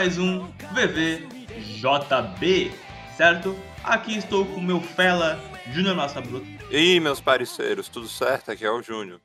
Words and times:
mais 0.00 0.16
um 0.16 0.46
VVJB, 0.72 2.72
certo? 3.18 3.54
Aqui 3.84 4.16
estou 4.16 4.46
com 4.46 4.58
meu 4.58 4.80
fela 4.80 5.38
Júnior 5.70 5.94
Nossa 5.94 6.22
Bruta. 6.22 6.46
E 6.70 6.76
aí, 6.76 6.98
meus 6.98 7.20
parceiros, 7.20 7.86
tudo 7.86 8.08
certo? 8.08 8.50
Aqui 8.50 8.64
é 8.64 8.70
o 8.70 8.80
Júnior. 8.80 9.20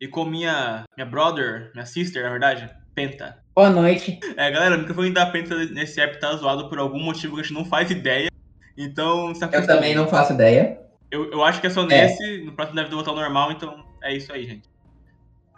E 0.00 0.08
com 0.08 0.24
minha, 0.24 0.84
minha 0.96 1.04
brother, 1.04 1.70
minha 1.74 1.84
sister, 1.84 2.22
na 2.22 2.30
verdade, 2.30 2.70
Penta. 2.94 3.38
Boa 3.54 3.68
noite. 3.68 4.18
É, 4.38 4.50
galera, 4.50 4.76
o 4.76 4.78
microfone 4.78 5.10
da 5.10 5.26
Penta 5.26 5.62
nesse 5.66 6.00
app 6.00 6.18
tá 6.18 6.34
zoado 6.36 6.70
por 6.70 6.78
algum 6.78 7.00
motivo 7.00 7.34
que 7.34 7.42
a 7.42 7.44
gente 7.44 7.52
não 7.52 7.66
faz 7.66 7.90
ideia. 7.90 8.30
Então, 8.78 9.34
se 9.34 9.44
Eu 9.44 9.66
também 9.66 9.94
não 9.94 10.08
faço 10.08 10.32
ideia. 10.32 10.80
Eu, 11.10 11.32
eu 11.32 11.44
acho 11.44 11.60
que 11.60 11.66
é 11.66 11.70
só 11.70 11.84
nesse, 11.84 12.38
no 12.38 12.52
próximo 12.52 12.76
deve 12.76 12.88
voltar 12.88 13.10
ao 13.10 13.16
normal, 13.16 13.52
então 13.52 13.84
é 14.02 14.16
isso 14.16 14.32
aí, 14.32 14.46
gente. 14.46 14.70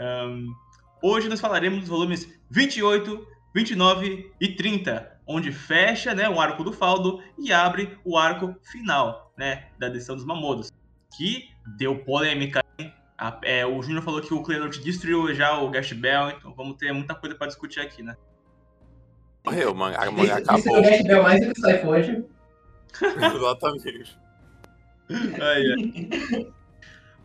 Ahn, 0.01 0.48
hoje 1.01 1.28
nós 1.28 1.38
falaremos 1.38 1.78
dos 1.78 1.88
volumes 1.88 2.28
28, 2.51 3.35
29 3.60 4.30
e 4.38 4.48
30, 4.48 5.19
onde 5.27 5.51
fecha 5.51 6.15
né, 6.15 6.28
o 6.28 6.38
arco 6.38 6.62
do 6.62 6.74
Faldo 6.74 7.23
e 7.38 7.51
abre 7.51 7.98
o 8.05 8.19
arco 8.19 8.55
final 8.62 9.32
né, 9.34 9.69
da 9.79 9.88
decisão 9.88 10.15
dos 10.15 10.27
Mamodos, 10.27 10.70
que 11.16 11.48
deu 11.79 11.98
polêmica. 12.05 12.62
hein? 12.79 12.92
A- 13.16 13.41
é, 13.42 13.65
o 13.65 13.80
Júnior 13.82 14.02
falou 14.02 14.20
que 14.20 14.34
o 14.34 14.42
Cleanot 14.42 14.79
destruiu 14.84 15.34
já 15.34 15.59
o 15.59 15.70
Gash 15.70 15.95
Bell, 15.95 16.30
então 16.30 16.52
vamos 16.55 16.77
ter 16.77 16.92
muita 16.92 17.15
coisa 17.15 17.34
pra 17.34 17.46
discutir 17.46 17.80
aqui, 17.80 18.02
né? 18.02 18.15
Morreu, 19.46 19.74
a 20.35 20.35
Isso 20.35 20.51
acabou. 20.68 20.79
o 20.79 20.82
Gash 20.82 21.02
Bell 21.02 21.23
mais 21.23 21.46
do 21.46 21.54
que 21.54 21.60
sai 21.60 21.87
hoje. 21.87 22.24
Exatamente. 23.37 24.18
Ai, 25.41 25.63
ai. 25.73 26.52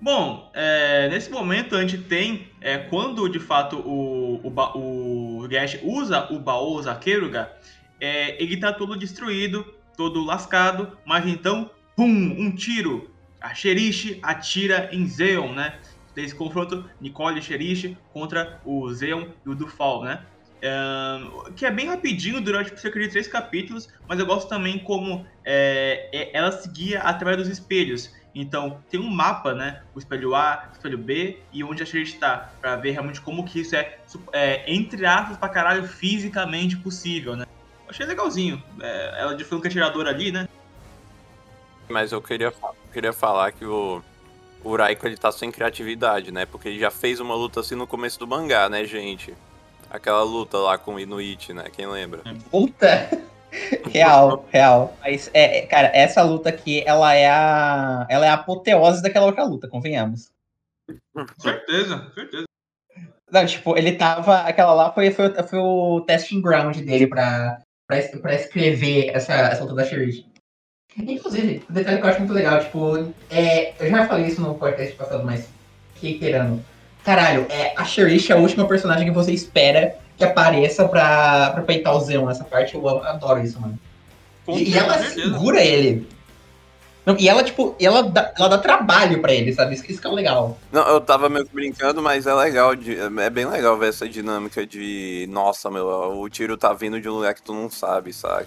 Bom, 0.01 0.49
é, 0.55 1.09
nesse 1.09 1.29
momento 1.29 1.75
a 1.75 1.81
gente 1.81 1.99
tem, 1.99 2.51
é, 2.59 2.79
quando 2.79 3.29
de 3.29 3.39
fato 3.39 3.77
o, 3.77 4.41
o, 4.43 5.41
o 5.43 5.47
Gash 5.47 5.77
usa 5.83 6.27
o 6.33 6.39
baú 6.39 6.81
Zakeruga, 6.81 7.51
é, 7.99 8.41
ele 8.41 8.57
tá 8.57 8.73
todo 8.73 8.97
destruído, 8.97 9.63
todo 9.95 10.25
lascado, 10.25 10.97
mas 11.05 11.27
então, 11.27 11.69
pum, 11.95 12.07
um 12.07 12.55
tiro. 12.55 13.11
A 13.39 13.53
Sherish 13.53 14.19
atira 14.23 14.89
em 14.91 15.05
Zeon, 15.05 15.53
né? 15.53 15.79
Tem 16.15 16.23
esse 16.25 16.35
confronto 16.35 16.89
Nicole 16.99 17.39
e 17.39 17.43
Sherish 17.43 17.95
contra 18.09 18.59
o 18.65 18.91
Zeon 18.91 19.27
e 19.45 19.49
o 19.49 19.55
Dufal, 19.55 20.03
né? 20.03 20.25
Que 21.55 21.65
é 21.65 21.71
bem 21.71 21.87
rapidinho 21.87 22.41
durante 22.41 22.79
cerca 22.79 22.99
de 22.99 23.07
três 23.07 23.27
capítulos, 23.27 23.87
mas 24.07 24.19
eu 24.19 24.25
gosto 24.25 24.47
também 24.47 24.79
como 24.79 25.25
é, 25.45 26.09
é- 26.13 26.37
ela 26.37 26.51
seguia 26.51 27.01
através 27.01 27.37
dos 27.37 27.47
espelhos. 27.47 28.11
Então, 28.33 28.81
tem 28.89 28.99
um 28.99 29.09
mapa, 29.09 29.53
né? 29.53 29.83
O 29.93 29.99
espelho 29.99 30.35
A, 30.35 30.69
o 30.69 30.73
espelho 30.73 30.97
B 30.97 31.39
e 31.51 31.63
onde 31.63 31.83
a 31.83 31.85
gente 31.85 32.13
está, 32.13 32.49
pra 32.61 32.77
ver 32.77 32.91
realmente 32.91 33.19
como 33.19 33.43
que 33.43 33.59
isso 33.59 33.75
é, 33.75 33.97
é, 34.31 34.71
entre 34.71 35.05
aspas, 35.05 35.37
pra 35.37 35.49
caralho, 35.49 35.85
fisicamente 35.85 36.77
possível, 36.77 37.35
né? 37.35 37.45
Eu 37.85 37.89
achei 37.89 38.05
legalzinho. 38.05 38.63
É, 38.79 39.21
ela 39.21 39.35
de 39.35 39.43
franca 39.43 39.67
atiradora 39.67 40.09
ali, 40.09 40.31
né? 40.31 40.47
Mas 41.89 42.13
eu 42.13 42.21
queria, 42.21 42.53
queria 42.93 43.11
falar 43.11 43.51
que 43.51 43.65
o, 43.65 44.01
o 44.63 44.75
Raiko 44.75 45.05
ele 45.05 45.17
tá 45.17 45.29
sem 45.31 45.51
criatividade, 45.51 46.31
né? 46.31 46.45
Porque 46.45 46.69
ele 46.69 46.79
já 46.79 46.89
fez 46.89 47.19
uma 47.19 47.35
luta 47.35 47.59
assim 47.59 47.75
no 47.75 47.85
começo 47.85 48.17
do 48.17 48.25
mangá, 48.25 48.69
né, 48.69 48.85
gente? 48.85 49.33
Aquela 49.89 50.23
luta 50.23 50.57
lá 50.57 50.77
com 50.77 50.95
o 50.95 50.99
Inuit, 50.99 51.53
né? 51.53 51.65
Quem 51.69 51.85
lembra? 51.85 52.21
Puta. 52.49 53.29
Real, 53.91 54.45
real. 54.49 54.97
Mas, 55.01 55.29
é, 55.33 55.59
é, 55.59 55.65
cara, 55.65 55.91
essa 55.93 56.21
luta 56.21 56.49
aqui, 56.49 56.83
ela 56.85 57.13
é 57.13 57.29
a. 57.29 58.05
Ela 58.09 58.25
é 58.25 58.29
a 58.29 58.35
apoteose 58.35 59.01
daquela 59.01 59.25
outra 59.25 59.43
luta, 59.43 59.67
convenhamos. 59.67 60.31
Certeza, 61.37 62.11
certeza. 62.13 62.45
Não, 63.31 63.45
tipo, 63.45 63.77
ele 63.77 63.93
tava. 63.93 64.41
Aquela 64.41 64.73
lá 64.73 64.91
foi, 64.91 65.11
foi, 65.11 65.33
foi 65.43 65.59
o 65.59 66.01
testing 66.01 66.41
ground 66.41 66.77
dele 66.77 67.07
pra, 67.07 67.61
pra, 67.87 68.01
pra 68.21 68.35
escrever 68.35 69.09
essa, 69.13 69.33
essa 69.33 69.63
luta 69.63 69.75
da 69.75 69.85
Sheriff. 69.85 70.25
Inclusive, 70.97 71.63
um 71.69 71.73
detalhe 71.73 71.97
que 71.97 72.03
eu 72.03 72.09
acho 72.09 72.19
muito 72.19 72.33
legal, 72.33 72.59
tipo, 72.59 73.13
é, 73.29 73.73
eu 73.79 73.89
já 73.89 74.07
falei 74.07 74.25
isso 74.25 74.41
no 74.41 74.55
podcast 74.55 74.93
passado, 74.95 75.23
mas 75.23 75.49
reiterando. 76.01 76.63
Caralho, 77.03 77.47
é, 77.49 77.73
a 77.77 77.85
Sheriff 77.85 78.31
é 78.31 78.35
a 78.35 78.39
última 78.39 78.67
personagem 78.67 79.05
que 79.05 79.13
você 79.13 79.31
espera 79.31 79.97
que 80.21 80.25
apareça 80.25 80.87
pra, 80.87 81.49
pra 81.49 81.63
peitar 81.63 81.95
o 81.95 81.99
Zeon 81.99 82.27
nessa 82.27 82.43
parte. 82.43 82.75
Eu 82.75 82.87
adoro 83.03 83.41
isso, 83.41 83.59
mano. 83.59 83.77
E, 84.47 84.71
e 84.71 84.77
ela 84.77 84.97
certeza. 84.99 85.33
segura 85.33 85.61
ele. 85.61 86.07
Não, 87.03 87.17
e 87.17 87.27
ela, 87.27 87.43
tipo, 87.43 87.75
ela 87.79 88.03
dá, 88.03 88.31
ela 88.37 88.47
dá 88.47 88.57
trabalho 88.59 89.19
pra 89.19 89.33
ele, 89.33 89.51
sabe? 89.51 89.73
Isso, 89.73 89.83
isso 89.89 89.99
que 89.99 90.05
é 90.05 90.09
o 90.09 90.13
legal. 90.13 90.57
Não, 90.71 90.87
eu 90.87 91.01
tava 91.01 91.27
meio 91.27 91.45
que 91.45 91.53
brincando, 91.53 91.99
mas 92.01 92.27
é 92.27 92.33
legal, 92.33 92.75
de, 92.75 92.95
é 92.95 93.29
bem 93.31 93.45
legal 93.45 93.75
ver 93.75 93.89
essa 93.89 94.07
dinâmica 94.07 94.67
de, 94.67 95.27
nossa, 95.31 95.71
meu, 95.71 95.87
o 95.87 96.29
tiro 96.29 96.55
tá 96.55 96.71
vindo 96.73 97.01
de 97.01 97.09
um 97.09 97.13
lugar 97.13 97.33
que 97.33 97.41
tu 97.41 97.53
não 97.53 97.71
sabe, 97.71 98.13
saca? 98.13 98.45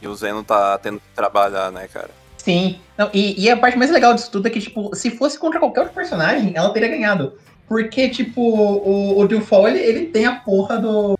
E 0.00 0.08
o 0.08 0.14
Zeno 0.16 0.42
tá 0.42 0.76
tendo 0.78 0.98
que 0.98 1.14
trabalhar, 1.14 1.70
né, 1.70 1.86
cara? 1.86 2.10
Sim. 2.36 2.80
Não, 2.98 3.08
e, 3.14 3.40
e 3.40 3.48
a 3.48 3.56
parte 3.56 3.78
mais 3.78 3.92
legal 3.92 4.14
disso 4.14 4.32
tudo 4.32 4.48
é 4.48 4.50
que, 4.50 4.60
tipo, 4.60 4.92
se 4.96 5.12
fosse 5.12 5.38
contra 5.38 5.60
qualquer 5.60 5.82
outro 5.82 5.94
personagem, 5.94 6.52
ela 6.56 6.72
teria 6.72 6.88
ganhado. 6.88 7.34
Porque, 7.72 8.10
tipo, 8.10 8.42
o, 8.42 9.18
o 9.18 9.66
ele, 9.66 9.78
ele 9.78 10.06
tem 10.08 10.26
a 10.26 10.34
porra 10.34 10.76
do. 10.76 11.18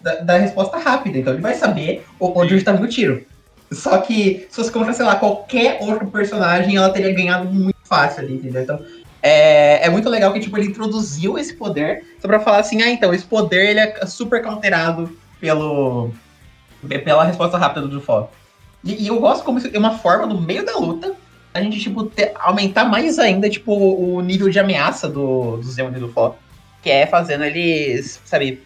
Da, 0.00 0.14
da 0.14 0.38
resposta 0.38 0.78
rápida, 0.78 1.18
então 1.18 1.34
ele 1.34 1.42
vai 1.42 1.52
saber 1.52 2.06
onde 2.18 2.62
tá 2.62 2.72
vindo 2.72 2.84
o 2.86 2.88
tiro. 2.88 3.26
Só 3.70 3.98
que, 3.98 4.46
se 4.48 4.56
fosse 4.56 4.72
contra, 4.72 4.94
sei 4.94 5.04
lá, 5.04 5.16
qualquer 5.16 5.76
outro 5.82 6.06
personagem, 6.06 6.76
ela 6.76 6.88
teria 6.88 7.12
ganhado 7.12 7.52
muito 7.52 7.76
fácil 7.84 8.22
ali, 8.22 8.36
entendeu? 8.36 8.62
Então, 8.62 8.82
é, 9.22 9.84
é 9.84 9.90
muito 9.90 10.08
legal 10.08 10.32
que, 10.32 10.40
tipo, 10.40 10.56
ele 10.56 10.68
introduziu 10.68 11.36
esse 11.36 11.52
poder 11.52 12.02
só 12.18 12.26
pra 12.26 12.40
falar 12.40 12.60
assim, 12.60 12.80
ah, 12.80 12.88
então, 12.88 13.12
esse 13.12 13.26
poder, 13.26 13.68
ele 13.68 13.80
é 13.80 14.06
super 14.06 14.42
counterado 14.42 15.14
pelo, 15.38 16.12
pela 17.04 17.24
resposta 17.24 17.58
rápida 17.58 17.82
do 17.82 17.88
Dufall. 17.88 18.32
E, 18.82 19.04
e 19.04 19.08
eu 19.08 19.20
gosto 19.20 19.44
como 19.44 19.58
isso 19.58 19.68
é 19.70 19.78
uma 19.78 19.98
forma, 19.98 20.24
no 20.24 20.40
meio 20.40 20.64
da 20.64 20.78
luta, 20.78 21.14
a 21.58 21.62
gente, 21.62 21.80
tipo, 21.80 22.04
ter- 22.04 22.32
aumentar 22.36 22.84
mais 22.84 23.18
ainda, 23.18 23.48
tipo, 23.50 23.72
o 23.72 24.20
nível 24.20 24.48
de 24.48 24.58
ameaça 24.58 25.08
do, 25.08 25.56
do 25.56 25.70
Zeon 25.70 25.90
e 25.90 26.00
do 26.00 26.08
Fó. 26.08 26.36
Que 26.82 26.90
é 26.90 27.06
fazendo 27.06 27.44
eles, 27.44 28.20
sabe... 28.24 28.62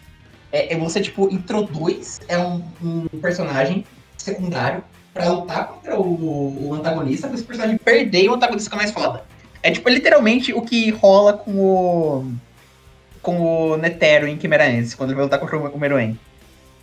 É, 0.53 0.75
é 0.75 0.77
você, 0.77 1.01
tipo, 1.01 1.33
introduz 1.33 2.21
é 2.29 2.39
um, 2.39 2.63
um 2.83 3.07
personagem 3.21 3.87
secundário 4.19 4.85
pra 5.15 5.31
lutar 5.31 5.67
contra 5.69 5.99
o, 5.99 6.69
o 6.69 6.75
antagonista, 6.75 7.27
pra 7.27 7.37
esse 7.37 7.45
personagem 7.45 7.79
perder 7.79 8.25
e 8.25 8.29
o 8.29 8.35
antagonista 8.35 8.69
ficar 8.69 8.77
mais 8.77 8.91
foda. 8.91 9.25
É, 9.63 9.71
tipo, 9.71 9.89
literalmente 9.89 10.53
o 10.53 10.63
que 10.63 10.91
rola 10.91 11.33
com 11.33 11.53
o... 11.53 12.33
Com 13.23 13.41
o 13.41 13.77
Netero 13.77 14.27
em 14.27 14.37
Quimeraense, 14.37 14.97
quando 14.97 15.11
ele 15.11 15.17
vai 15.17 15.25
lutar 15.25 15.39
contra 15.39 15.57
o 15.57 15.79
Meruem. 15.79 16.19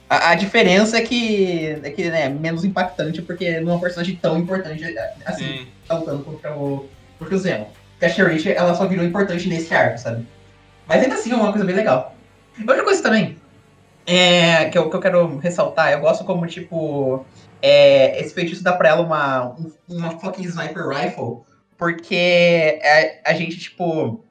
A, 0.09 0.31
a 0.31 0.35
diferença 0.35 0.97
é 0.97 1.01
que 1.01 1.79
é 1.83 1.89
que 1.91 2.09
né, 2.09 2.25
é 2.25 2.29
menos 2.29 2.65
impactante, 2.65 3.21
porque 3.21 3.59
não 3.59 3.73
é 3.73 3.75
um 3.75 3.79
personagem 3.79 4.15
tão 4.15 4.37
importante 4.39 4.83
assim, 5.25 5.43
Sim. 5.45 5.67
tá 5.87 5.95
lutando 5.97 6.23
contra 6.23 6.55
o, 6.57 6.89
contra 7.19 7.35
o 7.35 7.37
Zeno. 7.37 7.67
Porque 7.91 8.05
a 8.05 8.09
Sheriff, 8.09 8.49
ela 8.51 8.73
só 8.73 8.87
virou 8.87 9.05
importante 9.05 9.47
nesse 9.47 9.73
arco, 9.73 9.97
sabe? 9.99 10.25
Mas 10.87 11.03
ainda 11.03 11.15
assim 11.15 11.31
é 11.31 11.35
uma 11.35 11.51
coisa 11.51 11.65
bem 11.65 11.75
legal. 11.75 12.15
Outra 12.59 12.83
coisa 12.83 13.03
também, 13.03 13.37
é, 14.07 14.65
que, 14.69 14.77
eu, 14.77 14.89
que 14.89 14.95
eu 14.95 14.99
quero 14.99 15.37
ressaltar, 15.37 15.91
eu 15.91 15.99
gosto 15.99 16.23
como, 16.23 16.47
tipo, 16.47 17.23
é, 17.61 18.19
esse 18.19 18.33
feitiço 18.33 18.63
dá 18.63 18.73
pra 18.73 18.89
ela 18.89 19.01
uma, 19.01 19.49
um- 19.51 19.71
uma 19.87 20.11
fucking 20.19 20.43
sniper 20.43 20.87
rifle, 20.87 21.41
porque 21.77 22.79
a, 23.25 23.31
a 23.31 23.33
gente, 23.33 23.57
tipo, 23.57 24.23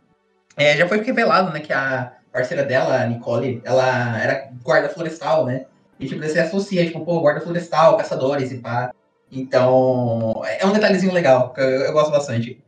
é, 0.57 0.77
já 0.77 0.89
foi 0.89 1.03
revelado, 1.03 1.53
né, 1.53 1.61
que 1.61 1.73
a 1.73 2.13
parceira 2.39 2.65
dela, 2.65 3.03
a 3.03 3.07
Nicole, 3.07 3.61
ela 3.65 4.21
era 4.23 4.49
guarda 4.63 4.89
florestal, 4.89 5.45
né? 5.47 5.67
E, 5.99 6.07
tipo, 6.07 6.23
você 6.23 6.39
associa, 6.39 6.87
tipo, 6.87 7.05
pô, 7.05 7.21
guarda 7.21 7.41
florestal, 7.41 7.97
caçadores 7.97 8.53
e 8.53 8.59
pá. 8.59 8.93
Então, 9.31 10.43
é 10.61 10.65
um 10.65 10.73
detalhezinho 10.73 11.13
legal, 11.13 11.53
que 11.53 11.61
eu, 11.61 11.65
eu 11.69 11.93
gosto 11.93 12.11
bastante. 12.11 12.63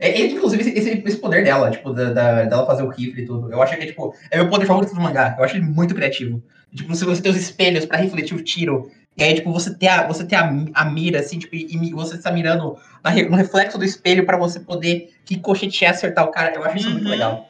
É, 0.00 0.26
inclusive, 0.26 0.62
esse, 0.62 0.90
esse- 0.90 1.16
poder 1.18 1.42
dela, 1.44 1.70
tipo, 1.70 1.92
da, 1.92 2.12
da- 2.12 2.44
dela 2.44 2.66
fazer 2.66 2.82
o 2.82 2.88
rifle 2.88 3.22
e 3.22 3.26
tudo, 3.26 3.50
eu 3.52 3.60
acho 3.62 3.76
que 3.76 3.82
é, 3.82 3.86
tipo, 3.86 4.14
é 4.30 4.36
meu 4.36 4.48
poder 4.48 4.66
favorito 4.66 4.94
do 4.94 5.00
mangá. 5.00 5.34
Eu 5.38 5.44
acho 5.44 5.56
ele 5.56 5.64
muito 5.64 5.94
criativo. 5.94 6.42
Tipo, 6.74 6.94
se 6.94 7.04
você 7.04 7.20
tem 7.22 7.32
os 7.32 7.38
espelhos 7.38 7.84
pra 7.86 7.96
refletir 7.98 8.36
o 8.36 8.42
tiro, 8.42 8.90
e 9.16 9.22
aí, 9.24 9.34
tipo, 9.34 9.52
você 9.52 9.74
tem 9.74 9.88
a, 9.88 10.06
você 10.06 10.24
tem 10.24 10.38
a, 10.38 10.48
a 10.74 10.84
mira, 10.84 11.18
assim, 11.20 11.38
tipo, 11.38 11.54
e, 11.56 11.92
você 11.92 12.14
está 12.16 12.30
mirando 12.30 12.76
no 13.30 13.36
reflexo 13.36 13.76
do 13.78 13.84
espelho 13.84 14.24
pra 14.26 14.36
você 14.36 14.60
poder 14.60 15.12
ricochetear 15.28 15.92
e 15.92 15.94
acertar 15.94 16.24
o 16.24 16.30
cara. 16.30 16.54
Eu 16.54 16.62
acho 16.64 16.76
isso 16.76 16.90
muito 16.90 17.04
Uhum. 17.04 17.10
legal. 17.10 17.48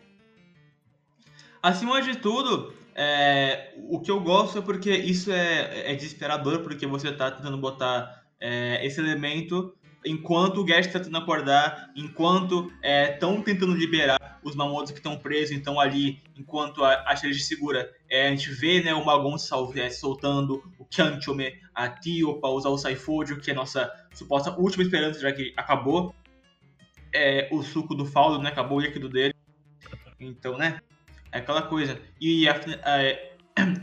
Acima 1.63 2.01
de 2.01 2.17
tudo, 2.19 2.73
é, 2.95 3.75
o 3.89 4.01
que 4.01 4.11
eu 4.11 4.21
gosto 4.21 4.59
é 4.59 4.61
porque 4.61 4.91
isso 4.91 5.33
é, 5.33 5.93
é 5.93 5.95
desesperador, 5.95 6.61
porque 6.61 6.87
você 6.87 7.13
tá 7.13 7.31
tentando 7.31 7.59
botar 7.59 8.25
é, 8.41 8.85
esse 8.87 9.01
elemento 9.01 9.75
enquanto 10.05 10.61
o 10.61 10.65
Gash 10.65 10.87
tá 10.87 10.99
tentando 11.01 11.19
acordar, 11.19 11.91
enquanto 11.97 12.71
estão 12.83 13.43
tentando 13.43 13.75
liberar 13.75 14.41
os 14.43 14.55
mamotos 14.55 14.93
que 14.93 14.99
estão 14.99 15.19
presos, 15.19 15.57
então 15.57 15.79
ali, 15.81 16.23
enquanto 16.37 16.85
a, 16.85 17.05
a 17.07 17.17
Sherry 17.17 17.35
segura, 17.35 17.93
é, 18.09 18.29
a 18.29 18.31
gente 18.31 18.51
vê 18.51 18.81
né, 18.81 18.95
o 18.95 19.05
Magon 19.05 19.37
sal- 19.37 19.73
é, 19.75 19.91
soltando 19.91 20.63
o 20.79 20.85
Kyanchome, 20.85 21.61
a 21.75 21.89
Tio 21.89 22.41
para 22.41 22.51
usar 22.51 22.69
o 22.69 22.79
Saifodio, 22.79 23.41
que 23.41 23.51
é 23.51 23.53
a 23.53 23.57
nossa 23.57 23.93
suposta 24.15 24.53
última 24.57 24.83
esperança, 24.85 25.21
já 25.21 25.33
que 25.33 25.53
acabou 25.57 26.15
é, 27.13 27.49
o 27.51 27.63
suco 27.63 27.95
do 27.95 28.07
Faldo, 28.07 28.41
né, 28.41 28.51
acabou 28.51 28.79
o 28.79 28.81
líquido 28.81 29.09
dele. 29.09 29.35
Então, 30.21 30.57
né, 30.57 30.81
é 31.33 31.39
aquela 31.39 31.63
coisa. 31.63 32.01
E 32.21 32.49
a, 32.49 32.55
a-? 32.55 33.29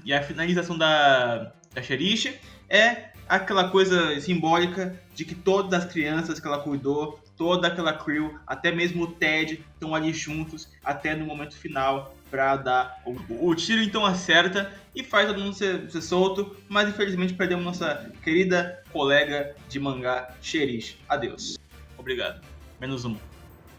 E 0.03 0.13
a 0.13 0.21
finalização 0.21 0.77
da, 0.77 1.51
da 1.73 1.81
Cherish 1.81 2.33
é 2.69 3.09
aquela 3.27 3.69
coisa 3.69 4.19
simbólica 4.19 4.99
de 5.13 5.25
que 5.25 5.35
todas 5.35 5.73
as 5.83 5.91
crianças 5.91 6.39
que 6.39 6.47
ela 6.47 6.59
cuidou, 6.59 7.19
toda 7.35 7.67
aquela 7.67 7.93
crew, 7.93 8.39
até 8.45 8.71
mesmo 8.71 9.03
o 9.03 9.07
Ted, 9.07 9.63
estão 9.73 9.95
ali 9.95 10.13
juntos 10.13 10.69
até 10.83 11.15
no 11.15 11.25
momento 11.25 11.55
final 11.55 12.15
para 12.29 12.55
dar 12.55 13.01
o, 13.05 13.49
o, 13.49 13.55
tiro. 13.55 13.81
Então 13.81 14.05
acerta 14.05 14.71
e 14.93 15.03
faz 15.03 15.27
todo 15.27 15.39
mundo 15.39 15.55
ser, 15.55 15.89
ser, 15.89 16.01
solto, 16.01 16.55
mas 16.69 16.89
infelizmente 16.89 17.33
perdemos 17.33 17.65
nossa 17.65 18.11
querida 18.23 18.83
colega 18.91 19.55
de 19.67 19.79
mangá, 19.79 20.33
Cherish. 20.41 20.97
Adeus. 21.09 21.57
Obrigado. 21.97 22.41
Menos 22.79 23.05
um. 23.05 23.15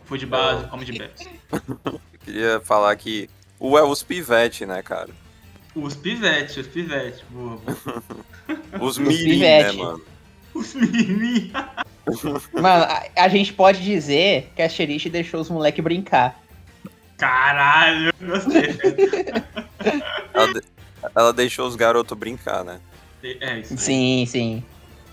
Foi 0.05 0.19
de 0.19 0.27
base, 0.27 0.67
come 0.69 0.85
de 0.85 0.99
pés. 0.99 1.29
Queria 2.25 2.61
falar 2.61 2.95
que 2.97 3.29
o 3.59 3.79
é 3.79 3.83
os 3.83 4.03
pivete, 4.03 4.67
né, 4.67 4.83
cara? 4.83 5.11
Os 5.75 5.95
pivete, 5.95 6.61
os 6.61 6.67
pivete. 6.67 7.25
Boa, 7.31 7.57
boa. 7.57 8.03
os 8.81 8.99
mirim, 8.99 9.41
né, 9.41 9.73
mano? 9.73 10.03
Os 10.55 10.75
mirim. 10.75 11.53
mano, 12.53 12.85
a, 12.85 13.05
a, 13.17 13.29
gente 13.29 13.53
pode 13.53 13.83
dizer 13.83 14.53
que 14.55 14.63
a 14.63 14.69
Xeriche 14.69 15.11
deixou 15.11 15.41
os 15.41 15.51
moleques 15.51 15.83
brincar. 15.83 16.41
Caralho, 17.19 18.13
gostei. 18.21 18.77
ela, 20.33 20.53
de, 20.53 20.63
ela 21.15 21.33
deixou 21.33 21.67
os 21.67 21.77
garotos 21.77 22.17
brincar, 22.17 22.65
né? 22.65 22.81
É 23.23 23.59
isso. 23.59 23.73
Aí. 23.73 23.79
Sim, 23.79 24.27
sim. 24.27 24.65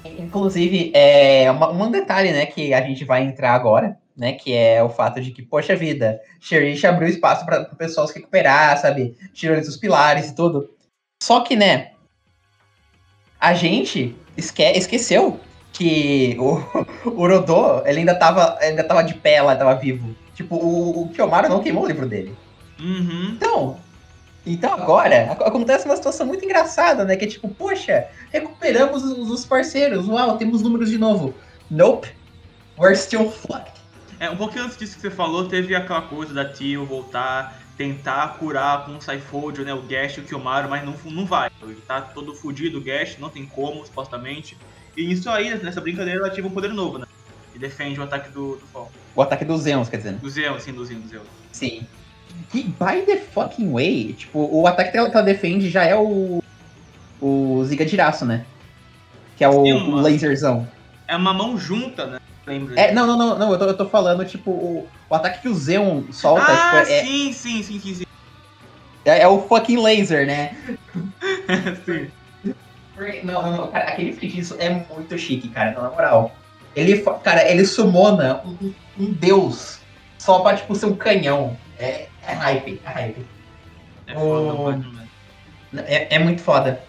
Inclusive, 0.06 0.92
é 0.94 1.50
uma, 1.50 1.72
um 1.72 1.92
detalhe, 1.92 2.31
né, 2.31 2.46
que 2.46 2.74
a 2.74 2.81
gente 2.81 3.06
vai 3.06 3.24
entrar 3.24 3.54
agora, 3.54 3.98
né? 4.15 4.33
Que 4.33 4.54
é 4.54 4.83
o 4.83 4.89
fato 4.89 5.21
de 5.21 5.31
que, 5.31 5.42
poxa 5.42 5.75
vida, 5.75 6.19
Cherish 6.39 6.86
abriu 6.86 7.10
espaço 7.10 7.45
para 7.45 7.62
o 7.71 7.75
pessoal 7.75 8.07
se 8.07 8.15
recuperar, 8.15 8.77
sabe? 8.77 9.15
Tirou 9.33 9.56
eles 9.56 9.68
dos 9.68 9.77
pilares 9.77 10.30
e 10.30 10.36
tudo. 10.36 10.69
Só 11.21 11.42
que, 11.42 11.56
né? 11.56 11.92
A 13.39 13.54
gente 13.54 14.15
esque 14.38 14.63
esqueceu 14.63 15.39
que 15.71 16.38
o, 16.39 16.57
o 17.10 17.27
Rodô, 17.27 17.86
ele 17.86 18.00
ainda 18.00 18.15
tava, 18.15 18.57
ainda 18.60 18.83
tava 18.83 19.04
de 19.04 19.15
pé 19.15 19.42
lá, 19.42 19.56
tava 19.56 19.75
vivo. 19.75 20.15
Tipo, 20.36 20.56
o, 20.56 21.04
o 21.04 21.10
Kiyomaru 21.10 21.50
não 21.50 21.62
queimou 21.62 21.83
o 21.83 21.88
livro 21.88 22.07
dele. 22.07 22.36
Uhum. 22.80 23.33
Então, 23.36 23.77
então 24.45 24.74
agora 24.74 25.31
acontece 25.31 25.86
uma 25.86 25.95
situação 25.95 26.25
muito 26.25 26.44
engraçada, 26.44 27.06
né? 27.06 27.15
Que 27.15 27.25
é 27.25 27.27
tipo, 27.27 27.48
poxa, 27.50 28.07
recuperamos 28.31 29.04
os, 29.04 29.30
os 29.30 29.45
parceiros, 29.45 30.07
uau, 30.07 30.38
temos 30.38 30.62
números 30.62 30.89
de 30.89 30.98
novo. 30.98 31.33
Nope, 31.69 32.10
we're 32.77 32.95
still 32.95 33.30
fucked. 33.30 33.73
É, 34.24 34.30
um 34.30 34.38
pouquinho 34.38 34.64
antes 34.64 34.78
disso 34.78 34.96
que 34.96 35.02
você 35.02 35.12
falou, 35.12 35.50
teve 35.50 35.75
aquela 35.75 36.02
coisa 36.02 36.34
da 36.34 36.46
Tio 36.46 36.86
voltar, 36.86 37.60
tentar 37.78 38.38
curar 38.40 38.86
com 38.86 38.96
o 38.96 39.02
Saifodio, 39.02 39.66
né, 39.66 39.74
o 39.74 39.81
Gash 39.81 40.16
e 40.16 40.22
o 40.22 40.24
Kiyomaru, 40.24 40.70
mas 40.70 40.86
não, 40.86 40.96
não 41.12 41.25
vai. 41.25 41.52
Ele 41.62 41.75
tá 41.86 42.00
todo 42.00 42.34
fudido, 42.34 42.78
o 42.78 42.81
Gash, 42.81 43.18
não 43.20 43.28
tem 43.28 43.46
como, 43.46 43.86
supostamente. 43.86 44.58
E 44.96 45.12
isso 45.12 45.30
aí, 45.30 45.62
nessa 45.62 45.81
brincadeira, 45.81 46.20
ela 46.20 46.30
ativa 46.30 46.48
um 46.48 46.52
poder 46.52 46.70
novo, 46.70 47.00
né? 47.00 47.06
E 47.54 47.60
defende 47.60 48.00
o 48.00 48.04
ataque 48.04 48.30
do, 48.30 48.56
do 48.56 48.66
Fall. 48.68 48.90
O 49.14 49.22
ataque 49.22 49.44
dos 49.44 49.64
Zeons, 49.64 49.90
quer 49.90 49.98
dizer. 49.98 50.14
Do 50.14 50.30
Zeon, 50.30 50.58
sim, 50.58 50.72
do 50.72 50.86
Zeon, 50.86 51.02
do 51.02 51.08
Zeon. 51.10 51.24
Sim. 51.52 51.86
E, 52.54 52.64
by 52.64 53.02
the 53.06 53.18
fucking 53.18 53.74
way, 53.74 54.14
tipo, 54.14 54.40
o 54.40 54.66
ataque 54.66 54.92
que 54.92 54.98
ela, 54.98 55.10
que 55.10 55.18
ela 55.18 55.25
defende 55.25 55.70
já 55.70 55.84
é 55.84 55.98
o. 55.98 56.42
O 57.20 57.62
Ziga 57.66 57.84
né? 58.25 58.46
Que 59.36 59.44
é 59.44 59.50
o, 59.50 59.66
sim, 59.66 59.74
o 59.74 59.96
laserzão. 59.96 60.66
É 61.10 61.16
uma 61.18 61.34
mão 61.34 61.58
junta, 61.58 62.06
né? 62.06 62.20
Lembro. 62.45 62.78
É, 62.78 62.92
não, 62.92 63.07
não, 63.07 63.18
não, 63.18 63.38
não, 63.38 63.51
eu 63.51 63.60
tô, 63.60 63.66
eu 63.66 63.78
tô 63.78 63.88
falando, 63.88 64.25
tipo, 64.25 64.51
o, 64.51 64.88
o 65.10 65.16
ataque 65.16 65.42
que 65.42 65.48
o 65.48 65.56
Zeon 65.56 66.04
solta, 66.12 66.45
ah, 66.51 66.81
tipo, 66.81 66.92
é. 66.92 67.04
Sim, 67.04 67.34
sim, 67.34 67.63
sim, 67.63 67.80
sim, 67.80 67.95
sim. 67.95 68.04
É, 69.06 69.22
é 69.22 69.28
o 69.28 69.48
fucking 69.48 69.81
laser, 69.81 70.25
né? 70.25 70.56
sim. 71.86 72.12
Não, 73.24 73.42
não, 73.42 73.57
não, 73.57 73.68
cara, 73.72 73.86
aquele 73.86 74.13
feitiço 74.13 74.56
é 74.60 74.69
muito 74.69 75.18
chique, 75.18 75.50
cara, 75.50 75.72
na 75.72 75.90
moral. 75.90 76.36
Ele, 76.75 77.01
cara, 77.24 77.50
ele 77.50 77.66
sumona 77.66 78.42
um, 78.46 78.74
um 79.00 79.12
deus 79.13 79.80
só 80.18 80.39
pra, 80.39 80.56
tipo, 80.56 80.75
ser 80.75 80.88
um 80.88 80.96
canhão. 80.96 81.57
É, 81.78 82.07
é 82.28 82.34
hype, 82.34 82.81
é 82.86 82.89
hype. 82.89 83.25
É 84.07 84.13
foda, 84.13 84.81
o... 85.74 85.80
é, 85.80 86.16
é 86.16 86.19
muito 86.19 86.42
foda. 86.42 86.81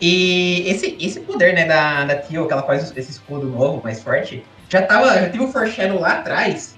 E 0.00 0.62
esse, 0.68 0.96
esse 1.00 1.20
poder, 1.20 1.54
né, 1.54 1.64
da, 1.64 2.04
da 2.04 2.16
Tio, 2.16 2.46
que 2.46 2.52
ela 2.52 2.62
faz 2.62 2.96
esse 2.96 3.10
escudo 3.10 3.48
novo, 3.48 3.82
mais 3.82 4.02
forte, 4.02 4.44
já 4.68 4.82
tava, 4.82 5.14
já 5.14 5.28
teve 5.30 5.42
um 5.42 5.52
foreshadow 5.52 6.00
lá 6.00 6.18
atrás. 6.18 6.76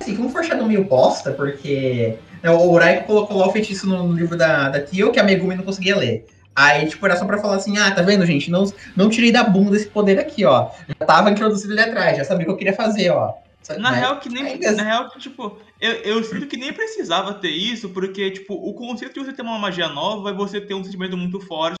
Assim, 0.00 0.16
foi 0.16 0.26
um 0.26 0.30
foreshadow 0.30 0.66
meio 0.66 0.84
bosta, 0.84 1.32
porque 1.32 2.16
né, 2.42 2.50
o 2.50 2.70
Uraiko 2.70 3.06
colocou 3.06 3.38
lá 3.38 3.48
o 3.48 3.52
feitiço 3.52 3.86
no 3.86 4.12
livro 4.12 4.36
da, 4.36 4.68
da 4.68 4.80
Tio, 4.80 5.12
que 5.12 5.20
a 5.20 5.24
Megumi 5.24 5.54
não 5.54 5.64
conseguia 5.64 5.96
ler. 5.96 6.26
Aí, 6.54 6.88
tipo, 6.88 7.06
era 7.06 7.16
só 7.16 7.24
pra 7.24 7.38
falar 7.38 7.56
assim, 7.56 7.78
ah, 7.78 7.90
tá 7.92 8.02
vendo, 8.02 8.26
gente? 8.26 8.50
Não, 8.50 8.64
não 8.96 9.08
tirei 9.08 9.30
da 9.30 9.44
bunda 9.44 9.76
esse 9.76 9.86
poder 9.86 10.18
aqui, 10.18 10.44
ó. 10.44 10.70
Já 10.88 11.06
tava 11.06 11.30
introduzido 11.30 11.72
ali 11.72 11.82
atrás, 11.82 12.16
já 12.16 12.24
sabia 12.24 12.42
o 12.42 12.46
que 12.46 12.52
eu 12.52 12.56
queria 12.56 12.72
fazer, 12.72 13.10
ó. 13.10 13.34
Na 13.76 13.90
Mas, 13.90 13.98
real, 13.98 14.18
que 14.18 14.28
nem. 14.28 14.44
Ainda... 14.44 14.72
Na 14.72 14.82
real, 14.82 15.10
que, 15.10 15.18
tipo, 15.20 15.58
eu, 15.80 15.92
eu 15.92 16.24
sinto 16.24 16.46
que 16.46 16.56
nem 16.56 16.72
precisava 16.72 17.34
ter 17.34 17.50
isso, 17.50 17.90
porque, 17.90 18.30
tipo, 18.30 18.54
o 18.54 18.72
conceito 18.72 19.14
de 19.14 19.26
você 19.26 19.32
ter 19.32 19.42
uma 19.42 19.58
magia 19.58 19.88
nova 19.88 20.30
é 20.30 20.32
você 20.32 20.60
ter 20.60 20.74
um 20.74 20.82
sentimento 20.82 21.16
muito 21.16 21.38
forte, 21.38 21.76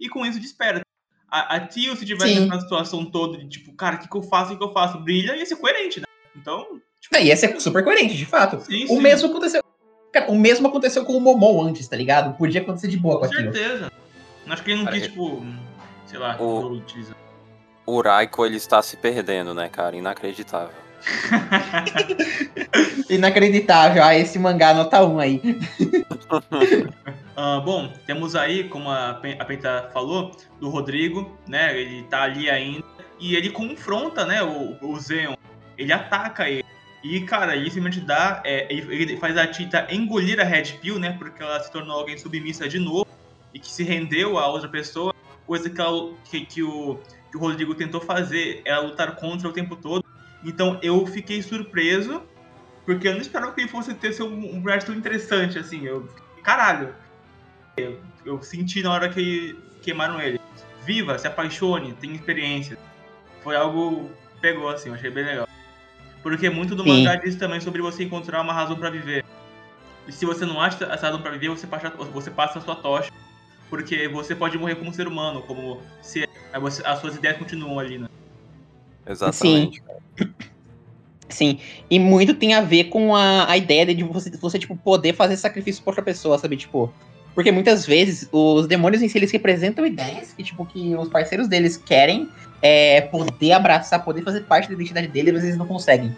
e 0.00 0.08
com 0.08 0.26
isso 0.26 0.40
desperta 0.40 0.82
a, 1.30 1.56
a 1.56 1.60
Tio, 1.60 1.94
se 1.96 2.06
tivesse 2.06 2.40
na 2.40 2.60
situação 2.60 3.04
toda 3.04 3.38
de 3.38 3.48
tipo, 3.48 3.72
cara, 3.74 3.96
o 3.96 3.98
que, 3.98 4.08
que 4.08 4.16
eu 4.16 4.22
faço, 4.22 4.46
o 4.46 4.52
que, 4.52 4.58
que 4.58 4.64
eu 4.64 4.72
faço, 4.72 4.98
brilha, 4.98 5.36
ia 5.36 5.46
ser 5.46 5.56
coerente, 5.56 6.00
né? 6.00 6.06
Então. 6.36 6.80
Tipo... 7.00 7.16
É, 7.16 7.24
ia 7.24 7.36
ser 7.36 7.60
super 7.60 7.84
coerente, 7.84 8.16
de 8.16 8.26
fato. 8.26 8.60
Sim, 8.60 8.84
o 8.84 8.88
sim. 8.88 9.00
mesmo 9.00 9.28
aconteceu. 9.28 9.62
Cara, 10.12 10.30
o 10.30 10.38
mesmo 10.38 10.66
aconteceu 10.66 11.04
com 11.04 11.16
o 11.16 11.20
Momon 11.20 11.68
antes, 11.68 11.86
tá 11.86 11.96
ligado? 11.96 12.36
Podia 12.36 12.62
acontecer 12.62 12.88
de 12.88 12.96
boa 12.96 13.20
com, 13.20 13.26
com 13.26 13.32
certeza. 13.32 13.92
Acho 14.46 14.64
que 14.64 14.70
ele 14.70 14.82
não 14.82 14.90
quis, 14.90 15.02
tipo, 15.02 15.46
sei 16.06 16.18
lá, 16.18 16.40
o, 16.40 16.82
o 17.84 18.00
Raiko, 18.00 18.46
ele 18.46 18.56
está 18.56 18.80
se 18.80 18.96
perdendo, 18.96 19.52
né, 19.52 19.68
cara? 19.68 19.94
Inacreditável. 19.94 20.87
Inacreditável. 23.08 24.02
Ah, 24.02 24.14
esse 24.14 24.38
mangá 24.38 24.74
nota 24.74 25.04
1 25.04 25.18
aí. 25.18 25.40
uh, 27.36 27.60
bom, 27.64 27.92
temos 28.06 28.34
aí, 28.34 28.64
como 28.64 28.90
a, 28.90 29.20
a 29.38 29.44
Penta 29.44 29.88
falou, 29.92 30.32
do 30.60 30.68
Rodrigo, 30.68 31.36
né? 31.46 31.78
Ele 31.78 32.02
tá 32.04 32.22
ali 32.22 32.50
ainda. 32.50 32.84
E 33.20 33.34
ele 33.34 33.50
confronta, 33.50 34.24
né, 34.24 34.42
o, 34.42 34.76
o 34.80 34.98
Zeon. 35.00 35.34
Ele 35.76 35.92
ataca 35.92 36.48
ele. 36.48 36.64
E, 37.02 37.20
cara, 37.20 37.54
ele 37.54 37.70
simplesmente 37.70 38.04
dá. 38.04 38.42
É, 38.44 38.66
ele 38.70 39.16
faz 39.16 39.36
a 39.36 39.46
Tita 39.46 39.86
engolir 39.90 40.40
a 40.40 40.44
Red 40.44 40.78
Pill, 40.80 40.98
né? 40.98 41.14
Porque 41.18 41.42
ela 41.42 41.60
se 41.60 41.70
tornou 41.70 41.96
alguém 41.96 42.18
submissa 42.18 42.68
de 42.68 42.78
novo. 42.78 43.06
E 43.54 43.58
que 43.58 43.70
se 43.70 43.84
rendeu 43.84 44.38
a 44.38 44.48
outra 44.48 44.68
pessoa. 44.68 45.14
Coisa 45.46 45.70
que, 45.70 45.80
ela, 45.80 46.12
que, 46.24 46.44
que, 46.44 46.62
o, 46.62 46.98
que 47.30 47.36
o 47.36 47.40
Rodrigo 47.40 47.74
tentou 47.74 48.00
fazer. 48.00 48.62
Ela 48.64 48.80
lutar 48.80 49.14
contra 49.16 49.48
o 49.48 49.52
tempo 49.52 49.76
todo. 49.76 50.04
Então 50.44 50.78
eu 50.82 51.06
fiquei 51.06 51.42
surpreso, 51.42 52.22
porque 52.84 53.08
eu 53.08 53.12
não 53.12 53.20
esperava 53.20 53.52
que 53.52 53.62
ele 53.62 53.68
fosse 53.68 53.94
ter 53.94 54.12
seu, 54.12 54.26
um 54.26 54.62
resto 54.62 54.92
interessante, 54.92 55.58
assim. 55.58 55.84
Eu, 55.84 56.08
caralho. 56.42 56.94
Eu, 57.76 58.00
eu 58.24 58.42
senti 58.42 58.82
na 58.82 58.92
hora 58.92 59.08
que 59.08 59.58
queimaram 59.82 60.20
ele. 60.20 60.40
Viva, 60.84 61.18
se 61.18 61.26
apaixone, 61.26 61.92
tenha 61.94 62.14
experiência. 62.14 62.78
Foi 63.42 63.56
algo 63.56 64.10
que 64.34 64.40
pegou, 64.40 64.68
assim, 64.68 64.88
eu 64.88 64.94
achei 64.94 65.10
bem 65.10 65.24
legal. 65.24 65.48
Porque 66.22 66.50
muito 66.50 66.74
do 66.74 66.84
mangá 66.84 67.14
diz 67.16 67.36
também 67.36 67.60
sobre 67.60 67.80
você 67.80 68.04
encontrar 68.04 68.40
uma 68.40 68.52
razão 68.52 68.76
para 68.76 68.90
viver. 68.90 69.24
E 70.06 70.12
se 70.12 70.24
você 70.24 70.46
não 70.46 70.60
acha 70.60 70.84
essa 70.84 71.06
razão 71.06 71.20
para 71.20 71.30
viver, 71.32 71.48
você 71.48 71.66
passa, 71.66 71.90
você 71.90 72.30
passa 72.30 72.58
a 72.58 72.62
sua 72.62 72.76
tocha. 72.76 73.10
Porque 73.68 74.08
você 74.08 74.34
pode 74.34 74.56
morrer 74.56 74.76
como 74.76 74.92
ser 74.92 75.06
humano, 75.06 75.42
como 75.42 75.82
se 76.00 76.26
as 76.52 76.98
suas 77.00 77.16
ideias 77.16 77.36
continuam 77.36 77.78
ali, 77.78 77.98
né? 77.98 78.08
Exatamente. 79.08 79.82
Sim. 80.18 80.34
Sim, 81.28 81.58
e 81.90 81.98
muito 81.98 82.34
tem 82.34 82.54
a 82.54 82.60
ver 82.60 82.84
com 82.84 83.14
a, 83.14 83.50
a 83.50 83.56
ideia 83.56 83.94
de 83.94 84.02
você, 84.02 84.30
você, 84.30 84.58
tipo, 84.58 84.74
poder 84.76 85.12
fazer 85.12 85.36
sacrifício 85.36 85.82
por 85.82 85.90
outra 85.90 86.02
pessoa, 86.02 86.38
sabe? 86.38 86.56
Tipo, 86.56 86.92
porque 87.34 87.52
muitas 87.52 87.86
vezes 87.86 88.28
os 88.32 88.66
demônios 88.66 89.02
em 89.02 89.08
si, 89.08 89.18
eles 89.18 89.30
representam 89.30 89.86
ideias 89.86 90.32
que, 90.32 90.42
tipo, 90.42 90.64
que 90.64 90.96
os 90.96 91.08
parceiros 91.08 91.46
deles 91.46 91.76
querem 91.76 92.28
é, 92.62 93.02
poder 93.02 93.52
abraçar, 93.52 94.04
poder 94.04 94.22
fazer 94.22 94.40
parte 94.40 94.68
da 94.68 94.74
identidade 94.74 95.08
deles, 95.08 95.34
mas 95.34 95.44
eles 95.44 95.56
não 95.56 95.66
conseguem. 95.66 96.16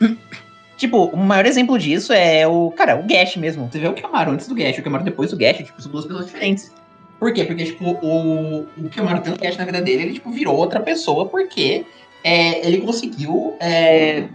tipo, 0.76 1.04
o 1.04 1.16
maior 1.16 1.46
exemplo 1.46 1.78
disso 1.78 2.12
é 2.12 2.46
o, 2.46 2.72
cara, 2.72 2.96
o 2.96 3.04
Gash 3.04 3.36
mesmo. 3.36 3.70
Você 3.70 3.78
vê 3.78 3.88
o 3.88 3.94
Kamaru 3.94 4.32
antes 4.32 4.48
do 4.48 4.54
Gash, 4.54 4.78
o 4.78 4.82
Kamaru 4.82 5.04
depois 5.04 5.30
do 5.30 5.36
Gash, 5.36 5.58
tipo, 5.58 5.80
são 5.80 5.92
duas 5.92 6.04
pessoas 6.04 6.26
diferentes. 6.26 6.72
Por 7.18 7.32
quê? 7.32 7.44
Porque, 7.44 7.64
tipo, 7.64 7.92
o, 8.02 8.62
o 8.62 8.90
Kamaru 8.94 9.22
tendo 9.22 9.38
Gash 9.38 9.56
na 9.56 9.64
vida 9.64 9.80
dele, 9.80 10.02
ele, 10.02 10.12
tipo, 10.14 10.30
virou 10.32 10.56
outra 10.56 10.80
pessoa 10.80 11.26
porque 11.26 11.86
é, 12.24 12.66
ele 12.66 12.80
conseguiu 12.80 13.54
é, 13.60 14.28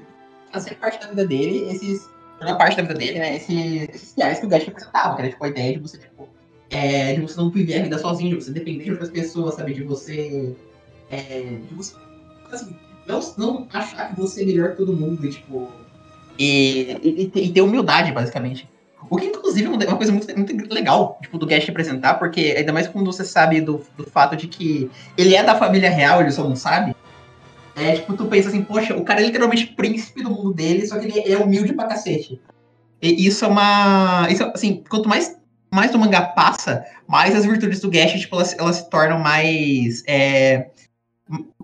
fazer 0.54 0.76
parte 0.76 1.02
da 1.02 1.08
vida 1.08 1.26
dele, 1.26 1.72
esses. 1.72 2.08
Uma 2.40 2.56
parte 2.56 2.78
da 2.78 2.84
vida 2.84 2.94
dele, 2.94 3.20
né? 3.20 3.36
Esses, 3.36 3.90
esses 3.90 4.12
ideais 4.14 4.40
que 4.40 4.46
o 4.46 4.50
Gash 4.50 4.64
representava, 4.64 5.16
que 5.16 5.22
era 5.24 5.32
tipo 5.32 5.44
a 5.44 5.48
ideia 5.50 5.74
de 5.74 5.80
você, 5.80 5.98
tipo, 5.98 6.30
é, 6.70 7.16
de 7.16 7.22
você 7.22 7.36
não 7.36 7.50
viver 7.50 7.80
a 7.80 7.84
vida 7.84 7.98
sozinho, 7.98 8.38
de 8.38 8.46
você 8.46 8.52
depender 8.52 8.86
de 8.86 8.92
outras 8.92 9.10
pessoas, 9.10 9.56
sabe? 9.56 9.74
De 9.74 9.84
você. 9.84 10.56
É, 11.10 11.58
de 11.68 11.74
você. 11.74 11.96
Assim, 12.52 12.76
não, 13.08 13.20
não 13.38 13.68
achar 13.74 14.14
que 14.14 14.22
você 14.22 14.44
é 14.44 14.46
melhor 14.46 14.72
que 14.72 14.78
todo 14.78 14.94
mundo, 14.94 15.26
e, 15.26 15.32
tipo. 15.32 15.68
E, 16.38 16.96
e, 17.04 17.32
e 17.34 17.52
ter 17.52 17.62
humildade, 17.62 18.12
basicamente. 18.12 18.70
O 19.10 19.18
que, 19.18 19.26
inclusive, 19.26 19.66
é 19.66 19.88
uma 19.88 19.98
coisa 19.98 20.12
muito, 20.12 20.38
muito 20.38 20.74
legal, 20.74 21.18
tipo, 21.22 21.38
do 21.38 21.48
Gash 21.48 21.68
apresentar, 21.68 22.16
porque 22.16 22.54
ainda 22.56 22.72
mais 22.72 22.88
quando 22.88 23.12
você 23.12 23.26
sabe 23.26 23.60
do, 23.60 23.82
do 23.98 24.04
fato 24.04 24.36
de 24.36 24.48
que 24.48 24.90
ele 25.18 25.36
é 25.36 25.44
da 25.44 25.56
família 25.56 25.90
real, 25.90 26.22
ele 26.22 26.32
só 26.32 26.48
não 26.48 26.56
sabe. 26.56 26.96
É, 27.80 27.96
tipo, 27.96 28.16
tu 28.18 28.26
pensa 28.26 28.50
assim, 28.50 28.62
poxa, 28.62 28.94
o 28.94 29.06
cara 29.06 29.22
é 29.22 29.26
literalmente 29.26 29.68
príncipe 29.68 30.22
do 30.22 30.30
mundo 30.30 30.54
dele, 30.54 30.86
só 30.86 31.00
que 31.00 31.06
ele 31.06 31.32
é 31.32 31.38
humilde 31.38 31.72
pra 31.72 31.88
cacete. 31.88 32.42
E 33.02 33.26
isso 33.26 33.46
é 33.46 33.48
uma. 33.48 34.28
Isso, 34.30 34.44
assim, 34.54 34.84
quanto 34.90 35.08
mais, 35.08 35.38
mais 35.74 35.96
o 35.96 35.98
mangá 35.98 36.22
passa, 36.22 36.84
mais 37.08 37.34
as 37.34 37.46
virtudes 37.46 37.80
do 37.80 37.90
Gash, 37.90 38.20
tipo, 38.20 38.36
elas, 38.36 38.58
elas 38.60 38.76
se 38.78 38.90
tornam 38.90 39.20
mais. 39.20 40.04
É, 40.06 40.70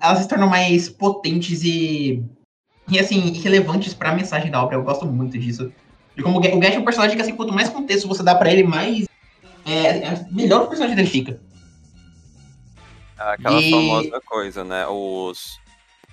elas 0.01 0.19
se 0.19 0.27
tornam 0.29 0.48
mais 0.48 0.88
potentes 0.88 1.63
e. 1.63 2.24
E 2.88 2.98
assim, 3.00 3.34
relevantes 3.34 3.93
para 3.93 4.12
a 4.12 4.15
mensagem 4.15 4.50
da 4.50 4.63
obra. 4.63 4.77
Eu 4.77 4.84
gosto 4.84 5.05
muito 5.05 5.38
disso. 5.38 5.74
E 6.15 6.22
como 6.22 6.38
o 6.38 6.60
Gash 6.60 6.75
é 6.75 6.79
um 6.79 6.86
personagem 6.86 7.17
que, 7.17 7.22
assim, 7.22 7.36
quanto 7.36 7.53
mais 7.53 7.67
contexto 7.67 8.07
você 8.07 8.24
dá 8.24 8.36
para 8.36 8.53
ele, 8.53 8.63
mais. 8.63 9.05
É, 9.65 9.88
é, 9.88 10.25
melhor 10.31 10.63
o 10.63 10.67
personagem 10.67 10.95
dele 10.95 11.10
fica. 11.10 11.41
Aquela 13.17 13.60
e... 13.60 13.72
famosa 13.72 14.22
coisa, 14.22 14.63
né? 14.63 14.86
Os, 14.88 15.60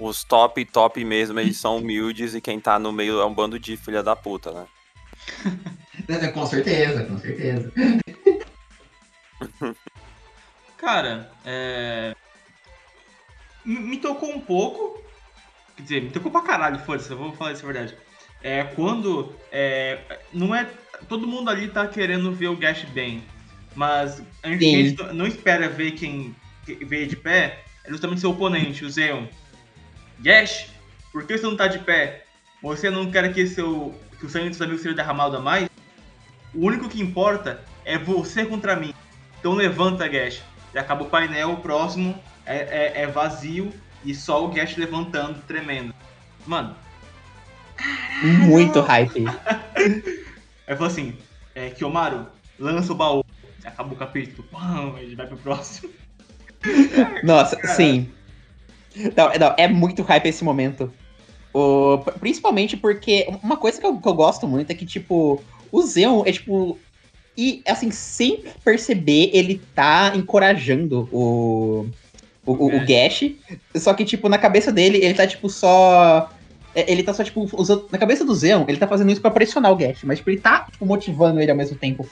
os 0.03 0.25
top, 0.25 0.65
top 0.65 1.05
mesmo, 1.05 1.39
eles 1.39 1.57
são 1.59 1.79
humildes 1.79 2.35
e 2.35 2.41
quem 2.41 2.59
tá 2.59 2.79
no 2.79 2.93
meio 2.93 3.21
é 3.21 3.25
um 3.25 3.33
bando 3.33 3.59
de 3.59 3.77
filha 3.77 4.03
da 4.03 4.17
puta, 4.17 4.53
né? 4.53 4.67
com 6.35 6.47
certeza, 6.47 7.05
com 7.05 7.19
certeza. 7.19 7.73
Cara, 10.77 11.31
é... 11.45 12.15
me 13.65 13.97
tocou 13.99 14.31
um 14.31 14.41
pouco. 14.41 15.01
Quer 15.77 15.83
dizer, 15.83 16.03
me 16.03 16.11
tocou 16.11 16.31
pra 16.31 16.43
caralho, 16.43 16.81
foda-se, 16.81 17.11
eu 17.11 17.17
vou 17.17 17.33
falar 17.33 17.53
isso 17.53 17.63
a 17.63 17.73
verdade. 17.73 17.97
É 18.43 18.65
quando. 18.65 19.33
É, 19.53 20.19
não 20.33 20.55
é. 20.55 20.69
Todo 21.09 21.27
mundo 21.27 21.49
ali 21.49 21.69
tá 21.69 21.87
querendo 21.87 22.33
ver 22.33 22.49
o 22.49 22.57
Gash 22.57 22.85
bem. 22.87 23.23
Mas 23.75 24.23
a 24.43 24.49
gente, 24.49 24.65
a 24.65 24.69
gente 24.69 25.15
não 25.15 25.27
espera 25.27 25.69
ver 25.69 25.93
quem 25.93 26.35
veio 26.65 27.07
de 27.07 27.17
pé. 27.17 27.63
É 27.85 27.91
justamente 27.91 28.21
seu 28.21 28.31
oponente, 28.31 28.85
o 28.85 28.91
Zeon. 28.91 29.27
Gash, 30.23 30.69
por 31.13 31.27
que 31.27 31.37
você 31.37 31.45
não 31.45 31.57
tá 31.57 31.67
de 31.67 31.81
pé? 31.81 32.25
Você 32.63 32.89
não 32.89 33.11
quer 33.11 33.33
que, 33.35 33.47
seu, 33.47 33.95
que 34.19 34.27
o 34.27 34.31
sangue 34.31 34.51
dos 34.51 34.63
amigos 34.63 34.83
seja 34.83 34.95
derramado 34.95 35.37
a 35.37 35.41
mais? 35.41 35.69
O 36.55 36.67
único 36.67 36.89
que 36.89 37.03
importa 37.03 37.61
é 37.85 37.99
você 37.99 38.45
contra 38.45 38.77
mim. 38.77 38.95
Então 39.41 39.55
levanta, 39.55 40.07
Gash. 40.07 40.43
E 40.73 40.79
acaba 40.79 41.03
o 41.03 41.09
painel, 41.09 41.53
o 41.53 41.57
próximo 41.57 42.19
é, 42.47 42.57
é, 42.57 43.03
é 43.03 43.07
vazio 43.07 43.73
e 44.05 44.15
só 44.15 44.45
o 44.45 44.49
Gash 44.49 44.77
levantando, 44.77 45.43
tremendo. 45.43 45.93
Mano. 46.47 46.77
Caralho. 47.77 48.39
Muito 48.47 48.81
hype. 48.81 49.25
Aí 50.67 50.77
falou 50.77 50.87
assim: 50.87 51.17
é, 51.55 51.71
Kiyomaru, 51.71 52.27
lança 52.59 52.93
o 52.93 52.97
baú. 52.97 53.25
Acaba 53.65 53.93
o 53.93 53.97
capítulo. 53.97 54.47
Pão, 54.51 54.97
ele 54.99 55.17
vai 55.17 55.27
pro 55.27 55.37
próximo. 55.37 55.91
Nossa, 57.25 57.59
sim. 57.67 58.13
Não, 59.17 59.33
não, 59.39 59.55
é 59.57 59.69
muito 59.69 60.03
hype 60.03 60.27
esse 60.27 60.45
momento. 60.45 60.93
O, 61.53 61.99
principalmente 62.19 62.77
porque 62.77 63.29
uma 63.43 63.57
coisa 63.57 63.81
que 63.81 63.87
eu, 63.87 63.99
que 63.99 64.09
eu, 64.09 64.15
gosto 64.15 64.49
muito 64.49 64.71
é 64.71 64.75
que, 64.75 64.87
tipo, 64.87 65.43
o 65.71 65.83
Zeon 65.83 66.23
é 66.25 66.33
tipo. 66.33 66.79
E 67.37 67.63
assim, 67.67 67.91
sem 67.91 68.45
perceber, 68.65 69.31
ele 69.33 69.61
tá 69.75 70.13
encorajando 70.15 71.09
o. 71.13 71.87
O, 72.45 72.53
o, 72.53 72.77
o 72.77 72.87
Gash. 72.87 73.31
Só 73.77 73.95
que, 73.95 74.05
tipo, 74.05 74.29
na 74.29 74.37
cabeça 74.37 74.73
dele, 74.73 74.99
ele 74.99 75.15
tá, 75.15 75.27
tipo, 75.27 75.49
só. 75.49 76.31
É, 76.75 76.91
ele 76.91 77.03
tá 77.03 77.15
só, 77.15 77.23
tipo, 77.23 77.49
usando. 77.53 77.87
Na 77.91 77.99
cabeça 77.99 78.25
do 78.25 78.35
Zeon, 78.35 78.65
ele 78.67 78.79
tá 78.79 78.89
fazendo 78.89 79.13
isso 79.13 79.21
pra 79.21 79.31
pressionar 79.31 79.71
o 79.71 79.77
Gash. 79.77 80.03
Mas, 80.03 80.19
tipo, 80.19 80.31
ele 80.31 80.41
tá, 80.41 80.67
tipo, 80.71 80.85
motivando 80.85 81.41
ele 81.41 81.51
ao 81.51 81.57
mesmo 81.57 81.77
tempo. 81.77 82.07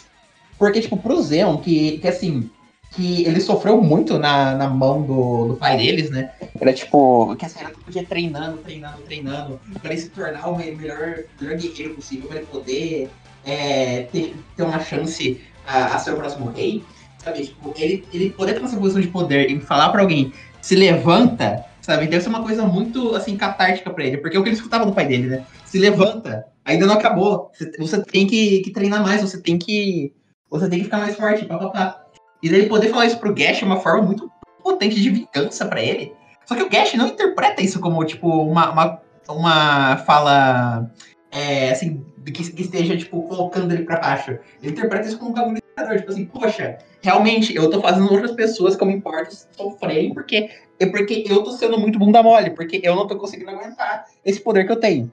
Porque, 0.58 0.80
tipo, 0.80 0.96
pro 0.96 1.20
Zeon, 1.20 1.56
que, 1.56 1.98
que 1.98 2.06
assim, 2.06 2.48
que 2.90 3.24
ele 3.24 3.40
sofreu 3.40 3.80
muito 3.80 4.18
na, 4.18 4.54
na 4.54 4.68
mão 4.68 5.02
do, 5.02 5.48
do 5.48 5.54
pai 5.54 5.76
deles, 5.76 6.10
né? 6.10 6.32
Era 6.60 6.72
tipo, 6.72 7.34
que 7.36 7.46
assim, 7.46 7.60
era 7.60 7.70
podia 7.70 8.04
treinando, 8.04 8.58
treinando, 8.58 9.02
treinando, 9.02 9.60
para 9.80 9.92
ele 9.92 10.00
se 10.00 10.08
tornar 10.10 10.48
o 10.48 10.56
melhor, 10.56 11.24
melhor 11.40 11.56
guerreiro 11.56 11.94
possível, 11.94 12.28
para 12.28 12.38
ele 12.38 12.46
poder 12.46 13.10
é, 13.44 14.02
ter, 14.12 14.34
ter 14.56 14.62
uma 14.62 14.80
chance 14.80 15.40
a, 15.66 15.94
a, 15.94 15.98
ser 15.98 16.12
o 16.12 16.16
próximo 16.16 16.50
rei, 16.50 16.82
sabe? 17.18 17.46
Tipo, 17.46 17.72
ele, 17.76 18.04
ele 18.12 18.30
poder 18.30 18.54
ter 18.54 18.64
essa 18.64 18.76
posição 18.76 19.00
de 19.00 19.08
poder 19.08 19.50
e 19.50 19.60
falar 19.60 19.90
para 19.90 20.02
alguém, 20.02 20.32
se 20.60 20.74
levanta, 20.74 21.64
sabe? 21.80 22.08
Deve 22.08 22.22
ser 22.22 22.28
uma 22.28 22.42
coisa 22.42 22.66
muito, 22.66 23.14
assim, 23.14 23.36
catártica 23.36 23.90
para 23.90 24.04
ele, 24.04 24.18
porque 24.18 24.36
é 24.36 24.40
o 24.40 24.42
que 24.42 24.48
ele 24.48 24.56
escutava 24.56 24.84
do 24.84 24.92
pai 24.92 25.06
dele, 25.06 25.28
né? 25.28 25.46
Se 25.64 25.78
levanta, 25.78 26.44
ainda 26.64 26.86
não 26.86 26.94
acabou, 26.94 27.52
você, 27.52 27.70
você 27.78 28.02
tem 28.02 28.26
que, 28.26 28.60
que 28.62 28.72
treinar 28.72 29.00
mais, 29.00 29.22
você 29.22 29.40
tem 29.40 29.56
que, 29.56 30.12
você 30.50 30.68
tem 30.68 30.80
que 30.80 30.86
ficar 30.86 30.98
mais 30.98 31.14
forte, 31.14 31.44
papapá. 31.44 31.99
E 32.42 32.48
daí 32.48 32.68
poder 32.68 32.88
falar 32.90 33.06
isso 33.06 33.18
pro 33.18 33.34
Gash 33.34 33.62
é 33.62 33.66
uma 33.66 33.80
forma 33.80 34.02
muito 34.02 34.30
potente 34.62 35.00
de 35.00 35.10
vingança 35.10 35.66
para 35.66 35.82
ele. 35.82 36.12
Só 36.46 36.54
que 36.54 36.62
o 36.62 36.68
Gash 36.68 36.94
não 36.94 37.08
interpreta 37.08 37.62
isso 37.62 37.80
como, 37.80 38.04
tipo, 38.04 38.28
uma, 38.28 38.70
uma, 38.70 39.00
uma 39.28 39.96
fala, 39.98 40.90
é, 41.30 41.70
assim, 41.70 42.04
que, 42.24 42.50
que, 42.52 42.62
esteja, 42.62 42.96
tipo, 42.96 43.22
colocando 43.22 43.72
ele 43.72 43.84
pra 43.84 44.00
baixo. 44.00 44.38
Ele 44.62 44.72
interpreta 44.72 45.06
isso 45.06 45.18
como 45.18 45.30
um 45.30 45.34
bagulho 45.34 45.60
tipo 45.98 46.10
assim, 46.10 46.26
poxa, 46.26 46.78
realmente, 47.00 47.54
eu 47.54 47.70
tô 47.70 47.80
fazendo 47.80 48.10
outras 48.12 48.32
pessoas 48.32 48.76
que 48.76 48.82
eu 48.82 48.86
me 48.86 48.94
importo 48.94 49.34
sofrerem 49.56 50.12
porque, 50.12 50.50
é 50.78 50.86
porque 50.86 51.24
eu 51.26 51.42
tô 51.42 51.52
sendo 51.52 51.78
muito 51.78 51.98
bunda 51.98 52.22
mole, 52.22 52.50
porque 52.50 52.80
eu 52.82 52.94
não 52.94 53.06
tô 53.06 53.16
conseguindo 53.16 53.50
aguentar 53.50 54.06
esse 54.24 54.40
poder 54.40 54.66
que 54.66 54.72
eu 54.72 54.80
tenho. 54.80 55.10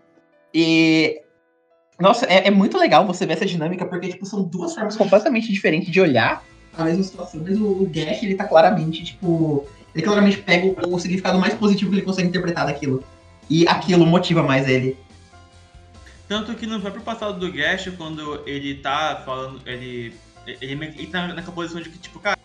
E 0.53 1.21
nossa, 1.99 2.25
é, 2.25 2.47
é, 2.47 2.51
muito 2.51 2.77
legal 2.77 3.05
você 3.05 3.25
ver 3.25 3.33
essa 3.33 3.45
dinâmica, 3.45 3.85
porque 3.85 4.09
tipo, 4.09 4.25
são 4.25 4.43
duas 4.43 4.73
formas 4.73 4.95
completamente 4.95 5.51
diferentes 5.51 5.89
de 5.89 5.99
olhar 5.99 6.43
a 6.81 6.85
mesma 6.85 7.03
situação, 7.03 7.41
mas 7.43 7.59
o, 7.59 7.83
o 7.83 7.85
Gash, 7.85 8.23
ele 8.23 8.35
tá 8.35 8.45
claramente, 8.45 9.03
tipo. 9.03 9.67
Ele 9.93 10.03
claramente 10.03 10.37
pega 10.37 10.67
o, 10.67 10.95
o 10.95 10.99
significado 10.99 11.39
mais 11.39 11.53
positivo 11.53 11.89
que 11.91 11.97
ele 11.97 12.05
consegue 12.05 12.27
interpretar 12.29 12.65
daquilo. 12.65 13.03
E 13.49 13.67
aquilo 13.67 14.05
motiva 14.05 14.43
mais 14.43 14.67
ele. 14.67 14.97
Tanto 16.27 16.53
que 16.55 16.67
no 16.67 16.79
próprio 16.79 17.01
passado 17.01 17.39
do 17.39 17.51
Gash, 17.51 17.89
quando 17.97 18.43
ele 18.45 18.75
tá 18.75 19.21
falando. 19.25 19.61
Ele. 19.65 20.13
Ele, 20.45 20.73
ele 20.73 21.07
tá 21.07 21.27
naquela 21.27 21.51
posição 21.51 21.81
de 21.81 21.89
que, 21.89 21.97
tipo, 21.97 22.19
cara, 22.19 22.39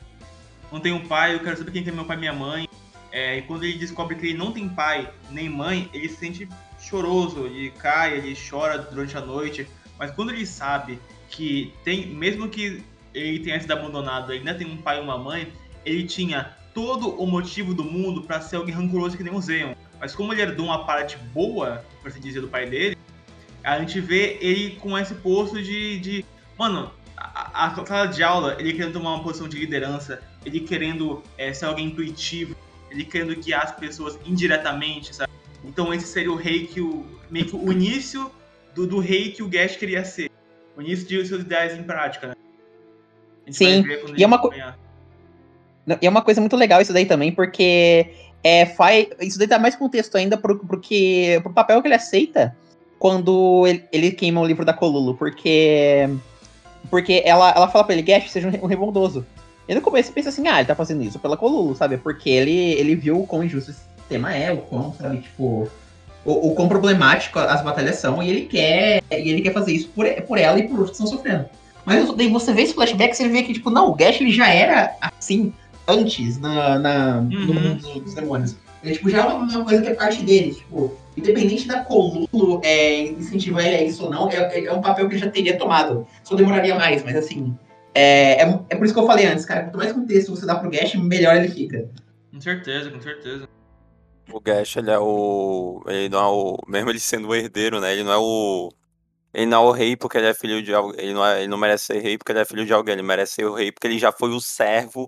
não 0.72 0.80
tem 0.80 0.92
um 0.92 1.06
pai, 1.06 1.34
eu 1.34 1.40
quero 1.40 1.56
saber 1.56 1.70
quem 1.70 1.86
é 1.86 1.92
meu 1.92 2.04
pai 2.04 2.16
e 2.16 2.20
minha 2.20 2.32
mãe. 2.32 2.68
É, 3.12 3.38
e 3.38 3.42
quando 3.42 3.64
ele 3.64 3.78
descobre 3.78 4.16
que 4.16 4.26
ele 4.28 4.38
não 4.38 4.52
tem 4.52 4.68
pai 4.68 5.08
nem 5.30 5.48
mãe, 5.48 5.88
ele 5.92 6.08
se 6.08 6.16
sente 6.16 6.48
choroso, 6.80 7.46
ele 7.46 7.70
cai, 7.70 8.16
ele 8.16 8.36
chora 8.48 8.78
durante 8.78 9.16
a 9.16 9.20
noite. 9.20 9.68
Mas 9.98 10.10
quando 10.10 10.30
ele 10.30 10.46
sabe 10.46 10.98
que 11.28 11.72
tem, 11.84 12.06
mesmo 12.06 12.48
que 12.48 12.82
ele 13.14 13.38
tenha 13.40 13.60
sido 13.60 13.72
abandonado, 13.72 14.32
ainda 14.32 14.54
tem 14.54 14.66
um 14.66 14.76
pai 14.76 14.98
e 14.98 15.00
uma 15.00 15.18
mãe, 15.18 15.52
ele 15.84 16.04
tinha 16.04 16.56
todo 16.74 17.10
o 17.20 17.26
motivo 17.26 17.74
do 17.74 17.84
mundo 17.84 18.22
para 18.22 18.40
ser 18.40 18.56
alguém 18.56 18.74
rancoroso 18.74 19.16
que 19.16 19.22
nem 19.22 19.34
o 19.34 19.40
Zeon. 19.40 19.74
Mas 20.00 20.14
como 20.14 20.32
ele 20.32 20.42
herdou 20.42 20.66
uma 20.66 20.84
parte 20.84 21.16
boa, 21.32 21.84
por 22.00 22.08
assim 22.08 22.20
dizer, 22.20 22.40
do 22.40 22.48
pai 22.48 22.68
dele, 22.68 22.96
a 23.62 23.78
gente 23.78 24.00
vê 24.00 24.38
ele 24.40 24.76
com 24.76 24.98
esse 24.98 25.14
posto 25.14 25.62
de. 25.62 26.00
de 26.00 26.24
mano, 26.58 26.90
a, 27.16 27.66
a 27.66 27.86
sala 27.86 28.06
de 28.06 28.22
aula, 28.22 28.56
ele 28.58 28.72
querendo 28.72 28.94
tomar 28.94 29.14
uma 29.14 29.22
posição 29.22 29.48
de 29.48 29.58
liderança, 29.58 30.22
ele 30.44 30.60
querendo 30.60 31.22
é, 31.38 31.52
ser 31.52 31.66
alguém 31.66 31.86
intuitivo, 31.86 32.56
ele 32.90 33.04
querendo 33.04 33.36
guiar 33.36 33.64
as 33.64 33.72
pessoas 33.72 34.18
indiretamente, 34.26 35.14
sabe? 35.14 35.30
Então 35.64 35.94
esse 35.94 36.06
seria 36.06 36.32
o 36.32 36.36
rei 36.36 36.66
que 36.66 36.80
o. 36.80 37.06
meio 37.30 37.46
que 37.46 37.54
o 37.54 37.70
início 37.70 38.30
do, 38.74 38.86
do 38.86 38.98
rei 38.98 39.30
que 39.30 39.42
o 39.42 39.48
Gash 39.48 39.76
queria 39.76 40.04
ser. 40.04 40.30
O 40.76 40.82
início 40.82 41.06
de 41.06 41.24
seus 41.26 41.42
ideais 41.42 41.78
em 41.78 41.82
prática, 41.82 42.28
né? 42.28 42.34
Sim, 43.50 43.84
e 44.16 44.22
é 44.22 44.26
uma 44.26 44.38
coisa. 44.38 44.74
E 46.00 46.06
é 46.06 46.10
uma 46.10 46.22
coisa 46.22 46.40
muito 46.40 46.56
legal 46.56 46.80
isso 46.80 46.92
daí 46.92 47.06
também, 47.06 47.32
porque 47.32 48.06
é, 48.42 48.66
faz, 48.66 49.08
isso 49.20 49.38
daí 49.38 49.48
dá 49.48 49.58
mais 49.58 49.74
contexto 49.74 50.16
ainda 50.16 50.36
pro, 50.36 50.58
pro, 50.58 50.78
que, 50.78 51.40
pro 51.42 51.52
papel 51.52 51.80
que 51.82 51.88
ele 51.88 51.94
aceita 51.94 52.56
quando 52.98 53.66
ele, 53.66 53.84
ele 53.92 54.10
queima 54.12 54.40
o 54.40 54.46
livro 54.46 54.64
da 54.64 54.72
Colulo, 54.72 55.14
porque 55.14 56.08
porque 56.88 57.22
ela, 57.24 57.50
ela 57.50 57.68
fala 57.68 57.84
pra 57.84 57.94
ele, 57.94 58.02
Gash, 58.02 58.30
seja 58.30 58.48
um, 58.48 58.66
revoltoso. 58.66 59.26
E 59.68 59.74
no 59.74 59.80
começo 59.80 60.08
você 60.08 60.14
pensa 60.14 60.28
assim, 60.28 60.46
ah, 60.48 60.58
ele 60.58 60.66
tá 60.66 60.74
fazendo 60.74 61.02
isso 61.02 61.18
pela 61.18 61.36
Colulo, 61.36 61.74
sabe? 61.74 61.96
Porque 61.96 62.28
ele, 62.28 62.72
ele 62.72 62.94
viu 62.94 63.20
o 63.20 63.26
quão 63.26 63.44
injusto 63.44 63.70
esse 63.70 63.80
tema 64.08 64.34
é, 64.34 64.52
o 64.52 64.58
quão, 64.58 64.92
sabe, 64.92 65.18
tipo, 65.18 65.68
o, 66.24 66.48
o 66.50 66.54
quão 66.54 66.68
problemático 66.68 67.38
as 67.38 67.62
batalhas 67.62 67.96
são, 67.96 68.22
e 68.22 68.30
ele 68.30 68.42
quer, 68.42 69.02
e 69.10 69.30
ele 69.30 69.40
quer 69.40 69.52
fazer 69.52 69.72
isso 69.72 69.88
por, 69.88 70.06
por 70.22 70.38
ela 70.38 70.58
e 70.58 70.68
por 70.68 70.80
outros 70.80 70.98
que 70.98 71.04
estão 71.04 71.18
sofrendo. 71.18 71.46
Mas 71.84 72.12
daí 72.14 72.28
você 72.28 72.52
vê 72.52 72.62
esse 72.62 72.74
flashback, 72.74 73.16
você 73.16 73.28
vê 73.28 73.42
que, 73.42 73.52
tipo, 73.52 73.70
não, 73.70 73.90
o 73.90 73.94
Gash 73.94 74.20
ele 74.20 74.30
já 74.30 74.48
era 74.48 74.94
assim 75.00 75.52
antes 75.86 76.38
na, 76.38 76.78
na 76.78 77.18
uhum. 77.18 77.46
no 77.46 77.54
mundo 77.54 78.00
dos 78.00 78.14
demônios. 78.14 78.56
Ele 78.82 78.94
tipo, 78.94 79.10
já 79.10 79.18
é 79.18 79.24
uma, 79.26 79.64
coisa 79.64 79.82
que 79.82 79.88
é 79.88 79.94
parte 79.94 80.22
dele, 80.24 80.54
tipo, 80.54 80.96
independente 81.16 81.68
da 81.68 81.84
Colulo 81.84 82.60
é, 82.64 83.02
incentivar 83.02 83.64
ele 83.64 83.76
a 83.76 83.84
isso 83.84 84.04
ou 84.04 84.10
não, 84.10 84.28
é, 84.28 84.64
é 84.64 84.72
um 84.72 84.80
papel 84.80 85.08
que 85.08 85.14
ele 85.14 85.24
já 85.24 85.30
teria 85.30 85.56
tomado. 85.56 86.06
Só 86.24 86.34
demoraria 86.34 86.74
mais, 86.74 87.04
mas 87.04 87.16
assim. 87.16 87.56
É, 87.94 88.42
é, 88.42 88.60
é 88.70 88.76
por 88.76 88.84
isso 88.84 88.94
que 88.94 89.00
eu 89.00 89.06
falei 89.06 89.26
antes, 89.26 89.44
cara. 89.44 89.64
Quanto 89.64 89.78
mais 89.78 89.92
contexto 89.92 90.34
você 90.34 90.46
dá 90.46 90.56
pro 90.56 90.70
Gash, 90.70 90.94
melhor 90.96 91.36
ele 91.36 91.48
fica. 91.48 91.88
Com 92.32 92.40
certeza, 92.40 92.90
com 92.90 93.00
certeza. 93.00 93.48
O 94.32 94.40
Gash, 94.40 94.76
ele 94.76 94.90
é 94.90 94.98
o. 94.98 95.82
Ele 95.86 96.08
não 96.08 96.18
é 96.18 96.26
o. 96.26 96.58
Mesmo 96.66 96.90
ele 96.90 96.98
sendo 96.98 97.28
o 97.28 97.34
herdeiro, 97.34 97.80
né? 97.80 97.92
Ele 97.92 98.02
não 98.02 98.12
é 98.12 98.18
o 98.18 98.72
Ele 99.34 99.46
não 99.46 99.64
é 99.64 99.66
o 99.66 99.72
rei 99.72 99.96
porque 99.96 100.18
ele 100.18 100.28
é 100.28 100.34
filho 100.34 100.62
de 100.62 100.74
alguém. 100.74 101.04
Ele 101.04 101.14
não, 101.14 101.24
é, 101.24 101.38
ele 101.38 101.48
não 101.48 101.58
merece 101.58 101.86
ser 101.86 102.00
rei 102.00 102.18
porque 102.18 102.32
ele 102.32 102.40
é 102.40 102.44
filho 102.44 102.66
de 102.66 102.72
alguém. 102.72 102.94
Ele 102.94 103.02
merece 103.02 103.34
ser 103.34 103.46
o 103.46 103.54
rei 103.54 103.72
porque 103.72 103.86
ele 103.86 103.98
já 103.98 104.12
foi 104.12 104.30
o 104.30 104.40
servo 104.40 105.06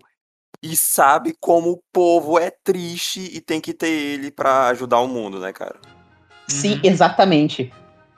e 0.62 0.74
sabe 0.74 1.36
como 1.38 1.72
o 1.72 1.82
povo 1.92 2.38
é 2.38 2.50
triste 2.50 3.20
e 3.20 3.40
tem 3.40 3.60
que 3.60 3.74
ter 3.74 3.88
ele 3.88 4.30
pra 4.30 4.68
ajudar 4.68 5.00
o 5.00 5.08
mundo, 5.08 5.38
né, 5.38 5.52
cara? 5.52 5.76
Sim, 6.48 6.80
exatamente. 6.82 7.72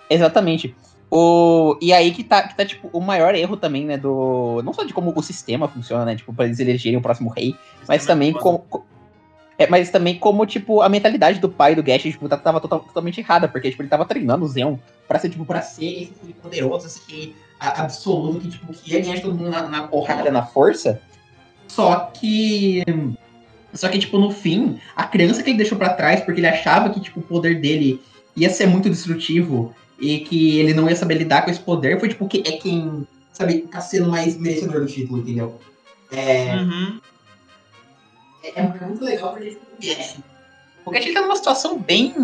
Exatamente. 0.08 0.74
O... 1.10 1.76
E 1.80 1.92
aí 1.92 2.12
que 2.12 2.22
tá, 2.22 2.46
que 2.46 2.56
tá, 2.56 2.64
tipo, 2.64 2.88
o 2.92 3.00
maior 3.00 3.34
erro 3.34 3.56
também, 3.56 3.84
né, 3.84 3.96
do... 3.96 4.60
Não 4.64 4.72
só 4.72 4.84
de 4.84 4.92
como 4.92 5.12
o 5.14 5.22
sistema 5.22 5.68
funciona, 5.68 6.04
né, 6.04 6.16
tipo, 6.16 6.32
pra 6.32 6.44
eles 6.44 6.58
elegerem 6.58 6.98
o 6.98 7.02
próximo 7.02 7.30
rei, 7.30 7.56
mas 7.88 8.04
também 8.04 8.32
como... 8.32 8.64
É, 9.58 9.66
mas 9.66 9.90
também 9.90 10.18
como, 10.18 10.44
tipo, 10.44 10.82
a 10.82 10.88
mentalidade 10.88 11.40
do 11.40 11.48
pai 11.48 11.74
do 11.74 11.82
Gash, 11.82 12.02
tipo, 12.02 12.28
tá- 12.28 12.36
tava 12.36 12.60
total- 12.60 12.80
totalmente 12.80 13.20
errada, 13.20 13.48
porque, 13.48 13.70
tipo, 13.70 13.82
ele 13.82 13.88
tava 13.88 14.04
treinando 14.04 14.44
o 14.44 14.48
Zeon 14.48 14.76
pra 15.08 15.18
ser, 15.18 15.30
tipo, 15.30 15.46
pra 15.46 15.62
ser 15.62 15.84
esse 15.84 16.12
rei 16.22 16.34
poderoso, 16.42 16.86
esse 16.86 17.34
a- 17.58 17.82
absoluto, 17.82 18.40
que, 18.40 18.50
tipo, 18.50 18.72
que 18.72 18.92
ia 18.92 19.00
ganhar 19.00 19.20
todo 19.20 19.34
mundo 19.34 19.50
na, 19.50 19.62
na 19.68 19.88
porrada, 19.88 20.30
na 20.30 20.44
força. 20.44 21.00
Só 21.68 22.10
que... 22.14 22.82
Só 23.72 23.88
que, 23.88 23.98
tipo, 23.98 24.18
no 24.18 24.30
fim, 24.30 24.78
a 24.94 25.04
criança 25.04 25.42
que 25.42 25.50
ele 25.50 25.58
deixou 25.58 25.76
pra 25.76 25.90
trás, 25.90 26.20
porque 26.20 26.40
ele 26.40 26.46
achava 26.46 26.90
que, 26.90 27.00
tipo, 27.00 27.20
o 27.20 27.22
poder 27.22 27.60
dele 27.60 28.00
ia 28.36 28.48
ser 28.50 28.66
muito 28.66 28.88
destrutivo 28.90 29.74
e 29.98 30.18
que 30.20 30.58
ele 30.58 30.72
não 30.74 30.88
ia 30.88 30.96
saber 30.96 31.14
lidar 31.14 31.42
com 31.42 31.50
esse 31.50 31.60
poder, 31.60 31.98
foi, 31.98 32.08
tipo, 32.10 32.28
que 32.28 32.38
é 32.46 32.52
quem, 32.52 33.06
sabe, 33.32 33.60
tá 33.62 33.80
sendo 33.80 34.08
mais 34.10 34.36
merecedor 34.38 34.80
do 34.80 34.86
título, 34.86 35.20
entendeu? 35.20 35.58
É, 36.12 36.56
Uhum. 36.56 37.00
É, 38.54 38.86
muito 38.86 39.04
legal 39.04 39.32
porque 39.32 39.56
o 39.56 39.86
Gash. 39.86 40.18
O 40.84 40.94
ele 40.94 41.12
tá 41.12 41.20
numa 41.20 41.34
situação 41.34 41.78
bem, 41.78 42.14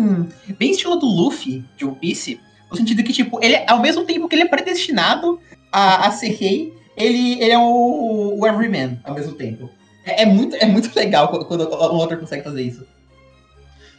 bem 0.57 0.71
estilo 0.71 0.95
do 0.95 1.05
Luffy 1.05 1.65
de 1.75 1.83
One 1.83 1.97
Piece, 1.97 2.39
no 2.71 2.77
sentido 2.77 3.03
que, 3.03 3.11
tipo, 3.11 3.43
ele, 3.43 3.61
ao 3.67 3.81
mesmo 3.81 4.05
tempo 4.05 4.27
que 4.29 4.35
ele 4.35 4.43
é 4.43 4.47
predestinado 4.47 5.37
a, 5.69 6.07
a 6.07 6.11
ser 6.11 6.29
rei, 6.29 6.73
ele, 6.95 7.41
ele 7.41 7.51
é 7.51 7.57
o, 7.57 8.37
o 8.39 8.47
Everyman 8.47 8.99
ao 9.03 9.15
mesmo 9.15 9.33
tempo. 9.33 9.69
É, 10.05 10.23
é 10.23 10.25
muito, 10.25 10.55
é 10.55 10.65
muito 10.65 10.95
legal 10.95 11.27
quando, 11.45 11.69
um 11.69 12.01
autor 12.01 12.17
consegue 12.17 12.43
fazer 12.43 12.61
isso. 12.61 12.87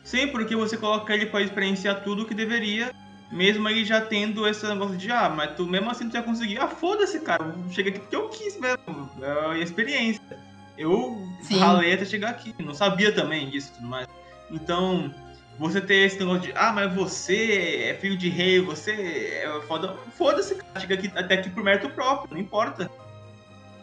Sim, 0.03 0.29
porque 0.29 0.57
você 0.57 0.77
coloca 0.77 1.15
ele 1.15 1.27
pra 1.27 1.43
experienciar 1.43 2.03
tudo 2.03 2.27
que 2.27 2.35
deveria, 2.35 2.91
mesmo 3.33 3.69
ele 3.69 3.85
já 3.85 4.01
tendo 4.01 4.47
esse 4.47 4.67
negócio 4.67 4.97
de, 4.97 5.11
ah, 5.11 5.29
mas 5.29 5.57
tu 5.57 5.67
mesmo 5.67 5.91
assim 5.91 6.09
tu 6.09 6.13
já 6.13 6.23
conseguiu. 6.23 6.63
Ah, 6.63 6.69
foda-se, 6.69 7.21
cara. 7.21 7.55
Chega 7.71 7.91
aqui 7.91 8.01
porque 8.01 8.17
eu 8.17 8.29
quis 8.29 8.59
mesmo. 8.59 9.11
É 9.21 9.53
a 9.53 9.59
experiência. 9.59 10.39
Eu 10.77 11.27
Sim. 11.43 11.59
ralei 11.59 11.95
até 11.95 12.05
chegar 12.05 12.31
aqui. 12.31 12.55
Não 12.59 12.75
sabia 12.75 13.13
também 13.13 13.49
disso 13.49 13.71
e 13.73 13.77
tudo 13.77 13.89
mais. 13.89 14.09
Então, 14.51 15.13
você 15.59 15.81
ter 15.81 16.07
esse 16.07 16.19
negócio 16.19 16.43
de, 16.43 16.53
ah, 16.55 16.73
mas 16.73 16.93
você 16.95 17.91
é 17.91 17.95
filho 17.95 18.17
de 18.17 18.29
rei, 18.29 18.61
você 18.61 18.93
é 18.93 19.61
foda. 19.67 19.97
Foda-se, 20.17 20.57
cara. 20.57 20.81
Chega 20.81 20.95
aqui, 20.95 21.13
até 21.15 21.35
aqui 21.35 21.51
por 21.51 21.63
mérito 21.63 21.89
próprio, 21.91 22.35
não 22.35 22.41
importa. 22.41 22.91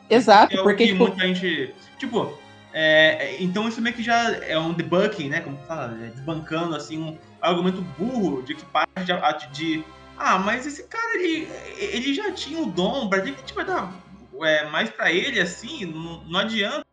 Exato, 0.10 0.58
É 0.58 0.64
porque, 0.64 0.86
que 0.86 0.92
tipo, 0.92 1.08
muita 1.08 1.26
gente. 1.26 1.74
Tipo, 1.98 2.38
é, 2.74 3.18
é, 3.20 3.42
então 3.44 3.68
isso 3.68 3.82
meio 3.82 3.96
que 3.96 4.04
já 4.04 4.36
é 4.46 4.58
um 4.60 4.74
debunking, 4.74 5.30
né? 5.30 5.40
Como 5.40 5.58
fala, 5.68 5.98
é, 6.04 6.08
desbancando 6.08 6.76
assim, 6.76 6.98
um 6.98 7.18
argumento 7.42 7.82
burro 7.98 8.42
de 8.44 8.56
que 8.56 8.66
parte 8.66 9.06
de, 9.06 9.52
de. 9.54 9.84
Ah, 10.18 10.38
mas 10.38 10.66
esse 10.66 10.84
cara 10.84 11.16
ele, 11.16 11.48
ele 11.78 12.14
já 12.14 12.32
tinha 12.32 12.62
o 12.62 12.66
dom, 12.66 13.08
pra 13.08 13.22
que 13.22 13.30
a 13.30 13.34
gente 13.34 13.54
vai 13.54 13.66
dar 13.66 13.92
é, 14.46 14.70
mais 14.70 14.90
pra 14.90 15.12
ele 15.12 15.40
assim? 15.40 15.86
Não, 15.86 16.24
não 16.26 16.40
adianta. 16.40 16.86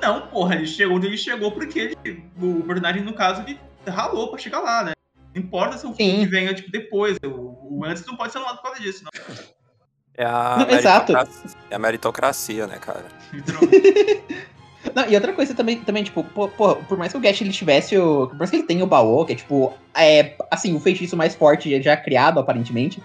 Não, 0.00 0.26
porra, 0.28 0.54
ele 0.54 0.66
chegou 0.66 0.96
onde 0.96 1.06
ele 1.06 1.18
chegou 1.18 1.52
porque 1.52 1.94
ele, 2.04 2.24
o 2.40 2.62
personagem, 2.62 3.02
no 3.02 3.12
caso, 3.12 3.42
ele 3.42 3.60
ralou 3.86 4.30
pra 4.30 4.38
chegar 4.38 4.60
lá, 4.60 4.84
né? 4.84 4.92
Não 5.34 5.42
importa 5.42 5.78
se 5.78 5.86
o 5.86 5.90
Sim. 5.90 6.10
filme 6.10 6.26
venha 6.26 6.54
tipo, 6.54 6.70
depois. 6.70 7.16
O, 7.24 7.78
o 7.78 7.84
antes 7.84 8.04
não 8.06 8.16
pode 8.16 8.32
ser 8.32 8.38
anulado 8.38 8.56
por 8.56 8.64
causa 8.64 8.80
disso, 8.80 9.04
não. 9.04 9.10
É 10.16 10.24
a, 10.24 10.56
Não, 10.58 10.70
exato. 10.70 11.12
meritocracia, 11.12 11.58
é 11.70 11.74
a 11.74 11.78
meritocracia, 11.78 12.66
né, 12.66 12.78
cara? 12.78 13.06
Não, 14.94 15.06
e 15.06 15.14
outra 15.14 15.32
coisa 15.34 15.54
também, 15.54 15.78
também 15.80 16.02
tipo, 16.02 16.24
pô, 16.24 16.48
pô, 16.48 16.76
por 16.76 16.96
mais 16.96 17.12
que 17.12 17.18
o 17.18 17.20
Gash 17.20 17.42
ele 17.42 17.52
tivesse 17.52 17.96
o. 17.98 18.28
Por 18.28 18.38
mais 18.38 18.50
que 18.50 18.56
ele 18.56 18.66
tenha 18.66 18.82
o 18.82 18.86
baú, 18.86 19.24
que 19.26 19.34
é 19.34 19.36
tipo, 19.36 19.74
é, 19.94 20.34
assim, 20.50 20.74
o 20.74 20.80
feitiço 20.80 21.16
mais 21.16 21.34
forte 21.34 21.80
já 21.82 21.96
criado, 21.96 22.40
aparentemente. 22.40 23.02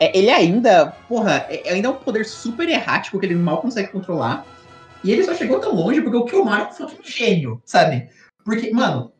É, 0.00 0.16
ele 0.16 0.30
ainda, 0.30 0.86
porra, 1.08 1.46
é, 1.48 1.72
ainda 1.72 1.88
é 1.88 1.90
um 1.90 1.94
poder 1.96 2.24
super 2.24 2.68
errático 2.68 3.18
que 3.18 3.26
ele 3.26 3.34
mal 3.34 3.60
consegue 3.60 3.88
controlar. 3.88 4.46
E 5.02 5.10
ele 5.12 5.24
só 5.24 5.34
chegou 5.34 5.60
tão 5.60 5.74
longe 5.74 6.00
porque 6.00 6.16
o 6.16 6.24
Kyomaru 6.24 6.72
foi 6.72 6.86
um 6.86 6.90
gênio, 7.04 7.62
sabe? 7.64 8.08
Porque, 8.44 8.72
mano, 8.72 9.12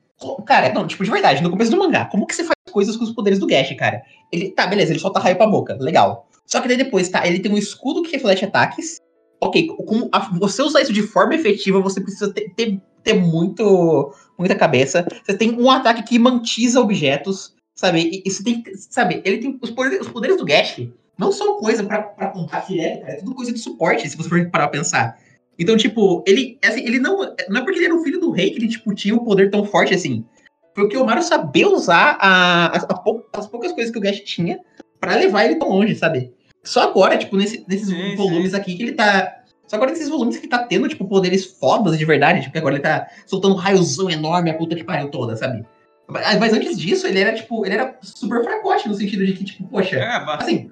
cara, 0.47 0.73
não, 0.73 0.87
tipo, 0.87 1.05
de 1.05 1.11
verdade, 1.11 1.43
no 1.43 1.51
começo 1.51 1.71
do 1.71 1.79
mangá, 1.79 2.07
como 2.07 2.27
que 2.27 2.35
você 2.35 2.43
faz 2.43 2.55
coisas 2.73 2.97
com 2.97 3.05
os 3.05 3.13
poderes 3.13 3.39
do 3.39 3.47
Gash, 3.47 3.75
cara? 3.77 4.03
Ele, 4.33 4.51
tá, 4.51 4.67
beleza, 4.67 4.93
ele 4.93 4.99
solta 4.99 5.21
raio 5.21 5.37
pra 5.37 5.47
boca, 5.47 5.77
legal. 5.81 6.29
Só 6.47 6.61
que 6.61 6.69
daí 6.69 6.77
depois, 6.77 7.09
tá, 7.09 7.27
ele 7.27 7.41
tem 7.41 7.53
um 7.53 7.59
escudo 7.59 8.03
que 8.03 8.13
reflete 8.13 8.45
ataques. 8.45 8.99
Ok, 9.41 9.69
como 9.87 10.09
a- 10.11 10.31
você 10.39 10.63
usar 10.63 10.81
isso 10.81 10.93
de 10.93 11.03
forma 11.03 11.35
efetiva, 11.35 11.81
você 11.81 12.01
precisa 12.01 12.33
ter, 12.33 12.53
ter, 12.57 12.81
ter 13.05 13.15
muito, 13.15 14.13
muita 14.37 14.55
cabeça. 14.57 15.07
Você 15.25 15.37
tem 15.37 15.53
um 15.61 15.71
ataque 15.71 16.03
que 16.03 16.19
mantiza 16.19 16.81
objetos, 16.81 17.55
sabe? 17.79 18.23
Você 18.27 18.43
tem, 18.43 18.61
que- 18.63 18.77
sabe, 18.77 19.23
ele 19.25 19.39
tem 19.39 19.57
os 19.63 19.71
poderes, 19.71 20.01
os 20.01 20.09
poderes 20.09 20.37
do 20.37 20.45
Gash 20.45 20.83
não 21.17 21.31
são 21.31 21.59
coisa 21.61 21.85
pra, 21.85 22.03
pra 22.03 22.29
combate 22.29 22.73
direto, 22.73 23.01
cara, 23.03 23.13
é 23.13 23.17
tudo 23.17 23.35
coisa 23.35 23.53
de 23.53 23.59
suporte, 23.61 24.09
se 24.09 24.17
você 24.17 24.29
for 24.29 24.51
parar 24.51 24.67
pra 24.69 24.79
pensar. 24.79 25.17
Então, 25.57 25.77
tipo, 25.77 26.23
ele, 26.27 26.59
assim, 26.65 26.81
ele 26.85 26.99
não, 26.99 27.19
não 27.49 27.61
é 27.61 27.65
porque 27.65 27.79
ele 27.79 27.85
era 27.87 27.95
o 27.95 28.03
filho 28.03 28.21
do 28.21 28.31
rei 28.31 28.51
que 28.51 28.59
ele, 28.59 28.69
tipo, 28.69 28.93
tinha 28.95 29.15
um 29.15 29.25
poder 29.25 29.51
tão 29.51 29.65
forte 29.65 29.95
assim. 29.95 30.25
Foi 30.75 30.85
o 30.85 30.89
Kyomaru 30.89 31.23
saber 31.23 31.67
usar 31.67 32.17
a, 32.21 32.77
as, 32.77 32.85
a 32.85 32.95
pou- 32.95 33.25
as 33.33 33.47
poucas 33.47 33.73
coisas 33.73 33.93
que 33.93 33.99
o 33.99 34.01
Gash 34.01 34.21
tinha 34.21 34.61
pra 35.01 35.15
levar 35.17 35.45
ele 35.45 35.57
tão 35.57 35.69
longe, 35.69 35.95
sabe? 35.97 36.33
Só 36.65 36.83
agora, 36.83 37.17
tipo, 37.17 37.37
nesse- 37.37 37.65
nesses 37.69 37.89
Sim, 37.89 38.15
volumes 38.17 38.55
aqui 38.55 38.77
que 38.77 38.83
ele 38.83 38.93
tá. 38.93 39.37
Só 39.67 39.77
agora 39.77 39.91
nesses 39.91 40.09
volumes 40.09 40.37
que 40.37 40.43
ele 40.43 40.51
tá 40.51 40.59
tendo, 40.65 40.89
tipo, 40.89 41.05
poderes 41.07 41.45
fodas 41.45 41.99
de 41.99 42.05
verdade. 42.05 42.41
Tipo, 42.41 42.53
que 42.53 42.59
agora 42.59 42.75
ele 42.77 42.83
tá 42.83 43.09
soltando 43.27 43.55
um 43.55 43.59
raiozão 43.59 44.09
enorme, 44.09 44.51
a 44.51 44.55
puta 44.55 44.77
que 44.77 44.85
pariu 44.85 45.11
toda, 45.11 45.35
sabe? 45.37 45.65
Mas, 46.11 46.53
antes 46.55 46.79
disso, 46.79 47.07
ele 47.07 47.21
era, 47.21 47.35
tipo, 47.35 47.67
ele 47.67 47.75
era 47.75 47.97
super 48.03 48.43
fracote, 48.43 48.89
no 48.89 48.95
sentido 48.95 49.27
de 49.27 49.35
que, 49.35 49.45
tipo, 49.45 49.69
poxa, 49.69 49.97
É, 49.97 50.07
assim, 50.41 50.71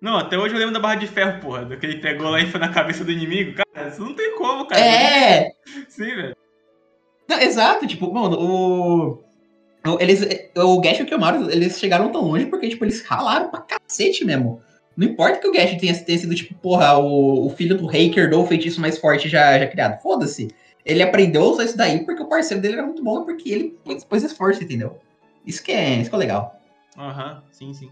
Não, 0.00 0.16
até 0.16 0.36
hoje 0.36 0.54
eu 0.54 0.58
lembro 0.58 0.74
da 0.74 0.80
barra 0.80 0.96
de 0.96 1.06
ferro, 1.06 1.40
porra. 1.40 1.64
Do 1.64 1.76
que 1.78 1.86
ele 1.86 2.00
pegou 2.00 2.28
lá 2.30 2.40
e 2.40 2.50
foi 2.50 2.58
na 2.60 2.68
cabeça 2.68 3.04
do 3.04 3.12
inimigo. 3.12 3.54
Cara, 3.74 3.88
isso 3.88 4.00
não 4.02 4.14
tem 4.14 4.36
como, 4.36 4.66
cara. 4.66 4.80
é. 4.80 5.52
Sim, 5.88 6.14
velho. 6.14 6.36
Não, 7.28 7.40
exato, 7.40 7.86
tipo, 7.86 8.12
mano, 8.12 8.36
o. 8.40 9.24
o- 9.88 9.98
Eles, 10.00 10.22
o 10.56 10.80
Gash 10.80 10.98
e 10.98 11.02
o 11.02 11.06
Kyomaru, 11.06 11.50
eles 11.50 11.78
chegaram 11.78 12.10
tão 12.10 12.22
longe 12.22 12.46
porque, 12.46 12.68
tipo, 12.68 12.84
eles 12.84 13.02
ralaram 13.04 13.50
pra 13.50 13.60
cacete 13.60 14.24
mesmo. 14.24 14.60
Não 14.96 15.06
importa 15.06 15.38
que 15.38 15.46
o 15.48 15.52
Gash 15.52 15.76
tenha, 15.78 15.94
tenha 16.04 16.18
sido, 16.18 16.34
tipo, 16.34 16.54
porra, 16.54 16.96
o, 16.98 17.46
o 17.46 17.50
filho 17.50 17.76
do 17.76 17.86
rei 17.86 18.10
que 18.10 18.18
herdou 18.18 18.42
o 18.42 18.46
feitiço 18.46 18.80
mais 18.80 18.98
forte 18.98 19.28
já, 19.28 19.58
já 19.58 19.66
criado. 19.66 20.00
Foda-se. 20.02 20.48
Ele 20.86 21.02
aprendeu 21.02 21.42
a 21.42 21.46
usar 21.50 21.64
isso 21.64 21.76
daí 21.76 22.04
porque 22.04 22.22
o 22.22 22.28
parceiro 22.28 22.62
dele 22.62 22.74
era 22.74 22.86
muito 22.86 23.02
bom 23.02 23.22
e 23.22 23.24
porque 23.26 23.50
ele 23.50 23.78
pôs, 23.84 24.04
pôs 24.04 24.22
esforço, 24.22 24.62
entendeu? 24.62 24.98
Isso 25.44 25.62
que 25.62 25.72
é, 25.72 26.00
isso 26.00 26.08
que 26.08 26.16
é 26.16 26.18
legal. 26.18 26.58
Aham, 26.96 27.42
sim, 27.50 27.74
sim. 27.74 27.90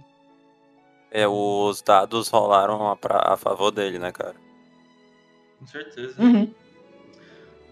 É, 1.11 1.27
os 1.29 1.83
dados 1.83 2.29
rolaram 2.29 2.89
a, 2.89 2.97
pra- 2.97 3.33
a 3.33 3.37
favor 3.37 3.71
dele, 3.71 3.99
né, 3.99 4.11
cara? 4.13 4.35
Com 5.59 5.67
certeza. 5.67 6.15
Uhum. 6.23 6.53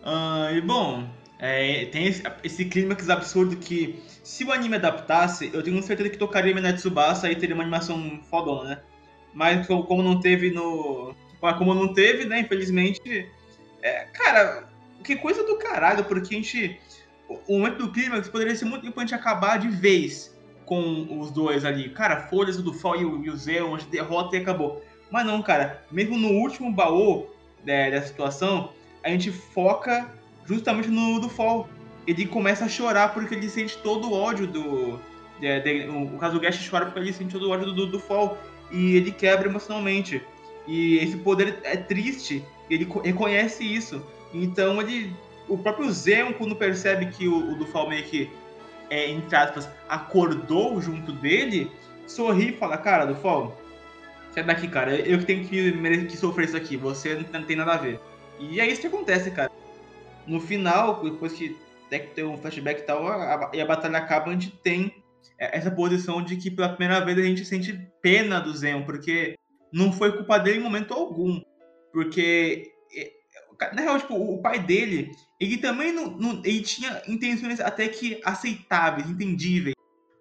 Ah, 0.05 0.51
e 0.53 0.61
bom, 0.61 1.09
é, 1.39 1.87
tem 1.87 2.07
esse, 2.07 2.23
esse 2.43 2.65
clímax 2.65 3.09
absurdo 3.09 3.57
que, 3.57 4.03
se 4.25 4.45
o 4.45 4.53
anime 4.53 4.77
adaptasse, 4.77 5.51
eu 5.53 5.63
tenho 5.63 5.81
certeza 5.83 6.11
que 6.11 6.19
tocaria 6.19 6.55
Mina 6.55 6.73
Tsubasa 6.73 7.31
e 7.31 7.37
teria 7.37 7.55
uma 7.55 7.63
animação 7.63 8.21
fodona, 8.29 8.69
né? 8.71 8.83
Mas 9.33 9.67
co- 9.67 9.85
como 9.85 10.03
não 10.03 10.21
teve 10.21 10.51
no. 10.51 11.15
Como 11.59 11.75
não 11.75 11.93
teve, 11.93 12.25
né, 12.25 12.41
infelizmente. 12.41 13.01
É, 13.81 14.05
cara, 14.13 14.69
que 15.03 15.17
coisa 15.17 15.45
do 15.45 15.57
caralho, 15.57 16.05
porque 16.05 16.35
a 16.35 16.39
gente. 16.39 16.79
O 17.49 17.59
momento 17.59 17.79
do 17.79 17.91
clímax 17.93 18.29
poderia 18.29 18.55
ser 18.55 18.67
muito 18.67 18.87
importante 18.87 19.15
acabar 19.15 19.59
de 19.59 19.69
vez 19.69 20.37
com 20.67 21.19
os 21.21 21.31
dois 21.31 21.65
ali. 21.65 21.89
Cara, 21.91 22.29
Folhas, 22.29 22.59
o 22.59 22.63
Dufal 22.63 23.01
e 23.01 23.05
o, 23.05 23.25
e 23.25 23.31
o 23.31 23.37
Zeon, 23.37 23.79
gente 23.79 23.89
derrota 23.91 24.37
e 24.37 24.41
acabou. 24.41 24.83
Mas 25.11 25.25
não, 25.27 25.41
cara, 25.43 25.83
mesmo 25.91 26.17
no 26.19 26.29
último 26.29 26.71
baú 26.73 27.27
né, 27.65 27.91
dessa 27.91 28.09
situação, 28.09 28.71
a 29.03 29.09
gente 29.09 29.31
foca 29.31 30.11
justamente 30.45 30.89
no 30.89 31.19
do 31.21 31.29
Fall. 31.29 31.69
Ele 32.07 32.27
começa 32.27 32.65
a 32.65 32.69
chorar 32.69 33.15
porque 33.15 33.35
ele 33.35 33.49
sente 33.49 33.79
todo 33.79 34.11
o 34.11 34.13
ódio 34.13 34.47
do. 34.47 34.99
de- 35.41 35.61
de- 35.61 35.89
o 35.89 36.31
do 36.31 36.41
Gash 36.41 36.69
chora 36.69 36.87
porque 36.87 37.01
ele 37.01 37.13
sente 37.13 37.33
todo 37.33 37.49
o 37.49 37.51
ódio 37.51 37.73
do, 37.73 37.87
do 37.87 37.99
Fall. 37.99 38.37
E 38.71 38.97
ele 38.97 39.11
quebra 39.11 39.49
emocionalmente. 39.49 40.23
E 40.67 40.97
esse 40.99 41.17
poder 41.17 41.59
é 41.65 41.77
triste, 41.77 42.45
ele 42.71 42.87
co- 42.87 43.01
reconhece 43.01 43.65
isso. 43.65 44.03
Então 44.33 44.81
ele. 44.81 45.13
O 45.49 45.59
próprio 45.59 45.91
Zeon, 45.91 46.33
quando 46.33 46.55
percebe 46.55 47.07
que 47.07 47.27
o, 47.27 47.53
o 47.53 47.57
do 47.57 47.67
que, 48.03 48.31
é, 48.89 49.11
entre 49.11 49.35
aspas, 49.37 49.69
acordou 49.89 50.81
junto 50.81 51.13
dele, 51.13 51.71
sorri 52.07 52.51
e 52.51 52.57
fala, 52.57 52.79
cara, 52.79 53.05
do 53.05 53.17
Fall, 53.17 53.61
sai 54.31 54.45
daqui, 54.45 54.69
cara, 54.69 54.95
eu 54.95 55.19
que 55.19 55.27
tenho 55.27 55.45
que, 55.47 55.73
que 56.07 56.17
sofrer 56.17 56.47
isso 56.47 56.57
aqui, 56.57 56.77
você 56.77 57.27
não 57.33 57.43
tem 57.43 57.57
nada 57.57 57.73
a 57.75 57.77
ver. 57.77 58.01
E 58.39 58.61
é 58.61 58.67
isso 58.67 58.81
que 58.81 58.87
acontece, 58.87 59.31
cara. 59.33 59.51
No 60.27 60.41
final, 60.41 61.03
depois 61.03 61.33
que 61.33 61.57
até 61.87 61.99
que 61.99 62.15
tem 62.15 62.25
um 62.25 62.39
flashback 62.39 62.81
e 62.81 62.85
tal, 62.85 63.07
a, 63.07 63.35
a- 63.35 63.51
e 63.53 63.61
a 63.61 63.67
batalha 63.67 63.99
acaba, 63.99 64.31
a 64.31 64.33
gente 64.33 64.51
tem 64.63 65.03
é, 65.39 65.59
essa 65.59 65.71
posição 65.71 66.23
de 66.23 66.37
que 66.37 66.51
pela 66.51 66.71
primeira 66.71 67.05
vez 67.05 67.19
a 67.19 67.23
gente 67.23 67.45
sente 67.45 67.79
pena 68.01 68.41
do 68.41 68.55
Zen, 68.57 68.83
porque 68.85 69.35
não 69.73 69.93
foi 69.93 70.13
culpa 70.17 70.39
dele 70.39 70.59
em 70.59 70.63
momento 70.63 70.95
algum. 70.95 71.43
Porque, 71.93 72.72
na 73.73 73.83
real, 73.83 73.99
tipo, 73.99 74.15
o 74.15 74.41
pai 74.41 74.59
dele, 74.59 75.13
ele 75.39 75.59
também 75.59 75.93
não, 75.93 76.11
não, 76.11 76.43
ele 76.45 76.63
tinha 76.63 77.03
intenções 77.07 77.61
até 77.61 77.89
que 77.89 78.21
aceitáveis, 78.25 79.09
entendíveis. 79.09 79.75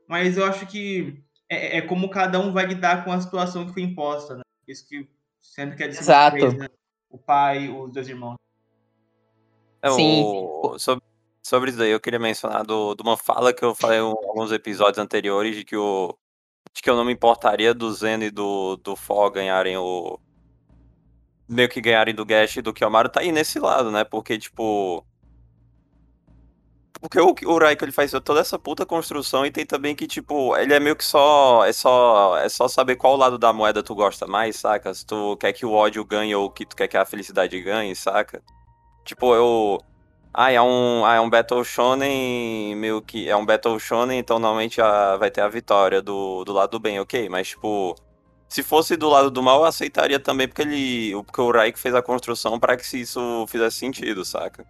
Mas 0.08 0.38
eu 0.38 0.46
acho 0.46 0.66
que 0.68 1.22
é, 1.50 1.78
é 1.78 1.82
como 1.82 2.10
cada 2.10 2.40
um 2.40 2.52
vai 2.52 2.66
lidar 2.66 3.04
com 3.04 3.12
a 3.12 3.22
situação 3.22 3.66
que 3.66 3.74
foi 3.74 3.84
imposta, 3.84 4.36
né? 4.36 4.44
Isso 4.68 4.88
que 4.88 5.10
sempre 5.40 5.78
quer 5.78 5.88
dizer 5.88 6.02
Exato. 6.02 6.38
Vez, 6.38 6.54
né? 6.54 6.68
O 7.10 7.18
pai, 7.18 7.70
os 7.70 7.92
dois 7.92 8.08
irmãos. 8.08 8.36
É, 9.82 9.90
Sim. 9.90 10.24
O, 10.24 10.78
sobre, 10.78 11.04
sobre 11.42 11.72
isso 11.72 11.82
aí, 11.82 11.92
eu 11.92 12.00
queria 12.00 12.20
mencionar 12.20 12.64
do, 12.64 12.94
de 12.94 13.02
uma 13.02 13.18
fala 13.18 13.54
que 13.54 13.64
eu 13.64 13.74
falei 13.74 14.00
em 14.00 14.02
alguns 14.02 14.52
episódios 14.52 14.98
anteriores 14.98 15.56
de 15.56 15.64
que 15.64 15.76
o 15.76 16.16
de 16.74 16.82
que 16.82 16.90
eu 16.90 16.96
não 16.96 17.06
me 17.06 17.14
importaria 17.14 17.74
do 17.74 17.92
Zen 17.92 18.24
e 18.24 18.32
do, 18.32 18.78
do 18.78 18.96
Fó 18.96 19.30
ganharem 19.30 19.78
o. 19.78 20.20
meio 21.52 21.70
que 21.70 21.82
ganharem 21.82 22.16
do 22.16 22.26
Gash 22.26 22.58
e 22.58 22.62
do 22.62 22.74
Kiyomaru 22.74 23.10
tá 23.10 23.20
aí 23.20 23.32
nesse 23.32 23.60
lado, 23.60 23.92
né? 23.92 24.04
Porque, 24.04 24.38
tipo. 24.40 25.06
Porque 27.00 27.20
o, 27.20 27.36
o 27.46 27.58
Raiko 27.58 27.84
ele 27.84 27.92
faz 27.92 28.12
toda 28.24 28.40
essa 28.40 28.60
puta 28.60 28.86
construção 28.86 29.46
e 29.46 29.52
tem 29.52 29.66
também 29.66 29.96
que, 29.96 30.08
tipo, 30.08 30.56
ele 30.56 30.74
é 30.74 30.80
meio 30.80 30.96
que 30.96 31.04
só. 31.04 31.66
É 31.66 31.74
só. 31.74 32.38
É 32.38 32.48
só 32.50 32.68
saber 32.68 32.96
qual 32.96 33.18
lado 33.18 33.38
da 33.38 33.52
moeda 33.52 33.84
tu 33.84 33.94
gosta 33.94 34.26
mais, 34.28 34.56
saca? 34.58 34.94
Se 34.94 35.06
tu 35.06 35.36
quer 35.38 35.52
que 35.54 35.66
o 35.66 35.74
ódio 35.74 36.06
ganhe 36.06 36.34
ou 36.36 36.50
que 36.50 36.66
tu 36.66 36.76
quer 36.76 36.88
que 36.88 36.98
a 36.98 37.06
felicidade 37.06 37.60
ganhe, 37.62 37.96
saca? 37.96 38.42
Tipo, 39.06 39.36
eu. 39.36 39.80
Ah, 40.34 40.52
é 40.52 40.62
um, 40.62 41.06
ah, 41.06 41.16
é 41.16 41.20
um 41.22 41.30
Battle 41.30 41.64
Shonen 41.64 42.76
meio 42.76 43.02
que. 43.02 43.28
É 43.30 43.36
um 43.36 43.46
Battle 43.46 43.80
Shonen, 43.80 44.20
então 44.20 44.40
normalmente 44.40 44.82
a, 44.82 45.18
vai 45.18 45.30
ter 45.32 45.42
a 45.42 45.50
vitória 45.50 46.02
do, 46.02 46.46
do 46.46 46.54
lado 46.54 46.72
do 46.72 46.80
bem, 46.80 47.00
ok. 47.00 47.28
Mas, 47.30 47.50
tipo, 47.50 47.96
se 48.52 48.62
fosse 48.62 48.98
do 48.98 49.08
lado 49.08 49.32
do 49.32 49.42
mal, 49.42 49.62
eu 49.62 49.66
aceitaria 49.66 50.20
também, 50.20 50.46
porque 50.46 50.62
ele. 50.62 51.14
Porque 51.24 51.40
o 51.40 51.52
Raik 51.52 51.80
fez 51.80 51.96
a 51.96 52.02
construção 52.02 52.60
para 52.60 52.76
que 52.76 52.98
isso 52.98 53.46
fizesse 53.48 53.78
sentido, 53.78 54.26
saca? 54.26 54.66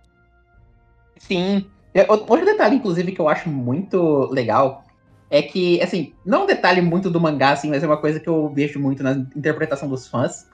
Sim. 1.17 1.65
É, 1.91 2.05
outro 2.07 2.45
detalhe, 2.45 2.75
inclusive, 2.75 3.11
que 3.11 3.19
eu 3.19 3.27
acho 3.27 3.49
muito 3.49 4.29
legal 4.31 4.83
é 5.31 5.41
que, 5.41 5.81
assim, 5.81 6.13
não 6.23 6.41
é 6.41 6.43
um 6.43 6.45
detalhe 6.45 6.79
muito 6.79 7.09
do 7.09 7.19
mangá, 7.19 7.53
assim, 7.53 7.69
mas 7.69 7.81
é 7.81 7.87
uma 7.87 7.97
coisa 7.97 8.19
que 8.19 8.29
eu 8.29 8.49
vejo 8.53 8.79
muito 8.79 9.01
na 9.01 9.13
interpretação 9.35 9.89
dos 9.89 10.07
fãs. 10.07 10.47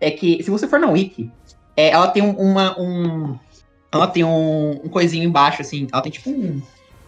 É 0.00 0.10
que, 0.10 0.42
se 0.42 0.50
você 0.50 0.66
for 0.66 0.80
na 0.80 0.90
Wiki, 0.90 1.30
é, 1.76 1.90
ela 1.90 2.08
tem 2.08 2.24
uma, 2.24 2.76
um, 2.76 3.38
ela 3.92 4.08
tem 4.08 4.24
um, 4.24 4.80
um 4.82 4.88
coisinho 4.88 5.22
embaixo, 5.22 5.62
assim. 5.62 5.86
Ela 5.92 6.02
tem 6.02 6.10
tipo 6.10 6.28
um, 6.28 6.60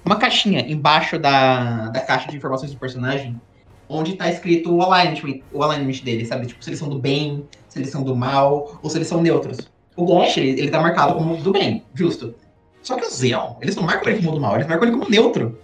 uma 0.05 0.15
caixinha 0.15 0.61
embaixo 0.61 1.19
da, 1.19 1.89
da 1.89 2.01
caixa 2.03 2.31
de 2.31 2.37
informações 2.37 2.71
do 2.71 2.79
personagem, 2.79 3.41
onde 3.89 4.15
tá 4.15 4.29
escrito 4.31 4.75
o 4.75 4.83
alignment, 4.83 5.41
o 5.53 5.63
alignment 5.63 6.03
dele, 6.03 6.25
sabe? 6.27 6.47
Tipo, 6.47 6.63
se 6.63 6.71
eles 6.71 6.79
são 6.79 6.89
do 6.89 6.99
bem, 6.99 7.45
se 7.69 7.79
eles 7.79 7.91
são 7.91 8.03
do 8.03 8.15
mal, 8.15 8.79
ou 8.83 8.91
se 8.91 8.99
eles 8.99 9.09
são 9.09 9.21
neutros. 9.23 9.59
O 9.97 10.05
Gash, 10.07 10.37
ele, 10.37 10.51
ele 10.51 10.71
tá 10.71 10.81
marcado 10.81 11.15
como 11.15 11.37
do 11.37 11.53
bem, 11.53 11.83
justo. 11.95 12.35
Só 12.83 12.97
que 12.97 13.07
o 13.07 13.11
Zeon, 13.11 13.55
eles 13.61 13.75
não 13.75 13.83
marcam 13.83 14.13
ele 14.13 14.23
como 14.23 14.37
do 14.37 14.41
mal, 14.41 14.55
eles 14.55 14.67
marcam 14.67 14.89
ele 14.89 14.97
como 14.97 15.11
neutro. 15.11 15.59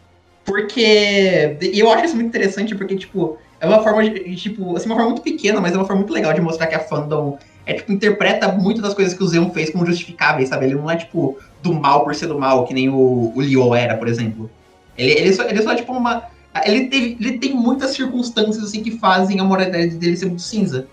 Porque. 0.45 1.57
E 1.61 1.79
eu 1.79 1.91
acho 1.93 2.07
isso 2.07 2.15
muito 2.15 2.29
interessante, 2.29 2.75
porque, 2.75 2.97
tipo, 2.97 3.39
é 3.61 3.67
uma 3.67 3.83
forma 3.83 4.03
de. 4.03 4.35
Tipo, 4.37 4.77
assim, 4.77 4.87
uma 4.87 4.97
forma 4.97 5.11
muito 5.11 5.23
pequena, 5.23 5.61
mas 5.61 5.73
é 5.73 5.77
uma 5.77 5.85
forma 5.85 6.01
muito 6.01 6.13
legal 6.13 6.33
de 6.33 6.41
mostrar 6.41 6.67
que 6.67 6.75
a 6.75 6.81
fandom 6.81 7.39
é, 7.65 7.75
tipo, 7.75 7.93
interpreta 7.93 8.49
muito 8.49 8.81
das 8.83 8.95
coisas 8.95 9.15
que 9.15 9.23
o 9.23 9.27
Zeon 9.27 9.51
fez 9.51 9.71
como 9.71 9.87
justificáveis, 9.87 10.49
sabe? 10.49 10.67
Ele 10.67 10.75
não 10.75 10.91
é, 10.91 10.97
tipo, 10.97 11.39
do 11.63 11.73
mal 11.73 12.03
por 12.05 12.15
ser 12.15 12.27
do 12.27 12.39
mal, 12.39 12.65
que 12.65 12.75
nem 12.75 12.89
o, 12.89 13.33
o 13.35 13.41
Leo 13.41 13.75
era, 13.75 13.97
por 13.97 14.09
exemplo. 14.09 14.51
Ele, 14.99 15.13
ele, 15.13 15.33
só, 15.33 15.45
ele 15.45 15.59
é 15.59 15.63
só, 15.63 15.75
tipo, 15.75 15.93
uma... 15.93 16.25
Ele, 16.65 16.89
teve, 16.89 17.17
ele 17.19 17.39
tem 17.39 17.55
muitas 17.55 17.93
circunstâncias, 17.93 18.65
assim, 18.65 18.83
que 18.83 18.99
fazem 18.99 19.41
a 19.41 19.45
moralidade 19.45 19.97
dele 19.97 20.17
ser 20.17 20.27
muito 20.27 20.43
cinza. 20.43 20.87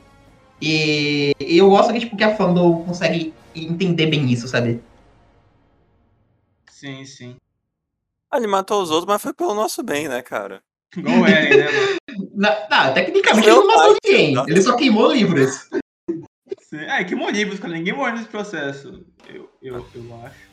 E, 0.61 1.33
eu 1.39 1.69
gosto 1.69 1.93
que, 1.93 1.99
tipo, 1.99 2.17
que 2.17 2.23
a 2.23 2.35
fandom 2.35 2.83
consegue 2.83 3.33
entender 3.55 4.07
bem 4.07 4.31
isso, 4.31 4.47
sabe? 4.47 4.81
Sim, 6.69 7.05
sim. 7.05 7.35
Ah, 8.31 8.37
ele 8.37 8.47
matou 8.47 8.81
os 8.81 8.89
outros, 8.89 9.07
mas 9.07 9.21
foi 9.21 9.33
pelo 9.33 9.53
nosso 9.53 9.83
bem, 9.83 10.07
né, 10.07 10.21
cara? 10.21 10.61
Igual 10.95 11.25
é, 11.25 11.49
né, 11.49 11.71
mano? 11.71 11.99
Não, 12.33 12.49
não, 12.69 12.93
tecnicamente 12.93 13.47
ele 13.47 13.55
não 13.55 13.67
matou 13.67 13.95
ninguém. 14.03 14.35
Ele 14.47 14.61
só 14.61 14.75
queimou 14.75 15.11
livros. 15.11 15.69
Sim. 16.59 16.77
É, 16.77 17.03
que 17.03 17.15
livros, 17.15 17.59
cara. 17.59 17.73
Ninguém 17.73 17.93
morre 17.93 18.13
nesse 18.13 18.27
processo. 18.27 19.05
Eu, 19.27 19.49
eu, 19.61 19.85
eu 19.93 20.25
acho. 20.25 20.49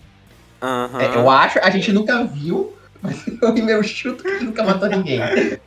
Uhum. 0.63 1.01
É, 1.01 1.17
eu 1.17 1.31
acho, 1.31 1.59
a 1.61 1.71
gente 1.71 1.93
nunca 1.93 2.25
viu, 2.25 2.77
eu 3.43 3.65
meu 3.65 3.83
chuto 3.83 4.23
que 4.23 4.45
nunca 4.45 4.63
matou 4.63 4.89
ninguém. 4.89 5.21
é, 5.21 5.61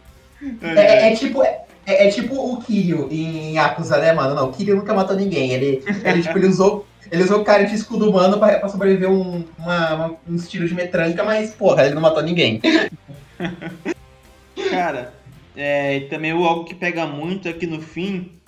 é, 0.62 1.12
é, 1.12 1.16
tipo. 1.16 1.44
É, 1.44 1.66
é, 1.86 2.10
tipo 2.10 2.36
o 2.36 2.62
Kiryu 2.62 3.08
em 3.12 3.56
Yakuza, 3.56 3.98
né, 3.98 4.14
mano? 4.14 4.36
Não, 4.36 4.50
o 4.50 4.52
Kiryu 4.52 4.76
nunca 4.76 4.94
matou 4.94 5.16
ninguém. 5.16 5.54
Ele, 5.54 5.84
ele, 6.04 6.22
tipo, 6.22 6.38
ele 6.38 6.48
usou. 6.48 6.88
Ele 7.12 7.24
usou 7.24 7.42
o 7.42 7.44
cara 7.44 7.64
de 7.64 7.74
escudo 7.74 8.08
humano 8.08 8.38
pra, 8.38 8.60
pra 8.60 8.70
sobreviver 8.70 9.10
um, 9.10 9.44
uma, 9.58 9.96
uma, 9.96 10.16
um 10.30 10.36
estilo 10.36 10.68
de 10.68 10.76
metranca, 10.76 11.24
mas, 11.24 11.52
porra, 11.52 11.86
ele 11.86 11.96
não 11.96 12.02
matou 12.04 12.22
ninguém. 12.22 12.62
cara, 14.70 15.12
é, 15.56 16.02
também 16.02 16.30
algo 16.32 16.66
que 16.66 16.76
pega 16.76 17.08
muito 17.08 17.50
aqui 17.50 17.66
no 17.66 17.82
fim 17.82 18.40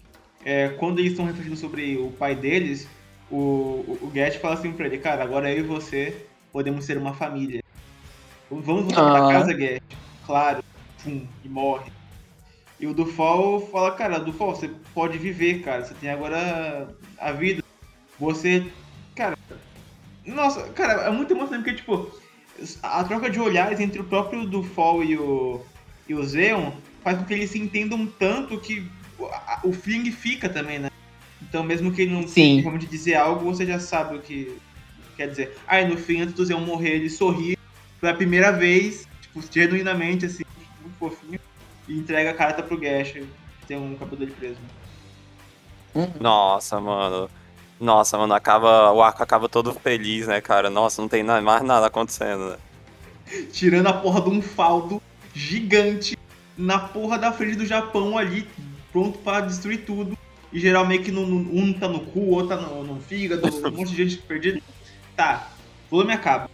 é, 0.46 0.70
quando 0.70 1.00
eles 1.00 1.12
estão 1.12 1.26
refletindo 1.26 1.56
sobre 1.56 1.98
o 1.98 2.12
pai 2.12 2.36
deles, 2.36 2.88
o, 3.30 3.36
o, 3.38 3.98
o 4.02 4.12
Get 4.14 4.40
fala 4.40 4.56
assim 4.56 4.72
pra 4.72 4.86
ele, 4.86 4.98
cara, 4.98 5.24
agora 5.24 5.52
eu 5.52 5.60
e 5.60 5.64
você 5.64 6.26
podemos 6.52 6.86
ser 6.86 6.98
uma 6.98 7.14
família. 7.14 7.64
Vamos 8.52 8.66
voltar 8.66 9.02
ah. 9.02 9.28
pra 9.28 9.40
casa, 9.40 9.58
Get. 9.58 9.82
Claro. 10.26 10.64
Pum, 11.02 11.26
e 11.44 11.48
morre. 11.48 11.90
E 12.80 12.86
o 12.86 12.94
Dufal 12.94 13.62
fala, 13.72 13.92
cara, 13.92 14.20
Dufal, 14.20 14.54
você 14.54 14.70
pode 14.94 15.18
viver, 15.18 15.62
cara. 15.62 15.86
Você 15.86 15.94
tem 15.94 16.10
agora 16.10 16.94
a 17.18 17.32
vida. 17.32 17.64
Você. 18.20 18.66
Cara. 19.16 19.38
Nossa, 20.26 20.64
cara, 20.70 21.04
é 21.04 21.10
muito 21.10 21.32
emocionante 21.32 21.64
porque, 21.64 21.78
tipo, 21.78 22.12
a 22.84 23.04
troca 23.06 23.30
de 23.30 23.40
olhares 23.40 23.80
entre 23.80 24.02
o 24.02 24.04
próprio 24.04 24.46
Dufal 24.46 25.04
e 25.04 25.18
o, 25.18 25.62
e 26.08 26.14
o 26.14 26.24
Zeon 26.24 26.72
faz 27.04 27.18
com 27.18 27.26
que 27.26 27.34
eles 27.34 27.52
se 27.52 27.60
entendam 27.60 28.06
tanto 28.20 28.60
que 28.60 28.86
o 29.64 29.72
feeling 29.72 30.12
fica 30.12 30.50
também, 30.50 30.78
né? 30.78 30.90
Então, 31.42 31.64
mesmo 31.64 31.92
que 31.92 32.04
ele 32.04 32.14
não 32.14 32.28
Sim. 32.28 32.62
como 32.64 32.78
dizer 32.78 33.16
algo, 33.16 33.46
você 33.46 33.66
já 33.66 33.80
sabe 33.80 34.18
o 34.18 34.22
que 34.22 34.58
quer 35.16 35.30
dizer. 35.30 35.58
Aí, 35.68 35.88
no 35.88 35.98
fim, 35.98 36.22
antes 36.22 36.36
do 36.36 36.46
Zeon 36.46 36.62
morrer, 36.62 36.96
ele 36.96 37.10
sorri 37.10 37.58
pela 38.02 38.16
primeira 38.16 38.52
vez, 38.52 39.08
tipo, 39.22 39.42
genuinamente, 39.50 40.26
assim, 40.26 40.44
muito 40.82 40.98
fofinho, 40.98 41.40
e 41.88 41.98
entrega 41.98 42.32
a 42.32 42.34
carta 42.34 42.64
pro 42.64 42.78
Gash, 42.78 43.12
que 43.12 43.28
tem 43.68 43.78
um 43.78 43.96
cabelo 43.96 44.18
dele 44.18 44.34
preso. 44.38 44.58
Uhum. 45.94 46.12
Nossa, 46.20 46.80
mano. 46.80 47.30
Nossa, 47.80 48.18
mano, 48.18 48.34
acaba, 48.34 48.92
o 48.92 49.02
arco 49.02 49.24
acaba 49.24 49.48
todo 49.48 49.74
feliz, 49.74 50.28
né, 50.28 50.42
cara? 50.42 50.70
Nossa, 50.70 51.02
não 51.02 51.10
tem 51.10 51.24
nada, 51.24 51.42
mais 51.42 51.64
nada 51.64 51.88
acontecendo, 51.88 52.50
né? 52.50 52.58
Tirando 53.52 53.88
a 53.88 53.94
porra 53.94 54.22
de 54.22 54.30
um 54.30 54.42
faldo 54.42 55.02
gigante 55.34 56.18
na 56.58 56.80
porra 56.80 57.18
da 57.18 57.32
frente 57.32 57.56
do 57.56 57.66
Japão 57.66 58.18
ali, 58.18 58.48
pronto 58.92 59.18
para 59.20 59.42
destruir 59.42 59.86
tudo. 59.86 60.18
E 60.54 60.60
geralmente 60.60 61.06
que 61.06 61.12
no, 61.12 61.22
um 61.22 61.74
tá 61.74 61.88
no 61.88 62.02
cu, 62.02 62.20
o 62.20 62.30
outro 62.32 62.50
tá 62.50 62.58
no, 62.58 62.84
no 62.84 63.02
fígado, 63.02 63.48
um 63.48 63.72
monte 63.72 63.92
de 63.92 64.06
gente 64.06 64.18
perdida. 64.18 64.62
Tá, 65.16 65.50
volume 65.90 66.14
acaba. 66.14 66.50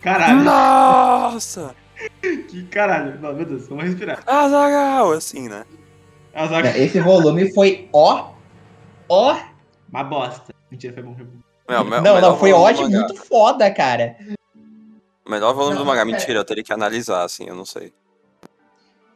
Caralho. 0.00 0.42
Nossa! 0.42 1.74
que 2.48 2.64
caralho. 2.64 3.20
Não, 3.20 3.32
meu 3.32 3.46
Deus, 3.46 3.68
vamos 3.68 3.84
respirar. 3.84 4.22
Azagal, 4.26 5.12
assim, 5.12 5.48
né? 5.48 5.64
Azaghal. 6.34 6.72
Esse 6.74 7.00
volume 7.00 7.52
foi 7.52 7.88
ó. 7.92 8.32
Ó. 9.08 9.36
Uma 9.90 10.04
bosta. 10.04 10.54
Mentira, 10.70 10.92
foi 10.94 11.02
bom. 11.02 11.14
Foi 11.14 11.24
bom. 11.24 11.42
Não, 11.68 11.84
não, 11.84 12.20
não, 12.20 12.36
foi 12.38 12.52
ótimo, 12.52 12.88
muito 12.88 13.14
foda, 13.16 13.70
cara. 13.70 14.16
O 15.24 15.30
melhor 15.30 15.54
volume 15.54 15.76
não, 15.76 15.82
do 15.82 15.86
mangá. 15.86 16.04
Mentira, 16.04 16.38
eu 16.38 16.44
teria 16.44 16.64
que 16.64 16.72
analisar, 16.72 17.24
assim, 17.24 17.46
eu 17.46 17.54
não 17.54 17.64
sei. 17.64 17.92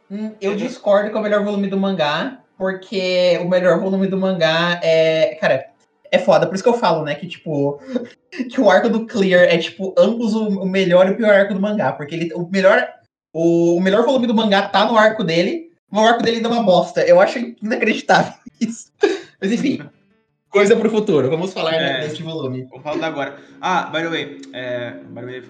Hum, 0.09 0.33
eu 0.39 0.55
discordo 0.55 1.11
com 1.11 1.19
o 1.19 1.21
melhor 1.21 1.43
volume 1.43 1.67
do 1.67 1.77
mangá, 1.77 2.39
porque 2.57 3.37
o 3.41 3.49
melhor 3.49 3.79
volume 3.79 4.07
do 4.07 4.17
mangá 4.17 4.79
é. 4.81 5.37
Cara, 5.41 5.67
é 6.11 6.19
foda. 6.19 6.45
Por 6.45 6.55
isso 6.55 6.63
que 6.63 6.69
eu 6.69 6.77
falo, 6.77 7.03
né? 7.03 7.15
Que, 7.15 7.27
tipo. 7.27 7.79
Que 8.51 8.61
o 8.61 8.69
arco 8.69 8.89
do 8.89 9.07
Clear 9.07 9.45
é, 9.45 9.57
tipo, 9.57 9.95
ambos 9.97 10.35
o 10.35 10.63
melhor 10.63 11.07
e 11.07 11.11
o 11.11 11.17
pior 11.17 11.33
arco 11.33 11.55
do 11.55 11.61
mangá. 11.61 11.91
Porque 11.93 12.13
ele, 12.13 12.33
o 12.33 12.47
melhor. 12.47 12.87
O, 13.33 13.79
melhor 13.79 14.05
volume 14.05 14.27
do 14.27 14.35
mangá 14.35 14.67
tá 14.67 14.85
no 14.85 14.97
arco 14.97 15.23
dele. 15.23 15.71
O 15.91 15.99
arco 15.99 16.21
dele 16.21 16.41
dá 16.41 16.49
uma 16.49 16.61
bosta. 16.61 17.01
Eu 17.01 17.19
acho 17.19 17.39
inacreditável 17.39 18.33
isso. 18.61 18.91
Mas 19.41 19.51
enfim. 19.51 19.81
Coisa 20.49 20.75
pro 20.75 20.89
futuro. 20.89 21.29
Vamos 21.29 21.53
falar 21.53 21.73
é, 21.73 22.01
desse 22.01 22.21
volume. 22.21 22.65
Vou 22.65 22.79
falar 22.79 23.07
agora. 23.07 23.37
Ah, 23.59 23.85
by 23.85 23.99
the 23.99 24.09
way. 24.09 24.41
É, 24.53 24.91
by 24.91 25.21
the 25.21 25.25
way, 25.25 25.43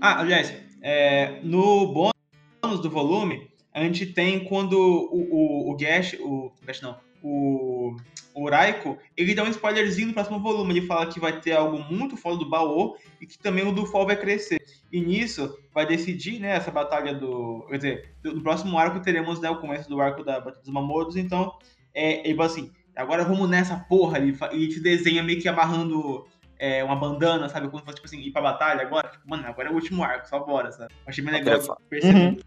Ah, 0.00 0.20
aliás, 0.20 0.52
é, 0.82 1.38
no 1.42 1.86
bônus 1.92 2.80
do 2.80 2.90
volume, 2.90 3.50
a 3.72 3.80
gente 3.82 4.06
tem 4.06 4.44
quando 4.44 4.74
o, 4.74 5.68
o, 5.68 5.70
o 5.70 5.76
Gash, 5.76 6.16
o 6.20 6.52
Gash 6.66 6.80
não, 6.80 6.96
o 7.22 7.96
o 8.34 8.48
Raiko, 8.48 8.98
ele 9.16 9.34
dá 9.34 9.42
um 9.42 9.48
spoilerzinho 9.48 10.08
no 10.08 10.14
próximo 10.14 10.40
volume. 10.40 10.76
Ele 10.76 10.86
fala 10.86 11.06
que 11.06 11.20
vai 11.20 11.40
ter 11.40 11.52
algo 11.52 11.78
muito 11.92 12.16
foda 12.16 12.38
do 12.38 12.48
Baô 12.48 12.96
e 13.20 13.26
que 13.26 13.38
também 13.38 13.66
o 13.66 13.72
Dufal 13.72 14.06
vai 14.06 14.16
crescer. 14.16 14.60
E 14.92 15.00
nisso 15.00 15.56
vai 15.72 15.86
decidir, 15.86 16.40
né, 16.40 16.56
essa 16.56 16.70
batalha 16.70 17.14
do. 17.14 17.64
Quer 17.68 17.76
dizer, 17.76 18.14
no 18.24 18.42
próximo 18.42 18.78
arco 18.78 19.00
teremos 19.00 19.40
né, 19.40 19.50
o 19.50 19.60
começo 19.60 19.88
do 19.88 20.00
arco 20.00 20.24
da 20.24 20.40
Batalha 20.40 20.62
dos 20.62 20.72
Mamoros. 20.72 21.16
Então, 21.16 21.54
é, 21.94 22.26
ele 22.26 22.36
fala 22.36 22.48
assim: 22.48 22.70
agora 22.96 23.24
vamos 23.24 23.48
nessa 23.48 23.76
porra. 23.76 24.18
Ele, 24.18 24.36
ele 24.52 24.68
te 24.68 24.80
desenha 24.80 25.22
meio 25.22 25.40
que 25.40 25.48
amarrando 25.48 26.26
é, 26.58 26.84
uma 26.84 26.96
bandana, 26.96 27.48
sabe? 27.48 27.68
Quando 27.68 27.84
fosse, 27.84 27.96
tipo 27.96 28.06
assim, 28.06 28.20
ir 28.20 28.30
pra 28.30 28.42
batalha 28.42 28.82
agora. 28.82 29.08
Tipo, 29.08 29.28
mano, 29.28 29.46
agora 29.46 29.68
é 29.68 29.72
o 29.72 29.74
último 29.74 30.02
arco, 30.04 30.28
só 30.28 30.40
bora, 30.40 30.70
sabe? 30.70 30.92
Achei 31.06 31.24
bem 31.24 31.34
legal. 31.34 31.58
Uhum. 32.02 32.38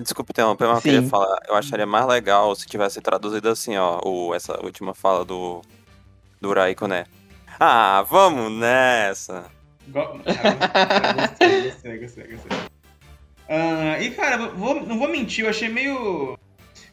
Desculpa 0.00 0.32
interromper, 0.32 0.66
mas 0.66 0.76
eu 0.76 0.82
Sim. 0.82 0.88
queria 0.90 1.08
falar. 1.08 1.38
Eu 1.46 1.54
acharia 1.54 1.86
mais 1.86 2.06
legal 2.06 2.54
se 2.54 2.66
tivesse 2.66 3.00
traduzido 3.00 3.48
assim, 3.48 3.76
ó, 3.76 4.00
o, 4.04 4.34
essa 4.34 4.58
última 4.64 4.94
fala 4.94 5.24
do, 5.24 5.60
do 6.40 6.52
Raiko, 6.52 6.86
né? 6.86 7.04
Ah, 7.60 8.02
vamos 8.08 8.50
nessa. 8.52 9.50
Go- 9.88 10.18
gostei, 10.24 11.60
gostei, 11.70 11.98
gostei, 11.98 12.26
gostei. 12.28 12.58
Ah, 13.48 14.00
e, 14.00 14.10
cara, 14.12 14.48
vou- 14.48 14.80
não 14.86 14.98
vou 14.98 15.08
mentir, 15.08 15.44
eu 15.44 15.50
achei 15.50 15.68
meio. 15.68 16.38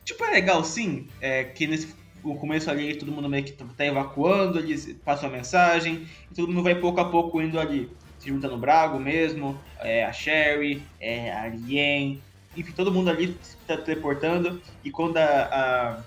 Tipo, 0.03 0.25
é 0.25 0.31
legal 0.31 0.63
sim, 0.63 1.07
é, 1.21 1.43
que 1.45 1.65
nesse 1.67 1.95
o 2.21 2.35
começo 2.35 2.69
ali 2.69 2.95
todo 2.97 3.11
mundo 3.11 3.29
meio 3.29 3.45
que 3.45 3.53
tá 3.53 3.65
tá 3.77 3.85
evacuando, 3.85 4.59
eles 4.59 4.93
passam 5.05 5.29
a 5.29 5.31
mensagem, 5.31 6.05
e 6.29 6.35
todo 6.35 6.49
mundo 6.49 6.63
vai 6.63 6.75
pouco 6.75 6.99
a 6.99 7.05
pouco 7.09 7.41
indo 7.41 7.57
ali, 7.59 7.89
se 8.19 8.27
juntando 8.27 8.55
o 8.55 8.57
Brago 8.57 8.99
mesmo, 8.99 9.57
é, 9.79 10.03
a 10.03 10.11
Sherry, 10.11 10.83
é, 10.99 11.31
a 11.31 11.47
Lien, 11.47 12.21
enfim, 12.55 12.71
todo 12.73 12.91
mundo 12.91 13.09
ali 13.09 13.37
se 13.41 13.57
tá 13.67 13.77
teleportando, 13.77 14.61
e 14.83 14.91
quando 14.91 15.17
a, 15.17 15.23
a, 15.51 16.03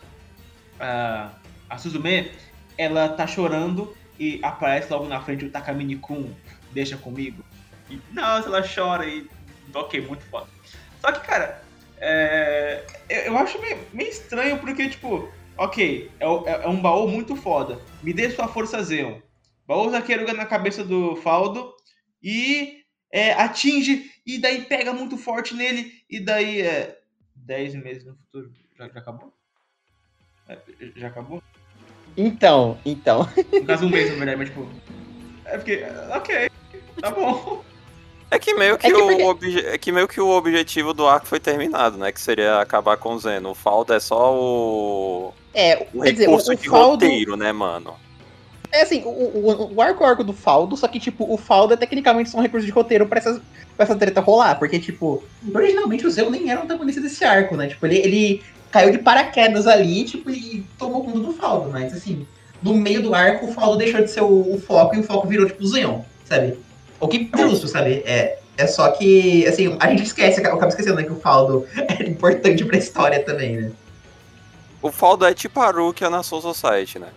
a, 0.81 1.31
a 1.71 1.79
Suzume, 1.79 2.31
ela 2.77 3.09
tá 3.11 3.27
chorando 3.27 3.97
e 4.19 4.41
aparece 4.43 4.93
logo 4.93 5.07
na 5.07 5.21
frente 5.21 5.45
o 5.45 5.51
Takamine-kun, 5.51 6.33
deixa 6.73 6.97
comigo. 6.97 7.45
E, 7.91 8.01
nossa, 8.13 8.49
ela 8.49 8.63
chora 8.63 9.07
e. 9.07 9.29
Ok, 9.75 10.01
muito 10.01 10.25
foda. 10.25 10.49
Só 11.01 11.13
que, 11.13 11.27
cara, 11.27 11.63
é, 11.99 12.85
eu, 13.09 13.37
acho 13.39 13.61
meio, 13.61 13.79
meio 13.93 14.11
estranho 14.11 14.59
porque, 14.59 14.89
tipo, 14.89 15.29
ok, 15.57 16.11
é, 16.19 16.25
é- 16.25 16.65
é 16.65 16.69
um 16.69 16.81
baú 16.81 17.09
muito 17.09 17.37
foda. 17.37 17.81
Me 18.03 18.13
dê 18.13 18.31
sua 18.31 18.49
força 18.49 18.83
Zeon. 18.83 19.21
Baú 19.67 19.91
Zakeruga 19.91 20.33
na 20.33 20.45
cabeça 20.45 20.85
do 20.85 21.17
Faldo 21.17 21.73
e 22.23 22.82
é, 23.13 23.33
atinge 23.35 24.11
e 24.27 24.39
daí 24.39 24.63
pega 24.63 24.93
muito 24.93 25.17
forte 25.19 25.55
nele 25.55 25.93
e 26.11 26.19
daí 26.19 26.63
é. 26.63 26.99
10 27.37 27.75
meses 27.77 28.05
no 28.05 28.15
futuro. 28.15 28.53
Já, 28.79 28.89
já 28.89 29.01
acabou? 29.01 29.33
É, 30.49 30.57
já 30.97 31.09
acabou? 31.09 31.43
Então, 32.17 32.79
então. 32.87 33.29
No 33.53 33.65
caso, 33.67 33.87
um 33.87 33.89
mês, 33.91 34.11
na 34.11 34.17
verdade, 34.17 34.37
mas 34.39 34.49
tipo. 34.49 34.69
É 35.45 35.57
porque. 35.59 35.83
Ok, 36.15 36.51
tá 37.01 37.11
bom. 37.11 37.65
É 38.31 38.39
que 38.39 38.55
meio 38.55 38.79
que, 38.79 38.87
É 38.87 38.91
que 38.91 38.97
o 38.97 39.07
porque- 39.09 39.23
obje- 39.25 39.67
é 39.67 39.77
que 39.77 39.91
meio 39.93 40.07
que 40.09 40.21
o 40.21 40.29
objetivo 40.29 40.95
do 40.95 41.07
arco 41.07 41.27
foi 41.27 41.41
terminado, 41.41 41.99
né? 41.99 42.13
Que 42.13 42.21
seria 42.21 42.61
acabar 42.61 42.97
com 42.97 43.13
o 43.15 43.19
Zeno. 43.19 43.51
O 43.51 43.55
Faldo 43.55 43.93
é 43.93 44.01
só 44.01 44.35
o, 44.35 45.35
É, 45.53 45.87
o 45.93 46.01
quer 46.03 46.13
dizer, 46.13 46.29
o, 46.29 46.31
recurso 46.31 46.53
o 46.53 46.55
de 46.55 46.69
Faldo. 46.69 47.05
roteiro, 47.05 47.37
né, 47.37 47.51
mano? 47.53 47.95
É 48.73 48.83
assim, 48.83 49.03
o, 49.05 49.09
o, 49.11 49.75
o 49.75 49.83
arco 49.83 50.03
é 50.03 50.07
o 50.07 50.11
arco 50.11 50.25
do 50.25 50.33
Faldo, 50.33 50.79
só 50.79 50.89
que, 50.89 50.99
tipo, 50.99 51.31
o 51.31 51.37
Faldo 51.37 51.75
é 51.75 51.77
tecnicamente 51.77 52.31
só 52.31 52.39
um 52.39 52.41
recurso 52.41 52.65
de 52.65 52.73
roteiro 52.73 53.07
pra, 53.07 53.19
essas, 53.19 53.39
pra 53.77 53.85
essa 53.85 53.95
treta 53.95 54.23
rolar. 54.23 54.59
Porque, 54.59 54.81
tipo, 54.81 55.23
originalmente 55.55 56.07
o 56.07 56.11
Zeu 56.11 56.31
nem 56.31 56.51
era 56.51 56.59
um 56.59 56.65
antagonista 56.65 56.99
desse 56.99 57.23
arco, 57.23 57.55
né? 57.55 57.69
Tipo, 57.69 57.85
ele, 57.85 57.99
ele 57.99 58.43
caiu 58.71 58.91
de 58.91 58.97
paraquedas 58.97 59.67
ali, 59.67 60.05
tipo, 60.05 60.31
e 60.31 60.65
tomou 60.79 61.05
conta 61.05 61.19
do 61.19 61.35
Faldo. 61.35 61.71
Mas, 61.71 61.93
assim, 61.93 62.27
no 62.63 62.73
meio 62.73 63.03
do 63.03 63.15
arco, 63.15 63.47
o 63.47 63.53
Faldo 63.53 63.77
deixou 63.77 64.01
de 64.01 64.11
ser 64.11 64.23
o, 64.23 64.55
o 64.55 64.59
foco 64.59 64.97
e 64.97 65.01
o 65.01 65.05
foco 65.05 65.29
virou, 65.29 65.47
tipo, 65.47 65.63
o 65.63 65.67
Zeon, 65.67 66.01
sabe? 66.25 66.59
O 66.99 67.07
que 67.07 67.29
é 67.31 67.39
justo, 67.39 67.69
sabe? 67.69 68.03
É, 68.07 68.39
é 68.57 68.67
só 68.67 68.91
que, 68.93 69.47
assim, 69.47 69.77
a 69.79 69.91
gente 69.91 70.05
esquece, 70.05 70.41
eu 70.41 70.47
acabo 70.47 70.69
esquecendo, 70.69 70.97
né, 70.97 71.03
que 71.03 71.13
o 71.13 71.21
Faldo 71.21 71.67
era 71.77 72.09
importante 72.09 72.65
pra 72.65 72.79
história 72.79 73.23
também, 73.23 73.59
né? 73.59 73.73
O 74.81 74.91
Faldo 74.91 75.27
é 75.27 75.35
tipo 75.35 75.61
a 75.61 75.71
Rukia 75.71 76.09
na 76.09 76.23
Soul 76.23 76.41
Society, 76.41 76.99
né? 76.99 77.09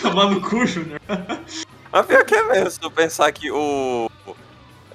Tomar 0.00 0.30
no 0.30 0.40
cu, 0.40 0.66
Júnior. 0.66 1.00
Mas 1.90 2.06
pior 2.06 2.24
que 2.24 2.34
é 2.34 2.42
mesmo, 2.42 2.70
se 2.70 2.80
tu 2.80 2.90
pensar 2.90 3.30
que 3.32 3.50
o. 3.50 4.10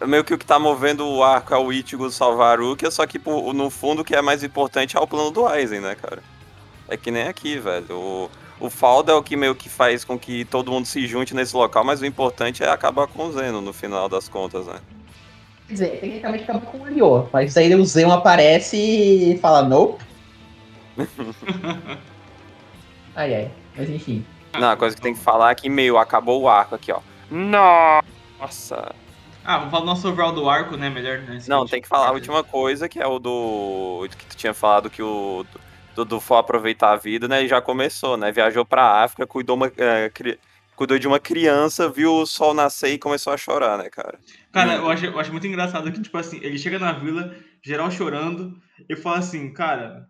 Meio 0.05 0.23
que 0.23 0.33
o 0.33 0.37
que 0.37 0.45
tá 0.45 0.57
movendo 0.57 1.05
o 1.05 1.23
arco 1.23 1.53
é 1.53 1.57
o 1.57 1.73
Ichigo 1.73 2.09
salvar 2.09 2.57
a 2.57 2.61
Rukia, 2.61 2.89
só 2.89 3.05
que 3.05 3.19
pô, 3.19 3.51
no 3.51 3.69
fundo 3.69 4.01
o 4.01 4.05
que 4.05 4.15
é 4.15 4.21
mais 4.21 4.43
importante 4.43 4.95
é 4.95 4.99
o 4.99 5.07
plano 5.07 5.29
do 5.29 5.45
Aizen, 5.45 5.81
né, 5.81 5.95
cara? 5.95 6.23
É 6.87 6.95
que 6.95 7.11
nem 7.11 7.27
aqui, 7.27 7.59
velho. 7.59 7.91
O, 7.91 8.29
o 8.59 8.69
Faldo 8.69 9.11
é 9.11 9.15
o 9.15 9.21
que 9.21 9.35
meio 9.35 9.53
que 9.55 9.67
faz 9.67 10.05
com 10.05 10.17
que 10.17 10.45
todo 10.45 10.71
mundo 10.71 10.85
se 10.85 11.05
junte 11.05 11.35
nesse 11.35 11.55
local, 11.55 11.83
mas 11.83 12.01
o 12.01 12.05
importante 12.05 12.63
é 12.63 12.69
acabar 12.69 13.07
com 13.07 13.27
o 13.27 13.31
Zeno 13.33 13.59
no 13.59 13.73
final 13.73 14.07
das 14.07 14.29
contas, 14.29 14.67
né? 14.67 14.79
Quer 15.67 15.73
dizer, 15.73 15.99
tecnicamente 15.99 16.43
acabou 16.43 16.61
com 16.61 16.77
o 16.79 16.83
Ryo, 16.83 17.29
mas 17.31 17.55
aí 17.55 17.73
o 17.75 17.85
Zeon 17.85 18.11
aparece 18.11 18.75
e 18.77 19.37
fala 19.37 19.61
nope. 19.61 20.03
ai 23.15 23.35
ai, 23.35 23.51
mas 23.75 23.89
enfim. 23.89 24.25
Não, 24.53 24.71
a 24.71 24.77
coisa 24.77 24.95
que 24.95 25.01
tem 25.01 25.13
que 25.13 25.19
falar 25.19 25.51
é 25.51 25.55
que 25.55 25.69
meio 25.69 25.97
acabou 25.97 26.41
o 26.41 26.49
arco 26.49 26.75
aqui, 26.75 26.91
ó. 26.91 26.99
Nossa! 27.29 28.93
Ah, 29.43 29.57
vamos 29.57 29.71
falar 29.71 29.81
do 29.81 29.85
nosso 29.87 30.07
overall 30.09 30.31
do 30.31 30.49
arco, 30.49 30.75
né? 30.75 30.89
Melhor, 30.89 31.19
né? 31.19 31.39
Não, 31.47 31.65
tem 31.65 31.81
que 31.81 31.87
falar 31.87 32.09
a 32.09 32.11
última 32.11 32.43
coisa, 32.43 32.89
que 32.89 32.99
é 32.99 33.07
o 33.07 33.19
do. 33.19 34.07
que 34.17 34.25
tu 34.25 34.35
tinha 34.37 34.53
falado 34.53 34.89
que 34.89 35.01
o. 35.01 35.45
Do, 35.95 36.05
do 36.05 36.19
for 36.19 36.35
aproveitar 36.35 36.91
a 36.91 36.95
vida, 36.95 37.27
né? 37.27 37.39
Ele 37.39 37.47
já 37.47 37.61
começou, 37.61 38.15
né? 38.15 38.31
Viajou 38.31 38.65
pra 38.65 39.03
África, 39.03 39.25
cuidou, 39.27 39.55
uma, 39.55 39.71
é, 39.77 40.09
cri- 40.09 40.39
cuidou 40.75 40.97
de 40.99 41.07
uma 41.07 41.19
criança, 41.19 41.89
viu 41.89 42.13
o 42.13 42.25
sol 42.25 42.53
nascer 42.53 42.93
e 42.93 42.99
começou 42.99 43.33
a 43.33 43.37
chorar, 43.37 43.77
né, 43.77 43.89
cara? 43.89 44.17
Cara, 44.51 44.75
eu 44.75 44.89
acho, 44.89 45.05
eu 45.05 45.19
acho 45.19 45.31
muito 45.31 45.47
engraçado 45.47 45.91
que, 45.91 46.01
tipo 46.01 46.17
assim, 46.17 46.39
ele 46.41 46.57
chega 46.57 46.79
na 46.79 46.91
vila, 46.93 47.35
geral 47.61 47.89
chorando, 47.91 48.53
e 48.87 48.95
fala 48.95 49.17
assim, 49.17 49.51
cara, 49.51 50.07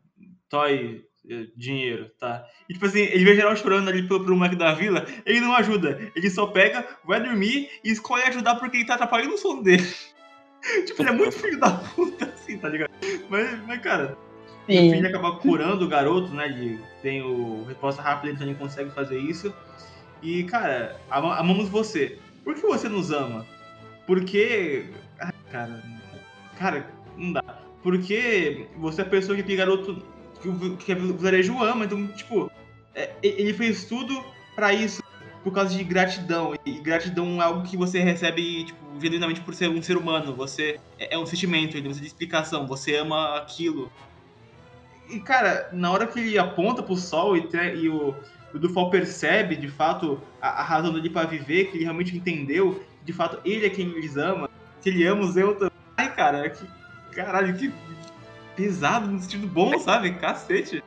toy 0.49 1.05
eh, 1.29 1.47
dinheiro, 1.55 2.09
tá? 2.19 2.45
E 2.67 2.73
tipo 2.73 2.85
assim, 2.85 3.01
ele 3.01 3.23
vê 3.23 3.35
geral 3.35 3.55
chorando 3.55 3.89
ali 3.89 4.07
pelo, 4.07 4.23
pelo 4.23 4.35
moleque 4.35 4.55
da 4.55 4.73
vila, 4.73 5.05
ele 5.25 5.39
não 5.41 5.55
ajuda. 5.55 5.99
Ele 6.15 6.29
só 6.29 6.47
pega, 6.47 6.85
vai 7.05 7.21
dormir 7.21 7.69
e 7.83 7.91
escolhe 7.91 8.23
ajudar 8.23 8.55
porque 8.55 8.77
ele 8.77 8.85
tá 8.85 8.95
atrapalhando 8.95 9.35
o 9.35 9.37
sono 9.37 9.63
dele. 9.63 9.85
tipo, 10.85 11.01
ele 11.01 11.09
é 11.09 11.13
muito 11.13 11.33
filho 11.37 11.59
da 11.59 11.71
puta, 11.71 12.25
assim, 12.25 12.57
tá 12.57 12.67
ligado? 12.69 12.89
Mas, 13.29 13.65
mas 13.67 13.81
cara, 13.81 14.17
fim 14.91 14.97
ele 14.97 15.07
acaba 15.07 15.35
curando 15.37 15.85
o 15.85 15.87
garoto, 15.89 16.33
né? 16.33 16.47
Ele 16.47 16.79
tem 17.01 17.21
o 17.21 17.63
resposta 17.65 18.01
rápida, 18.01 18.33
então 18.33 18.45
ele 18.47 18.55
consegue 18.55 18.89
fazer 18.91 19.17
isso. 19.19 19.53
E, 20.21 20.43
cara, 20.43 20.99
ama- 21.09 21.37
amamos 21.37 21.69
você. 21.69 22.19
Por 22.43 22.55
que 22.55 22.61
você 22.61 22.89
nos 22.89 23.11
ama? 23.11 23.45
Porque. 24.05 24.85
ah, 25.19 25.31
Cara. 25.51 25.83
Cara, 26.57 26.91
não 27.15 27.31
dá. 27.33 27.43
Porque 27.81 28.67
você 28.77 29.01
é 29.01 29.05
a 29.05 29.07
pessoa 29.09 29.35
que 29.35 29.41
aquele 29.41 29.57
garoto. 29.57 30.03
Que 30.41 30.49
o 30.49 30.77
que 30.77 30.93
o 30.93 31.17
vilarejo 31.17 31.61
ama. 31.63 31.85
Então, 31.85 32.07
tipo, 32.07 32.51
é, 32.95 33.11
ele 33.21 33.53
fez 33.53 33.85
tudo 33.85 34.23
pra 34.55 34.73
isso. 34.73 35.01
Por 35.43 35.53
causa 35.53 35.75
de 35.75 35.83
gratidão. 35.83 36.53
E 36.65 36.79
gratidão 36.79 37.41
é 37.41 37.45
algo 37.45 37.63
que 37.63 37.77
você 37.77 37.99
recebe, 37.99 38.65
tipo, 38.65 38.79
genuinamente 38.99 39.39
por 39.41 39.53
ser 39.53 39.69
um 39.69 39.81
ser 39.81 39.95
humano. 39.95 40.35
Você 40.35 40.79
é, 40.97 41.15
é 41.15 41.17
um 41.17 41.25
sentimento, 41.25 41.77
ele 41.77 41.83
precisa 41.83 42.01
de 42.01 42.07
explicação. 42.07 42.67
Você 42.67 42.95
ama 42.97 43.37
aquilo. 43.37 43.91
E, 45.09 45.19
cara, 45.19 45.69
na 45.71 45.91
hora 45.91 46.05
que 46.05 46.19
ele 46.19 46.37
aponta 46.37 46.83
pro 46.83 46.95
sol 46.95 47.37
e, 47.37 47.49
e 47.81 47.89
o, 47.89 48.13
o 48.53 48.59
Dufal 48.59 48.89
percebe, 48.89 49.55
de 49.55 49.67
fato, 49.67 50.21
a, 50.41 50.49
a 50.49 50.63
razão 50.63 50.93
dele 50.93 51.09
pra 51.09 51.23
viver, 51.23 51.65
que 51.65 51.77
ele 51.77 51.83
realmente 51.85 52.15
entendeu, 52.15 52.83
de 53.03 53.13
fato, 53.13 53.39
ele 53.43 53.65
é 53.65 53.69
quem 53.69 53.87
eles 53.87 54.17
ama, 54.17 54.49
que 54.81 54.89
ele 54.89 55.05
ama 55.05 55.21
o 55.21 55.31
Zeu 55.31 55.55
também. 55.55 55.73
Ai, 55.97 56.13
cara, 56.13 56.49
que. 56.49 56.65
Caralho, 57.11 57.55
que 57.57 57.71
pesado 58.59 59.07
no 59.07 59.19
sentido 59.19 59.47
bom, 59.47 59.77
sabe? 59.79 60.11
Cacete. 60.15 60.83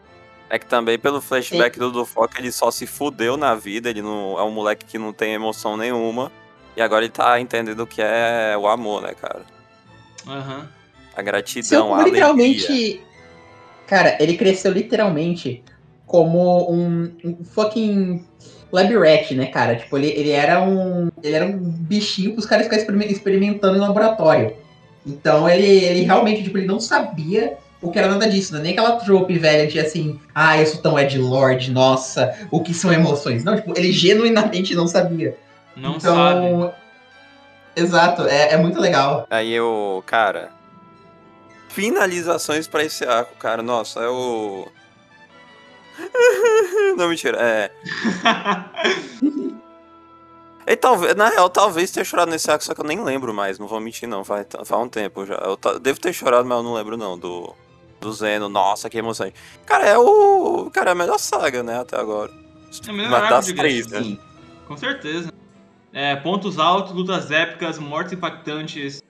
É 0.51 0.59
que 0.59 0.67
também 0.67 0.99
pelo 0.99 1.21
flashback 1.23 1.79
do 1.79 1.91
Dufoca 1.91 2.39
ele 2.39 2.53
só 2.53 2.71
se 2.71 2.87
fudeu 2.87 3.39
na 3.39 3.55
vida, 3.55 3.89
ele 3.89 4.03
não 4.03 4.39
é 4.39 4.43
um 4.43 4.51
moleque 4.51 4.85
que 4.85 4.99
não 4.99 5.11
tem 5.13 5.33
emoção 5.33 5.77
nenhuma. 5.79 6.31
E 6.77 6.83
agora 6.83 7.05
ele 7.05 7.13
tá 7.13 7.41
entendendo 7.41 7.81
o 7.81 7.87
que 7.87 8.03
é 8.03 8.55
o 8.59 8.67
amor, 8.67 9.01
né, 9.03 9.15
cara? 9.19 9.43
Aham. 10.27 10.69
A 11.13 11.17
Seu 11.17 11.25
gratidão, 11.25 11.95
a 11.95 12.01
alegria. 12.01 12.13
literalmente. 12.13 13.01
Cara, 13.87 14.17
ele 14.21 14.37
cresceu 14.37 14.73
literalmente 14.73 15.63
como 16.07 16.71
um, 16.71 17.15
um 17.25 17.45
fucking 17.45 18.25
lab 18.71 18.95
rat, 18.97 19.31
né, 19.33 19.47
cara? 19.47 19.77
Tipo, 19.77 19.97
ele, 19.99 20.09
ele 20.09 20.31
era 20.31 20.63
um. 20.63 21.11
Ele 21.23 21.35
era 21.35 21.45
um 21.47 21.59
bichinho 21.59 22.33
pros 22.33 22.47
caras 22.47 22.65
ficarem 22.65 22.83
experime- 22.85 23.13
experimentando 23.13 23.77
em 23.77 23.81
laboratório. 23.81 24.57
Então 25.07 25.49
ele, 25.49 25.67
ele 25.67 26.03
realmente, 26.03 26.43
tipo, 26.43 26.59
ele 26.59 26.67
não 26.67 26.81
sabia 26.81 27.57
o 27.81 27.91
que 27.91 27.99
era 27.99 28.09
nada 28.09 28.29
disso, 28.29 28.55
né? 28.55 28.61
Nem 28.61 28.73
aquela 28.73 28.97
trope 28.97 29.37
velha 29.39 29.67
de 29.67 29.81
assim, 29.81 30.21
ah, 30.33 30.57
eu 30.59 30.67
sou 30.67 30.81
tão 30.81 30.99
Ed 30.99 31.19
Lord, 31.19 31.71
nossa, 31.73 32.33
o 32.51 32.63
que 32.63 32.73
são 32.73 32.93
emoções? 32.93 33.43
Não, 33.43 33.57
tipo, 33.57 33.77
ele 33.77 33.93
genuinamente 33.93 34.75
não 34.75 34.87
sabia. 34.87 35.37
Não 35.77 35.97
então, 35.97 36.15
sabe. 36.15 36.73
Exato, 37.75 38.29
é, 38.29 38.53
é 38.53 38.57
muito 38.57 38.79
legal. 38.79 39.27
Aí 39.29 39.53
eu, 39.53 40.03
cara. 40.07 40.51
finalizações 41.69 42.69
pra 42.69 42.85
esse 42.85 43.05
arco, 43.05 43.35
cara. 43.37 43.63
Nossa, 43.63 44.01
é 44.01 44.09
o. 44.09 44.69
Não, 46.97 47.09
mentira. 47.09 47.39
É. 47.41 47.71
E 50.67 50.77
talvez, 50.77 51.15
na 51.17 51.29
real, 51.29 51.51
talvez 51.51 51.91
tenha 51.91 52.05
chorado 52.05 52.31
nesse 52.31 52.51
arco, 52.51 52.63
só 52.65 52.75
que 52.75 52.81
eu 52.81 52.85
nem 52.85 53.03
lembro 53.03 53.35
mais, 53.35 53.59
não 53.59 53.67
vou 53.67 53.81
mentir 53.81 54.09
não, 54.09 54.25
faz, 54.25 54.47
faz 54.65 54.83
um 54.83 54.89
tempo 54.89 55.27
já. 55.27 55.35
Eu 55.35 55.59
devo 55.81 56.01
ter 56.01 56.13
chorado, 56.13 56.47
mas 56.49 56.59
eu 56.59 56.63
não 56.63 56.75
lembro 56.75 56.97
não, 56.97 57.19
do, 57.19 57.53
do 58.01 58.13
Zeno. 58.13 58.49
Nossa, 58.49 58.89
que 58.89 58.99
emoção. 58.99 59.33
Cara, 59.67 59.87
é 59.87 59.99
o. 59.99 60.71
Cara, 60.73 60.91
é 60.91 60.93
a 60.93 60.95
melhor 60.95 61.19
saga, 61.19 61.63
né, 61.63 61.81
até 61.81 61.97
agora. 61.99 62.31
É 62.87 62.91
a 62.91 62.93
melhor 62.93 63.23
arco 63.25 63.43
de 63.43 63.55
três, 63.55 63.87
né? 63.89 64.03
Sim. 64.03 64.19
Com 64.69 64.77
certeza. 64.77 65.33
É, 65.93 66.17
pontos 66.17 66.59
altos, 66.59 66.93
lutas 66.95 67.31
épicas, 67.31 67.79
mortes 67.79 68.13
impactantes, 68.15 69.03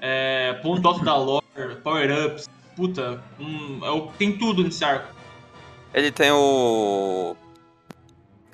é, 0.00 0.54
ponto 0.62 0.88
alto 0.88 1.04
da 1.04 1.16
lore, 1.16 1.44
power-ups. 1.84 2.48
Puta, 2.74 3.22
é 3.38 3.90
o- 3.90 4.08
tem 4.18 4.36
tudo 4.36 4.64
nesse 4.64 4.84
arco. 4.84 5.14
Ele 5.92 6.10
tem 6.10 6.32
o. 6.32 7.36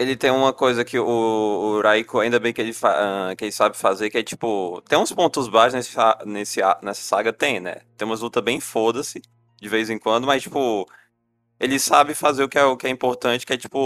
Ele 0.01 0.17
tem 0.17 0.31
uma 0.31 0.51
coisa 0.51 0.83
que 0.83 0.99
o, 0.99 1.05
o 1.07 1.83
Raiko, 1.83 2.21
ainda 2.21 2.41
bem 2.41 2.55
que 2.55 2.61
ele, 2.63 2.75
ah, 2.85 3.35
que 3.37 3.45
ele 3.45 3.53
sabe 3.53 3.77
fazer, 3.77 4.09
que 4.09 4.17
é 4.17 4.23
tipo. 4.23 4.83
Tem 4.89 4.99
uns 4.99 5.13
pontos 5.13 5.47
baixos 5.47 5.75
nesse, 5.75 5.95
nesse, 6.25 6.61
nessa 6.83 7.03
saga, 7.03 7.35
tem, 7.35 7.61
né? 7.61 7.83
Tem 7.99 8.09
umas 8.09 8.23
lutas 8.23 8.43
bem 8.43 8.61
foda-se, 8.61 9.21
de 9.61 9.69
vez 9.69 9.91
em 9.91 9.99
quando, 9.99 10.27
mas 10.27 10.43
tipo. 10.43 10.89
Ele 11.61 11.79
sabe 11.79 12.15
fazer 12.15 12.43
o 12.43 12.49
que, 12.49 12.59
é, 12.59 12.65
o 12.65 12.79
que 12.79 12.87
é 12.87 12.91
importante, 12.91 13.45
que 13.45 13.53
é 13.53 13.59
tipo. 13.59 13.79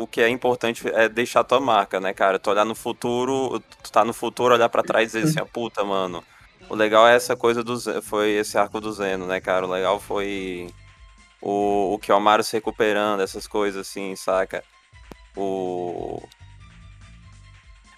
O 0.00 0.06
que 0.06 0.20
é 0.20 0.28
importante 0.28 0.86
é 0.90 1.08
deixar 1.08 1.42
tua 1.42 1.58
marca, 1.58 1.98
né, 1.98 2.14
cara? 2.14 2.38
Tu 2.38 2.48
olhar 2.50 2.64
no 2.64 2.76
futuro, 2.76 3.58
tu 3.82 3.90
tá 3.90 4.04
no 4.04 4.12
futuro, 4.12 4.54
olhar 4.54 4.68
pra 4.68 4.84
trás 4.84 5.12
e 5.12 5.18
dizer 5.18 5.28
assim, 5.28 5.40
ah, 5.40 5.52
puta, 5.52 5.82
mano. 5.82 6.22
O 6.68 6.76
legal 6.76 7.08
é 7.08 7.16
essa 7.16 7.34
coisa 7.34 7.64
do 7.64 7.76
foi 8.02 8.30
esse 8.30 8.56
arco 8.56 8.80
do 8.80 8.92
Zeno, 8.92 9.26
né, 9.26 9.40
cara? 9.40 9.66
O 9.66 9.70
legal 9.70 9.98
foi 9.98 10.72
o, 11.42 11.94
o 11.94 11.98
Kiyomaru 11.98 12.44
se 12.44 12.52
recuperando, 12.52 13.22
essas 13.22 13.48
coisas 13.48 13.88
assim, 13.88 14.14
saca? 14.14 14.62
O. 15.36 16.22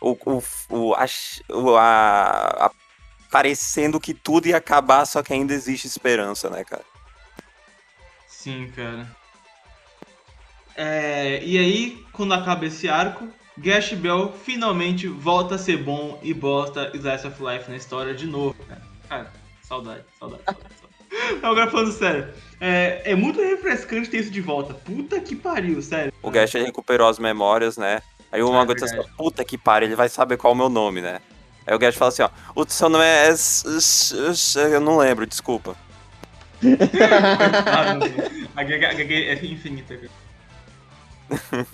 O. 0.01 0.11
o, 0.13 0.43
o, 0.71 0.95
a, 0.95 1.07
o 1.51 1.77
a, 1.77 2.67
a- 2.67 2.71
parecendo 3.31 4.01
que 4.01 4.15
tudo 4.15 4.47
ia 4.49 4.57
acabar, 4.57 5.05
só 5.07 5.23
que 5.23 5.33
ainda 5.33 5.53
existe 5.53 5.87
esperança, 5.87 6.49
né, 6.51 6.65
cara? 6.65 6.85
Sim, 8.27 8.71
cara. 8.75 9.07
É, 10.75 11.43
e 11.45 11.59
aí, 11.59 12.05
quando 12.13 12.33
acaba 12.33 12.65
esse 12.65 12.89
arco, 12.89 13.29
Gash 13.59 13.93
Bell 13.93 14.33
finalmente 14.33 15.07
volta 15.07 15.57
a 15.57 15.59
ser 15.59 15.77
bom 15.83 16.19
e 16.23 16.33
bosta 16.33 16.91
Slice 16.95 17.27
of 17.27 17.43
Life 17.43 17.71
na 17.71 17.77
história 17.77 18.15
de 18.15 18.27
novo, 18.27 18.55
cara. 18.65 18.83
Cara, 19.09 19.33
saudade, 19.63 20.05
saudade, 20.19 20.43
saudade. 20.45 20.75
saudade. 20.81 20.91
Não, 21.43 21.51
agora 21.51 21.71
falando 21.71 21.93
sério, 21.93 22.33
é, 22.61 23.03
é 23.13 23.15
muito 23.17 23.41
refrescante 23.41 24.11
ter 24.11 24.19
isso 24.19 24.31
de 24.31 24.41
volta. 24.41 24.75
Puta 24.75 25.19
que 25.21 25.35
pariu, 25.35 25.81
sério. 25.83 26.13
O 26.23 26.31
Gash 26.31 26.53
recuperou 26.55 27.09
as 27.09 27.19
memórias, 27.19 27.77
né? 27.77 28.03
Aí 28.31 28.43
o 28.43 28.53
Mago 28.53 28.73
assim, 28.73 28.87
verdade. 28.87 29.11
puta 29.17 29.45
que 29.45 29.59
pariu, 29.59 29.89
ele 29.89 29.97
vai 29.97 30.09
saber 30.09 30.37
qual 30.37 30.53
é 30.53 30.55
o 30.55 30.59
meu 30.59 30.69
nome, 30.69 31.01
né? 31.01 31.21
Aí 31.67 31.75
o 31.75 31.79
Gash 31.79 31.97
fala 31.97 32.11
assim, 32.11 32.23
ó, 32.23 32.31
o 32.55 32.65
seu 32.69 32.89
nome 32.89 33.05
é... 33.05 33.31
Eu 34.73 34.81
não 34.81 34.99
lembro, 34.99 35.27
desculpa. 35.27 35.77
Ah. 37.67 37.99
A 38.57 38.65
GG 38.65 39.13
é 39.15 39.45
infinita, 39.45 39.97
cara. 39.97 41.67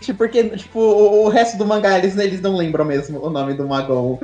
Tipo, 0.00 0.18
Porque, 0.18 0.48
tipo, 0.56 0.80
o 0.80 1.28
resto 1.28 1.58
do 1.58 1.66
mangá, 1.66 1.98
eles, 1.98 2.16
eles 2.16 2.40
não 2.40 2.56
lembram 2.56 2.84
mesmo 2.84 3.22
o 3.22 3.28
nome 3.30 3.54
do 3.54 3.68
Magol. 3.68 4.18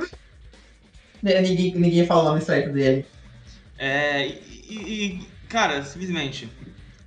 Né, 1.21 1.39
Ninguém, 1.41 1.75
ninguém 1.75 2.05
fala 2.05 2.21
o 2.21 2.25
nome 2.25 2.41
certo 2.41 2.71
dele. 2.71 3.05
É, 3.77 4.25
e- 4.27 4.41
e, 4.69 5.27
cara, 5.49 5.83
simplesmente, 5.83 6.49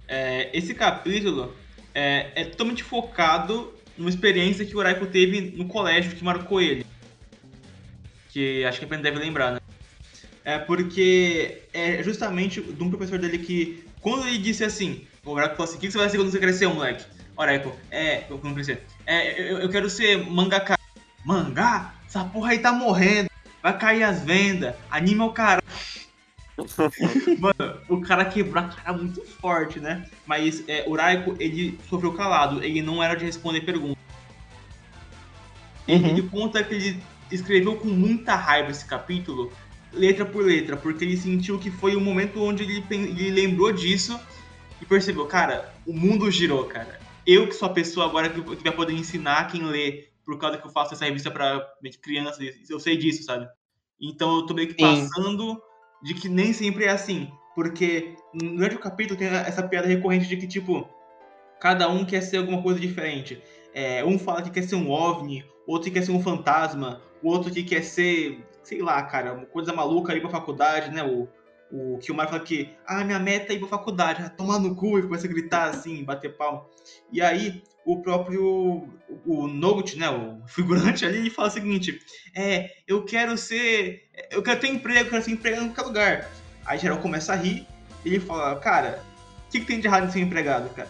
é, 0.09 0.51
esse 0.53 0.75
capítulo 0.75 1.55
é, 1.95 2.31
é 2.35 2.45
totalmente 2.45 2.83
focado 2.83 3.73
numa 3.97 4.11
experiência 4.11 4.65
que 4.65 4.77
o 4.77 4.83
Raiko 4.83 5.07
teve 5.07 5.53
no 5.57 5.67
colégio 5.67 6.17
que 6.17 6.25
marcou 6.25 6.61
ele. 6.61 6.87
Que 8.31 8.65
acho 8.65 8.79
que 8.79 8.85
a 8.85 8.89
Pen 8.89 9.01
deve 9.01 9.19
lembrar, 9.19 9.53
né? 9.53 9.61
É 10.45 10.59
porque 10.59 11.63
é 11.73 12.03
justamente 12.03 12.61
de 12.61 12.83
um 12.83 12.89
professor 12.89 13.19
dele 13.19 13.39
que, 13.39 13.85
quando 14.01 14.27
ele 14.27 14.39
disse 14.39 14.65
assim, 14.65 15.07
o 15.25 15.35
Raiko 15.35 15.57
falou 15.57 15.69
assim: 15.69 15.79
o 15.79 15.81
que 15.81 15.91
você 15.91 15.99
vai 15.99 16.09
ser 16.09 16.17
quando 16.17 16.31
você 16.31 16.39
crescer, 16.39 16.67
moleque? 16.67 17.05
O 17.37 17.43
Raiko, 17.43 17.77
é, 17.91 18.25
eu 18.29 18.39
crescer, 18.39 18.83
é, 19.07 19.53
eu, 19.53 19.59
eu 19.59 19.69
quero 19.69 19.89
ser 19.91 20.17
mangaka. 20.31 20.79
Mangá? 21.25 21.95
Essa 22.07 22.25
porra 22.25 22.53
aí 22.53 22.59
tá 22.59 22.73
morrendo, 22.73 23.31
vai 23.63 23.77
cair 23.79 24.03
as 24.03 24.23
vendas, 24.23 24.75
anime 24.91 25.21
o 25.21 25.31
cara. 25.31 25.63
Mano, 27.39 27.81
o 27.89 28.01
cara 28.01 28.25
quebrou 28.25 28.63
a 28.63 28.69
cara 28.69 28.97
muito 28.97 29.23
forte, 29.23 29.81
né? 29.81 30.09
Mas 30.27 30.65
é, 30.69 30.85
o 30.87 30.97
Raiko, 30.97 31.35
ele 31.39 31.79
sofreu 31.89 32.13
calado, 32.13 32.63
ele 32.63 32.83
não 32.83 33.03
era 33.03 33.15
de 33.15 33.25
responder 33.25 33.61
perguntas. 33.63 33.99
Uhum. 35.89 36.07
Ele 36.07 36.23
conta 36.23 36.63
que 36.63 36.75
ele 36.75 37.03
escreveu 37.31 37.77
com 37.77 37.89
muita 37.89 38.35
raiva 38.35 38.71
esse 38.71 38.85
capítulo, 38.85 39.53
letra 39.93 40.25
por 40.25 40.45
letra, 40.45 40.77
porque 40.77 41.05
ele 41.05 41.17
sentiu 41.17 41.59
que 41.59 41.71
foi 41.71 41.97
o 41.97 42.01
momento 42.01 42.43
onde 42.43 42.63
ele, 42.63 42.85
ele 42.91 43.31
lembrou 43.31 43.73
disso 43.73 44.19
e 44.81 44.85
percebeu, 44.85 45.27
cara, 45.27 45.73
o 45.87 45.93
mundo 45.93 46.31
girou, 46.31 46.65
cara. 46.65 47.01
Eu 47.27 47.47
que 47.47 47.55
sou 47.55 47.69
a 47.69 47.73
pessoa 47.73 48.07
agora 48.07 48.29
que, 48.29 48.41
que 48.41 48.63
vai 48.63 48.73
poder 48.73 48.93
ensinar 48.93 49.49
quem 49.51 49.63
lê, 49.65 50.09
por 50.25 50.39
causa 50.39 50.59
que 50.59 50.67
eu 50.67 50.71
faço 50.71 50.95
essa 50.95 51.05
revista 51.05 51.31
que 51.83 51.99
crianças, 51.99 52.39
eu 52.69 52.81
sei 52.81 52.97
disso, 52.97 53.25
sabe? 53.25 53.49
Então 54.01 54.37
eu 54.37 54.47
tô 54.47 54.55
meio 54.55 54.69
que 54.69 54.75
passando 54.75 55.61
de 56.03 56.15
que 56.15 56.29
nem 56.29 56.53
sempre 56.53 56.85
é 56.85 56.91
assim. 56.91 57.31
Porque 57.55 58.17
durante 58.35 58.77
o 58.77 58.81
capítulo 58.81 59.19
tem 59.19 59.29
essa 59.29 59.63
piada 59.67 59.89
recorrente 59.89 60.29
de 60.29 60.37
que, 60.37 60.47
tipo, 60.47 60.89
cada 61.61 61.89
um 61.89 62.05
quer 62.05 62.23
ser 62.23 62.39
alguma 62.39 62.63
coisa 62.63 62.81
diferente. 62.81 63.43
É, 63.75 64.05
um 64.05 64.19
fala 64.19 64.43
que 64.43 64.51
quer 64.51 64.63
ser 64.63 64.77
um 64.77 64.91
OVNI, 64.91 65.45
outro 65.67 65.89
que 65.89 65.99
quer 65.99 66.05
ser 66.05 66.13
um 66.13 66.23
fantasma, 66.23 67.01
o 67.23 67.29
outro 67.29 67.53
que 67.53 67.63
quer 67.63 67.83
ser, 67.83 68.45
sei 68.63 68.81
lá, 68.81 69.03
cara, 69.03 69.35
uma 69.35 69.47
coisa 69.47 69.73
maluca 69.73 70.15
ir 70.15 70.21
pra 70.21 70.31
faculdade, 70.31 70.91
né? 70.91 71.03
O, 71.05 71.29
o 71.73 71.99
Kilmar 71.99 72.29
fala 72.29 72.41
que, 72.41 72.75
ah, 72.87 73.05
minha 73.05 73.19
meta 73.19 73.53
é 73.53 73.57
ir 73.57 73.61
pra 73.61 73.69
faculdade, 73.69 74.23
ah, 74.25 74.31
tomar 74.31 74.59
no 74.59 74.75
cu 74.75 74.99
e 74.99 75.03
começa 75.03 75.27
a 75.27 75.31
gritar 75.31 75.69
assim, 75.69 76.03
bater 76.03 76.37
palma. 76.37 76.67
E 77.13 77.21
aí, 77.21 77.63
o 77.85 78.03
próprio, 78.03 78.89
o 79.27 79.47
Nogut, 79.47 79.97
né, 79.97 80.09
o 80.11 80.43
figurante 80.49 81.05
ali, 81.05 81.19
ele 81.19 81.31
fala 81.31 81.49
o 81.49 81.51
seguinte, 81.51 81.99
é, 82.35 82.71
eu 82.87 83.05
quero 83.05 83.37
ser, 83.37 84.09
eu 84.31 84.43
quero 84.43 84.61
ter 84.61 84.69
emprego, 84.69 85.07
eu 85.07 85.11
quero 85.11 85.25
ser 85.25 85.33
empregado 85.33 85.65
em 85.65 85.69
qualquer 85.69 85.89
lugar. 85.89 86.31
Aí 86.67 86.79
geral 86.79 86.99
começa 86.99 87.33
a 87.33 87.37
rir, 87.37 87.67
e 88.05 88.09
ele 88.09 88.21
fala, 88.21 88.57
cara, 88.57 89.03
o 89.47 89.51
que, 89.51 89.61
que 89.61 89.67
tem 89.67 89.81
de 89.81 89.87
errado 89.87 90.07
em 90.07 90.11
ser 90.11 90.21
empregado, 90.21 90.69
cara? 90.75 90.89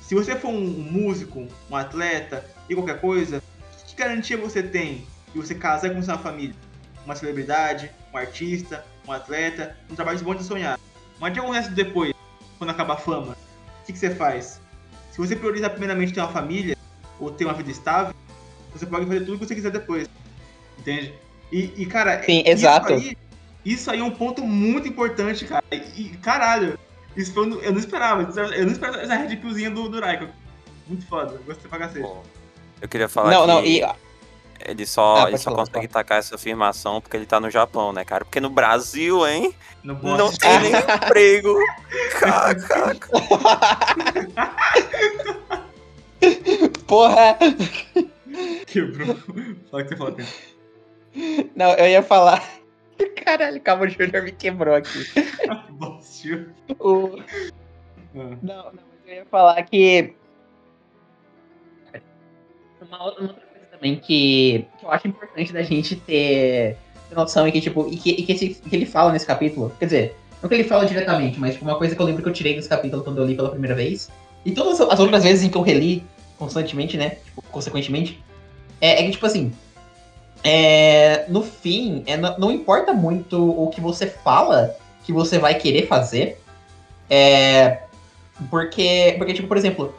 Se 0.00 0.14
você 0.14 0.36
for 0.36 0.50
um 0.50 0.60
músico, 0.60 1.48
um 1.68 1.76
atleta 1.76 2.44
e 2.68 2.74
qualquer 2.74 3.00
coisa, 3.00 3.42
que 3.86 3.96
garantia 3.96 4.36
você 4.36 4.62
tem 4.62 5.06
de 5.32 5.40
você 5.40 5.54
casar 5.54 5.88
e 5.88 5.90
começar 5.90 6.14
uma 6.14 6.22
família? 6.22 6.54
Uma 7.04 7.16
celebridade, 7.16 7.90
um 8.12 8.16
artista, 8.16 8.84
um 9.06 9.12
atleta, 9.12 9.76
um 9.90 9.94
trabalho 9.94 10.18
bom 10.20 10.34
de 10.34 10.44
sonhar. 10.44 10.78
Mas 11.18 11.30
o 11.30 11.34
que 11.34 11.40
acontece 11.40 11.70
depois, 11.70 12.14
quando 12.58 12.70
acaba 12.70 12.94
a 12.94 12.96
fama? 12.96 13.36
O 13.82 13.86
que, 13.86 13.92
que 13.92 13.98
você 13.98 14.14
faz? 14.14 14.60
Se 15.16 15.20
você 15.26 15.34
priorizar 15.34 15.70
primeiramente 15.70 16.12
ter 16.12 16.20
uma 16.20 16.28
família, 16.28 16.76
ou 17.18 17.30
ter 17.30 17.46
uma 17.46 17.54
vida 17.54 17.70
estável, 17.70 18.14
você 18.70 18.84
pode 18.84 19.06
fazer 19.06 19.20
tudo 19.20 19.36
o 19.36 19.38
que 19.38 19.46
você 19.46 19.54
quiser 19.54 19.70
depois. 19.70 20.06
Entende? 20.78 21.14
E, 21.50 21.72
e, 21.74 21.86
cara, 21.86 22.22
Sim, 22.22 22.40
isso 22.40 22.50
exato. 22.50 22.92
aí- 22.92 23.16
Isso 23.64 23.90
aí 23.90 23.98
é 24.00 24.04
um 24.04 24.10
ponto 24.10 24.42
muito 24.46 24.86
importante, 24.86 25.46
cara. 25.46 25.64
E, 25.72 26.10
caralho, 26.22 26.78
isso 27.16 27.32
foi, 27.32 27.48
um- 27.48 27.60
eu 27.62 27.72
não 27.72 27.78
esperava. 27.78 28.22
Eu 28.54 28.66
não 28.66 28.72
esperava 28.72 29.00
essa 29.00 29.14
red 29.16 29.34
pillzinha 29.36 29.70
do, 29.70 29.88
do. 29.88 29.98
Muito 30.86 31.06
foda, 31.08 31.40
gostei 31.46 31.68
pra 31.68 31.78
cacete. 31.78 32.00
Pô, 32.02 32.18
Eu 32.82 32.88
queria 32.88 33.08
falar 33.08 33.30
Não, 33.30 33.40
que 33.40 33.46
não, 33.46 33.64
e. 33.64 33.82
ele 34.66 34.86
só, 34.86 35.24
Ah, 35.24 35.28
ele 35.28 35.38
só 35.38 35.50
falar, 35.50 35.66
consegue 35.66 35.88
tacar 35.88 36.18
essa 36.18 36.34
afirmação 36.34 37.00
porque 37.00 37.16
ele 37.16 37.26
tá 37.26 37.40
no 37.40 37.50
Japão, 37.50 37.92
né, 37.92 38.04
cara? 38.04 38.24
Porque 38.24 38.40
no 38.40 38.50
Brasil, 38.50 39.26
hein? 39.26 39.54
No 39.82 39.94
Não 39.94 40.32
tem 40.32 40.60
nem 40.60 40.72
emprego. 40.74 41.56
Caca. 42.18 42.96
Porra! 46.86 47.36
Quebrou. 48.66 49.16
Fala 49.70 49.82
o 49.82 49.86
que 49.86 49.88
você 49.88 49.96
falou. 49.96 50.16
Não, 51.54 51.72
eu 51.74 51.86
ia 51.86 52.02
falar. 52.02 52.42
Caralho, 53.24 53.60
calma, 53.60 53.84
o 53.84 53.88
Júnior 53.88 54.22
me 54.22 54.32
quebrou 54.32 54.74
aqui. 54.74 54.98
O... 56.78 57.18
Ah. 57.18 57.24
Não, 58.14 58.30
não, 58.42 58.72
mas 58.72 58.84
eu 59.06 59.14
ia 59.14 59.26
falar 59.26 59.62
que. 59.62 60.14
Uma 62.80 63.04
outra, 63.04 63.36
também 63.76 63.96
que, 63.96 64.66
que 64.78 64.84
eu 64.84 64.90
acho 64.90 65.06
importante 65.08 65.52
da 65.52 65.62
gente 65.62 65.96
ter, 65.96 66.76
noção 67.14 67.46
é 67.46 67.50
que, 67.50 67.60
tipo, 67.60 67.88
e 67.90 67.96
que, 67.96 68.10
e 68.10 68.22
que, 68.22 68.32
esse- 68.32 68.48
que 68.48 68.74
ele 68.74 68.86
fala 68.86 69.12
nesse 69.12 69.26
capítulo, 69.26 69.72
quer 69.78 69.84
dizer, 69.86 70.16
não 70.42 70.48
que 70.48 70.54
ele 70.54 70.64
fala 70.64 70.86
diretamente, 70.86 71.38
mas 71.38 71.54
tipo, 71.54 71.64
uma 71.64 71.76
coisa 71.76 71.94
que 71.94 72.00
eu 72.00 72.06
lembro 72.06 72.22
que 72.22 72.28
eu 72.28 72.32
tirei 72.32 72.54
desse 72.54 72.68
capítulo 72.68 73.02
quando 73.04 73.18
eu 73.18 73.26
li 73.26 73.34
pela 73.34 73.50
primeira 73.50 73.74
vez, 73.74 74.10
e 74.44 74.52
todas 74.52 74.80
as 74.80 74.98
outras 75.00 75.24
vezes 75.24 75.44
em 75.44 75.48
que 75.48 75.56
eu 75.56 75.62
reli 75.62 76.04
constantemente, 76.38 76.96
né, 76.96 77.10
tipo, 77.24 77.42
consequentemente, 77.50 78.22
é, 78.80 79.00
é 79.00 79.04
que, 79.04 79.12
tipo 79.12 79.26
assim, 79.26 79.52
é, 80.44 81.24
no 81.28 81.42
fim, 81.42 82.02
é, 82.06 82.16
não, 82.16 82.38
não 82.38 82.52
importa 82.52 82.92
muito 82.92 83.50
o 83.62 83.68
que 83.68 83.80
você 83.80 84.06
fala 84.06 84.76
que 85.04 85.12
você 85.12 85.38
vai 85.38 85.54
querer 85.54 85.86
fazer. 85.86 86.40
É, 87.08 87.78
porque, 88.50 89.14
porque, 89.18 89.32
tipo, 89.34 89.48
por 89.48 89.56
exemplo, 89.56 89.94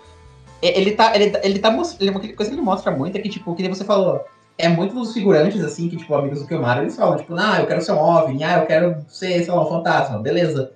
ele 0.62 0.92
tá. 0.92 1.16
Ele, 1.16 1.38
ele 1.44 1.60
tá 1.60 1.70
ele, 2.00 2.10
uma 2.10 2.20
coisa 2.20 2.52
que 2.52 2.56
ele 2.56 2.62
mostra 2.62 2.92
muito 2.92 3.18
é 3.18 3.22
que, 3.22 3.30
tipo, 3.30 3.56
que 3.56 3.68
você 3.68 3.84
falou, 3.84 4.24
é 4.58 4.68
muito 4.68 4.96
dos 4.96 5.14
figurantes, 5.14 5.64
assim, 5.64 5.90
que, 5.90 5.98
tipo, 5.98 6.14
amigos 6.16 6.42
do 6.42 6.48
Kilmar, 6.48 6.80
eles 6.80 6.96
falam, 6.96 7.18
tipo, 7.18 7.36
ah, 7.36 7.60
eu 7.60 7.68
quero 7.68 7.82
ser 7.82 7.92
um 7.92 8.00
OVNI, 8.00 8.44
ah, 8.44 8.60
eu 8.60 8.66
quero 8.66 9.06
ser, 9.08 9.44
sei 9.44 9.54
lá, 9.54 9.64
um 9.64 9.70
fantasma, 9.70 10.20
beleza. 10.20 10.72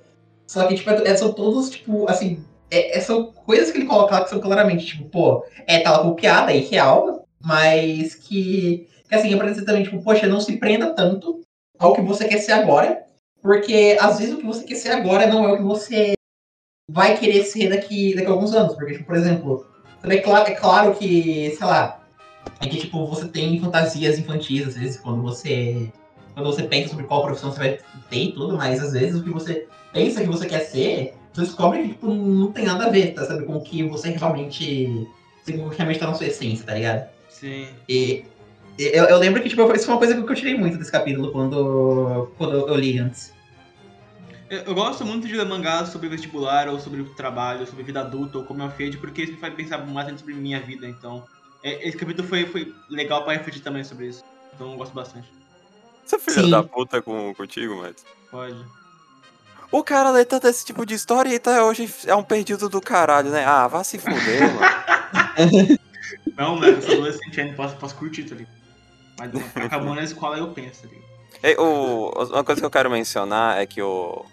Só 0.47 0.67
que, 0.67 0.75
tipo, 0.75 0.89
é, 0.89 1.15
são 1.15 1.33
todos, 1.33 1.69
tipo, 1.69 2.09
assim, 2.09 2.43
é, 2.69 2.97
é, 2.97 3.01
são 3.01 3.31
coisas 3.31 3.71
que 3.71 3.79
ele 3.79 3.87
coloca 3.87 4.15
lá 4.15 4.23
que 4.23 4.29
são 4.29 4.39
claramente, 4.39 4.85
tipo, 4.85 5.05
pô, 5.09 5.45
é 5.67 5.79
tal 5.79 6.03
copiada 6.03 6.53
e 6.53 6.61
real, 6.61 7.25
mas 7.43 8.15
que, 8.15 8.87
que 9.07 9.15
assim, 9.15 9.33
aparece 9.33 9.65
também, 9.65 9.83
tipo, 9.83 10.01
poxa, 10.03 10.27
não 10.27 10.39
se 10.39 10.57
prenda 10.57 10.93
tanto 10.93 11.41
ao 11.79 11.93
que 11.93 12.01
você 12.01 12.27
quer 12.27 12.37
ser 12.37 12.51
agora, 12.51 13.03
porque 13.41 13.97
às 13.99 14.19
vezes 14.19 14.35
o 14.35 14.37
que 14.37 14.45
você 14.45 14.63
quer 14.63 14.75
ser 14.75 14.91
agora 14.91 15.25
não 15.27 15.43
é 15.45 15.53
o 15.53 15.57
que 15.57 15.63
você 15.63 16.13
vai 16.89 17.17
querer 17.17 17.43
ser 17.43 17.69
daqui, 17.69 18.15
daqui 18.15 18.27
a 18.27 18.31
alguns 18.31 18.53
anos. 18.53 18.75
Porque, 18.75 18.93
tipo, 18.93 19.05
por 19.05 19.15
exemplo, 19.15 19.65
é 20.03 20.17
claro, 20.17 20.49
é 20.49 20.55
claro 20.55 20.95
que, 20.95 21.55
sei 21.57 21.67
lá, 21.67 22.01
é 22.59 22.67
que 22.67 22.77
tipo, 22.77 23.05
você 23.05 23.27
tem 23.27 23.59
fantasias 23.59 24.19
infantis, 24.19 24.67
às 24.67 24.75
vezes, 24.75 24.97
quando 24.97 25.21
você. 25.21 25.91
Quando 26.33 26.45
você 26.45 26.63
pensa 26.63 26.89
sobre 26.89 27.05
qual 27.05 27.23
profissão 27.23 27.51
você 27.51 27.59
vai 27.59 27.79
ter 28.09 28.23
e 28.23 28.31
tudo, 28.31 28.55
mas 28.55 28.81
às 28.81 28.93
vezes 28.93 29.19
o 29.19 29.23
que 29.23 29.29
você 29.29 29.67
pensa 29.91 30.21
que 30.21 30.27
você 30.27 30.45
quer 30.45 30.61
ser, 30.61 31.13
você 31.33 31.41
descobre 31.41 31.81
que 31.81 31.87
tipo, 31.89 32.07
não 32.07 32.53
tem 32.53 32.65
nada 32.65 32.85
a 32.85 32.89
ver, 32.89 33.13
tá? 33.13 33.25
Sabe, 33.25 33.43
com 33.43 33.57
o 33.57 33.61
que 33.61 33.83
você 33.83 34.11
realmente. 34.11 35.07
Com 35.45 35.67
o 35.67 35.69
que 35.69 35.77
realmente 35.77 35.99
tá 35.99 36.07
na 36.07 36.13
sua 36.13 36.27
essência, 36.27 36.65
tá 36.65 36.73
ligado? 36.73 37.09
Sim. 37.29 37.67
E. 37.87 38.25
Eu, 38.79 39.05
eu 39.05 39.17
lembro 39.17 39.41
que, 39.41 39.49
tipo, 39.49 39.61
isso 39.73 39.85
foi 39.85 39.93
uma 39.93 39.99
coisa 39.99 40.15
que 40.15 40.21
eu 40.21 40.35
tirei 40.35 40.57
muito 40.57 40.77
desse 40.77 40.91
capítulo 40.91 41.31
quando, 41.31 42.31
quando 42.37 42.67
eu 42.67 42.75
li 42.75 42.97
antes. 42.97 43.33
Eu 44.51 44.75
gosto 44.75 45.05
muito 45.05 45.29
de 45.29 45.33
ler 45.33 45.45
mangás 45.45 45.89
sobre 45.89 46.09
vestibular, 46.09 46.67
ou 46.67 46.77
sobre 46.77 47.01
trabalho, 47.15 47.65
sobre 47.65 47.83
vida 47.83 48.01
adulta, 48.01 48.37
ou 48.37 48.43
como 48.43 48.61
eu 48.61 48.69
fiz, 48.69 48.93
porque 48.97 49.21
isso 49.21 49.31
me 49.31 49.39
faz 49.39 49.53
pensar 49.53 49.77
mais 49.87 50.19
sobre 50.19 50.33
minha 50.33 50.59
vida, 50.59 50.85
então. 50.85 51.25
É, 51.63 51.87
esse 51.87 51.95
capítulo 51.95 52.27
foi, 52.27 52.45
foi 52.45 52.75
legal 52.89 53.23
pra 53.23 53.31
refletir 53.31 53.61
também 53.61 53.81
sobre 53.85 54.07
isso. 54.07 54.25
Então 54.53 54.73
eu 54.73 54.77
gosto 54.77 54.93
bastante. 54.93 55.31
Você 56.03 56.17
é 56.17 56.19
filho 56.19 56.49
da 56.49 56.61
puta 56.61 57.01
com, 57.01 57.33
contigo, 57.33 57.77
Matt? 57.77 57.99
Pode. 58.29 58.65
O 59.71 59.81
cara 59.85 60.11
lê 60.11 60.25
tanto 60.25 60.47
esse 60.47 60.65
tipo 60.65 60.85
de 60.85 60.95
história 60.95 61.33
e 61.33 61.39
tá 61.39 61.63
hoje 61.63 61.89
é 62.05 62.13
um 62.13 62.23
perdido 62.23 62.67
do 62.67 62.81
caralho, 62.81 63.29
né? 63.29 63.45
Ah, 63.45 63.69
vá 63.69 63.85
se 63.85 63.97
fuder, 63.97 64.53
mano. 64.53 65.79
Não, 66.35 66.57
mas 66.57 66.75
eu 66.75 66.81
sou 66.81 66.91
adolescente 66.95 67.39
ainda, 67.39 67.55
posso, 67.55 67.77
posso 67.77 67.95
curtir, 67.95 68.23
tá 68.23 68.35
ligado? 68.35 68.53
Mas 69.17 69.33
acabou 69.63 69.95
na 69.95 70.03
escola 70.03 70.37
eu 70.37 70.51
penso, 70.51 70.81
tá 70.81 70.87
ligado? 70.89 71.09
É, 71.41 71.55
o, 71.57 72.11
uma 72.31 72.43
coisa 72.43 72.59
que 72.59 72.65
eu 72.65 72.71
quero 72.71 72.91
mencionar 72.91 73.57
é 73.57 73.65
que 73.65 73.81
o, 73.81 74.25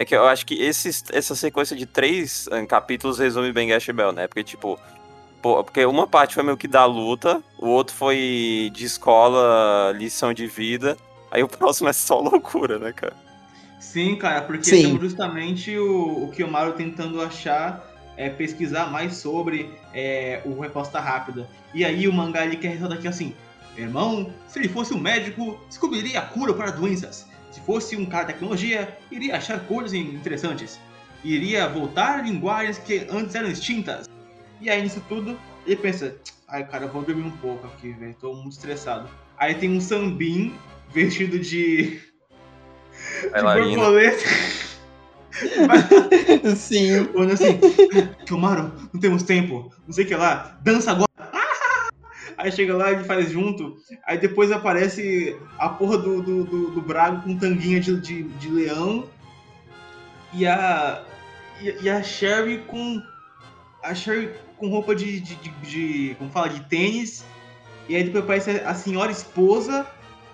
é 0.00 0.04
que 0.06 0.16
eu 0.16 0.26
acho 0.26 0.46
que 0.46 0.54
esse, 0.54 1.04
essa 1.12 1.34
sequência 1.34 1.76
de 1.76 1.84
três 1.84 2.48
um, 2.50 2.64
capítulos 2.64 3.18
resume 3.18 3.52
bem 3.52 3.68
Gash 3.68 3.90
Bell, 3.90 4.12
né? 4.12 4.26
Porque, 4.26 4.42
tipo, 4.42 4.80
pô, 5.42 5.62
porque 5.62 5.84
uma 5.84 6.06
parte 6.06 6.34
foi 6.34 6.42
meio 6.42 6.56
que 6.56 6.66
da 6.66 6.86
luta, 6.86 7.42
o 7.58 7.68
outro 7.68 7.94
foi 7.94 8.70
de 8.72 8.86
escola, 8.86 9.92
lição 9.92 10.32
de 10.32 10.46
vida, 10.46 10.96
aí 11.30 11.42
o 11.42 11.48
próximo 11.52 11.90
é 11.90 11.92
só 11.92 12.18
loucura, 12.18 12.78
né, 12.78 12.94
cara? 12.94 13.12
Sim, 13.78 14.16
cara, 14.16 14.40
porque 14.40 14.70
Sim. 14.70 14.98
justamente 14.98 15.76
o, 15.76 16.24
o 16.24 16.30
Kiyomaru 16.30 16.72
tentando 16.72 17.20
achar, 17.20 17.86
é, 18.16 18.30
pesquisar 18.30 18.90
mais 18.90 19.16
sobre 19.16 19.70
é, 19.92 20.40
o 20.46 20.58
Resposta 20.58 20.98
Rápida. 20.98 21.46
E 21.74 21.84
aí 21.84 22.08
o 22.08 22.12
mangá 22.12 22.46
ele 22.46 22.56
quer 22.56 22.68
ressaltar 22.68 22.96
aqui 22.96 23.06
assim, 23.08 23.34
irmão, 23.76 24.32
se 24.48 24.58
ele 24.58 24.68
fosse 24.70 24.94
um 24.94 24.98
médico, 24.98 25.60
descobriria 25.68 26.20
a 26.20 26.22
cura 26.22 26.54
para 26.54 26.70
doenças. 26.70 27.28
Se 27.60 27.66
fosse 27.66 27.96
um 27.96 28.06
cara 28.06 28.24
de 28.24 28.32
tecnologia, 28.32 28.96
iria 29.10 29.36
achar 29.36 29.60
coisas 29.60 29.92
interessantes. 29.92 30.80
Iria 31.22 31.68
voltar 31.68 32.24
linguagens 32.24 32.78
que 32.78 33.06
antes 33.10 33.34
eram 33.34 33.48
extintas. 33.50 34.08
E 34.60 34.70
aí, 34.70 34.82
nisso 34.82 35.02
tudo, 35.08 35.38
ele 35.66 35.76
pensa: 35.76 36.16
ai, 36.48 36.66
cara, 36.66 36.86
vou 36.86 37.02
dormir 37.02 37.22
um 37.22 37.30
pouco 37.30 37.66
aqui, 37.66 37.92
velho, 37.92 38.14
tô 38.18 38.32
muito 38.32 38.52
estressado. 38.52 39.08
Aí 39.38 39.54
tem 39.54 39.70
um 39.70 39.80
sambim 39.80 40.54
vestido 40.92 41.38
de. 41.38 42.00
de 43.58 43.74
borboleta. 43.74 44.24
Sim. 46.56 47.08
Olha 47.14 47.34
assim, 47.34 47.58
Kilmaro, 48.26 48.72
não 48.92 49.00
temos 49.00 49.22
tempo, 49.22 49.70
não 49.86 49.92
sei 49.92 50.04
o 50.04 50.08
que 50.08 50.14
lá, 50.14 50.58
dança 50.62 50.90
agora. 50.90 51.09
Aí 52.40 52.50
chega 52.50 52.74
lá, 52.74 52.90
ele 52.90 53.04
faz 53.04 53.30
junto. 53.30 53.76
Aí 54.06 54.16
depois 54.16 54.50
aparece 54.50 55.36
a 55.58 55.68
porra 55.68 55.98
do, 55.98 56.22
do, 56.22 56.44
do, 56.44 56.70
do 56.70 56.80
Brago 56.80 57.22
com 57.22 57.36
tanguinha 57.36 57.78
de, 57.78 58.00
de, 58.00 58.22
de 58.22 58.48
leão. 58.48 59.06
E 60.32 60.46
a. 60.46 61.04
E, 61.60 61.84
e, 61.84 61.90
a 61.90 62.02
Sherry 62.02 62.64
com. 62.66 63.02
A 63.82 63.94
Sherry 63.94 64.30
com 64.56 64.70
roupa 64.70 64.94
de, 64.94 65.20
de, 65.20 65.34
de, 65.34 65.50
de. 65.50 66.14
Como 66.14 66.30
fala? 66.30 66.48
De 66.48 66.60
tênis. 66.60 67.26
E 67.86 67.94
aí 67.94 68.04
depois 68.04 68.24
aparece 68.24 68.50
a 68.50 68.74
senhora 68.74 69.12
esposa 69.12 69.86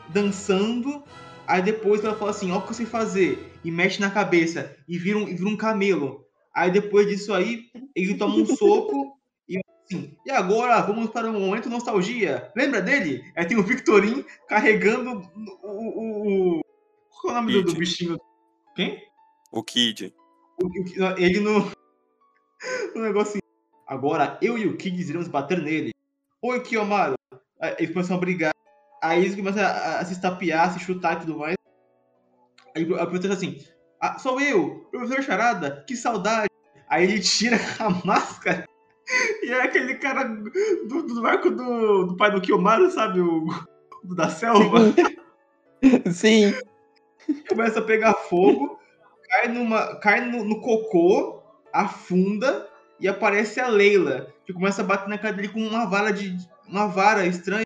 dançando. 0.08 1.02
Aí 1.44 1.60
depois 1.60 2.04
ela 2.04 2.14
fala 2.14 2.30
assim, 2.30 2.52
ó 2.52 2.58
o 2.58 2.62
que 2.62 2.68
você 2.68 2.86
fazer. 2.86 3.52
E 3.64 3.70
mexe 3.72 4.00
na 4.00 4.10
cabeça. 4.10 4.76
E 4.86 4.96
vira 4.96 5.18
um, 5.18 5.28
e 5.28 5.34
vira 5.34 5.48
um 5.48 5.56
camelo. 5.56 6.24
Aí 6.54 6.70
depois 6.70 7.08
disso 7.08 7.34
aí, 7.34 7.64
ele 7.96 8.14
toma 8.14 8.36
um 8.36 8.46
soco 8.46 9.15
Sim. 9.90 10.16
E 10.26 10.30
agora 10.30 10.80
vamos 10.80 11.10
para 11.10 11.30
um 11.30 11.40
momento 11.40 11.70
nostalgia. 11.70 12.50
Lembra 12.56 12.82
dele? 12.82 13.22
Aí 13.36 13.46
tem 13.46 13.56
o 13.56 13.62
Victorin 13.62 14.24
carregando 14.48 15.22
o. 15.62 15.70
o, 15.70 16.58
o... 16.58 16.60
Qual 17.10 17.34
é 17.34 17.38
o 17.38 17.40
nome 17.40 17.52
do, 17.52 17.62
do, 17.62 17.74
bichinho? 17.74 18.18
Quem? 18.74 19.00
O 19.52 19.62
Kid. 19.62 20.12
O, 20.60 20.66
o, 20.66 21.18
ele 21.18 21.38
no. 21.38 21.70
no 22.94 23.02
negócio 23.02 23.30
assim. 23.30 23.40
Agora 23.86 24.36
eu 24.42 24.58
e 24.58 24.66
o 24.66 24.76
Kid 24.76 25.00
iremos 25.00 25.28
bater 25.28 25.62
nele. 25.62 25.92
Oi, 26.42 26.60
Kiyomaru. 26.60 27.14
Aí 27.60 27.76
eles 27.78 27.92
começam 27.92 28.16
a 28.16 28.20
brigar. 28.20 28.52
Aí 29.00 29.24
eles 29.24 29.36
começam 29.36 29.62
a, 29.62 30.00
a 30.00 30.04
se 30.04 30.14
estapear, 30.14 30.72
se 30.72 30.80
chutar 30.80 31.16
e 31.16 31.20
tudo 31.20 31.38
mais. 31.38 31.56
Aí 32.74 32.82
a 32.94 33.06
professora 33.06 33.34
assim: 33.34 33.64
ah, 34.00 34.18
Sou 34.18 34.40
eu, 34.40 34.88
professor 34.90 35.22
Charada, 35.22 35.84
que 35.86 35.96
saudade. 35.96 36.48
Aí 36.88 37.04
ele 37.04 37.20
tira 37.20 37.56
a 37.78 37.88
máscara 38.04 38.66
e 39.42 39.50
é 39.50 39.62
aquele 39.62 39.94
cara 39.96 40.24
do, 40.24 41.02
do 41.02 41.22
barco 41.22 41.50
do, 41.50 42.06
do 42.06 42.16
pai 42.16 42.30
do 42.30 42.40
Kiyomaru, 42.40 42.90
sabe? 42.90 43.20
O, 43.20 43.46
o 44.04 44.14
da 44.14 44.28
selva. 44.28 44.78
Sim. 46.12 46.54
Começa 47.48 47.78
a 47.78 47.82
pegar 47.84 48.14
fogo, 48.14 48.78
cai, 49.28 49.48
numa, 49.48 49.96
cai 49.96 50.20
no, 50.20 50.44
no 50.44 50.60
cocô, 50.60 51.42
afunda 51.72 52.68
e 52.98 53.06
aparece 53.06 53.60
a 53.60 53.68
Leila, 53.68 54.32
que 54.44 54.52
começa 54.52 54.82
a 54.82 54.84
bater 54.84 55.08
na 55.08 55.18
cara 55.18 55.34
dele 55.34 55.48
com 55.48 55.60
uma 55.60 55.86
vara 55.86 56.12
de. 56.12 56.36
uma 56.68 56.86
vara 56.86 57.26
estranha. 57.26 57.64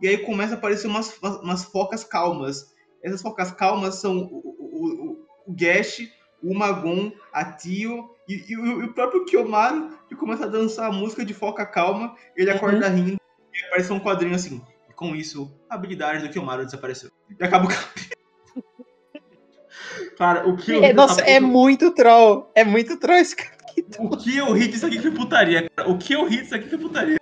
E 0.00 0.06
aí 0.06 0.18
começa 0.18 0.54
a 0.54 0.58
aparecer 0.58 0.86
umas, 0.86 1.18
umas 1.20 1.64
focas 1.64 2.04
calmas. 2.04 2.72
Essas 3.02 3.22
focas 3.22 3.50
calmas 3.50 3.96
são 3.96 4.18
o, 4.18 4.38
o, 4.38 4.86
o, 4.86 5.26
o 5.46 5.52
Gash, 5.54 6.08
o 6.42 6.54
Magon, 6.54 7.12
a 7.32 7.44
Tio 7.44 8.08
e, 8.28 8.44
e, 8.48 8.56
o, 8.56 8.84
o 8.84 8.92
próprio 8.92 9.24
Kiyomaru 9.24 9.90
que 10.08 10.14
começa 10.14 10.44
a 10.44 10.48
dançar 10.48 10.88
a 10.88 10.92
música 10.92 11.24
de 11.24 11.32
foca 11.32 11.64
calma, 11.64 12.14
ele 12.36 12.50
acorda 12.50 12.88
uhum. 12.88 12.94
rindo 12.94 13.20
e 13.54 13.66
aparece 13.66 13.92
um 13.92 14.00
quadrinho 14.00 14.34
assim. 14.34 14.62
E 14.88 14.92
com 14.92 15.16
isso, 15.16 15.50
a 15.68 15.74
habilidade 15.74 16.26
do 16.26 16.30
Kiyomaru 16.30 16.64
desapareceu. 16.64 17.10
E 17.38 17.42
acaba 17.42 17.64
o 17.64 17.68
capítulo. 17.68 18.18
Cara, 20.18 20.46
o 20.46 20.56
que 20.56 20.72
eu 20.72 20.84
é, 20.84 20.92
Nossa, 20.92 21.22
é 21.22 21.40
muito 21.40 21.90
troll. 21.92 22.50
É 22.54 22.64
muito 22.64 22.98
troll 22.98 23.18
esse 23.18 23.34
capítulo. 23.34 24.12
O 24.12 24.16
que 24.16 24.36
eu 24.36 24.52
ri 24.52 24.68
disso 24.68 24.86
aqui 24.86 24.98
foi 24.98 25.10
putaria, 25.12 25.70
cara. 25.70 25.88
O 25.88 25.96
que 25.96 26.12
eu 26.12 26.26
ri 26.26 26.38
disso 26.38 26.54
aqui 26.54 26.68
foi 26.68 26.78
putaria. 26.78 27.18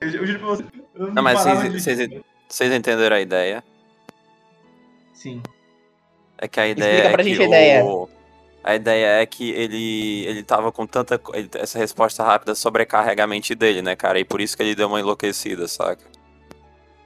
Eu 0.00 0.26
juro 0.26 0.38
pra 0.38 0.48
você. 0.48 0.64
Não, 0.94 1.10
não 1.10 1.22
mas 1.22 1.42
vocês 1.72 2.72
entenderam 2.72 3.16
a 3.16 3.20
ideia? 3.20 3.64
Sim. 5.12 5.42
É 6.36 6.46
que 6.46 6.60
a 6.60 6.68
ideia 6.68 6.92
Explica 6.92 7.12
pra 7.12 7.22
é 7.22 7.24
gente 7.24 7.36
que 7.36 7.42
a 7.42 7.46
ideia. 7.46 7.84
O 7.84 8.08
a 8.64 8.74
ideia 8.74 9.20
é 9.20 9.26
que 9.26 9.50
ele, 9.50 10.24
ele 10.26 10.42
tava 10.42 10.72
com 10.72 10.86
tanta. 10.86 11.20
Essa 11.54 11.78
resposta 11.78 12.24
rápida 12.24 12.54
sobrecarrega 12.54 13.22
a 13.22 13.26
mente 13.26 13.54
dele, 13.54 13.82
né, 13.82 13.94
cara? 13.94 14.18
E 14.18 14.24
por 14.24 14.40
isso 14.40 14.56
que 14.56 14.62
ele 14.62 14.74
deu 14.74 14.88
uma 14.88 14.98
enlouquecida, 14.98 15.68
saca? 15.68 16.02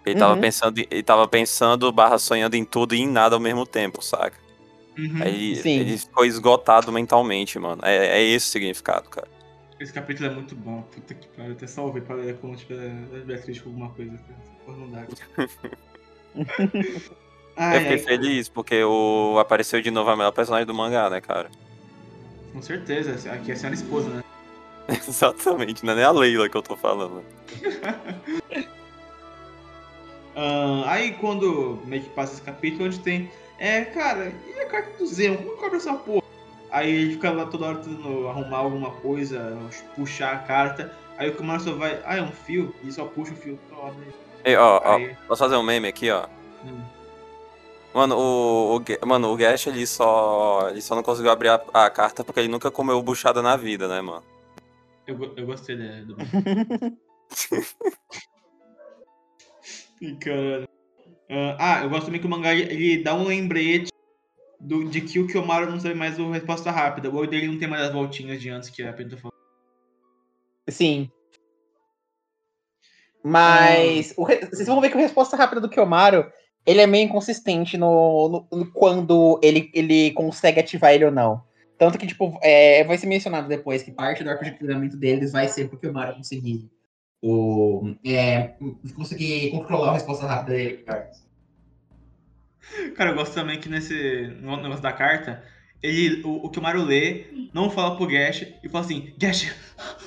Ele 0.06 0.14
uhum. 0.14 0.20
tava 0.20 0.40
pensando, 0.40 0.78
ele 0.78 1.02
tava 1.02 1.26
pensando, 1.26 1.92
barra 1.92 2.16
sonhando 2.16 2.54
em 2.54 2.64
tudo 2.64 2.94
e 2.94 3.00
em 3.00 3.08
nada 3.08 3.34
ao 3.34 3.40
mesmo 3.40 3.66
tempo, 3.66 4.00
saca? 4.02 4.38
Uhum. 4.96 5.20
Aí 5.20 5.60
ele 5.64 5.98
ficou 5.98 6.24
esgotado 6.24 6.92
mentalmente, 6.92 7.58
mano. 7.58 7.82
É, 7.84 8.20
é 8.20 8.22
esse 8.22 8.46
o 8.46 8.50
significado, 8.50 9.10
cara. 9.10 9.28
Esse 9.80 9.92
capítulo 9.92 10.30
é 10.30 10.34
muito 10.34 10.54
bom. 10.54 10.82
Puta 10.82 11.12
que 11.12 11.26
pariu. 11.28 11.52
Até 11.52 11.66
salvei 11.66 12.02
pra 12.02 12.14
ler 12.14 12.36
quando 12.38 12.56
tiver, 12.56 13.04
tiver 13.10 13.42
crítico 13.42 13.68
alguma 13.68 13.90
coisa. 13.90 14.18
Porra, 14.64 14.78
não 14.78 14.90
dá. 14.90 15.06
Ai, 17.58 17.76
eu 17.76 17.80
fiquei 17.80 17.96
ai, 17.96 18.02
feliz 18.02 18.48
porque 18.48 18.84
o... 18.84 19.36
apareceu 19.38 19.82
de 19.82 19.90
novo 19.90 20.08
a 20.10 20.16
melhor 20.16 20.30
personagem 20.30 20.66
do 20.66 20.72
mangá, 20.72 21.10
né, 21.10 21.20
cara? 21.20 21.50
Com 22.52 22.62
certeza, 22.62 23.32
aqui 23.32 23.50
é 23.50 23.54
a 23.54 23.56
senhora 23.56 23.74
esposa, 23.74 24.08
né? 24.08 24.24
Exatamente, 25.06 25.84
não 25.84 25.92
é 25.92 25.96
nem 25.96 26.04
a 26.04 26.10
Leila 26.10 26.48
que 26.48 26.56
eu 26.56 26.62
tô 26.62 26.76
falando. 26.76 27.22
uh, 30.36 30.84
aí 30.86 31.12
quando 31.14 31.82
meio 31.84 32.04
que 32.04 32.10
passa 32.10 32.34
esse 32.34 32.42
capítulo, 32.42 32.86
onde 32.86 33.00
tem 33.00 33.28
é, 33.58 33.84
cara, 33.84 34.32
e 34.46 34.60
a 34.60 34.66
carta 34.66 34.96
do 34.96 35.06
Zemo? 35.06 35.38
Como 35.38 35.66
abre 35.66 35.78
essa 35.78 35.92
porra? 35.94 36.22
Aí 36.70 36.90
ele 36.90 37.12
fica 37.12 37.30
lá 37.32 37.46
toda 37.46 37.66
hora 37.66 37.78
tentando 37.78 38.28
arrumar 38.28 38.58
alguma 38.58 38.90
coisa, 38.90 39.58
puxar 39.96 40.34
a 40.34 40.38
carta. 40.38 40.94
Aí 41.16 41.28
o 41.28 41.34
Kumar 41.34 41.58
só 41.60 41.72
vai, 41.72 42.00
ah, 42.04 42.16
é 42.16 42.22
um 42.22 42.30
fio? 42.30 42.72
E 42.84 42.92
só 42.92 43.04
puxa 43.04 43.32
o 43.32 43.36
fio. 43.36 43.58
Ó, 43.72 43.90
Ei, 44.44 44.54
ó, 44.56 44.80
ó, 44.84 45.00
posso 45.26 45.42
fazer 45.42 45.56
um 45.56 45.62
meme 45.62 45.88
aqui, 45.88 46.10
ó? 46.10 46.26
Hum. 46.64 46.80
Mano, 47.94 48.16
o, 48.16 48.76
o, 48.76 49.06
mano, 49.06 49.32
o 49.32 49.36
Gash 49.36 49.66
ele 49.66 49.86
só, 49.86 50.68
ele 50.70 50.80
só 50.80 50.94
não 50.94 51.02
conseguiu 51.02 51.30
abrir 51.30 51.48
a, 51.48 51.54
a, 51.72 51.90
carta 51.90 52.22
porque 52.22 52.40
ele 52.40 52.48
nunca 52.48 52.70
comeu 52.70 53.02
buchada 53.02 53.42
na 53.42 53.56
vida, 53.56 53.88
né, 53.88 54.00
mano? 54.00 54.24
Eu, 55.06 55.34
eu 55.36 55.46
gostei 55.46 55.76
né, 55.76 56.04
do. 56.04 56.16
Caralho. 60.20 60.68
Uh, 61.30 61.56
ah, 61.58 61.82
eu 61.82 61.90
gosto 61.90 62.06
também 62.06 62.20
que 62.20 62.26
o 62.26 62.30
mangá 62.30 62.54
ele 62.54 63.02
dá 63.02 63.14
um 63.14 63.26
lembrete 63.26 63.92
do, 64.58 64.84
de 64.84 65.02
que 65.02 65.18
o 65.18 65.26
Kiyomaru 65.26 65.70
não 65.70 65.78
sabe 65.78 65.94
mais 65.94 66.18
o 66.18 66.30
resposta 66.30 66.70
rápida. 66.70 67.10
O 67.10 67.16
olho 67.16 67.28
dele 67.28 67.48
não 67.48 67.58
tem 67.58 67.68
mais 67.68 67.82
as 67.82 67.92
voltinhas 67.92 68.40
de 68.40 68.48
antes 68.48 68.70
que 68.70 68.82
a 68.82 68.92
Pedro 68.92 69.18
falou. 69.18 69.34
Sim. 70.68 71.10
Mas 73.22 74.14
o, 74.16 74.24
vocês 74.24 74.66
vão 74.66 74.80
ver 74.80 74.90
que 74.90 74.96
a 74.96 75.00
resposta 75.00 75.36
rápida 75.36 75.60
do 75.60 75.68
Kiyomaru 75.68 76.30
ele 76.68 76.82
é 76.82 76.86
meio 76.86 77.06
inconsistente 77.06 77.78
no, 77.78 78.46
no, 78.52 78.58
no, 78.58 78.70
quando 78.72 79.40
ele, 79.42 79.70
ele 79.72 80.10
consegue 80.10 80.60
ativar 80.60 80.92
ele 80.92 81.06
ou 81.06 81.10
não. 81.10 81.42
Tanto 81.78 81.96
que, 81.96 82.06
tipo, 82.06 82.38
é, 82.42 82.84
vai 82.84 82.98
ser 82.98 83.06
mencionado 83.06 83.48
depois 83.48 83.82
que 83.82 83.90
parte 83.90 84.22
do 84.22 84.28
arco 84.28 84.44
de 84.44 84.50
treinamento 84.50 84.94
deles 84.94 85.32
vai 85.32 85.48
ser 85.48 85.70
porque 85.70 85.86
o 85.86 85.92
Mario 85.94 86.16
conseguir 86.16 86.70
o, 87.22 87.94
é, 88.04 88.52
conseguir 88.94 89.50
controlar 89.50 89.90
a 89.90 89.94
resposta 89.94 90.26
rápida 90.26 90.56
dele. 90.56 90.84
Cara, 92.94 93.10
eu 93.10 93.14
gosto 93.14 93.32
também 93.32 93.58
que 93.58 93.70
nesse 93.70 94.28
negócio 94.42 94.82
da 94.82 94.92
carta, 94.92 95.42
ele, 95.82 96.22
o, 96.24 96.46
o 96.46 96.50
que 96.50 96.58
o 96.58 96.62
Mario 96.62 96.84
lê, 96.84 97.26
não 97.52 97.70
fala 97.70 97.96
pro 97.96 98.06
Gash 98.06 98.46
e 98.62 98.68
fala 98.68 98.84
assim: 98.84 99.12
Gash, 99.16 99.54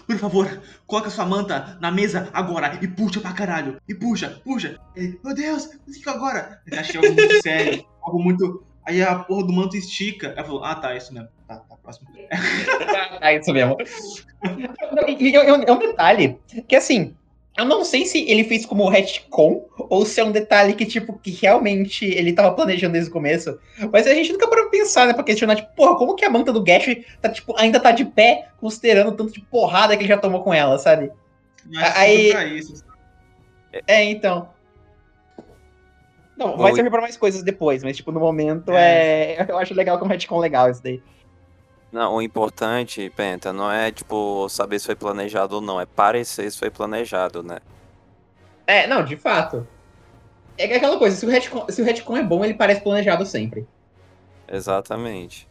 por 0.06 0.18
favor, 0.18 0.62
coloca 0.86 1.10
sua 1.10 1.26
manta 1.26 1.78
na 1.80 1.92
mesa 1.92 2.30
agora 2.34 2.78
e 2.82 2.88
puxa 2.88 3.22
pra 3.22 3.34
caralho. 3.34 3.78
E 3.88 3.96
puxa, 3.96 4.42
puxa. 4.44 4.80
Ele, 4.96 5.20
Meu 5.24 5.34
Deus, 5.34 5.66
o 5.66 5.92
que 5.92 6.10
agora? 6.10 6.62
Ele 6.68 6.80
acha 6.80 6.98
algo 6.98 7.14
muito 7.14 7.42
sério, 7.42 7.86
algo 8.02 8.22
muito. 8.22 8.66
Aí 8.86 9.02
a 9.02 9.16
porra 9.20 9.46
do 9.46 9.54
manto 9.54 9.78
estica. 9.78 10.34
Ela 10.36 10.44
falou: 10.44 10.64
Ah, 10.64 10.76
tá, 10.76 10.96
isso 10.96 11.14
mesmo. 11.14 11.30
Tá, 11.48 11.58
tá, 11.58 11.76
próximo. 11.78 12.10
é 13.22 13.38
isso 13.38 13.54
mesmo. 13.54 13.78
É 14.44 15.72
um 15.72 15.80
detalhe 15.80 16.40
que 16.68 16.76
assim, 16.76 17.16
eu 17.58 17.66
não 17.66 17.84
sei 17.84 18.06
se 18.06 18.30
ele 18.30 18.44
fez 18.44 18.66
como 18.66 18.88
retcon 18.88 19.66
ou 19.78 20.06
se 20.06 20.20
é 20.22 20.24
um 20.24 20.32
detalhe 20.32 20.74
que, 20.74 20.86
tipo, 20.86 21.20
que 21.20 21.32
realmente 21.32 22.06
ele 22.06 22.34
tava 22.34 22.56
planejando 22.56 22.94
desde 22.94 23.10
o 23.10 23.14
começo. 23.14 23.60
Mas 23.92 24.08
a 24.08 24.14
gente 24.14 24.32
nunca 24.32 24.48
parou 24.48 24.70
pra 24.70 24.80
pensar, 24.80 25.06
né? 25.06 25.14
Pra 25.14 25.24
questionar, 25.24 25.56
tipo, 25.56 25.76
porra, 25.76 25.98
como 25.98 26.16
que 26.16 26.24
a 26.24 26.30
manta 26.30 26.54
do 26.54 26.64
Gash 26.64 26.98
tá, 27.22 27.30
tipo, 27.30 27.54
ainda 27.58 27.80
tá 27.80 27.92
de 27.92 28.06
pé, 28.06 28.48
considerando 28.58 29.12
tanto 29.12 29.34
de 29.34 29.42
porrada 29.42 29.96
que 29.98 30.04
ele 30.04 30.10
já 30.10 30.18
tomou 30.18 30.44
com 30.44 30.54
ela, 30.54 30.78
sabe? 30.80 31.12
Mas 31.66 31.98
Aí... 31.98 32.32
pra 32.32 32.46
isso. 32.46 32.86
É, 33.86 34.04
então. 34.04 34.50
Não, 36.38 36.58
vai 36.58 36.74
servir 36.74 36.90
pra 36.90 37.02
mais 37.02 37.18
coisas 37.18 37.44
depois, 37.44 37.84
mas, 37.84 37.98
tipo, 37.98 38.12
no 38.12 38.20
momento 38.20 38.72
é. 38.72 39.34
é... 39.34 39.46
Eu 39.50 39.58
acho 39.58 39.74
legal 39.74 40.00
como 40.00 40.12
retcon 40.12 40.40
legal 40.40 40.70
isso 40.72 40.82
daí. 40.82 41.02
Não, 41.92 42.16
o 42.16 42.22
importante, 42.22 43.12
Penta, 43.16 43.52
não 43.52 43.70
é, 43.70 43.92
tipo, 43.92 44.48
saber 44.48 44.80
se 44.80 44.86
foi 44.86 44.96
planejado 44.96 45.56
ou 45.56 45.62
não, 45.62 45.80
é 45.80 45.86
parecer 45.86 46.50
se 46.50 46.58
foi 46.58 46.70
planejado, 46.70 47.44
né? 47.44 47.60
É, 48.66 48.88
não, 48.88 49.04
de 49.04 49.18
fato. 49.18 49.68
É 50.58 50.74
aquela 50.76 50.98
coisa, 50.98 51.16
se 51.16 51.26
o 51.26 51.30
retcon, 51.30 51.66
se 51.70 51.82
o 51.82 51.86
retcon 51.86 52.16
é 52.16 52.24
bom, 52.24 52.46
ele 52.46 52.54
parece 52.54 52.82
planejado 52.82 53.26
sempre. 53.26 53.68
Exatamente. 54.48 55.48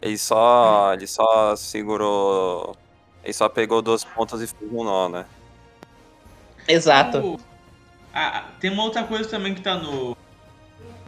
Ele 0.00 0.16
só, 0.16 0.94
ele 0.94 1.06
só 1.06 1.56
segurou, 1.56 2.76
ele 3.24 3.32
só 3.32 3.48
pegou 3.48 3.82
duas 3.82 4.04
pontas 4.04 4.40
e 4.40 4.46
fez 4.46 4.72
um 4.72 4.84
nó, 4.84 5.08
né? 5.08 5.26
Exato. 6.68 7.40
Ah, 8.14 8.48
tem 8.60 8.70
uma 8.70 8.84
outra 8.84 9.04
coisa 9.04 9.28
também 9.28 9.54
que 9.54 9.60
tá 9.60 9.76
no 9.76 10.16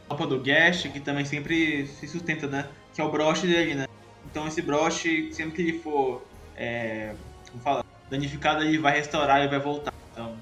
mapa 0.08 0.26
do 0.26 0.40
Gash, 0.40 0.82
que 0.82 1.00
também 1.00 1.24
sempre 1.24 1.86
se 1.86 2.08
sustenta, 2.08 2.46
né? 2.46 2.68
Que 2.92 3.00
é 3.00 3.04
o 3.04 3.10
broche 3.10 3.46
dele, 3.46 3.74
né? 3.74 3.86
Então 4.32 4.48
esse 4.48 4.62
broche, 4.62 5.30
sempre 5.34 5.56
que 5.56 5.60
ele 5.60 5.78
for 5.78 6.22
é, 6.56 7.14
como 7.50 7.62
fala, 7.62 7.84
danificado, 8.08 8.64
ele 8.64 8.78
vai 8.78 8.96
restaurar 8.96 9.44
e 9.44 9.48
vai 9.48 9.58
voltar. 9.58 9.92
Então, 10.10 10.34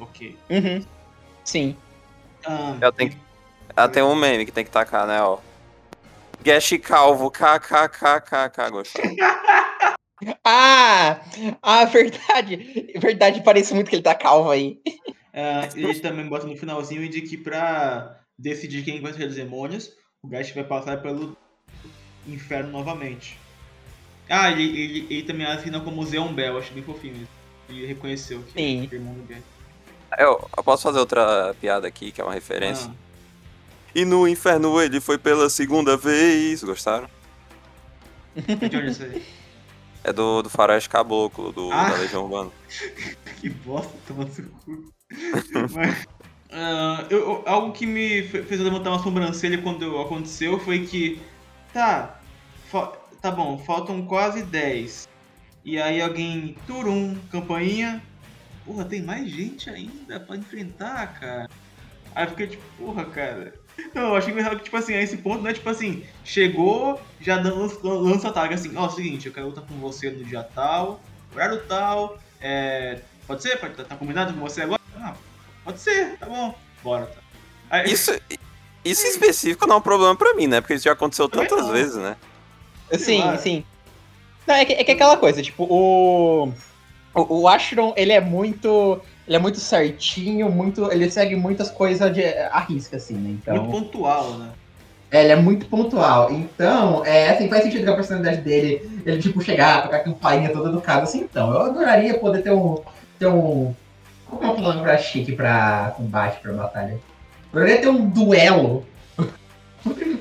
ok. 0.00 0.36
Uhum. 0.50 0.84
Sim. 1.44 1.76
Ah, 2.44 2.76
Eu 2.80 2.92
tenho 2.92 3.10
que... 3.10 3.18
Ah, 3.76 3.88
tem 3.88 4.02
um 4.02 4.16
meme 4.16 4.44
que 4.44 4.50
tem 4.50 4.64
que 4.64 4.72
tacar, 4.72 5.06
né, 5.06 5.22
ó. 5.22 5.38
Gash 6.42 6.74
calvo, 6.82 7.30
kkkkkk, 7.30 8.70
gostou. 8.72 9.04
ah! 10.44 11.20
Ah, 11.62 11.84
verdade! 11.84 12.92
Verdade, 12.98 13.40
parece 13.44 13.72
muito 13.72 13.88
que 13.88 13.94
ele 13.94 14.02
tá 14.02 14.16
calvo 14.16 14.50
aí. 14.50 14.80
Uh, 15.32 15.70
ele 15.78 16.00
também 16.00 16.28
bota 16.28 16.44
no 16.44 16.56
finalzinho 16.56 17.08
de 17.08 17.22
que 17.22 17.36
pra 17.36 18.18
decidir 18.36 18.84
quem 18.84 19.00
vai 19.00 19.12
ser 19.12 19.28
os 19.28 19.36
demônios, 19.36 19.92
o 20.20 20.28
Gash 20.28 20.50
vai 20.50 20.64
passar 20.64 21.00
pelo 21.00 21.36
inferno 22.26 22.70
novamente. 22.70 23.38
Ah, 24.28 24.50
ele, 24.50 24.64
ele, 24.64 25.06
ele 25.10 25.22
também 25.24 25.46
assina 25.46 25.80
como 25.80 26.04
Zeombel, 26.04 26.58
acho 26.58 26.72
bem 26.72 26.82
fofinho 26.82 27.16
isso. 27.16 27.42
Ele 27.68 27.86
reconheceu 27.86 28.42
que 28.42 28.52
Sim. 28.52 28.88
é 28.90 28.94
irmão 28.94 29.14
do 29.14 29.22
Gay. 29.24 29.42
Eu, 30.18 30.48
eu, 30.56 30.62
posso 30.62 30.82
fazer 30.82 30.98
outra 30.98 31.54
piada 31.60 31.86
aqui, 31.86 32.12
que 32.12 32.20
é 32.20 32.24
uma 32.24 32.34
referência? 32.34 32.90
Ah. 32.90 33.12
E 33.94 34.04
no 34.04 34.26
inferno 34.28 34.80
ele 34.80 35.00
foi 35.00 35.18
pela 35.18 35.48
segunda 35.48 35.96
vez. 35.96 36.62
Gostaram? 36.62 37.08
De 38.34 38.76
onde 38.76 38.76
é 38.76 38.90
isso 38.90 39.02
aí? 39.02 39.22
É 40.04 40.12
do, 40.12 40.42
do 40.42 40.50
Faroeste 40.50 40.88
Caboclo, 40.88 41.52
do, 41.52 41.70
ah. 41.70 41.90
da 41.90 41.96
Legião 41.96 42.24
Urbana. 42.24 42.50
que 43.40 43.48
bosta, 43.48 43.92
toma 44.06 44.26
seu 44.28 44.46
cu. 44.64 44.92
Mas, 45.52 46.04
uh, 46.50 47.06
eu, 47.10 47.42
algo 47.46 47.72
que 47.72 47.86
me 47.86 48.22
fez 48.22 48.60
levantar 48.60 48.90
uma 48.90 49.02
sobrancelha 49.02 49.58
quando 49.58 50.00
aconteceu 50.00 50.58
foi 50.58 50.86
que 50.86 51.20
Tá, 51.72 52.20
tá 53.20 53.30
bom, 53.30 53.58
faltam 53.58 54.04
quase 54.06 54.42
10. 54.42 55.08
E 55.64 55.80
aí 55.80 56.02
alguém, 56.02 56.56
turum, 56.66 57.16
campainha. 57.30 58.02
Porra, 58.64 58.84
tem 58.84 59.02
mais 59.02 59.28
gente 59.30 59.70
ainda 59.70 60.20
pra 60.20 60.36
enfrentar, 60.36 61.18
cara. 61.18 61.48
Aí 62.14 62.26
fiquei 62.26 62.48
tipo, 62.48 62.62
porra, 62.78 63.04
cara. 63.06 63.54
Não, 63.94 64.08
eu 64.08 64.16
achei 64.16 64.34
que, 64.34 64.64
tipo 64.64 64.76
assim, 64.76 64.94
a 64.94 65.00
esse 65.00 65.16
ponto, 65.16 65.42
né, 65.42 65.52
tipo 65.52 65.68
assim, 65.68 66.04
chegou, 66.24 67.00
já 67.20 67.40
lança, 67.40 67.78
lança 67.82 68.28
a 68.28 68.32
tag 68.32 68.52
assim, 68.52 68.76
ó, 68.76 68.84
é 68.84 68.88
o 68.88 68.90
seguinte, 68.90 69.26
eu 69.26 69.32
quero 69.32 69.46
lutar 69.46 69.64
com 69.64 69.74
você 69.76 70.10
no 70.10 70.22
dia 70.24 70.42
tal, 70.42 71.00
horário 71.34 71.62
tal, 71.66 72.18
é... 72.40 73.00
Pode 73.26 73.42
ser? 73.42 73.58
Pode, 73.58 73.74
tá, 73.74 73.84
tá 73.84 73.96
combinado 73.96 74.34
com 74.34 74.40
você 74.40 74.62
agora? 74.62 74.80
Ah, 74.96 75.14
pode 75.64 75.80
ser, 75.80 76.18
tá 76.18 76.26
bom, 76.26 76.54
bora. 76.82 77.06
Tá. 77.06 77.20
Aí, 77.70 77.90
Isso, 77.90 78.12
isso 78.84 79.06
em 79.06 79.10
específico 79.10 79.66
não 79.66 79.76
é 79.76 79.78
um 79.78 79.82
problema 79.82 80.16
pra 80.16 80.34
mim, 80.34 80.46
né? 80.46 80.60
Porque 80.60 80.74
isso 80.74 80.84
já 80.84 80.92
aconteceu 80.92 81.28
tantas 81.28 81.68
vezes, 81.68 81.96
né? 81.96 82.16
Sim, 82.92 83.22
sim. 83.38 83.64
Não, 84.46 84.54
é 84.54 84.64
que, 84.64 84.72
é 84.72 84.84
que 84.84 84.90
é 84.90 84.94
aquela 84.94 85.16
coisa, 85.16 85.42
tipo, 85.42 85.64
o. 85.64 86.52
O, 87.14 87.42
o 87.42 87.48
Ashron, 87.48 87.92
ele 87.96 88.12
é 88.12 88.20
muito. 88.20 89.00
Ele 89.26 89.36
é 89.36 89.38
muito 89.38 89.60
certinho, 89.60 90.50
muito. 90.50 90.90
Ele 90.90 91.10
segue 91.10 91.36
muitas 91.36 91.70
coisas 91.70 92.12
de 92.12 92.24
arrisca, 92.50 92.96
assim, 92.96 93.14
né? 93.14 93.30
Então... 93.30 93.54
Muito 93.54 93.70
pontual, 93.70 94.30
né? 94.34 94.50
É, 95.10 95.22
ele 95.22 95.32
é 95.32 95.36
muito 95.36 95.66
pontual. 95.66 96.32
Então, 96.32 97.04
é, 97.04 97.28
assim, 97.28 97.48
faz 97.48 97.62
sentido 97.62 97.84
que 97.84 97.90
a 97.90 97.94
personalidade 97.94 98.40
dele, 98.40 99.02
ele, 99.04 99.20
tipo, 99.20 99.42
chegar, 99.42 99.82
tocar 99.82 99.98
a 99.98 100.04
campainha 100.04 100.50
toda 100.50 100.70
educada, 100.70 101.02
assim, 101.02 101.20
então. 101.20 101.52
Eu 101.52 101.60
adoraria 101.60 102.18
poder 102.18 102.42
ter 102.42 102.52
um. 102.52 102.82
ter 103.18 103.26
um. 103.26 103.74
Como 104.26 104.42
é 104.42 104.48
um 104.48 104.56
plano 104.56 104.82
pra 104.82 104.96
chique 104.96 105.32
pra 105.32 105.92
combate, 105.96 106.40
pra 106.40 106.52
batalha? 106.54 106.98
Poderia 107.52 107.80
ter 107.82 107.88
um 107.88 108.08
duelo 108.08 108.86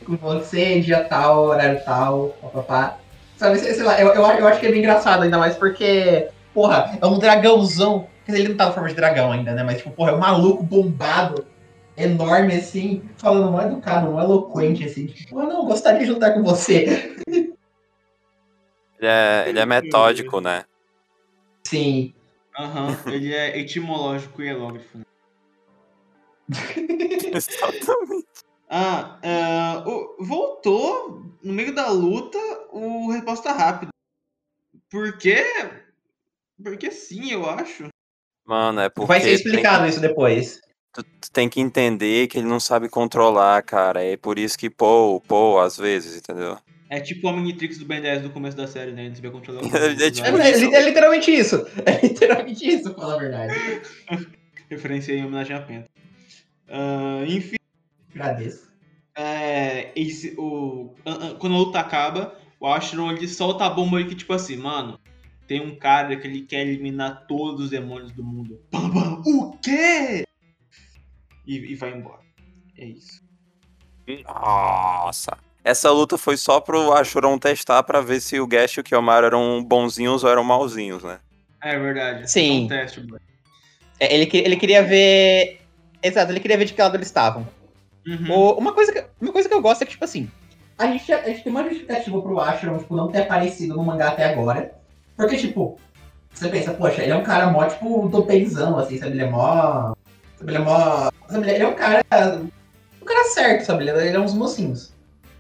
com 0.06 0.18
você, 0.18 0.82
dia 0.82 1.04
tal, 1.06 1.46
horário 1.46 1.82
tal, 1.86 2.36
papapá. 2.42 2.98
Sabe, 3.38 3.58
sei 3.58 3.82
lá, 3.84 4.00
eu, 4.00 4.10
eu, 4.10 4.22
eu 4.22 4.48
acho 4.48 4.60
que 4.60 4.68
é 4.68 4.70
bem 4.70 4.80
engraçado, 4.80 5.24
ainda 5.24 5.38
mais 5.38 5.56
porque, 5.56 6.28
porra, 6.54 6.98
é 7.02 7.06
um 7.08 7.18
dragãozão. 7.18 8.08
Quer 8.26 8.34
dizer, 8.34 8.44
ele 8.44 8.50
não 8.50 8.58
tá 8.58 8.66
na 8.66 8.72
forma 8.74 8.90
de 8.90 8.96
dragão 8.96 9.32
ainda, 9.32 9.54
né? 9.54 9.64
Mas, 9.64 9.78
tipo, 9.78 9.92
porra, 9.92 10.12
é 10.12 10.14
um 10.14 10.20
maluco 10.20 10.62
bombado, 10.62 11.46
enorme, 11.98 12.54
assim, 12.56 13.02
falando 13.18 13.52
mal 13.52 13.66
educado, 13.66 14.12
mal 14.12 14.26
eloquente, 14.26 14.84
assim. 14.84 15.08
Tipo, 15.08 15.40
ah, 15.40 15.46
não, 15.46 15.66
gostaria 15.66 16.06
de 16.06 16.12
lutar 16.12 16.34
com 16.34 16.44
você. 16.44 17.16
Ele 17.28 19.08
é, 19.08 19.46
ele 19.48 19.60
é 19.60 19.66
metódico, 19.66 20.40
né? 20.40 20.66
Sim. 21.64 22.14
Aham, 22.60 22.90
uhum. 22.90 23.12
ele 23.12 23.34
é 23.34 23.58
etimológico 23.58 24.42
e 24.42 24.50
elógrafo, 24.50 24.98
né? 24.98 25.06
Exatamente. 27.36 28.28
Ah, 28.70 29.20
uh, 29.86 30.24
voltou 30.24 31.26
no 31.44 31.52
meio 31.52 31.76
da 31.76 31.90
luta 31.90 32.38
o 32.72 33.12
resposta 33.12 33.52
rápida. 33.52 33.92
Por 34.90 35.18
quê? 35.18 35.44
Porque 36.62 36.92
sim, 36.92 37.32
eu 37.32 37.50
acho. 37.50 37.88
Mano, 38.46 38.82
é 38.82 38.90
porque. 38.90 39.08
Vai 39.08 39.22
ser 39.22 39.34
explicado 39.34 39.82
tem... 39.82 39.90
isso 39.90 40.00
depois. 40.00 40.62
tu, 40.94 41.04
tu 41.04 41.32
tem 41.32 41.50
que 41.50 41.60
entender 41.60 42.28
que 42.28 42.38
ele 42.38 42.48
não 42.48 42.60
sabe 42.60 42.88
controlar, 42.88 43.62
cara. 43.64 44.04
É 44.04 44.16
por 44.16 44.40
isso 44.40 44.58
que 44.58 44.70
pô, 44.70 45.22
pô, 45.28 45.60
às 45.60 45.78
vezes, 45.78 46.18
entendeu? 46.18 46.58
É 46.90 47.00
tipo 47.00 47.28
o 47.28 47.32
Omnitrix 47.32 47.78
do 47.78 47.86
Ben 47.86 48.02
10 48.02 48.22
do 48.22 48.30
começo 48.30 48.58
da 48.58 48.68
série, 48.68 48.92
né? 48.92 49.06
Ele 49.06 49.16
sabia 49.16 49.32
controlar 49.32 49.62
o 49.62 49.66
É 49.76 50.12
tipo 50.12 50.28
É, 50.28 50.52
é- 50.52 50.76
é 50.76 50.82
literalmente 50.82 51.32
isso. 51.32 51.66
É 51.86 52.06
literalmente 52.06 52.68
isso, 52.68 52.94
pra 52.94 53.02
falar 53.02 53.16
a 53.16 53.20
verdade. 53.20 53.54
Referência 54.70 55.14
em 55.14 55.26
homenagem 55.26 55.56
a 55.56 55.62
Penta. 55.62 55.90
Ah, 56.72 57.24
enfim, 57.28 57.58
Agradeço. 58.16 58.72
é, 59.16 59.92
esse- 59.96 60.34
o, 60.38 60.94
quando 61.40 61.56
a 61.56 61.60
luta 61.60 61.80
acaba, 61.80 62.36
o 62.60 62.68
Ashron 62.68 63.12
ele 63.12 63.28
solta 63.28 63.66
a 63.66 63.70
bomba 63.70 63.98
aí 63.98 64.06
que, 64.08 64.16
tipo 64.16 64.32
assim, 64.34 64.56
mano, 64.56 64.98
tem 65.48 65.60
um 65.60 65.76
cara 65.76 66.16
que 66.16 66.26
ele 66.28 66.42
quer 66.44 66.62
eliminar 66.62 67.26
todos 67.28 67.66
os 67.66 67.70
demônios 67.72 68.12
do 68.14 68.24
mundo. 68.24 68.62
Bam, 68.72 68.90
bam, 68.90 69.22
o 69.26 69.58
quê? 69.58 70.24
E, 71.46 71.58
e 71.58 71.76
vai 71.76 71.92
embora. 71.94 72.22
É 72.78 72.86
isso. 72.86 73.22
Nossa. 74.26 75.38
Essa 75.64 75.92
luta 75.92 76.18
foi 76.18 76.38
só 76.38 76.60
pro 76.60 76.92
Ashuron 76.94 77.38
testar 77.38 77.84
pra 77.84 78.02
ver 78.02 78.20
se 78.20 78.40
o 78.40 78.48
Gash 78.48 78.78
e 78.78 78.80
o 78.80 78.84
Kiyomaru 78.84 79.28
eram 79.28 79.64
bonzinhos 79.64 80.24
ou 80.24 80.30
eram 80.30 80.44
malzinhos, 80.44 81.04
né? 81.04 81.20
É 81.62 81.78
verdade. 81.78 82.30
Sim. 82.32 82.62
É 82.62 82.66
um 82.66 82.68
teste. 82.68 83.08
É, 84.00 84.16
ele, 84.16 84.30
ele 84.34 84.56
queria 84.56 84.82
ver. 84.84 85.61
Exato, 86.04 86.32
ele 86.32 86.40
queria 86.40 86.58
ver 86.58 86.66
de 86.66 86.74
que 86.74 86.82
lado 86.82 86.96
eles 86.96 87.08
estavam. 87.08 87.48
Uhum. 88.08 88.32
O- 88.32 88.58
uma, 88.58 88.74
coisa 88.74 88.92
que, 88.92 89.04
uma 89.22 89.32
coisa 89.32 89.48
que 89.48 89.54
eu 89.54 89.62
gosto 89.62 89.82
é 89.84 89.86
que, 89.86 89.92
tipo 89.92 90.04
assim, 90.06 90.30
a 90.78 90.88
gente, 90.88 91.14
a 91.14 91.22
gente 91.28 91.44
tem 91.44 91.52
uma 91.52 91.64
justificativa 91.64 92.20
pro 92.22 92.40
Ashram, 92.40 92.80
tipo, 92.80 92.96
não 92.96 93.08
ter 93.10 93.22
aparecido 93.22 93.76
no 93.76 93.84
mangá 93.84 94.10
até 94.10 94.26
agora. 94.26 94.74
Porque, 95.16 95.38
tipo, 95.38 95.78
você 96.34 96.50
pensa, 96.50 96.74
poxa, 96.74 97.04
ele 97.04 97.12
é 97.12 97.16
um 97.16 97.22
cara 97.24 97.48
mó, 97.52 97.64
tipo, 97.66 98.08
dopenzão, 98.10 98.80
assim, 98.80 98.98
sabe? 98.98 99.12
Ele 99.12 99.22
é 99.24 99.30
mó. 99.30 99.94
Sabe, 100.38 100.52
ele 100.52 100.58
é 100.58 100.60
mó. 100.60 101.10
Sabe, 101.30 101.50
ele 101.52 101.64
é 101.64 101.68
um 101.68 101.76
cara. 101.76 102.02
Um 103.02 103.06
cara 103.06 103.24
certo, 103.30 103.66
sabe? 103.66 103.84
Ele 103.84 103.92
é, 103.92 104.08
ele 104.08 104.16
é 104.18 104.20
uns 104.20 104.34
mocinhos. 104.34 104.92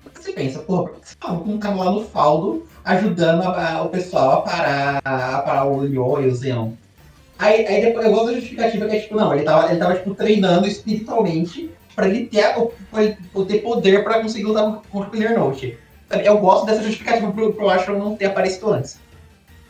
Porque 0.03 0.22
você 0.22 0.34
pensa, 0.34 0.59
pô, 0.59 0.84
por 0.84 0.99
que 0.99 1.07
você 1.09 1.16
fala 1.20 1.39
com 1.39 1.49
um 1.51 1.57
cara 1.59 1.76
lá 1.76 1.91
no 1.91 2.03
faldo 2.05 2.68
ajudando 2.84 3.41
a- 3.43 3.74
a- 3.78 3.82
o 3.82 3.89
pessoal 3.89 4.39
a 4.39 4.41
parar, 4.41 5.01
a 5.03 5.41
parar 5.41 5.66
o 5.66 5.86
Yo 5.86 6.22
e 6.22 6.28
o 6.28 6.36
Zeon? 6.36 6.74
Aí, 7.41 7.65
aí 7.65 7.81
depois 7.81 8.05
eu 8.05 8.11
gosto 8.11 8.27
da 8.27 8.33
justificativa 8.33 8.87
que 8.87 8.95
é 8.95 8.99
tipo, 8.99 9.15
não, 9.15 9.33
ele 9.33 9.43
tava, 9.43 9.71
ele 9.71 9.79
tava 9.79 9.95
tipo, 9.95 10.13
treinando 10.13 10.67
espiritualmente 10.67 11.71
pra 11.95 12.07
ele 12.07 12.27
ter, 12.27 12.53
pra 12.91 13.03
ele 13.03 13.17
ter 13.47 13.59
poder 13.59 14.03
pra 14.03 14.21
conseguir 14.21 14.43
lutar 14.45 14.79
contra 14.91 15.09
o 15.09 15.11
Clear 15.11 15.37
Note. 15.39 15.75
Eu 16.23 16.37
gosto 16.37 16.67
dessa 16.67 16.83
justificativa 16.83 17.31
pro, 17.31 17.51
pro 17.51 17.67
Ashram 17.69 17.97
não 17.97 18.15
ter 18.15 18.25
aparecido 18.25 18.71
antes. 18.71 18.99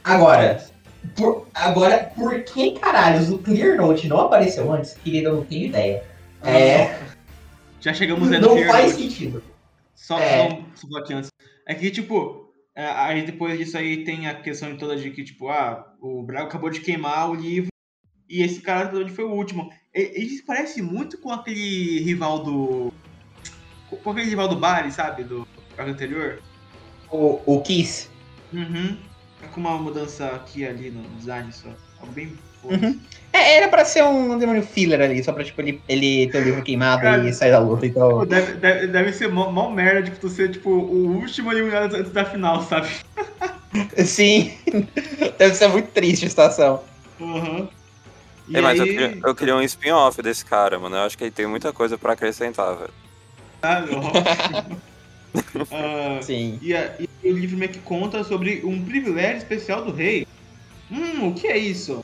Agora, 0.03 0.61
por, 1.15 1.47
agora, 1.53 2.11
por 2.13 2.43
que 2.43 2.71
caralhos 2.71 3.29
o 3.31 3.37
Clear 3.37 3.77
Note 3.77 4.07
não 4.07 4.19
apareceu 4.19 4.69
antes? 4.73 4.93
Querido, 5.01 5.29
eu 5.29 5.35
não 5.37 5.45
tenho 5.45 5.67
ideia. 5.67 6.03
É, 6.43 6.99
Já 7.79 7.93
chegamos 7.93 8.29
no 8.29 8.39
não 8.39 8.57
faz 8.65 8.91
Note. 8.91 9.03
sentido. 9.03 9.43
Só, 9.95 10.19
É. 10.19 10.49
só, 10.75 10.87
falar 10.87 10.99
aqui 11.03 11.13
antes. 11.13 11.29
É 11.67 11.73
que, 11.73 11.89
tipo, 11.89 12.40
aí 12.87 13.25
depois 13.25 13.57
disso 13.57 13.77
aí 13.77 14.03
tem 14.03 14.27
a 14.27 14.41
questão 14.41 14.77
toda 14.77 14.95
de 14.95 15.11
que, 15.11 15.23
tipo, 15.23 15.49
ah, 15.49 15.93
o 15.99 16.23
Braga 16.23 16.45
acabou 16.45 16.69
de 16.69 16.81
queimar 16.81 17.29
o 17.29 17.35
livro 17.35 17.71
e 18.29 18.41
esse 18.41 18.61
cara 18.61 18.95
onde 18.97 19.11
foi 19.11 19.25
o 19.25 19.31
último. 19.31 19.69
Ele 19.93 20.29
se 20.29 20.43
parece 20.43 20.81
muito 20.81 21.17
com 21.17 21.31
aquele 21.31 21.99
rival 21.99 22.43
do. 22.43 22.93
Com 24.03 24.11
aquele 24.11 24.29
rival 24.29 24.47
do 24.47 24.55
Bari, 24.55 24.91
sabe? 24.91 25.25
Do 25.25 25.45
arco 25.77 25.91
anterior. 25.91 26.41
O, 27.09 27.41
o 27.45 27.61
Kiss. 27.61 28.09
Uhum. 28.53 28.97
É 29.43 29.47
com 29.47 29.59
uma 29.59 29.77
mudança 29.77 30.27
aqui 30.27 30.61
e 30.61 30.65
ali 30.65 30.91
no 30.91 31.03
design 31.17 31.51
só. 31.51 31.69
Algo 31.99 32.13
bem. 32.13 32.37
Uhum. 32.63 32.99
É, 33.33 33.57
era 33.57 33.67
pra 33.69 33.85
ser 33.85 34.03
um 34.03 34.37
demônio 34.37 34.61
filler 34.61 34.99
ali, 34.99 35.23
só 35.23 35.31
pra 35.31 35.43
tipo, 35.43 35.61
ele, 35.61 35.81
ele 35.87 36.27
ter 36.29 36.39
o 36.41 36.43
livro 36.43 36.61
queimado 36.63 37.01
Cara. 37.01 37.27
e 37.29 37.33
sair 37.33 37.51
da 37.51 37.59
luta. 37.59 37.85
Então. 37.85 38.25
Deve, 38.25 38.53
deve, 38.53 38.87
deve 38.87 39.13
ser 39.13 39.29
mó, 39.29 39.49
mó 39.49 39.69
merda 39.69 40.01
de 40.03 40.11
tu 40.11 40.27
ser, 40.29 40.51
tipo, 40.51 40.69
o 40.69 41.15
último 41.15 41.51
eliminado 41.51 41.95
antes 41.95 42.11
da 42.11 42.25
final, 42.25 42.61
sabe? 42.63 42.89
Sim. 44.05 44.51
Deve 45.37 45.55
ser 45.55 45.69
muito 45.69 45.87
triste 45.91 46.25
a 46.25 46.29
situação. 46.29 46.83
Uhum. 47.19 47.69
E 48.49 48.57
É, 48.57 48.61
mas 48.61 48.77
eu 48.77 48.83
aí- 48.83 48.89
queria, 48.91 49.17
eu 49.23 49.33
queria 49.35 49.55
um 49.55 49.61
spin-off 49.61 50.21
desse 50.21 50.43
cara, 50.43 50.77
mano. 50.77 50.97
Eu 50.97 51.01
acho 51.03 51.17
que 51.17 51.23
ele 51.23 51.31
tem 51.31 51.47
muita 51.47 51.71
coisa 51.71 51.97
pra 51.97 52.13
acrescentar, 52.13 52.75
velho. 52.75 52.93
Ah. 53.61 53.85
Ah, 55.71 56.19
Sim. 56.21 56.59
e, 56.61 56.75
a- 56.75 56.91
e 57.23 57.31
o 57.31 57.37
livro 57.37 57.57
meio 57.57 57.71
que 57.71 57.79
conta 57.79 58.21
sobre 58.25 58.61
um 58.65 58.83
privilégio 58.83 59.37
especial 59.37 59.81
do 59.85 59.93
rei. 59.93 60.27
Hum, 60.91 61.29
o 61.29 61.33
que 61.33 61.47
é 61.47 61.57
isso? 61.57 62.03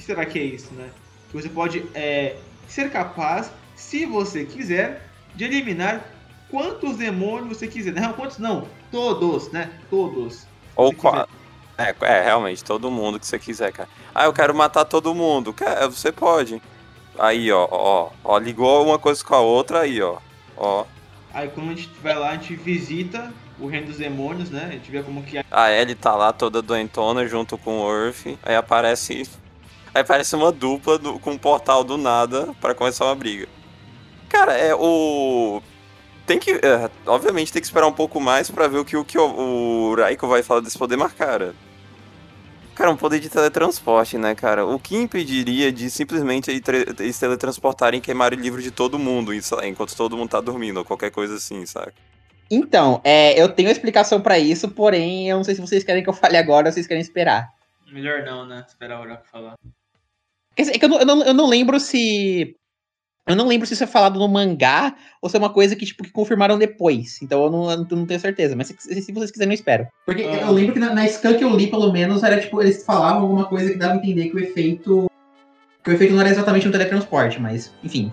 Que 0.00 0.06
será 0.06 0.24
que 0.24 0.38
é 0.38 0.42
isso, 0.42 0.72
né? 0.72 0.88
Você 1.34 1.50
pode 1.50 1.84
é, 1.94 2.36
ser 2.66 2.90
capaz, 2.90 3.52
se 3.76 4.06
você 4.06 4.46
quiser, 4.46 5.06
de 5.34 5.44
eliminar 5.44 6.02
quantos 6.50 6.96
demônios 6.96 7.58
você 7.58 7.68
quiser. 7.68 7.92
Não, 7.92 8.14
quantos 8.14 8.38
não? 8.38 8.66
Todos, 8.90 9.52
né? 9.52 9.70
Todos. 9.90 10.46
Ou 10.74 10.88
Se 10.88 10.94
qua- 10.96 11.28
é, 11.76 11.94
é, 12.00 12.22
realmente, 12.24 12.64
todo 12.64 12.90
mundo 12.90 13.20
que 13.20 13.26
você 13.26 13.38
quiser, 13.38 13.72
cara. 13.72 13.88
Ah, 14.14 14.24
eu 14.24 14.32
quero 14.32 14.54
matar 14.54 14.86
todo 14.86 15.14
mundo. 15.14 15.52
Quer, 15.52 15.86
você 15.86 16.10
pode. 16.10 16.62
Aí, 17.18 17.52
ó, 17.52 17.68
ó, 17.70 18.10
ó, 18.24 18.38
ligou 18.38 18.86
uma 18.86 18.98
coisa 18.98 19.22
com 19.22 19.34
a 19.34 19.40
outra 19.40 19.80
aí, 19.80 20.00
ó. 20.00 20.16
Ó. 20.56 20.86
Aí 21.34 21.48
quando 21.48 21.72
a 21.72 21.74
gente 21.74 21.90
vai 22.02 22.14
lá, 22.14 22.30
a 22.30 22.32
gente 22.36 22.56
visita 22.56 23.32
o 23.58 23.66
reino 23.66 23.88
dos 23.88 23.98
demônios, 23.98 24.48
né? 24.50 24.64
A 24.64 24.72
gente 24.72 24.90
vê 24.90 25.02
como 25.02 25.22
que 25.22 25.36
é. 25.36 25.44
A 25.50 25.70
Ellie 25.70 25.94
tá 25.94 26.16
lá 26.16 26.32
toda 26.32 26.62
doentona 26.62 27.28
junto 27.28 27.58
com 27.58 27.82
o 27.82 27.92
Earth. 27.92 28.38
Aí 28.42 28.56
aparece. 28.56 29.28
Aí 29.94 30.02
aparece 30.02 30.34
uma 30.36 30.52
dupla 30.52 30.98
do- 30.98 31.18
com 31.18 31.32
um 31.32 31.38
portal 31.38 31.82
do 31.82 31.96
nada 31.96 32.54
pra 32.60 32.74
começar 32.74 33.04
uma 33.06 33.14
briga. 33.14 33.48
Cara, 34.28 34.56
é 34.56 34.74
o. 34.74 35.60
Tem 36.26 36.38
que. 36.38 36.52
é, 36.52 36.88
obviamente 37.06 37.52
tem 37.52 37.60
que 37.60 37.66
esperar 37.66 37.86
um 37.88 37.92
pouco 37.92 38.20
mais 38.20 38.48
pra 38.50 38.68
ver 38.68 38.78
o 38.78 38.84
que 38.84 38.96
o, 38.96 39.04
que 39.04 39.18
o, 39.18 39.90
o 39.90 39.94
Raiko 39.96 40.28
vai 40.28 40.42
falar 40.42 40.60
desse 40.60 40.78
poder 40.78 40.96
marcar. 40.96 41.52
Cara, 42.76 42.92
um 42.92 42.96
poder 42.96 43.18
de 43.18 43.28
teletransporte, 43.28 44.16
né, 44.16 44.34
cara? 44.34 44.64
O 44.64 44.78
que 44.78 44.96
impediria 44.96 45.70
de 45.72 45.90
simplesmente 45.90 46.50
eles 46.50 47.18
teletransportarem 47.18 47.98
e 47.98 48.00
queimar 48.00 48.32
o 48.32 48.36
livro 48.36 48.62
de 48.62 48.70
todo 48.70 48.98
mundo, 48.98 49.32
enquanto 49.34 49.94
todo 49.96 50.16
mundo 50.16 50.30
tá 50.30 50.40
dormindo, 50.40 50.78
ou 50.78 50.84
qualquer 50.84 51.10
coisa 51.10 51.34
assim, 51.34 51.66
saca? 51.66 51.92
Então, 52.50 53.00
é, 53.04 53.38
eu 53.40 53.48
tenho 53.48 53.68
uma 53.68 53.72
explicação 53.72 54.20
pra 54.20 54.38
isso, 54.38 54.68
porém, 54.70 55.28
eu 55.28 55.36
não 55.36 55.44
sei 55.44 55.54
se 55.56 55.60
vocês 55.60 55.84
querem 55.84 56.02
que 56.02 56.08
eu 56.08 56.14
fale 56.14 56.36
agora 56.36 56.68
ou 56.68 56.72
vocês 56.72 56.86
querem 56.86 57.02
esperar. 57.02 57.48
Melhor 57.92 58.22
não, 58.22 58.46
né? 58.46 58.64
Esperar 58.66 58.98
o 58.98 59.02
Oracle 59.02 59.28
falar. 59.30 59.54
É 60.68 60.78
que 60.78 60.84
eu 60.84 60.88
não, 60.88 60.98
eu 61.00 61.06
não, 61.06 61.22
eu 61.24 61.34
não 61.34 61.48
lembro 61.48 61.78
se. 61.80 62.54
Eu 63.28 63.36
não 63.36 63.46
lembro 63.46 63.66
se 63.66 63.74
isso 63.74 63.84
é 63.84 63.86
falado 63.86 64.18
no 64.18 64.26
mangá 64.26 64.96
ou 65.22 65.28
se 65.28 65.36
é 65.36 65.38
uma 65.38 65.52
coisa 65.52 65.76
que, 65.76 65.86
tipo, 65.86 66.02
que 66.02 66.10
confirmaram 66.10 66.58
depois. 66.58 67.20
Então 67.22 67.44
eu 67.44 67.50
não, 67.50 67.70
eu 67.70 67.86
não 67.96 68.06
tenho 68.06 68.18
certeza. 68.18 68.56
Mas 68.56 68.68
se, 68.68 69.02
se 69.02 69.12
vocês 69.12 69.30
quiserem, 69.30 69.52
eu 69.52 69.54
espero. 69.54 69.86
Porque 70.04 70.22
Ah. 70.22 70.46
eu 70.46 70.50
lembro 70.52 70.72
que 70.72 70.80
na, 70.80 70.92
na 70.92 71.06
scan 71.06 71.34
que 71.34 71.44
eu 71.44 71.54
li, 71.54 71.68
pelo 71.68 71.92
menos, 71.92 72.22
era 72.22 72.40
tipo, 72.40 72.60
eles 72.60 72.84
falavam 72.84 73.22
alguma 73.22 73.44
coisa 73.44 73.70
que 73.70 73.78
dava 73.78 73.94
a 73.94 73.96
entender 73.96 74.30
que 74.30 74.36
o 74.36 74.40
efeito. 74.40 75.08
Que 75.84 75.90
o 75.90 75.92
efeito 75.92 76.12
não 76.14 76.20
era 76.20 76.30
exatamente 76.30 76.66
um 76.66 76.72
teletransporte, 76.72 77.40
mas, 77.40 77.72
enfim. 77.84 78.12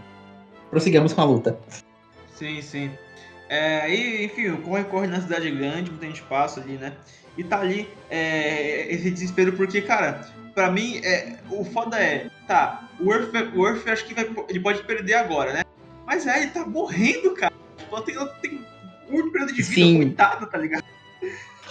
Prossigamos 0.69 1.13
com 1.13 1.21
a 1.21 1.25
luta. 1.25 1.57
Sim, 2.35 2.61
sim. 2.61 2.91
É, 3.49 3.89
e, 3.89 4.25
enfim, 4.25 4.49
o 4.49 4.61
corre 4.61 4.83
corre 4.83 5.07
na 5.07 5.21
cidade 5.21 5.49
grande, 5.49 5.89
muita 5.89 6.05
gente 6.05 6.21
passa 6.23 6.59
ali, 6.59 6.73
né? 6.73 6.93
E 7.37 7.43
tá 7.43 7.59
ali 7.61 7.87
é, 8.09 8.93
esse 8.93 9.09
desespero, 9.09 9.53
porque, 9.53 9.81
cara, 9.81 10.21
pra 10.57 10.71
mim, 10.71 10.99
é, 11.03 11.35
o 11.51 11.63
foda 11.63 11.99
é, 11.99 12.31
tá, 12.47 12.89
o 12.99 13.13
Earth, 13.13 13.31
o 13.55 13.67
Earth 13.67 13.87
acho 13.87 14.05
que 14.05 14.15
vai, 14.15 14.27
ele 14.49 14.59
pode 14.59 14.81
perder 14.85 15.13
agora, 15.13 15.53
né? 15.53 15.61
Mas 16.03 16.25
é, 16.25 16.41
ele 16.41 16.49
tá 16.49 16.65
morrendo, 16.65 17.35
cara. 17.35 17.53
Tipo, 17.77 18.01
tem, 18.01 18.15
tem 18.41 18.65
um 19.07 19.11
curto 19.11 19.31
período 19.31 19.53
de 19.53 19.61
vida, 19.61 19.75
Sim. 19.75 19.97
coitada, 19.97 20.47
tá 20.47 20.57
ligado? 20.57 20.83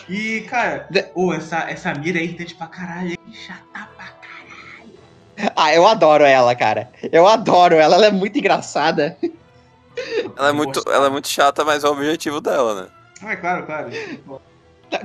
E, 0.08 0.42
cara, 0.42 0.86
De- 0.88 1.04
ô, 1.16 1.34
essa, 1.34 1.68
essa 1.68 1.92
mira 1.94 2.20
aí 2.20 2.26
irritante 2.26 2.54
pra 2.54 2.68
caralho, 2.68 3.10
hein? 3.10 3.18
Chata 3.32 3.88
pra 3.96 4.06
caralho. 4.06 5.52
Ah, 5.56 5.74
eu 5.74 5.84
adoro 5.84 6.22
ela, 6.22 6.54
cara. 6.54 6.88
Eu 7.10 7.26
adoro 7.26 7.74
ela, 7.74 7.96
ela 7.96 8.06
é 8.06 8.12
muito 8.12 8.38
engraçada. 8.38 9.18
Ela 10.36 10.50
é 10.50 10.52
muito, 10.52 10.80
ela 10.86 11.06
é 11.08 11.10
muito 11.10 11.26
chata, 11.26 11.64
mas 11.64 11.82
é 11.82 11.88
o 11.88 11.92
objetivo 11.92 12.40
dela, 12.40 12.82
né? 12.82 12.88
Ah, 13.20 13.32
é 13.32 13.36
claro, 13.36 13.66
claro. 13.66 13.90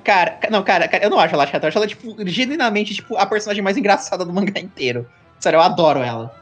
Cara, 0.04 0.40
não, 0.50 0.64
cara, 0.64 0.88
cara, 0.88 1.04
eu 1.04 1.10
não 1.10 1.20
acho 1.20 1.34
ela 1.34 1.48
chata. 1.48 1.66
Eu 1.66 1.70
acho 1.70 1.78
ela, 1.78 1.88
tipo, 1.88 2.16
genuinamente, 2.28 2.94
tipo, 2.94 3.18
a 3.18 3.26
personagem 3.26 3.64
mais 3.64 3.78
engraçada 3.78 4.24
do 4.24 4.34
mangá 4.34 4.60
inteiro. 4.60 5.08
Sério, 5.40 5.58
eu 5.58 5.62
adoro 5.62 6.02
ela. 6.02 6.34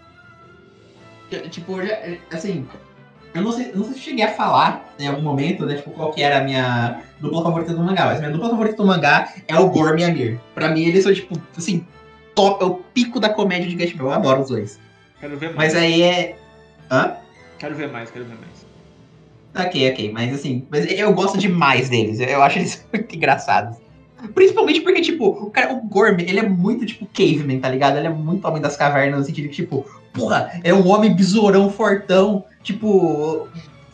Tipo, 1.50 1.82
já, 1.86 1.98
assim, 2.32 2.68
eu 3.34 3.42
não, 3.42 3.52
sei, 3.52 3.72
eu 3.72 3.78
não 3.78 3.86
sei 3.86 3.94
se 3.94 4.00
cheguei 4.00 4.26
a 4.26 4.34
falar 4.34 4.94
em 5.00 5.08
algum 5.08 5.22
momento, 5.22 5.66
né, 5.66 5.76
tipo, 5.76 5.92
qual 5.92 6.12
que 6.12 6.22
era 6.22 6.40
a 6.40 6.44
minha 6.44 7.02
dupla 7.20 7.44
favorita 7.44 7.74
do 7.74 7.84
mangá, 7.84 8.08
mas 8.08 8.20
minha 8.20 8.32
dupla 8.32 8.50
favorita 8.50 8.78
do 8.78 8.86
mangá 8.86 9.32
é 9.48 9.58
o 9.58 9.70
Gorm 9.70 9.98
e 10.00 10.04
a 10.04 10.10
Mir. 10.10 10.40
Pra 10.56 10.70
mim, 10.70 10.86
eles 10.86 11.04
são, 11.04 11.14
tipo, 11.14 11.40
assim, 11.56 11.86
top, 12.34 12.64
é 12.64 12.66
o 12.66 12.76
pico 12.76 13.20
da 13.20 13.30
comédia 13.30 13.70
de 13.70 13.76
Gash. 13.76 13.96
Eu 13.98 14.12
adoro 14.12 14.42
os 14.42 14.50
dois. 14.50 14.80
Quero 15.20 15.38
ver 15.38 15.54
mais. 15.54 15.74
Mas 15.74 15.82
aí 15.82 16.02
é. 16.02 16.38
Hã? 16.90 17.16
Quero 17.60 17.76
ver 17.76 17.90
mais, 17.92 18.10
quero 18.10 18.26
ver 18.26 18.36
mais. 18.36 18.69
Ok, 19.56 19.92
ok, 19.92 20.12
mas 20.12 20.34
assim, 20.34 20.66
mas 20.70 20.90
eu 20.92 21.12
gosto 21.14 21.38
demais 21.38 21.90
deles, 21.90 22.20
eu 22.20 22.42
acho 22.42 22.60
eles 22.60 22.86
muito 22.94 23.16
engraçados. 23.16 23.78
Principalmente 24.36 24.82
porque, 24.82 25.02
tipo, 25.02 25.28
o 25.30 25.50
cara, 25.50 25.74
o 25.74 25.82
Gorm, 25.88 26.20
ele 26.20 26.40
é 26.40 26.48
muito, 26.48 26.86
tipo, 26.86 27.06
caveman, 27.08 27.60
tá 27.60 27.70
ligado? 27.70 27.98
Ele 27.98 28.08
é 28.08 28.10
muito 28.10 28.46
homem 28.46 28.62
das 28.62 28.76
cavernas, 28.76 29.20
no 29.22 29.26
sentido 29.26 29.48
que, 29.48 29.56
tipo, 29.56 29.86
porra, 30.14 30.60
é 30.64 30.74
um 30.74 30.86
homem 30.90 31.16
besourão 31.16 31.70
fortão, 31.70 32.44
tipo, 32.62 33.48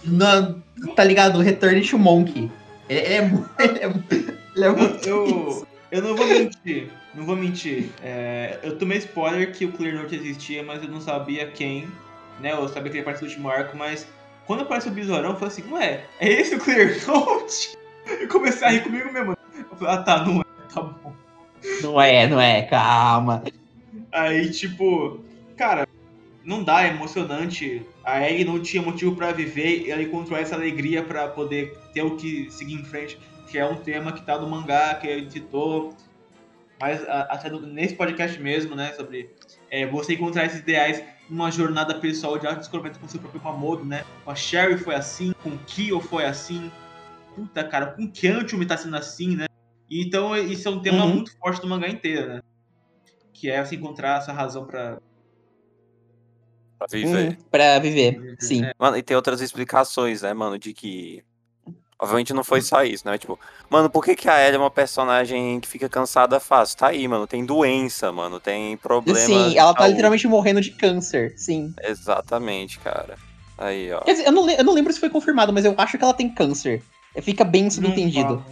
na, 0.04 0.56
tá 0.96 1.04
ligado? 1.04 1.40
Return 1.40 1.80
to 1.82 2.00
Monkey. 2.00 2.52
Ele, 2.90 3.00
é, 3.00 3.18
ele 3.60 3.80
é, 3.80 3.88
mu- 3.88 4.04
ele 4.56 4.66
é 4.66 4.70
muito 4.72 5.08
Eu, 5.08 5.68
eu 5.92 6.02
não 6.02 6.16
vou 6.16 6.26
mentir, 6.28 6.90
não 7.14 7.24
vou 7.24 7.36
mentir. 7.36 7.90
É, 8.04 8.58
eu 8.64 8.78
tomei 8.80 8.98
spoiler 8.98 9.52
que 9.54 9.64
o 9.66 9.72
Clear 9.72 9.96
Note 9.96 10.16
existia, 10.16 10.64
mas 10.64 10.82
eu 10.82 10.90
não 10.90 11.00
sabia 11.02 11.46
quem, 11.48 11.88
né? 12.42 12.52
Eu 12.54 12.68
sabia 12.68 12.90
que 12.92 12.98
ele 12.98 13.02
apareceu 13.02 13.28
no 13.28 13.32
último 13.32 13.48
arco, 13.50 13.78
mas 13.78 14.08
quando 14.46 14.62
apareceu 14.62 14.92
o 14.92 14.96
Besourão, 14.96 15.32
eu 15.32 15.36
falei 15.36 15.48
assim, 15.48 15.72
ué, 15.72 16.06
é 16.20 16.30
esse 16.30 16.56
o 16.56 16.60
Clear 16.60 16.90
Note? 17.08 17.78
Eu 18.06 18.28
comecei 18.28 18.68
a 18.68 18.72
rir 18.72 18.84
comigo 18.84 19.12
mesmo. 19.12 19.36
Eu 19.58 19.78
falei, 19.78 19.96
ah 19.96 20.04
tá, 20.04 20.24
não 20.24 20.42
é, 20.42 20.46
tá 20.72 20.82
bom. 20.82 21.14
Não 21.82 22.00
é, 22.00 22.28
não 22.28 22.40
é, 22.40 22.62
calma. 22.62 23.44
Aí, 24.12 24.52
tipo, 24.52 25.20
cara, 25.58 25.88
não 26.44 26.64
dá, 26.64 26.84
é 26.84 26.90
emocionante. 26.90 27.82
A 28.04 28.22
Ellie 28.22 28.46
não 28.46 28.62
tinha 28.62 28.84
motivo 28.84 29.16
pra 29.16 29.32
viver, 29.32 29.82
e 29.82 29.92
ela 29.92 30.04
encontrou 30.04 30.38
essa 30.38 30.54
alegria 30.54 31.02
pra 31.02 31.28
poder 31.28 31.76
ter 31.94 32.04
o 32.04 32.16
que 32.16 32.50
seguir 32.52 32.76
em 32.76 32.86
frente, 32.86 33.20
que 33.50 33.58
é 33.58 33.66
um 33.66 33.78
tema 33.78 34.12
que 34.12 34.24
tá 34.24 34.38
no 34.38 34.48
mangá, 34.48 34.94
que 34.94 35.08
ele 35.08 35.32
citou. 35.32 35.96
Mas 36.80 37.04
até 37.08 37.50
nesse 37.50 37.96
podcast 37.96 38.40
mesmo, 38.40 38.76
né, 38.76 38.94
sobre 38.94 39.32
é, 39.72 39.88
você 39.88 40.14
encontrar 40.14 40.46
esses 40.46 40.60
ideais 40.60 41.02
numa 41.30 41.52
jornada 41.52 42.00
pessoal 42.00 42.38
de 42.38 42.46
autodescobrimento 42.46 43.00
com 43.00 43.08
seu 43.08 43.20
próprio 43.20 43.42
Mamodo, 43.44 43.84
né? 43.86 44.04
Com 44.24 44.32
a 44.32 44.36
Sherry 44.36 44.78
foi 44.78 44.96
assim, 44.96 45.34
com 45.44 45.50
o 45.50 45.58
Kyo 45.60 46.00
foi 46.00 46.26
assim. 46.26 46.72
Puta, 47.36 47.64
cara, 47.64 47.88
com 47.88 48.04
o 48.04 48.12
Kyantumi 48.12 48.66
tá 48.66 48.78
sendo 48.78 48.96
assim, 48.96 49.36
né? 49.36 49.46
E 49.90 50.04
Então, 50.06 50.36
isso 50.36 50.68
é 50.68 50.72
um 50.72 50.82
tema 50.82 51.04
Uhum. 51.06 51.16
muito 51.16 51.38
forte 51.38 51.62
do 51.62 51.68
mangá 51.68 51.88
inteiro, 51.88 52.36
né? 52.36 52.40
Que 53.34 53.50
é 53.50 53.64
você 53.64 53.76
encontrar 53.76 54.20
essa 54.20 54.32
razão 54.32 54.66
pra. 54.66 54.98
Pra 56.78 56.88
viver. 56.92 57.32
Hum, 57.32 57.44
pra 57.50 57.80
viver, 57.80 58.36
sim. 58.40 58.64
Mano, 58.80 58.98
e 58.98 59.04
tem 59.04 59.16
outras 59.16 59.42
explicações, 59.42 60.22
né, 60.22 60.34
mano, 60.34 60.58
de 60.58 60.74
que. 60.74 61.24
Obviamente 62.00 62.34
não 62.34 62.44
foi 62.44 62.62
só 62.62 62.84
isso, 62.84 63.08
né? 63.08 63.18
Tipo, 63.18 63.40
mano, 63.70 63.90
por 63.90 64.04
que, 64.04 64.16
que 64.16 64.28
a 64.28 64.42
Ellie 64.42 64.56
é 64.56 64.60
uma 64.60 64.70
personagem 64.70 65.60
que 65.62 65.68
fica 65.68 65.88
cansada 65.88 66.40
fácil? 66.42 66.78
Tá 66.78 66.88
aí, 66.88 67.08
mano. 67.08 67.26
Tem 67.26 67.46
doença, 67.46 68.12
mano. 68.12 68.40
Tem 68.40 68.76
problema. 68.78 69.20
Sim, 69.20 69.58
ela 69.58 69.74
tá 69.74 69.80
saúde. 69.80 69.92
literalmente 69.94 70.28
morrendo 70.28 70.60
de 70.60 70.72
câncer, 70.72 71.34
sim. 71.38 71.74
Exatamente, 71.82 72.80
cara. 72.80 73.16
Aí, 73.58 73.92
ó. 73.94 74.02
Quer 74.02 74.12
dizer, 74.12 74.28
eu 74.28 74.32
não, 74.34 74.50
eu 74.50 74.64
não 74.64 74.74
lembro 74.74 74.92
se 74.92 75.00
foi 75.00 75.10
confirmado, 75.10 75.54
mas 75.54 75.64
eu 75.64 75.74
acho 75.78 75.98
que 75.98 76.04
ela 76.04 76.14
tem 76.14 76.30
câncer. 76.30 76.84
Fica 77.22 77.46
bem 77.46 77.70
subentendido. 77.70 78.44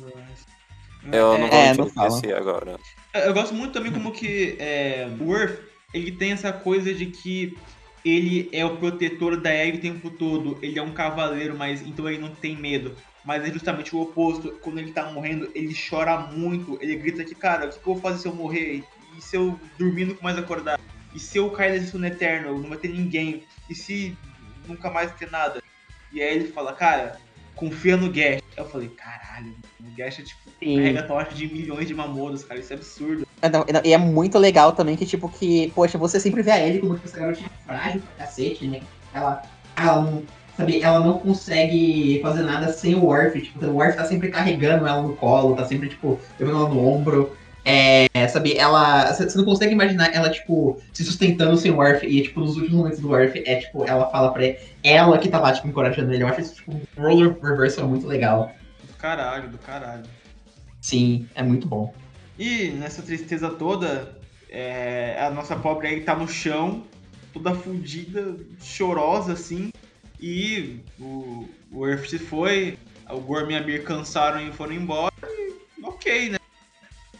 Eu 1.11 1.37
não 1.37 1.47
vou 1.49 1.57
É, 1.57 1.71
te 1.73 1.77
não 1.77 1.89
fala. 1.89 2.07
esquecer 2.07 2.35
agora. 2.35 2.79
Eu 3.13 3.33
gosto 3.33 3.53
muito 3.53 3.73
também 3.73 3.91
como 3.91 4.11
que 4.11 4.55
é, 4.57 5.07
o 5.19 5.35
Earth, 5.35 5.59
ele 5.93 6.13
tem 6.13 6.31
essa 6.31 6.53
coisa 6.53 6.93
de 6.93 7.07
que 7.07 7.57
ele 8.05 8.49
é 8.53 8.65
o 8.65 8.77
protetor 8.77 9.39
da 9.39 9.53
Ellie 9.53 9.77
o 9.77 9.81
tempo 9.81 10.09
todo, 10.09 10.57
ele 10.61 10.79
é 10.79 10.81
um 10.81 10.93
cavaleiro, 10.93 11.57
mas 11.57 11.81
então 11.81 12.07
ele 12.09 12.19
não 12.19 12.29
tem 12.29 12.55
medo. 12.55 12.95
Mas 13.25 13.43
é 13.43 13.51
justamente 13.51 13.95
o 13.95 14.01
oposto, 14.01 14.59
quando 14.61 14.79
ele 14.79 14.91
tá 14.91 15.11
morrendo, 15.11 15.49
ele 15.55 15.73
chora 15.73 16.17
muito, 16.17 16.77
ele 16.81 16.95
grita 16.95 17.23
que, 17.23 17.33
cara, 17.33 17.67
o 17.67 17.69
que 17.69 17.77
eu 17.77 17.93
vou 17.93 18.01
fazer 18.01 18.19
se 18.19 18.27
eu 18.27 18.35
morrer? 18.35 18.83
E 19.17 19.21
se 19.21 19.37
eu 19.37 19.59
dormir 19.77 20.05
nunca 20.05 20.21
mais 20.21 20.37
acordar? 20.37 20.79
E 21.15 21.19
se 21.19 21.37
eu 21.37 21.49
cair 21.51 21.73
nesse 21.73 21.91
sono 21.91 22.05
eterno, 22.05 22.59
não 22.59 22.69
vai 22.69 22.77
ter 22.77 22.89
ninguém? 22.89 23.43
E 23.69 23.75
se 23.75 24.17
nunca 24.67 24.89
mais 24.89 25.11
ter 25.13 25.29
nada? 25.31 25.61
E 26.11 26.21
aí 26.21 26.35
ele 26.35 26.47
fala, 26.49 26.73
cara, 26.73 27.17
confia 27.55 27.95
no 27.95 28.11
Gash. 28.11 28.41
Eu 28.57 28.65
falei, 28.65 28.89
caralho, 28.89 29.55
o 29.79 29.95
Gash 29.95 30.19
é 30.19 30.23
tipo, 30.23 30.41
Sim. 30.59 30.77
carrega 30.77 31.03
tocha 31.03 31.33
de 31.33 31.47
milhões 31.47 31.87
de 31.87 31.93
mamodos, 31.93 32.43
cara, 32.43 32.59
isso 32.59 32.73
é 32.73 32.75
absurdo. 32.75 33.27
Ah, 33.41 33.49
não, 33.49 33.59
não, 33.59 33.81
E 33.83 33.93
é 33.93 33.97
muito 33.97 34.37
legal 34.37 34.73
também 34.73 34.95
que, 34.95 35.05
tipo, 35.05 35.29
que, 35.29 35.71
poxa, 35.75 35.97
você 35.97 36.19
sempre 36.19 36.41
vê 36.41 36.51
a 36.51 36.59
Ellie 36.65 36.79
como 36.79 36.95
tipo, 36.95 37.07
essa 37.07 37.19
garotinha 37.19 37.49
frágil 37.65 38.01
pra 38.01 38.25
cacete, 38.25 38.67
né? 38.67 38.81
Ela, 39.13 39.41
ela 39.75 40.01
não, 40.01 40.23
sabe, 40.57 40.81
ela 40.81 40.99
não 40.99 41.19
consegue 41.19 42.19
fazer 42.21 42.43
nada 42.43 42.71
sem 42.71 42.95
o 42.95 43.05
Worf. 43.05 43.39
Tipo, 43.41 43.65
o 43.65 43.75
Worf 43.75 43.95
tá 43.97 44.05
sempre 44.05 44.29
carregando 44.29 44.87
ela 44.87 45.01
no 45.01 45.15
colo, 45.15 45.55
tá 45.55 45.65
sempre, 45.65 45.89
tipo, 45.89 46.19
levando 46.39 46.57
ela 46.57 46.69
no 46.69 46.85
ombro. 46.85 47.35
É, 47.65 48.07
sabe, 48.27 48.57
ela. 48.57 49.13
Você 49.13 49.37
não 49.37 49.45
consegue 49.45 49.71
imaginar 49.71 50.13
ela, 50.13 50.29
tipo, 50.29 50.79
se 50.91 51.03
sustentando 51.03 51.55
sem 51.55 51.71
o 51.71 51.77
Worf. 51.77 52.05
E, 52.05 52.21
tipo, 52.23 52.39
nos 52.41 52.55
últimos 52.57 52.73
momentos 52.73 52.99
do 52.99 53.09
Worf, 53.09 53.41
é, 53.45 53.55
tipo, 53.55 53.85
ela 53.85 54.09
fala 54.09 54.31
pra 54.31 54.43
ele, 54.43 54.59
ela 54.83 55.17
que 55.17 55.29
tá 55.29 55.39
lá, 55.39 55.53
tipo, 55.53 55.67
encorajando 55.67 56.13
ele. 56.13 56.23
Eu 56.23 56.27
acho 56.27 56.41
isso, 56.41 56.55
tipo, 56.55 56.73
um 56.73 57.01
roller 57.01 57.37
reversal 57.41 57.87
muito 57.87 58.05
legal. 58.05 58.51
Do 58.85 58.93
caralho, 58.95 59.49
do 59.49 59.57
caralho. 59.57 60.03
Sim, 60.81 61.27
é 61.33 61.41
muito 61.41 61.67
bom. 61.67 61.93
E 62.37 62.69
nessa 62.71 63.01
tristeza 63.01 63.49
toda, 63.49 64.17
é, 64.49 65.17
a 65.19 65.29
nossa 65.29 65.55
pobre 65.55 65.87
aí 65.87 66.01
tá 66.01 66.15
no 66.15 66.27
chão, 66.27 66.83
toda 67.31 67.55
fudida, 67.55 68.35
chorosa 68.61 69.33
assim. 69.33 69.71
E 70.25 70.79
o, 70.97 71.49
o 71.69 71.85
Earth 71.85 72.05
se 72.07 72.17
foi, 72.17 72.77
o 73.09 73.19
Gorm 73.19 73.51
e 73.51 73.55
a 73.57 73.61
Mir 73.61 73.83
cansaram 73.83 74.39
e 74.39 74.53
foram 74.53 74.71
embora. 74.71 75.13
E, 75.21 75.53
ok, 75.83 76.29
né? 76.29 76.37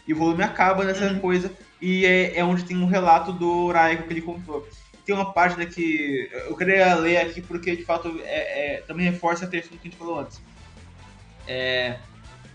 E 0.07 0.13
o 0.13 0.15
volume 0.15 0.41
acaba 0.41 0.85
nessa 0.85 1.07
Uhum. 1.11 1.19
coisa. 1.19 1.51
E 1.81 2.05
é, 2.05 2.37
é 2.39 2.45
onde 2.45 2.63
tem 2.63 2.77
um 2.77 2.85
relato 2.85 3.33
do 3.33 3.69
Raiko 3.73 4.03
que 4.03 4.13
ele 4.13 4.21
contou. 4.21 4.65
Tem 5.05 5.13
uma 5.13 5.33
página 5.33 5.65
que 5.65 6.29
eu 6.47 6.55
queria 6.55 6.95
ler 6.95 7.17
aqui 7.17 7.41
porque 7.41 7.75
de 7.75 7.83
fato 7.83 8.21
é, 8.23 8.77
é- 8.77 8.81
também 8.87 9.05
reforça 9.05 9.43
aquele 9.43 9.63
assunto 9.63 9.79
que 9.81 9.87
a 9.89 9.91
gente 9.91 9.99
falou 9.99 10.21
antes. 10.21 10.41
É, 11.45 11.97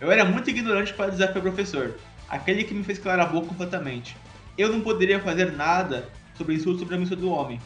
eu 0.01 0.11
era 0.11 0.25
muito 0.25 0.49
ignorante 0.49 0.95
para 0.95 1.11
desafiar 1.11 1.37
o 1.41 1.43
professor, 1.43 1.99
aquele 2.27 2.65
que 2.65 2.73
me 2.73 2.83
fez 2.83 2.99
calar 2.99 3.21
a 3.21 3.27
boca 3.27 3.49
completamente. 3.49 4.17
Eu 4.57 4.71
não 4.73 4.81
poderia 4.81 5.21
fazer 5.21 5.53
nada 5.53 6.09
sobre 6.39 6.55
insulto 6.55 6.79
sobre 6.79 6.95
a 6.95 6.99
missão 6.99 7.19
do 7.19 7.29
homem. 7.31 7.61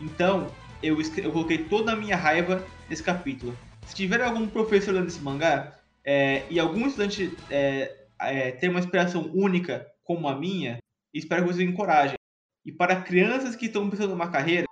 Então, 0.00 0.48
eu, 0.84 0.98
eu 1.00 1.32
coloquei 1.32 1.58
toda 1.58 1.92
a 1.92 1.96
minha 1.96 2.16
raiva 2.16 2.64
nesse 2.88 3.02
capítulo. 3.02 3.56
Se 3.86 3.94
tiver 3.94 4.20
algum 4.20 4.46
professor 4.46 4.92
lendo 4.92 5.08
esse 5.08 5.20
mangá 5.20 5.78
é, 6.04 6.42
e 6.50 6.58
algum 6.60 6.86
estudante 6.86 7.36
é, 7.50 8.06
é, 8.20 8.50
ter 8.52 8.68
uma 8.68 8.80
inspiração 8.80 9.30
única 9.34 9.86
como 10.04 10.28
a 10.28 10.36
minha, 10.36 10.78
espero 11.12 11.42
que 11.42 11.52
vocês 11.52 11.68
encorajem. 11.68 12.16
E 12.64 12.72
para 12.72 13.00
crianças 13.02 13.56
que 13.56 13.66
estão 13.66 13.88
pensando 13.88 14.10
numa 14.10 14.30
carreira, 14.30 14.66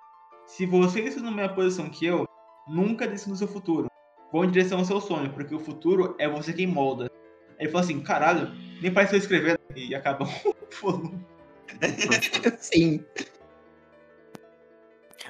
se 0.47 0.67
vocês 0.67 1.09
estão 1.09 1.25
na 1.25 1.31
mesma 1.31 1.55
posição 1.55 1.89
que 1.89 2.07
eu, 2.07 2.27
nunca 2.69 3.07
desçam 3.07 3.31
no 3.31 3.37
seu 3.37 3.49
futuro. 3.49 3.89
Vão 4.33 4.45
em 4.45 4.51
direção 4.51 4.79
ao 4.79 4.85
seu 4.85 5.01
sonho, 5.01 5.31
porque 5.33 5.55
o 5.55 5.61
futuro 5.61 6.17
é 6.19 6.29
você 6.29 6.53
quem 6.53 6.67
molda. 6.67 7.11
Aí 7.61 7.67
falou 7.67 7.81
assim, 7.81 8.01
caralho, 8.01 8.51
nem 8.81 8.93
parece 8.93 9.15
eu 9.15 9.19
escrevendo. 9.19 9.61
E 9.77 9.95
acaba 9.95 10.25
o. 10.25 11.13
Sim. 12.59 13.05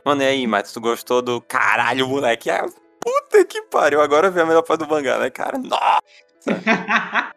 Mano, 0.05 0.23
e 0.23 0.27
aí, 0.27 0.47
Matos, 0.47 0.73
tu 0.73 0.81
gostou 0.81 1.23
do 1.23 1.41
caralho, 1.41 2.09
moleque? 2.09 2.51
Ah, 2.51 2.67
puta 3.01 3.45
que 3.45 3.63
pariu. 3.63 4.01
Agora 4.01 4.31
vem 4.31 4.43
a 4.43 4.47
melhor 4.47 4.63
parte 4.63 4.81
do 4.81 4.89
mangá, 4.89 5.19
né, 5.19 5.31
cara? 5.31 5.59
Nossa! 5.59 6.03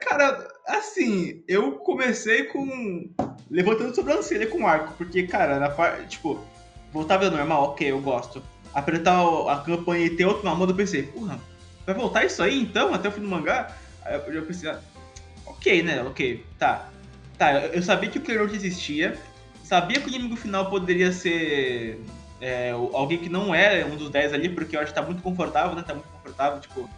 Cara, 0.00 0.46
assim, 0.66 1.42
eu 1.48 1.72
comecei 1.72 2.44
com. 2.44 3.10
levantando 3.50 3.94
sobrancelha 3.94 4.46
com 4.46 4.66
arco, 4.66 4.92
porque, 4.98 5.26
cara, 5.26 5.58
na 5.58 5.70
parte. 5.70 6.06
Tipo, 6.06 6.38
voltar 6.92 7.14
a 7.14 7.18
vida 7.18 7.30
normal, 7.30 7.70
ok, 7.70 7.90
eu 7.90 8.00
gosto. 8.00 8.42
Apertar 8.74 9.22
a 9.48 9.62
campanha 9.64 10.06
e 10.06 10.16
ter 10.16 10.26
outro 10.26 10.44
na 10.44 10.54
mão, 10.54 10.68
eu 10.68 10.74
pensei, 10.74 11.04
porra, 11.04 11.38
vai 11.86 11.94
voltar 11.94 12.24
isso 12.24 12.42
aí 12.42 12.60
então, 12.60 12.92
até 12.92 13.08
o 13.08 13.12
fim 13.12 13.20
do 13.20 13.28
mangá? 13.28 13.74
Aí 14.04 14.14
eu 14.14 14.42
pensei, 14.42 14.70
ah, 14.70 14.80
ok, 15.46 15.82
né, 15.82 16.02
ok, 16.02 16.44
tá. 16.58 16.88
Tá, 17.38 17.52
eu, 17.66 17.82
sabia 17.82 18.10
que 18.10 18.18
o 18.18 18.22
Clear 18.22 18.42
Note 18.42 18.56
existia, 18.56 19.18
sabia 19.72 19.98
que 19.98 20.06
o 20.06 20.10
inimigo 20.10 20.36
final 20.36 20.68
poderia 20.68 21.10
ser. 21.10 21.98
é, 22.42 22.72
alguém 22.72 23.16
que 23.16 23.30
não 23.30 23.54
é 23.54 23.82
um 23.86 23.96
dos 23.96 24.10
10 24.10 24.34
ali, 24.34 24.50
porque 24.50 24.76
eu 24.76 24.80
acho 24.80 24.92
que 24.92 24.94
tá 24.94 25.00
muito 25.00 25.22
confortável, 25.22 25.74
né? 25.74 25.82
Tá 25.82 25.94
muito 25.94 26.08
confortável, 26.08 26.60
tipo, 26.60 26.90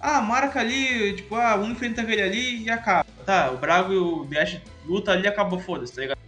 ah, 0.00 0.22
marca 0.22 0.60
ali, 0.60 1.16
tipo, 1.16 1.34
ah, 1.34 1.56
um 1.56 1.70
enfrenta 1.70 2.00
aquele 2.00 2.22
ali 2.22 2.62
e 2.64 2.70
acaba. 2.70 3.04
Tá, 3.26 3.50
o 3.50 3.58
Brago 3.58 3.92
e 3.92 3.96
o 3.98 4.24
Dash 4.24 4.58
luta 4.86 5.12
ali 5.12 5.24
e 5.24 5.26
acabou, 5.26 5.60
foda-se, 5.60 5.94
tá 5.94 6.00
ligado? 6.00 6.18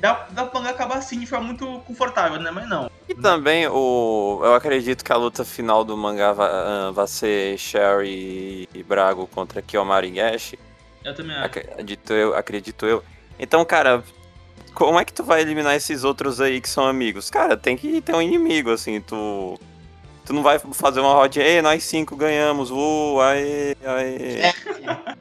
Dá, 0.00 0.26
dá 0.30 0.46
pra 0.46 0.70
acabar 0.70 0.98
assim 0.98 1.20
de 1.20 1.26
forma 1.26 1.46
muito 1.46 1.80
confortável, 1.80 2.40
né? 2.40 2.50
Mas 2.50 2.66
não. 2.66 2.90
E 3.06 3.14
também, 3.14 3.66
o, 3.66 4.40
eu 4.42 4.54
acredito 4.54 5.04
que 5.04 5.12
a 5.12 5.16
luta 5.16 5.44
final 5.44 5.84
do 5.84 5.96
mangá 5.98 6.32
vai, 6.32 6.48
ah, 6.50 6.90
vai 6.94 7.06
ser 7.06 7.58
Sherry 7.58 8.66
e 8.74 8.82
Brago 8.82 9.26
contra 9.26 9.60
Kiyomaru 9.60 10.06
e 10.06 10.10
Gash. 10.12 10.54
Eu 11.04 11.14
também 11.14 11.36
acho. 11.36 11.44
Acredito 11.44 12.12
eu, 12.14 12.34
acredito 12.34 12.86
eu. 12.86 13.04
Então, 13.38 13.64
cara, 13.66 14.02
como 14.76 15.00
é 15.00 15.04
que 15.04 15.12
tu 15.12 15.24
vai 15.24 15.40
eliminar 15.40 15.74
esses 15.74 16.04
outros 16.04 16.40
aí 16.40 16.60
que 16.60 16.68
são 16.68 16.86
amigos? 16.86 17.30
Cara, 17.30 17.56
tem 17.56 17.76
que 17.76 18.00
ter 18.00 18.14
um 18.14 18.22
inimigo, 18.22 18.70
assim, 18.70 19.00
tu. 19.00 19.58
Tu 20.24 20.32
não 20.32 20.42
vai 20.42 20.58
fazer 20.58 21.00
uma 21.00 21.14
rodinha, 21.14 21.44
ei, 21.46 21.62
nós 21.62 21.84
cinco 21.84 22.16
ganhamos, 22.16 22.70
uh, 22.70 23.20
aê, 23.20 23.76
aê. 23.84 24.52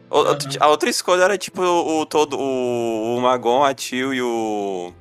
O- 0.09 0.25
A 0.59 0.67
outra 0.67 0.89
escolha 0.89 1.23
era 1.23 1.37
tipo 1.37 1.61
o, 1.61 2.05
todo, 2.07 2.37
o, 2.39 3.15
o 3.15 3.21
Magon, 3.21 3.63
a 3.63 3.73
Tio 3.73 4.13
e 4.13 4.21
o. 4.21 4.91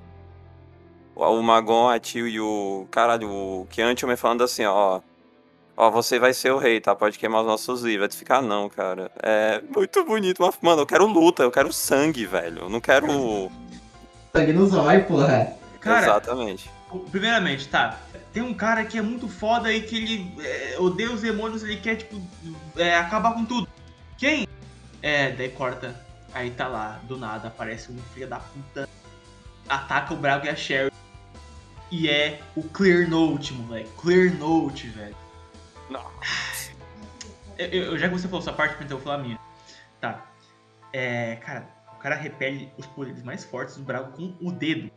O 1.17 1.43
Magon, 1.43 1.89
a 1.89 1.99
Tio 1.99 2.27
e 2.29 2.39
o. 2.41 2.87
Caralho, 2.91 3.31
o 3.31 3.67
Kiantium 3.71 4.15
falando 4.17 4.45
assim, 4.45 4.65
ó. 4.65 5.01
Ó, 5.77 5.91
você 5.91 6.19
vai 6.21 6.33
ser 6.33 6.53
o 6.53 6.59
rei, 6.59 6.81
tá? 6.81 6.95
Pode 6.95 7.19
queimar 7.19 7.41
os 7.41 7.47
nossos 7.47 7.83
livros. 7.83 8.09
Vai 8.15 8.17
ficar, 8.19 8.41
não, 8.43 8.69
cara. 8.69 9.11
É 9.23 9.61
muito 9.75 10.05
bonito, 10.05 10.41
mano, 10.61 10.83
eu 10.83 10.87
quero 10.87 11.07
luta, 11.07 11.43
eu 11.43 11.51
quero 11.51 11.73
sangue, 11.73 12.27
velho. 12.27 12.63
Eu 12.65 12.69
não 12.69 12.81
quero. 12.81 13.51
Sangue 14.35 14.53
nos 14.53 14.74
olhos, 14.74 15.07
porra. 15.07 15.53
Cara, 15.80 16.07
Exatamente. 16.07 16.70
primeiramente, 17.11 17.68
tá. 17.68 17.99
Tem 18.32 18.43
um 18.43 18.53
cara 18.55 18.85
que 18.85 18.99
é 18.99 19.03
muito 19.03 19.28
foda 19.28 19.72
e 19.72 19.80
que 19.82 19.97
ele 19.97 20.35
é, 20.41 20.76
odeia 20.78 21.12
os 21.12 21.20
demônios, 21.20 21.62
ele 21.62 21.76
quer, 21.76 21.97
tipo, 21.97 22.20
é, 22.76 22.97
acabar 22.97 23.32
com 23.35 23.45
tudo. 23.45 23.68
Quem? 24.18 24.49
É, 25.01 25.30
daí 25.30 25.51
corta. 25.51 25.95
Aí 26.32 26.51
tá 26.51 26.66
lá, 26.66 27.01
do 27.05 27.16
nada, 27.16 27.47
aparece 27.47 27.93
um 27.93 27.99
filho 28.12 28.26
da 28.26 28.41
puta. 28.41 28.89
Ataca 29.68 30.12
o 30.12 30.16
Brago 30.16 30.47
e 30.47 30.49
a 30.49 30.57
Sherry. 30.57 30.91
E 31.93 32.09
é 32.09 32.41
o 32.57 32.62
Clear 32.64 33.09
Note, 33.09 33.53
moleque. 33.53 33.91
Clear 34.01 34.35
Note, 34.35 34.89
velho. 34.89 35.14
Não. 35.89 36.05
Eu, 37.57 37.66
eu- 37.68 37.99
já 37.99 38.09
que 38.09 38.14
você 38.14 38.26
falou 38.26 38.43
sua 38.43 38.53
parte, 38.53 38.74
então 38.82 38.97
eu 38.99 38.99
vou 38.99 39.01
falar 39.01 39.14
a 39.14 39.22
minha. 39.22 39.39
Tá. 40.01 40.26
É, 40.93 41.37
cara, 41.37 41.68
cara 42.05 42.17
repele 42.17 42.71
os 42.77 42.87
poderes 42.87 43.23
mais 43.23 43.45
fortes 43.45 43.79
do 43.79 43.83
Brago 43.83 44.13
com 44.13 44.37
o 44.47 44.53
dedo. 44.53 44.91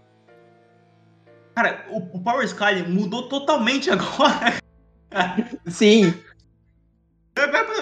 Cara, 1.55 1.87
o, 1.89 2.17
o 2.17 2.21
Power 2.21 2.45
Sky 2.45 2.83
mudou 2.85 3.29
totalmente 3.29 3.89
agora. 3.89 4.57
Sim. 5.67 6.13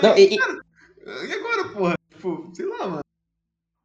Não, 0.04 0.16
e, 0.16 0.36
e- 0.36 0.38
E 0.38 1.34
agora, 1.34 1.70
porra? 1.70 1.96
Tipo, 2.12 2.52
sei 2.54 2.66
lá, 2.68 2.88
mano. 2.88 3.00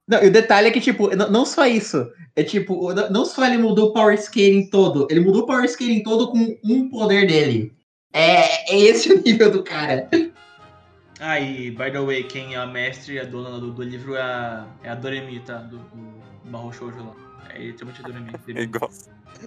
não, 0.06 0.22
e 0.22 0.28
o 0.28 0.32
detalhe 0.32 0.68
é 0.68 0.70
que, 0.70 0.80
tipo, 0.80 1.08
não, 1.16 1.46
só 1.46 1.66
isso. 1.66 2.06
É 2.36 2.44
tipo, 2.44 2.92
não 3.10 3.24
só 3.24 3.44
ele 3.46 3.56
mudou 3.56 3.88
o 3.88 3.92
Power 3.94 4.16
Scaling 4.20 4.68
todo, 4.68 5.08
ele 5.10 5.20
mudou 5.20 5.42
o 5.42 5.46
Power 5.46 5.66
Scaling 5.66 6.02
todo 6.02 6.30
com 6.30 6.58
um 6.62 6.90
poder 6.90 7.26
dele. 7.26 7.72
É, 8.12 8.72
é 8.74 8.78
esse 8.78 9.10
o 9.14 9.22
nível 9.22 9.50
do 9.50 9.64
cara. 9.64 10.08
Ah, 11.20 11.38
e, 11.38 11.70
by 11.70 11.90
the 11.90 12.00
way, 12.00 12.24
quem 12.24 12.54
é 12.54 12.58
a 12.58 12.66
mestre 12.66 13.14
e 13.14 13.20
a 13.20 13.24
dona 13.24 13.60
do, 13.60 13.70
do 13.72 13.82
livro 13.82 14.14
é 14.16 14.22
a, 14.22 14.66
é 14.82 14.88
a 14.90 14.94
Doremi, 14.94 15.38
tá? 15.40 15.56
Do, 15.58 15.76
do 15.78 16.22
Mahou 16.50 16.72
Shoujo 16.72 16.98
lá. 17.04 17.12
É 17.54 17.58
literalmente 17.58 18.00
a 18.00 18.04
Doremi. 18.08 18.32
É 18.58 18.62
igual. 18.62 18.90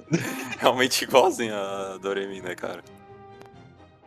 Realmente 0.59 1.03
igualzinho 1.03 1.55
a 1.55 1.97
Doremi, 2.01 2.41
né, 2.41 2.53
cara? 2.55 2.83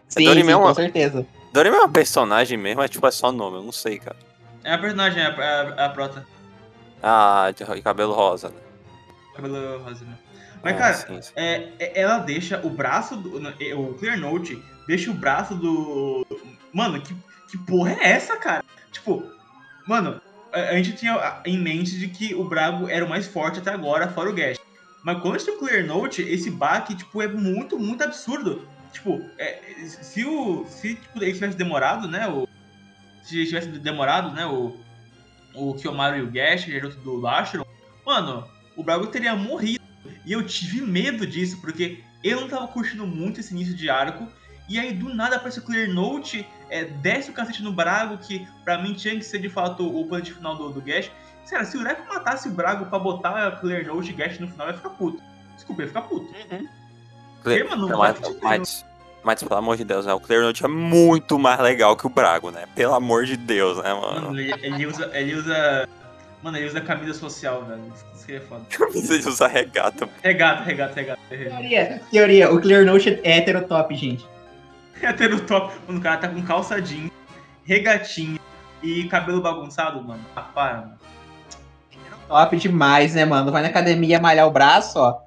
Sim, 0.08 0.24
Doremi 0.24 0.44
sim, 0.46 0.52
é 0.52 0.56
uma- 0.56 0.68
com 0.68 0.74
certeza. 0.74 1.26
Doremi 1.52 1.76
é 1.76 1.80
uma 1.80 1.88
personagem 1.88 2.56
mesmo, 2.56 2.82
é 2.82 2.88
tipo, 2.88 3.06
é 3.06 3.10
só 3.10 3.32
nome, 3.32 3.56
eu 3.56 3.62
não 3.62 3.72
sei, 3.72 3.98
cara. 3.98 4.16
É 4.62 4.72
a 4.72 4.78
personagem, 4.78 5.20
é 5.22 5.26
a, 5.26 5.30
é 5.30 5.42
a, 5.72 5.74
é 5.76 5.84
a 5.86 5.88
prota. 5.90 6.26
Ah, 7.02 7.50
de 7.56 7.82
cabelo 7.82 8.12
rosa, 8.12 8.48
né? 8.48 8.60
Cabelo 9.34 9.78
rosa, 9.82 10.04
né? 10.04 10.16
Mas, 10.62 10.74
Ah, 10.74 10.78
cara, 10.78 10.94
sim, 10.94 11.22
sim. 11.22 11.32
é, 11.36 11.68
é- 11.78 12.00
ela 12.00 12.18
deixa 12.18 12.64
o 12.66 12.70
braço 12.70 13.16
do. 13.16 13.40
é, 13.60 13.74
O 13.74 13.94
Clear 13.94 14.18
Note 14.18 14.60
deixa 14.86 15.10
o 15.10 15.14
braço 15.14 15.54
do. 15.54 16.26
Mano, 16.72 17.00
que, 17.00 17.14
que 17.48 17.58
porra 17.58 17.92
é 17.92 18.12
essa, 18.12 18.36
cara? 18.36 18.64
Tipo, 18.92 19.24
mano, 19.86 20.20
a, 20.52 20.74
gente 20.76 20.92
tinha 20.92 21.40
em 21.44 21.58
mente 21.58 21.98
de 21.98 22.08
que 22.08 22.34
o 22.34 22.44
Brago 22.44 22.88
era 22.88 23.04
o 23.04 23.08
mais 23.08 23.26
forte 23.26 23.58
até 23.58 23.70
agora, 23.70 24.08
fora 24.08 24.30
o 24.30 24.34
Gash. 24.34 24.58
Mas 25.04 25.20
quando 25.20 25.36
a 25.36 25.38
gente 25.38 25.46
tem 25.46 25.56
o 25.56 25.58
Clear 25.58 25.86
Note, 25.86 26.22
esse 26.22 26.50
baque, 26.50 26.96
tipo, 26.96 27.22
é 27.22 27.28
muito, 27.28 27.78
muito 27.78 28.02
absurdo. 28.02 28.66
Tipo, 28.92 29.22
é, 29.38 29.60
se 29.86 30.24
o. 30.24 30.66
Se 30.66 30.94
tipo, 30.94 31.22
ele 31.22 31.32
tivesse 31.32 31.56
demorado, 31.56 32.08
né? 32.08 32.26
O, 32.28 32.48
se 33.22 33.46
tivesse 33.46 33.68
demorado, 33.68 34.34
né? 34.34 34.46
O, 34.46 34.76
o 35.54 35.74
Kiyomaru 35.74 36.18
e 36.18 36.22
o 36.22 36.30
Gash, 36.30 36.64
junto 36.64 36.96
do 36.98 37.16
Lashron, 37.16 37.64
mano, 38.04 38.48
o 38.76 38.82
Brago 38.82 39.06
teria 39.06 39.36
morrido. 39.36 39.84
E 40.24 40.32
eu 40.32 40.44
tive 40.44 40.80
medo 40.80 41.26
disso, 41.26 41.60
porque 41.60 42.02
eu 42.22 42.40
não 42.40 42.48
tava 42.48 42.66
curtindo 42.68 43.06
muito 43.06 43.38
esse 43.38 43.52
início 43.52 43.74
de 43.74 43.88
arco. 43.88 44.26
E 44.68 44.78
aí, 44.80 44.92
do 44.92 45.14
nada, 45.14 45.36
aparece 45.36 45.58
o 45.60 45.62
Clear 45.62 45.88
Note, 45.88 46.46
é, 46.68 46.84
desce 46.84 47.30
o 47.30 47.32
cacete 47.32 47.62
no 47.62 47.72
Brago, 47.72 48.18
que 48.18 48.46
pra 48.64 48.78
mim 48.82 48.94
tinha 48.94 49.14
que 49.14 49.22
ser 49.22 49.38
de 49.38 49.48
fato 49.48 49.86
o 49.86 50.04
punch 50.06 50.32
final 50.32 50.56
do, 50.56 50.70
do 50.70 50.80
Gash. 50.80 51.10
Cara, 51.48 51.64
se 51.64 51.76
o 51.76 51.82
Reco 51.84 52.02
matasse 52.12 52.48
o 52.48 52.50
Brago 52.50 52.86
pra 52.86 52.98
botar 52.98 53.48
o 53.54 53.60
Clear 53.60 53.86
Note 53.86 54.10
e 54.10 54.12
Gash 54.12 54.40
no 54.40 54.48
final, 54.48 54.66
ia 54.66 54.74
ficar 54.74 54.90
puto. 54.90 55.22
Desculpa, 55.54 55.82
ia 55.82 55.88
ficar 55.88 56.02
puto. 56.02 56.26
Cle- 56.32 56.68
Porque, 57.42 57.64
mano, 57.64 57.88
Não, 57.88 57.98
mas, 57.98 58.18
mas, 58.42 58.84
mas, 59.22 59.42
pelo 59.44 59.54
amor 59.54 59.76
de 59.76 59.84
Deus, 59.84 60.04
né? 60.06 60.12
O 60.12 60.18
Clear 60.18 60.42
Note 60.42 60.64
é 60.64 60.68
muito 60.68 61.38
mais 61.38 61.60
legal 61.60 61.96
que 61.96 62.04
o 62.06 62.10
Brago, 62.10 62.50
né? 62.50 62.64
Pelo 62.74 62.94
amor 62.94 63.24
de 63.24 63.36
Deus, 63.36 63.78
né, 63.80 63.94
mano? 63.94 64.22
Mano, 64.22 64.40
ele, 64.40 64.52
ele 64.60 64.86
usa. 64.86 65.10
Ele 65.14 65.34
usa. 65.36 65.88
Mano, 66.42 66.56
ele 66.58 66.66
usa 66.66 66.80
camisa 66.80 67.14
social, 67.14 67.64
velho. 67.64 67.82
Isso 68.14 68.26
que 68.26 68.34
é 68.34 68.40
foda. 68.40 68.64
Precisa 68.90 69.28
usar 69.30 69.46
regata. 69.46 70.08
Regata, 70.24 70.64
regata, 70.64 71.00
regata. 71.00 71.20
Teoria, 71.28 72.02
teoria, 72.10 72.52
o 72.52 72.60
Clear 72.60 72.84
Note 72.84 73.20
é 73.22 73.38
heterotop, 73.38 73.94
gente. 73.94 74.26
É 75.02 75.12
ter 75.12 75.32
o 75.32 75.40
top. 75.40 75.74
Mano, 75.86 75.98
o 75.98 76.02
cara 76.02 76.16
tá 76.16 76.28
com 76.28 76.42
calça 76.42 76.80
jeans, 76.80 77.10
regatinha 77.64 78.38
e 78.82 79.04
cabelo 79.08 79.42
bagunçado, 79.42 80.02
mano. 80.02 80.24
Ah, 80.34 80.42
para, 80.42 80.76
mano. 80.78 80.98
Top 82.28 82.56
demais, 82.56 83.14
né, 83.14 83.24
mano? 83.24 83.52
Vai 83.52 83.62
na 83.62 83.68
academia 83.68 84.20
malhar 84.20 84.46
o 84.46 84.50
braço, 84.50 84.98
ó. 84.98 85.20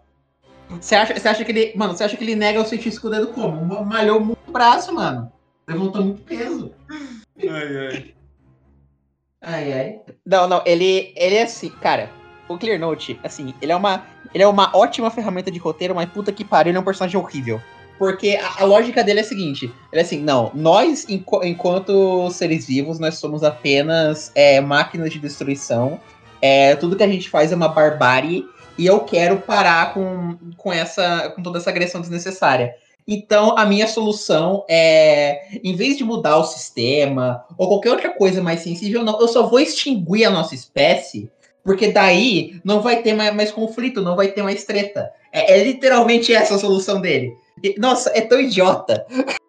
Você 0.69 0.95
acha, 0.95 1.17
você 1.17 1.27
acha 1.27 1.45
que 1.45 1.51
ele. 1.51 1.73
Mano, 1.75 1.95
você 1.95 2.03
acha 2.03 2.17
que 2.17 2.23
ele 2.23 2.35
nega 2.35 2.61
o 2.61 2.65
científico 2.65 3.03
com 3.03 3.07
o 3.07 3.11
dedo 3.11 3.27
como? 3.29 3.85
Malhou 3.85 4.19
muito 4.19 4.39
o 4.47 4.51
braço, 4.51 4.93
mano. 4.93 5.31
Levantou 5.67 6.03
muito 6.03 6.21
peso. 6.23 6.71
Ai, 7.39 7.77
ai. 7.77 8.13
Ai, 9.41 9.73
ai. 9.73 9.99
Não, 10.25 10.47
não, 10.47 10.61
ele, 10.65 11.13
ele 11.15 11.35
é 11.35 11.43
assim, 11.43 11.69
cara. 11.69 12.09
O 12.47 12.57
Clear 12.57 12.79
Note, 12.79 13.19
assim, 13.23 13.53
ele 13.61 13.71
é 13.71 13.75
uma, 13.75 14.03
ele 14.33 14.43
é 14.43 14.47
uma 14.47 14.75
ótima 14.75 15.09
ferramenta 15.11 15.51
de 15.51 15.59
roteiro, 15.59 15.93
mas 15.93 16.09
puta 16.09 16.31
que 16.31 16.43
pariu, 16.43 16.71
ele 16.71 16.77
é 16.77 16.81
um 16.81 16.83
personagem 16.85 17.19
horrível. 17.19 17.61
Porque 17.99 18.39
a, 18.41 18.63
a 18.63 18.65
lógica 18.65 19.03
dele 19.03 19.19
é 19.19 19.21
a 19.21 19.25
seguinte: 19.25 19.65
ele 19.91 20.01
é 20.01 20.03
assim, 20.03 20.19
não, 20.21 20.49
nós, 20.55 21.05
enqu- 21.09 21.43
enquanto 21.43 22.31
seres 22.31 22.65
vivos, 22.65 22.97
nós 22.97 23.19
somos 23.19 23.43
apenas 23.43 24.31
é, 24.33 24.59
máquinas 24.61 25.11
de 25.11 25.19
destruição. 25.19 25.99
É, 26.41 26.75
tudo 26.77 26.95
que 26.95 27.03
a 27.03 27.07
gente 27.07 27.29
faz 27.29 27.51
é 27.51 27.55
uma 27.55 27.67
barbárie. 27.67 28.45
E 28.77 28.85
eu 28.85 29.01
quero 29.01 29.39
parar 29.39 29.93
com, 29.93 30.37
com, 30.55 30.71
essa, 30.71 31.33
com 31.35 31.43
toda 31.43 31.59
essa 31.59 31.69
agressão 31.69 31.99
desnecessária. 31.99 32.73
Então, 33.05 33.57
a 33.57 33.65
minha 33.65 33.87
solução 33.87 34.63
é, 34.69 35.59
em 35.61 35.75
vez 35.75 35.97
de 35.97 36.03
mudar 36.05 36.37
o 36.37 36.45
sistema 36.45 37.43
ou 37.57 37.67
qualquer 37.67 37.89
outra 37.89 38.09
coisa 38.11 38.41
mais 38.41 38.61
sensível, 38.61 39.03
não, 39.03 39.19
eu 39.19 39.27
só 39.27 39.47
vou 39.47 39.59
extinguir 39.59 40.23
a 40.23 40.29
nossa 40.29 40.55
espécie, 40.55 41.29
porque 41.61 41.91
daí 41.91 42.61
não 42.63 42.81
vai 42.81 43.01
ter 43.01 43.13
mais, 43.13 43.35
mais 43.35 43.51
conflito, 43.51 44.01
não 44.01 44.15
vai 44.15 44.29
ter 44.29 44.43
mais 44.43 44.63
treta. 44.63 45.11
É, 45.33 45.59
é 45.59 45.63
literalmente 45.63 46.33
essa 46.33 46.55
a 46.55 46.59
solução 46.59 47.01
dele. 47.01 47.33
Nossa, 47.77 48.09
é 48.11 48.21
tão 48.21 48.39
idiota. 48.39 49.05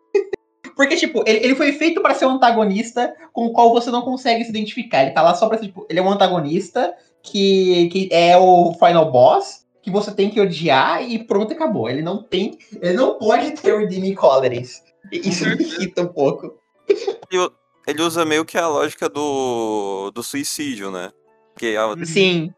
Porque, 0.77 0.97
tipo, 0.97 1.23
ele, 1.27 1.45
ele 1.45 1.55
foi 1.55 1.73
feito 1.73 2.01
para 2.01 2.15
ser 2.15 2.25
um 2.25 2.37
antagonista 2.37 3.15
com 3.33 3.47
o 3.47 3.53
qual 3.53 3.71
você 3.71 3.91
não 3.91 4.01
consegue 4.01 4.45
se 4.45 4.51
identificar. 4.51 5.03
Ele 5.03 5.11
tá 5.11 5.21
lá 5.21 5.35
só 5.35 5.47
pra 5.47 5.59
ser, 5.59 5.67
tipo, 5.67 5.87
ele 5.91 5.99
é 5.99 6.03
um 6.03 6.11
antagonista 6.11 6.95
que, 7.23 7.89
que 7.91 8.09
é 8.11 8.37
o 8.39 8.73
final 8.73 9.13
boss, 9.13 9.67
que 9.83 9.91
você 9.91 10.11
tem 10.11 10.31
que 10.31 10.41
odiar 10.41 11.03
e 11.03 11.23
pronto, 11.23 11.53
acabou. 11.53 11.89
Ele 11.89 12.01
não 12.01 12.23
tem. 12.23 12.57
Ele 12.81 12.95
não 12.95 13.19
pode 13.19 13.53
ter 13.53 13.77
redeeming 13.77 14.15
qualities. 14.15 14.83
Isso 15.13 15.45
me 15.45 15.63
irrita 15.63 16.03
um 16.03 16.09
pouco. 16.09 16.59
Ele, 16.89 17.51
ele 17.87 18.03
usa 18.03 18.25
meio 18.25 18.45
que 18.45 18.57
a 18.57 18.69
lógica 18.69 19.09
do, 19.09 20.11
do 20.13 20.23
suicídio, 20.23 20.91
né? 20.91 21.13
Que, 21.57 21.77
a, 21.77 21.95
Sim. 22.07 22.55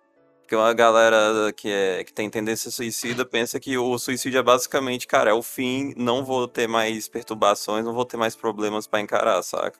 Que 0.48 0.54
uma 0.56 0.72
galera 0.74 1.52
que, 1.56 1.70
é, 1.70 2.04
que 2.04 2.12
tem 2.12 2.28
tendência 2.28 2.70
suicida 2.70 3.24
pensa 3.24 3.58
que 3.58 3.78
o 3.78 3.98
suicídio 3.98 4.38
é 4.38 4.42
basicamente, 4.42 5.06
cara, 5.06 5.30
é 5.30 5.32
o 5.34 5.42
fim, 5.42 5.94
não 5.96 6.24
vou 6.24 6.46
ter 6.46 6.66
mais 6.68 7.08
perturbações, 7.08 7.84
não 7.84 7.92
vou 7.94 8.04
ter 8.04 8.16
mais 8.16 8.36
problemas 8.36 8.86
pra 8.86 9.00
encarar, 9.00 9.42
saca? 9.42 9.78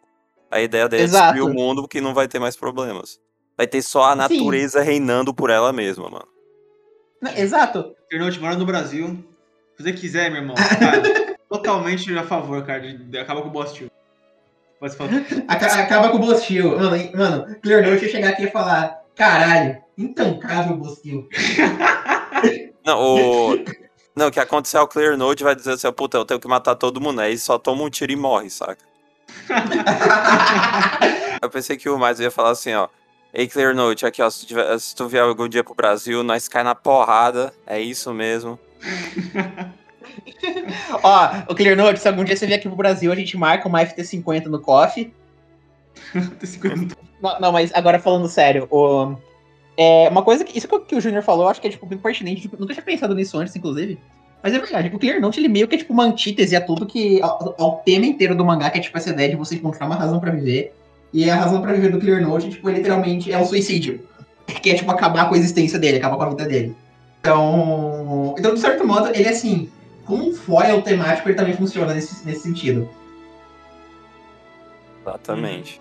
A 0.51 0.61
ideia 0.61 0.89
dele 0.89 1.03
é 1.03 1.05
Exato. 1.05 1.33
destruir 1.35 1.51
o 1.51 1.55
mundo 1.55 1.83
porque 1.83 2.01
não 2.01 2.15
vai 2.15 2.29
ter 2.29 2.39
mais 2.39 2.57
problemas. 2.57 3.21
Vai 3.57 3.67
ter 3.67 3.83
só 3.83 4.05
a 4.05 4.17
natureza 4.17 4.81
reinando 4.83 5.35
por 5.35 5.51
ela 5.51 5.73
mesma, 5.73 6.09
mano. 6.09 6.27
Não, 7.21 7.33
Exato. 7.33 7.95
Ternote 8.09 8.41
mora 8.41 8.57
no 8.57 8.65
Brasil. 8.67 9.23
Se 9.77 9.83
você 9.83 9.93
quiser, 9.93 10.31
meu 10.31 10.41
irmão, 10.41 10.55
cara, 10.79 11.37
totalmente 11.49 12.17
a 12.17 12.23
favor, 12.25 12.65
cara, 12.65 12.81
de, 12.81 12.99
de 12.99 13.19
acabar 13.19 13.43
com 13.43 13.49
o 13.49 13.53
Boss 13.53 13.73
Tio. 13.73 13.91
Pode 14.81 14.97
falar. 14.97 15.11
Aca- 15.47 15.81
Acaba 15.81 16.09
com 16.11 16.17
o 16.17 16.21
Bostil. 16.21 16.77
Mano, 16.77 17.11
mano, 17.15 17.57
Clear 17.63 17.89
Note 17.89 18.05
ia 18.05 18.11
chegar 18.11 18.31
aqui 18.31 18.45
e 18.47 18.51
falar: 18.51 19.02
caralho, 19.15 19.79
intancável 19.97 20.77
Bostil. 20.77 21.29
Não, 22.85 22.99
o. 23.01 23.65
Não, 24.15 24.27
o 24.27 24.31
que 24.31 24.41
aconteceu 24.41 24.81
é 24.81 24.83
o 24.83 24.89
Clear 24.89 25.17
Note 25.17 25.43
vai 25.43 25.55
dizer 25.55 25.73
assim, 25.73 25.91
puta, 25.93 26.19
eu 26.19 26.25
tenho 26.25 26.41
que 26.41 26.49
matar 26.49 26.75
todo 26.75 27.01
mundo, 27.01 27.21
aí 27.21 27.39
só 27.39 27.57
toma 27.59 27.85
um 27.85 27.89
tiro 27.91 28.13
e 28.13 28.17
morre, 28.17 28.51
saca? 28.51 28.85
Eu 31.41 31.49
pensei 31.49 31.77
que 31.77 31.89
o 31.89 31.99
mais 31.99 32.21
ia 32.21 32.31
falar 32.31 32.51
assim, 32.51 32.75
ó. 32.75 32.89
Ei, 33.33 33.49
Clear 33.49 33.75
Note, 33.75 34.05
aqui, 34.05 34.21
ó, 34.21 34.29
se 34.29 34.41
tu, 34.41 34.47
tiver- 34.47 34.79
se 34.79 34.95
tu 34.95 35.09
vier 35.09 35.23
algum 35.23 35.49
dia 35.49 35.65
pro 35.65 35.75
Brasil, 35.75 36.23
nós 36.23 36.49
cai 36.49 36.63
na 36.63 36.75
porrada, 36.75 37.53
é 37.67 37.81
isso 37.81 38.13
mesmo. 38.13 38.59
Ó, 41.03 41.29
o 41.49 41.55
Clear 41.55 41.77
Note, 41.77 41.99
se 41.99 42.07
algum 42.07 42.23
dia 42.25 42.37
você 42.37 42.47
vier 42.47 42.59
aqui 42.59 42.69
pro 42.69 42.77
Brasil, 42.77 43.11
a 43.11 43.15
gente 43.15 43.37
marca 43.37 43.67
uma 43.67 43.81
FT50 43.81 44.45
no 44.47 44.61
coffee. 44.61 45.15
Tem 46.13 46.49
50. 46.49 46.97
Não, 47.23 47.41
não, 47.41 47.53
mas 47.53 47.71
agora 47.75 47.99
falando 47.99 48.29
sério, 48.29 48.67
o, 48.71 49.15
é, 49.77 50.09
uma 50.09 50.23
coisa 50.23 50.45
que. 50.45 50.57
Isso 50.57 50.67
que, 50.69 50.95
o- 50.97 51.01
Júnior 51.01 51.23
falou, 51.23 51.49
acho 51.49 51.61
que 51.61 51.67
é 51.69 51.71
tipo, 51.71 51.87
muito 51.87 52.01
pertinente. 52.03 52.43
tipo, 52.43 52.57
nunca 52.59 52.73
tinha 52.75 52.85
pensado 52.85 53.15
nisso 53.15 53.39
antes, 53.39 53.55
inclusive. 53.55 53.99
Mas 54.43 54.53
é 54.55 54.59
verdade, 54.59 54.91
o 54.93 54.99
Clear 54.99 55.21
Note 55.21 55.39
ele 55.39 55.49
meio 55.49 55.69
que 55.69 55.77
é 55.77 55.79
tipo 55.79 55.93
uma 55.93 56.05
antítese 56.05 56.57
a 56.57 56.61
tudo 56.61 56.85
que. 56.85 57.23
ao, 57.23 57.55
ao 57.59 57.77
tema 57.85 58.07
inteiro 58.07 58.35
do 58.35 58.45
mangá, 58.45 58.71
que 58.71 58.79
é 58.79 58.81
tipo 58.81 58.99
essa 58.99 59.11
ideia 59.11 59.29
de 59.31 59.37
você 59.37 59.55
encontrar 59.55 59.87
uma 59.87 59.95
razão 59.95 60.19
pra 60.19 60.33
viver. 60.33 60.75
E 61.13 61.29
a 61.31 61.37
razão 61.37 61.61
pra 61.63 61.73
viver 61.73 61.91
do 61.93 62.01
Clear 62.01 62.21
Note, 62.23 62.51
tipo, 62.51 62.69
literalmente 62.69 63.31
é 63.33 63.39
o 63.39 63.45
suicídio. 63.45 64.01
Que 64.47 64.71
é 64.71 64.75
tipo 64.75 64.91
acabar 64.91 65.29
com 65.29 65.35
a 65.35 65.39
existência 65.39 65.79
dele, 65.79 65.99
acabar 65.99 66.17
com 66.17 66.23
a 66.25 66.29
vida 66.31 66.45
dele. 66.47 66.75
Então, 67.21 68.35
então, 68.37 68.53
de 68.55 68.61
certo 68.61 68.85
modo, 68.87 69.11
ele 69.15 69.29
assim, 69.29 69.69
como 70.05 70.29
um 70.29 70.35
foil 70.35 70.83
temático, 70.83 71.29
ele 71.29 71.37
também 71.37 71.55
funciona 71.55 71.95
nesse, 71.95 72.27
nesse 72.27 72.41
sentido. 72.43 72.89
Exatamente. 75.05 75.81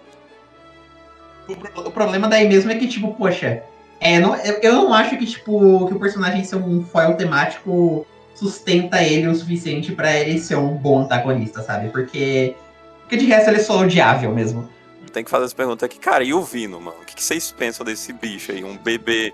O, 1.48 1.56
pro- 1.56 1.88
o 1.88 1.92
problema 1.92 2.28
daí 2.28 2.48
mesmo 2.48 2.72
é 2.72 2.76
que, 2.76 2.88
tipo, 2.88 3.14
poxa, 3.16 3.64
é, 4.00 4.20
não, 4.20 4.36
eu, 4.38 4.56
eu 4.62 4.74
não 4.74 4.94
acho 4.94 5.18
que, 5.18 5.26
tipo, 5.26 5.88
que 5.88 5.94
o 5.94 6.00
personagem 6.00 6.44
ser 6.44 6.56
um 6.56 6.84
foil 6.84 7.16
temático 7.16 8.06
sustenta 8.36 9.04
ele 9.04 9.28
o 9.28 9.36
suficiente 9.36 9.92
pra 9.92 10.16
ele 10.18 10.40
ser 10.40 10.56
um 10.56 10.76
bom 10.76 11.02
antagonista, 11.02 11.62
sabe? 11.62 11.90
Porque, 11.90 12.56
porque 13.02 13.18
de 13.18 13.26
resto 13.26 13.50
ele 13.50 13.58
é 13.58 13.64
só 13.64 13.80
odiável 13.80 14.34
mesmo. 14.34 14.68
Tem 15.14 15.24
que 15.24 15.30
fazer 15.30 15.46
essa 15.46 15.56
pergunta 15.56 15.86
aqui, 15.86 16.00
cara, 16.00 16.24
e 16.24 16.34
o 16.34 16.42
Vino, 16.42 16.80
mano? 16.80 16.98
O 17.02 17.06
que, 17.06 17.22
vocês 17.22 17.52
pensam 17.52 17.86
desse 17.86 18.14
bicho 18.14 18.52
aí? 18.52 18.64
Um 18.64 18.78
bebê. 18.78 19.34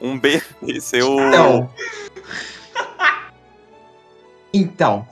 Um 0.00 0.18
bebê 0.18 0.42
seu. 0.80 1.18
Então. 1.20 1.70
então. 4.52 5.06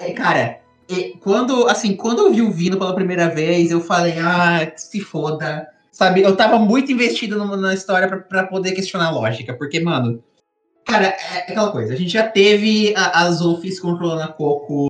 é, 0.00 0.12
cara, 0.12 0.60
é, 0.90 1.10
quando, 1.20 1.68
assim, 1.68 1.96
quando 1.96 2.20
eu 2.20 2.32
vi 2.32 2.42
o 2.42 2.50
Vino 2.50 2.78
pela 2.78 2.94
primeira 2.94 3.28
vez, 3.28 3.70
eu 3.70 3.80
falei, 3.80 4.14
ah, 4.18 4.66
que 4.66 4.80
se 4.80 5.00
foda. 5.00 5.68
Sabe, 5.92 6.22
eu 6.22 6.34
tava 6.36 6.58
muito 6.58 6.90
investido 6.92 7.36
no- 7.38 7.56
na 7.56 7.74
história 7.74 8.08
pra 8.08 8.46
poder 8.46 8.72
questionar 8.72 9.08
a 9.08 9.10
lógica. 9.10 9.52
Porque, 9.54 9.80
mano, 9.80 10.22
cara, 10.86 11.06
é 11.08 11.38
aquela 11.50 11.70
coisa. 11.72 11.92
A 11.92 11.96
gente 11.96 12.10
já 12.12 12.26
teve 12.26 12.94
a, 12.96 13.22
a 13.22 13.30
Zofis 13.30 13.78
controlando 13.78 14.22
a 14.22 14.28
Coco, 14.28 14.86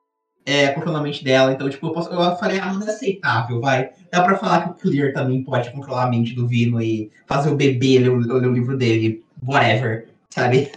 é, 0.46 0.68
controlando 0.68 1.00
a 1.00 1.06
mente 1.06 1.24
dela. 1.24 1.52
Então, 1.52 1.68
tipo, 1.68 1.86
eu, 1.88 1.92
posso- 1.92 2.10
eu 2.10 2.36
falei, 2.36 2.58
ah, 2.60 2.66
mano, 2.72 2.84
é 2.84 2.90
aceitável, 2.94 3.60
vai. 3.60 3.90
Dá 4.12 4.22
pra 4.22 4.36
falar 4.38 4.62
que 4.62 4.70
o 4.70 4.74
Clear 4.90 5.12
também 5.12 5.42
pode 5.42 5.72
controlar 5.72 6.04
a 6.04 6.10
mente 6.10 6.34
do 6.34 6.46
Vino 6.46 6.80
e 6.80 7.10
fazer 7.26 7.50
o 7.50 7.56
bebê 7.56 7.98
ler, 7.98 8.10
ler 8.16 8.46
o 8.48 8.52
livro 8.52 8.76
dele, 8.76 9.24
whatever, 9.44 10.08
sabe? 10.30 10.70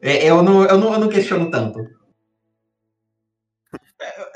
É, 0.00 0.24
eu, 0.28 0.42
não, 0.42 0.64
eu, 0.64 0.78
não, 0.78 0.92
eu 0.94 0.98
não 1.00 1.08
questiono 1.08 1.50
tanto. 1.50 1.86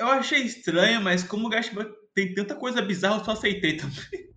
Eu 0.02 0.08
achei 0.08 0.42
estranho, 0.42 1.00
mas 1.00 1.22
como 1.22 1.46
o 1.46 1.48
Gashba 1.48 1.86
tem 2.14 2.34
tanta 2.34 2.54
coisa 2.54 2.82
bizarra, 2.82 3.18
eu 3.20 3.24
só 3.24 3.32
aceitei 3.32 3.76
também. 3.76 4.32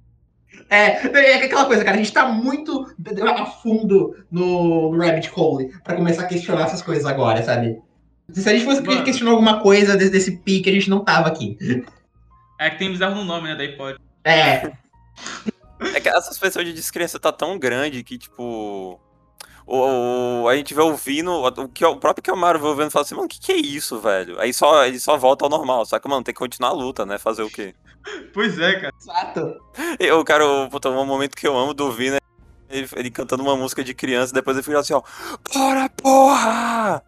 É, 0.69 1.05
é 1.05 1.43
aquela 1.45 1.65
coisa, 1.65 1.83
cara, 1.83 1.95
a 1.95 1.99
gente 1.99 2.13
tá 2.13 2.27
muito 2.27 2.85
a 3.21 3.45
fundo 3.45 4.15
no, 4.31 4.91
no 4.91 4.97
Rabbit 4.97 5.31
Hole 5.35 5.71
pra 5.83 5.95
começar 5.95 6.23
a 6.23 6.27
questionar 6.27 6.63
essas 6.63 6.81
coisas 6.81 7.05
agora, 7.05 7.43
sabe? 7.43 7.81
Se 8.31 8.47
a 8.47 8.53
gente 8.53 8.65
fosse 8.65 8.81
Mano. 8.81 9.03
questionar 9.03 9.31
alguma 9.31 9.59
coisa 9.59 9.97
desse, 9.97 10.11
desse 10.11 10.37
pique, 10.37 10.69
a 10.69 10.73
gente 10.73 10.89
não 10.89 11.03
tava 11.03 11.27
aqui. 11.27 11.57
É 12.59 12.69
que 12.69 12.79
tem 12.79 12.91
bizarro 12.91 13.15
no 13.15 13.25
nome, 13.25 13.49
né? 13.49 13.55
Daí 13.55 13.75
pode. 13.75 13.99
É, 14.23 14.71
É 15.93 15.99
que 15.99 16.09
essa 16.09 16.21
suspensão 16.21 16.63
de 16.63 16.73
descrença 16.73 17.19
tá 17.19 17.31
tão 17.31 17.59
grande 17.59 18.03
que, 18.03 18.17
tipo. 18.17 18.99
O, 19.67 20.43
o- 20.43 20.47
a 20.47 20.55
gente 20.55 20.73
vê 20.73 20.81
o 20.81 20.95
Vino, 20.95 21.45
o, 21.47 21.67
que, 21.69 21.83
o 21.83 21.95
próprio 21.97 22.23
Kiyomaru 22.23 22.59
vê 22.59 22.67
o 22.67 22.75
Vino 22.75 22.87
e 22.87 22.91
fala 22.91 23.03
assim, 23.03 23.15
mano, 23.15 23.25
o 23.25 23.29
que, 23.29 23.39
que 23.39 23.51
é 23.51 23.55
isso, 23.57 23.99
velho? 23.99 24.39
Aí 24.39 24.53
só, 24.53 24.85
ele 24.85 24.99
só 24.99 25.17
volta 25.17 25.43
ao 25.45 25.49
normal, 25.49 25.85
só 25.85 25.97
que, 25.99 26.07
mano, 26.07 26.23
tem 26.23 26.33
que 26.33 26.39
continuar 26.39 26.69
a 26.69 26.73
luta, 26.73 27.05
né? 27.05 27.17
Fazer 27.17 27.41
o 27.43 27.49
quê? 27.49 27.73
Pois 28.33 28.57
é, 28.59 28.79
cara. 28.79 28.93
exato. 29.01 29.55
Eu, 29.99 30.23
cara, 30.23 30.45
o- 30.47 30.69
puta, 30.69 30.89
um 30.89 31.05
momento 31.05 31.35
que 31.35 31.47
eu 31.47 31.57
amo 31.57 31.73
do 31.73 31.91
Vino 31.91 32.15
é 32.17 32.19
ele, 32.69 32.87
ele 32.95 33.09
cantando 33.11 33.41
uma 33.43 33.55
música 33.55 33.83
de 33.83 33.93
criança 33.95 34.31
e 34.31 34.35
depois 34.35 34.55
ele 34.57 34.63
fica 34.63 34.79
assim, 34.79 34.93
ó. 34.93 35.01
Bora, 35.53 35.89
porra! 35.89 37.03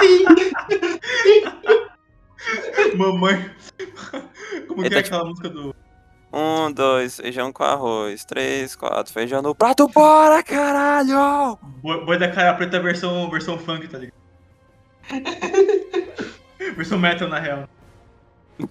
Mamãe. 2.96 3.50
Como 4.66 4.80
que 4.82 4.88
Ele 4.88 4.98
é 4.98 5.02
tá 5.02 5.06
aquela 5.06 5.24
música 5.24 5.48
do. 5.48 5.74
Um, 6.32 6.70
dois, 6.72 7.16
feijão 7.16 7.52
com 7.52 7.64
arroz. 7.64 8.24
Três, 8.24 8.76
quatro, 8.76 9.12
feijão 9.12 9.40
no 9.40 9.54
prato, 9.54 9.88
bora, 9.88 10.42
caralho! 10.42 11.58
Boi, 11.82 12.04
Boi 12.04 12.18
da 12.18 12.30
cara 12.30 12.54
preta 12.54 12.78
versão, 12.80 13.30
versão 13.30 13.58
funk, 13.58 13.88
tá 13.88 13.98
ligado? 13.98 14.18
versão 16.76 16.98
metal, 16.98 17.28
na 17.28 17.38
real. 17.38 17.68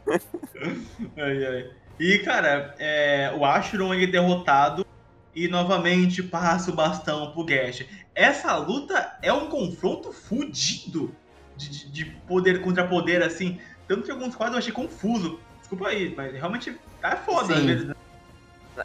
ai, 1.17 1.45
ai. 1.45 1.71
E, 1.99 2.19
cara, 2.19 2.75
é, 2.77 3.33
o 3.35 3.43
Ashron 3.43 3.93
ele 3.93 4.03
é 4.03 4.07
derrotado 4.07 4.85
e 5.33 5.47
novamente 5.47 6.21
passa 6.21 6.71
o 6.71 6.75
bastão 6.75 7.31
pro 7.31 7.43
Gash. 7.43 7.85
Essa 8.13 8.55
luta 8.57 9.17
é 9.21 9.33
um 9.33 9.47
confronto 9.47 10.11
fudido 10.11 11.13
de, 11.55 11.69
de- 11.69 11.89
de 11.91 12.05
poder 12.27 12.61
contra 12.61 12.87
poder, 12.87 13.23
assim. 13.23 13.59
Tanto 13.87 14.03
que 14.03 14.11
alguns 14.11 14.35
quadros 14.35 14.55
eu 14.55 14.59
achei 14.59 14.71
confuso. 14.73 15.39
Desculpa 15.59 15.87
aí, 15.87 16.13
mas 16.15 16.33
realmente 16.33 16.77
tá 17.01 17.15
foda 17.17 17.53
às 17.53 17.59
Sim. 17.59 17.65
vezes, 17.65 17.87
né? 17.87 17.95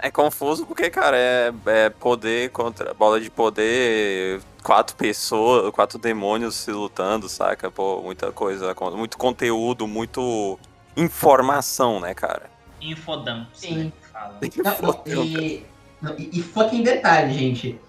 É 0.01 0.11
confuso 0.11 0.65
porque, 0.65 0.89
cara, 0.89 1.17
é, 1.17 1.53
é 1.67 1.91
poder 1.91 2.51
contra. 2.51 2.95
Bola 2.95 3.21
de 3.21 3.31
poder, 3.31 4.41
quatro 4.63 4.97
pessoas, 4.97 5.71
quatro 5.71 5.99
demônios 5.99 6.55
se 6.55 6.71
lutando, 6.71 7.29
saca? 7.29 7.71
Pô, 7.71 8.01
muita 8.01 8.33
coisa, 8.33 8.75
muito 8.97 9.19
conteúdo, 9.19 9.87
muito 9.87 10.59
informação, 10.97 12.01
né, 12.01 12.15
cara? 12.15 12.51
Infodumps, 12.81 13.61
Sim. 13.61 13.77
né? 13.77 13.93
Fala. 14.13 14.39
Não, 15.05 15.17
não, 15.17 15.25
e, 15.25 15.67
não, 16.01 16.19
e, 16.19 16.31
e 16.33 16.43
fucking 16.43 16.83
detalhe, 16.83 17.35
gente. 17.35 17.81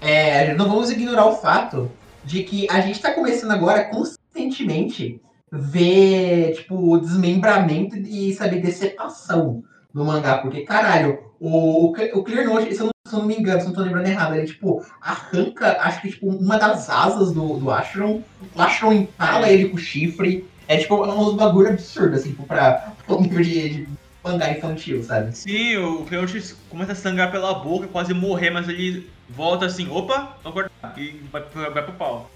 É, 0.00 0.54
não 0.54 0.68
vamos 0.68 0.90
ignorar 0.90 1.26
o 1.26 1.36
fato 1.36 1.90
de 2.24 2.42
que 2.42 2.66
a 2.70 2.80
gente 2.80 3.00
tá 3.00 3.12
começando 3.12 3.50
agora 3.50 3.84
consistentemente 3.84 5.20
ver, 5.52 6.54
tipo, 6.54 6.98
desmembramento 6.98 7.96
e, 7.96 8.32
sabe, 8.34 8.60
decepção 8.60 9.62
no 9.94 10.04
mangá. 10.04 10.38
Porque, 10.38 10.62
caralho, 10.62 11.18
o, 11.40 11.86
o, 11.86 11.92
Cle- 11.92 12.12
o 12.14 12.22
Clear 12.22 12.46
Note, 12.46 12.74
se 12.74 12.80
eu, 12.80 12.86
não, 12.86 12.92
se 13.06 13.14
eu 13.14 13.18
não 13.20 13.26
me 13.26 13.36
engano, 13.36 13.60
se 13.60 13.66
eu 13.66 13.70
não 13.70 13.76
tô 13.76 13.82
lembrando 13.82 14.06
errado, 14.06 14.34
ele, 14.34 14.46
tipo, 14.46 14.84
arranca, 15.00 15.78
acho 15.80 16.00
que, 16.02 16.10
tipo, 16.10 16.28
uma 16.28 16.58
das 16.58 16.88
asas 16.90 17.32
do, 17.32 17.58
do 17.58 17.70
Ashron, 17.70 18.22
o 18.54 18.60
Ashron 18.62 18.92
empala 18.92 19.48
ele 19.48 19.68
com 19.68 19.76
o 19.76 19.78
chifre. 19.78 20.48
É, 20.68 20.76
tipo, 20.76 21.04
é 21.04 21.12
uns 21.12 21.34
bagulho 21.34 21.70
absurdo, 21.70 22.14
assim, 22.14 22.30
tipo, 22.30 22.44
pra, 22.46 22.92
pra 23.04 23.16
um 23.16 23.22
nível 23.22 23.42
de, 23.42 23.68
de 23.70 23.88
mangá 24.22 24.50
infantil, 24.50 25.02
sabe? 25.02 25.36
Sim, 25.36 25.76
o 25.78 26.04
Cleonte 26.04 26.54
começa 26.68 26.92
a 26.92 26.94
sangrar 26.94 27.32
pela 27.32 27.54
boca, 27.54 27.88
quase 27.88 28.14
morrer, 28.14 28.50
mas 28.50 28.68
ele 28.68 29.10
volta 29.28 29.66
assim, 29.66 29.88
opa, 29.90 30.36
vou 30.44 30.52
cortar. 30.52 30.70
E 30.96 31.20
vai, 31.32 31.42
vai 31.42 31.82
pro 31.82 31.94
pau. 31.94 32.30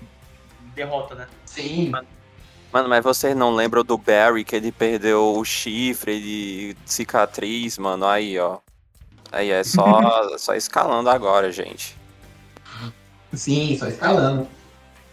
Derrota, 0.75 1.15
né? 1.15 1.27
Sim, 1.47 1.93
Mano, 2.75 2.89
mas 2.89 3.05
vocês 3.05 3.37
não 3.37 3.55
lembram 3.55 3.85
do 3.85 3.97
Barry 3.97 4.43
que 4.43 4.57
ele 4.57 4.73
perdeu 4.73 5.37
o 5.37 5.45
chifre, 5.45 6.11
ele 6.17 6.77
cicatriz, 6.85 7.79
mano? 7.79 8.05
Aí, 8.05 8.37
ó. 8.37 8.59
Aí 9.31 9.53
é 9.53 9.63
só, 9.63 10.01
só 10.37 10.57
escalando 10.57 11.09
agora, 11.09 11.53
gente. 11.53 11.97
sim, 13.33 13.77
só 13.79 13.87
escalando. 13.87 14.49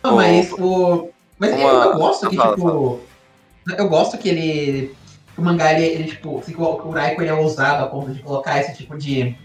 Não, 0.04 0.14
O- 0.14 0.16
mas 0.16 0.52
o. 0.54 1.10
Mas 1.38 1.52
uma- 1.52 1.60
eu, 1.62 1.68
eu 1.92 1.94
gosto 1.98 2.30
que, 2.32 2.36
Fala, 2.36 2.56
tipo. 2.56 3.00
Eu 3.78 3.88
gosto 3.90 4.18
que 4.18 4.28
ele. 4.30 4.96
O 5.38 5.44
mangá, 5.44 5.72
ele, 5.74 5.86
ele, 5.86 6.04
tipo, 6.06 6.42
o 6.58 6.90
Raiko 6.90 7.22
ele 7.22 7.30
é 7.30 7.34
ousado 7.36 7.84
a 7.84 7.88
ponto 7.88 8.12
de 8.12 8.24
colocar 8.24 8.60
esse 8.60 8.76
tipo 8.76 8.98
de. 8.98 9.36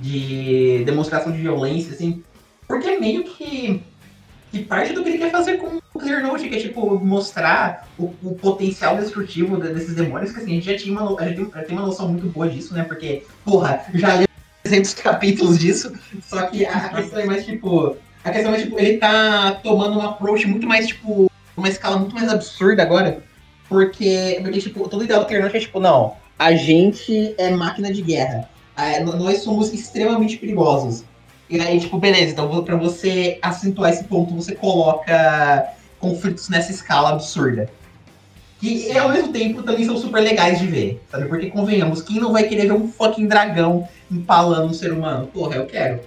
de 0.00 0.82
demonstração 0.84 1.30
de 1.30 1.38
violência, 1.38 1.92
assim. 1.92 2.24
Porque 2.66 2.88
é 2.88 2.98
meio 2.98 3.22
que. 3.22 3.84
Que 4.52 4.60
parte 4.64 4.92
do 4.92 5.02
que 5.02 5.08
ele 5.08 5.18
quer 5.18 5.30
fazer 5.30 5.56
com 5.56 5.78
o 5.94 5.98
Clear 5.98 6.22
Note, 6.22 6.48
que 6.48 6.54
é, 6.54 6.58
tipo, 6.60 6.98
mostrar 7.04 7.88
o, 7.98 8.12
o 8.22 8.34
potencial 8.34 8.96
destrutivo 8.96 9.56
de- 9.60 9.72
desses 9.72 9.94
demônios, 9.94 10.30
que 10.30 10.38
assim, 10.40 10.52
a 10.52 10.54
gente 10.54 10.66
já 10.70 10.76
tinha 10.76 10.92
uma, 10.98 11.18
a 11.20 11.26
gente 11.28 11.44
tem, 11.66 11.76
uma 11.76 11.86
noção 11.86 12.08
muito 12.08 12.26
boa 12.28 12.48
disso, 12.48 12.74
né? 12.74 12.84
Porque, 12.84 13.24
porra, 13.44 13.84
já 13.94 14.14
leu 14.14 14.26
300 14.62 14.94
capítulos 14.94 15.58
disso, 15.58 15.92
só 16.22 16.42
que 16.46 16.64
a 16.66 16.88
questão 16.90 17.18
é 17.20 17.24
mais, 17.24 17.44
tipo. 17.44 17.96
A 18.24 18.30
questão 18.30 18.54
é, 18.54 18.58
tipo, 18.62 18.78
ele 18.78 18.98
tá 18.98 19.58
tomando 19.64 19.98
um 19.98 20.02
approach 20.02 20.46
muito 20.46 20.66
mais, 20.66 20.86
tipo, 20.86 21.28
uma 21.56 21.68
escala 21.68 21.96
muito 21.98 22.14
mais 22.14 22.28
absurda 22.28 22.82
agora. 22.82 23.22
Porque, 23.68 24.38
porque 24.42 24.60
tipo, 24.60 24.88
todo 24.88 25.02
ideal 25.02 25.20
do 25.20 25.26
Clear 25.26 25.42
Note 25.42 25.56
é, 25.56 25.60
tipo, 25.60 25.80
não, 25.80 26.14
a 26.38 26.52
gente 26.54 27.34
é 27.38 27.50
máquina 27.50 27.92
de 27.92 28.02
guerra. 28.02 28.48
N- 28.78 29.16
nós 29.16 29.38
somos 29.38 29.72
extremamente 29.72 30.36
perigosos. 30.36 31.04
E 31.52 31.60
aí, 31.60 31.78
tipo, 31.78 31.98
beleza, 31.98 32.32
então 32.32 32.64
pra 32.64 32.76
você 32.76 33.38
acentuar 33.42 33.92
esse 33.92 34.04
ponto, 34.04 34.34
você 34.34 34.54
coloca 34.54 35.70
conflitos 36.00 36.48
nessa 36.48 36.72
escala 36.72 37.10
absurda. 37.10 37.68
Que 38.58 38.90
e, 38.90 38.96
ao 38.96 39.10
mesmo 39.10 39.34
tempo 39.34 39.62
também 39.62 39.84
são 39.84 39.98
super 39.98 40.20
legais 40.22 40.58
de 40.58 40.66
ver, 40.66 41.02
sabe? 41.10 41.28
Porque 41.28 41.50
convenhamos, 41.50 42.00
quem 42.00 42.18
não 42.18 42.32
vai 42.32 42.44
querer 42.44 42.68
ver 42.68 42.72
um 42.72 42.90
fucking 42.90 43.26
dragão 43.26 43.86
empalando 44.10 44.68
um 44.68 44.72
ser 44.72 44.94
humano? 44.94 45.26
Porra, 45.26 45.56
eu 45.56 45.66
quero. 45.66 46.00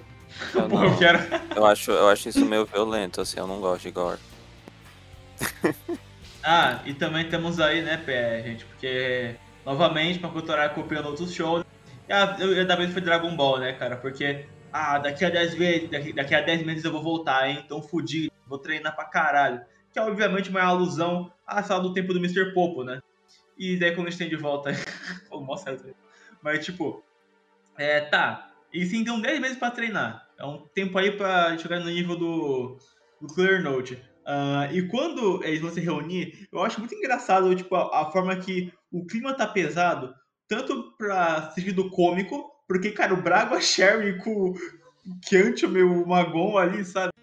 Eu, 0.56 0.68
Pô, 0.68 0.84
eu 0.84 0.98
quero. 0.98 1.20
eu 1.56 1.64
acho, 1.64 1.92
eu 1.92 2.10
acho 2.10 2.28
isso 2.28 2.44
meio 2.44 2.66
violento, 2.66 3.22
assim, 3.22 3.40
eu 3.40 3.46
não 3.46 3.60
gosto 3.60 3.84
de 3.84 3.92
gore. 3.92 4.20
Ah, 6.48 6.82
e 6.86 6.94
também 6.94 7.28
temos 7.28 7.60
aí, 7.60 7.82
né, 7.82 7.98
Pé, 7.98 8.44
gente, 8.44 8.66
porque 8.66 9.34
novamente, 9.66 10.20
pra 10.20 10.30
culturar 10.30 10.76
copiando 10.76 11.08
outros 11.08 11.34
shows. 11.34 11.66
E 12.08 12.14
a, 12.14 12.38
eu, 12.40 12.54
eu, 12.54 12.68
da 12.68 12.76
vez 12.76 12.94
foi 12.94 13.02
Dragon 13.02 13.36
Ball, 13.36 13.58
né, 13.58 13.74
cara? 13.74 13.96
Porque, 13.96 14.46
ah, 14.78 14.98
daqui 14.98 15.24
a 15.24 15.30
10 15.30 15.54
vezes, 15.54 15.90
daqui, 15.90 16.12
daqui 16.12 16.36
a 16.36 16.42
10 16.42 16.66
meses 16.66 16.84
eu 16.84 16.92
vou 16.92 17.02
voltar, 17.02 17.50
hein? 17.50 17.64
Então 17.66 17.82
fudido, 17.82 18.30
vou 18.46 18.60
treinar 18.60 18.94
pra 18.94 19.06
caralho. 19.06 19.62
Que 19.94 19.98
é 19.98 20.02
obviamente 20.02 20.50
uma 20.50 20.64
alusão 20.64 21.32
à 21.48 21.64
sala 21.64 21.82
do 21.82 21.94
tempo 21.94 22.12
do 22.12 22.20
Mr. 22.20 22.54
Popo, 22.54 22.84
né? 22.84 23.02
E 23.58 23.78
daí 23.78 23.96
quando 23.96 24.10
gente 24.10 24.18
tem 24.18 24.28
de 24.28 24.36
volta, 24.36 24.72
aí. 25.86 25.96
Mas 26.42 26.66
tipo, 26.66 27.02
é, 27.78 28.02
tá. 28.02 28.52
eles 28.74 28.92
têm 28.92 29.00
então 29.00 29.22
10 29.22 29.40
meses 29.40 29.58
pra 29.58 29.72
treinar. 29.72 30.28
É 30.38 30.46
um 30.46 30.68
tempo 30.68 30.98
aí 30.98 31.10
pra 31.10 31.58
chegar 31.58 31.80
no 31.80 31.86
nível 31.86 32.18
do, 32.18 32.78
do 33.22 33.34
Clear 33.34 33.64
Note. 33.64 33.94
Uh, 34.26 34.74
e 34.74 34.90
quando 34.90 35.42
eles 35.46 35.62
vão 35.62 35.72
se 35.72 35.80
reunir, 35.80 36.50
eu 36.52 36.62
acho 36.62 36.82
muito 36.82 36.96
engraçado 36.96 37.56
tipo, 37.56 37.74
a, 37.76 38.02
a 38.02 38.12
forma 38.12 38.36
que 38.36 38.74
o 38.92 39.06
clima 39.06 39.34
tá 39.34 39.48
pesado, 39.48 40.14
tanto 40.50 40.98
pra 40.98 41.50
sentido 41.52 41.90
cômico, 41.90 42.55
porque, 42.68 42.92
cara, 42.92 43.14
o 43.14 43.22
Brago, 43.22 43.56
a 43.56 43.62
Sherry 43.62 44.18
com 44.20 44.52
o 44.52 44.56
Kiancho, 45.22 45.68
meu 45.68 46.06
Magon 46.06 46.58
ali, 46.58 46.84
sabe? 46.84 47.14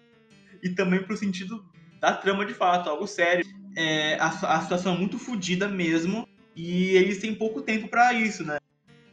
E 0.61 0.69
também 0.69 1.03
pro 1.03 1.17
sentido 1.17 1.65
da 1.99 2.13
trama 2.13 2.45
de 2.45 2.53
fato, 2.53 2.89
algo 2.89 3.07
sério. 3.07 3.45
É, 3.75 4.15
a, 4.15 4.27
a 4.27 4.61
situação 4.61 4.95
é 4.95 4.97
muito 4.97 5.17
fodida 5.17 5.67
mesmo, 5.67 6.27
e 6.55 6.95
eles 6.95 7.19
têm 7.19 7.33
pouco 7.33 7.61
tempo 7.61 7.87
para 7.87 8.13
isso, 8.13 8.43
né? 8.45 8.57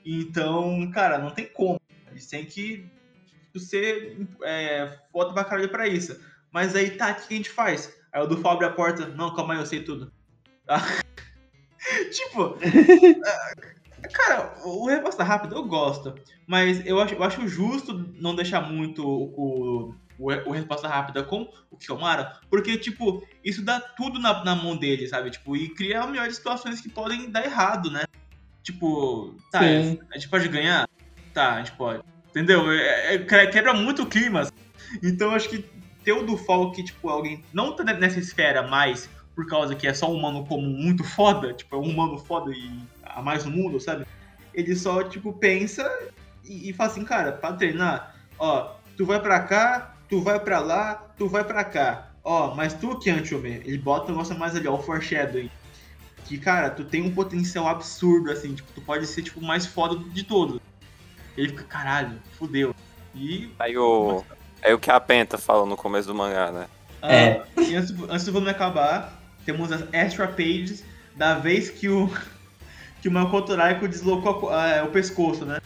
Então, 0.04 0.90
cara, 0.90 1.18
não 1.18 1.30
tem 1.30 1.46
como. 1.46 1.80
Eles 2.10 2.26
têm 2.26 2.44
que 2.44 2.84
ser 3.56 4.16
é, 4.42 4.98
pra 5.12 5.44
caralho 5.44 5.68
pra 5.70 5.88
isso. 5.88 6.20
Mas 6.52 6.74
aí 6.74 6.90
tá, 6.90 7.12
o 7.12 7.14
que 7.14 7.34
a 7.34 7.36
gente 7.36 7.50
faz? 7.50 7.94
Aí 8.12 8.22
o 8.22 8.26
do 8.26 8.46
abre 8.46 8.66
a 8.66 8.70
porta, 8.70 9.06
não, 9.08 9.34
calma 9.34 9.54
aí, 9.54 9.60
eu 9.60 9.66
sei 9.66 9.82
tudo. 9.82 10.12
tipo, 12.12 12.56
cara, 14.08 14.54
o 14.64 14.88
resposta 14.88 15.22
rápida 15.22 15.54
eu 15.54 15.64
gosto, 15.64 16.14
mas 16.46 16.84
eu 16.86 17.00
acho, 17.00 17.14
eu 17.14 17.22
acho 17.22 17.46
justo 17.48 18.12
não 18.16 18.34
deixar 18.34 18.60
muito 18.60 19.06
o, 19.06 19.94
o, 20.18 20.24
o 20.46 20.50
resposta 20.52 20.88
rápida 20.88 21.22
com 21.22 21.50
o 21.70 21.76
Kiyomara, 21.76 22.38
porque, 22.48 22.76
tipo, 22.76 23.26
isso 23.44 23.64
dá 23.64 23.80
tudo 23.80 24.18
na, 24.18 24.44
na 24.44 24.54
mão 24.54 24.76
dele, 24.76 25.08
sabe? 25.08 25.30
Tipo, 25.30 25.56
e 25.56 25.68
cria 25.70 26.06
melhores 26.06 26.36
situações 26.36 26.80
que 26.80 26.88
podem 26.88 27.30
dar 27.30 27.44
errado, 27.44 27.90
né? 27.90 28.04
Tipo, 28.62 29.34
tá, 29.50 29.60
Sim. 29.60 29.98
a 30.10 30.14
gente 30.14 30.28
pode 30.28 30.48
ganhar? 30.48 30.88
Tá, 31.32 31.54
a 31.54 31.58
gente 31.58 31.72
pode. 31.72 32.02
Entendeu? 32.30 32.70
É, 32.70 33.14
é, 33.14 33.46
quebra 33.46 33.72
muito 33.72 34.02
o 34.02 34.06
clima. 34.06 34.46
Então 35.02 35.30
acho 35.30 35.48
que 35.48 35.64
ter 36.04 36.12
o 36.12 36.24
Dufal 36.24 36.72
que, 36.72 36.84
tipo, 36.84 37.08
alguém 37.08 37.44
não 37.52 37.74
tá 37.74 37.84
nessa 37.84 38.18
esfera 38.18 38.62
mais 38.62 39.08
por 39.34 39.46
causa 39.46 39.74
que 39.74 39.86
é 39.86 39.94
só 39.94 40.10
um 40.10 40.16
humano 40.16 40.44
comum 40.46 40.68
muito 40.68 41.04
foda, 41.04 41.52
tipo, 41.52 41.76
é 41.76 41.78
um 41.78 41.88
humano 41.88 42.18
foda 42.18 42.50
e 42.52 42.80
a 43.04 43.22
mais 43.22 43.44
no 43.44 43.50
mundo, 43.50 43.80
sabe? 43.80 44.06
Ele 44.52 44.74
só, 44.76 45.02
tipo, 45.02 45.32
pensa 45.32 45.90
e, 46.44 46.70
e 46.70 46.72
fala 46.72 46.90
assim, 46.90 47.04
cara, 47.04 47.32
pra 47.32 47.52
treinar, 47.52 48.14
ó, 48.38 48.72
tu 48.96 49.06
vai 49.06 49.20
pra 49.20 49.40
cá, 49.40 49.94
tu 50.08 50.20
vai 50.20 50.40
pra 50.40 50.58
lá, 50.58 50.94
tu 51.16 51.28
vai 51.28 51.44
pra 51.44 51.64
cá. 51.64 52.10
Ó, 52.22 52.54
mas 52.54 52.74
tu, 52.74 52.98
Kyantome, 52.98 53.62
ele 53.64 53.78
bota 53.78 54.06
o 54.06 54.10
negócio 54.10 54.38
mais 54.38 54.54
ali, 54.54 54.68
ó, 54.68 54.74
o 54.74 54.82
foreshadowing. 54.82 55.50
Que, 56.26 56.38
cara, 56.38 56.70
tu 56.70 56.84
tem 56.84 57.02
um 57.02 57.14
potencial 57.14 57.66
absurdo, 57.66 58.30
assim, 58.30 58.54
tipo, 58.54 58.70
tu 58.74 58.80
pode 58.80 59.06
ser, 59.06 59.22
tipo, 59.22 59.40
o 59.40 59.44
mais 59.44 59.66
foda 59.66 59.96
de 60.10 60.22
todos. 60.22 60.60
Ele 61.36 61.48
fica, 61.48 61.64
caralho, 61.64 62.18
fudeu. 62.38 62.74
E. 63.14 63.50
Aí 63.58 63.76
o. 63.76 64.24
É 64.62 64.74
o 64.74 64.78
que 64.78 64.90
a 64.90 65.00
Penta 65.00 65.38
fala 65.38 65.64
no 65.64 65.76
começo 65.76 66.06
do 66.06 66.14
mangá, 66.14 66.52
né? 66.52 66.66
Ah, 67.00 67.12
é. 67.12 67.46
E 67.56 67.74
antes, 67.74 67.94
antes 68.08 68.26
do 68.26 68.32
volume 68.32 68.50
acabar, 68.50 69.19
temos 69.50 69.72
as 69.72 69.82
extra 69.92 70.28
pages 70.28 70.84
da 71.16 71.34
vez 71.34 71.70
que 71.70 71.88
o. 71.88 72.08
que 73.02 73.08
o 73.08 73.12
Makoto 73.12 73.54
Raiko 73.54 73.88
deslocou 73.88 74.50
a, 74.50 74.80
a, 74.80 74.84
o 74.84 74.90
pescoço, 74.90 75.44
né? 75.44 75.58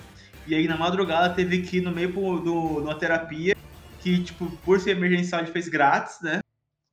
E 0.46 0.54
aí 0.54 0.68
na 0.68 0.76
madrugada 0.76 1.34
teve 1.34 1.62
que 1.62 1.78
ir 1.78 1.80
no 1.80 1.90
meio 1.90 2.12
do, 2.12 2.40
de 2.80 2.86
uma 2.86 2.94
terapia 2.94 3.56
que, 4.00 4.22
tipo, 4.22 4.48
por 4.58 4.78
ser 4.78 4.90
emergencial, 4.90 5.40
ele 5.40 5.50
fez 5.50 5.68
grátis, 5.68 6.20
né? 6.22 6.40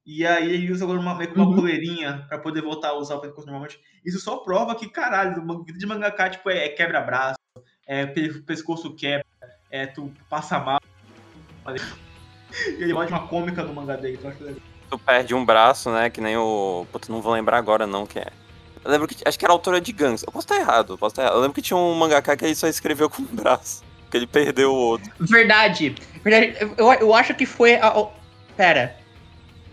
E 0.04 0.26
aí 0.26 0.52
ele 0.52 0.72
usa 0.72 0.84
agora 0.84 1.00
uma, 1.00 1.14
meio 1.16 1.32
que 1.32 1.38
uma 1.38 1.48
uhum. 1.48 1.56
coleirinha 1.56 2.26
pra 2.28 2.40
poder 2.40 2.62
voltar 2.62 2.90
a 2.90 2.98
usar 2.98 3.16
o 3.16 3.22
pescoço 3.22 3.46
normalmente. 3.46 3.80
Isso 4.04 4.20
só 4.20 4.38
prova 4.38 4.74
que, 4.74 4.90
caralho, 4.90 5.46
vida 5.64 5.78
de 5.78 5.86
mangaka, 5.86 6.30
tipo, 6.30 6.50
é, 6.50 6.66
é 6.66 6.70
quebra-braço, 6.70 7.38
é 7.86 8.08
pescoço 8.08 8.96
quebra, 8.96 9.26
é 9.70 9.86
tu 9.86 10.12
passa 10.28 10.60
mal. 10.60 10.80
E 11.68 12.82
ele 12.82 12.94
bota 12.94 13.10
uma 13.10 13.28
cômica 13.28 13.64
no 13.64 13.74
mangá 13.74 13.96
dele, 13.96 14.18
então 14.18 14.32
acho 14.32 14.44
legal. 14.44 14.71
Tu 14.92 15.00
perde 15.00 15.34
um 15.34 15.46
braço, 15.46 15.90
né? 15.90 16.10
Que 16.10 16.20
nem 16.20 16.36
o. 16.36 16.86
Putz, 16.92 17.08
não 17.08 17.22
vou 17.22 17.32
lembrar 17.32 17.58
agora 17.58 17.88
não 17.88 18.06
que 18.06 18.20
é. 18.20 18.28
Eu 18.84 18.92
lembro 18.92 19.08
que. 19.08 19.16
Acho 19.26 19.40
que 19.40 19.46
era 19.46 19.54
a 19.54 19.56
autora 19.56 19.80
de 19.80 19.94
Guns. 19.94 20.22
Eu 20.22 20.34
posso 20.34 20.46
estar 20.46 20.58
errado, 20.58 20.98
posso 20.98 21.14
estar 21.14 21.22
errado. 21.24 21.36
Eu 21.36 21.40
lembro 21.40 21.56
que 21.56 21.62
tinha 21.62 21.78
um 21.78 21.96
mangaka 21.96 22.36
que 22.36 22.44
ele 22.44 22.56
só 22.56 22.68
escreveu 22.68 23.10
com 23.10 23.22
um 23.22 23.26
braço. 23.26 23.84
Que 24.12 24.18
ele 24.18 24.28
perdeu 24.28 24.74
o 24.74 24.76
outro. 24.76 25.10
Verdade. 25.18 25.96
Verdade. 26.22 26.58
Eu, 26.78 26.92
eu 26.92 27.16
acho 27.16 27.34
que 27.34 27.46
foi 27.46 27.76
a. 27.76 28.06
Pera. 28.58 28.98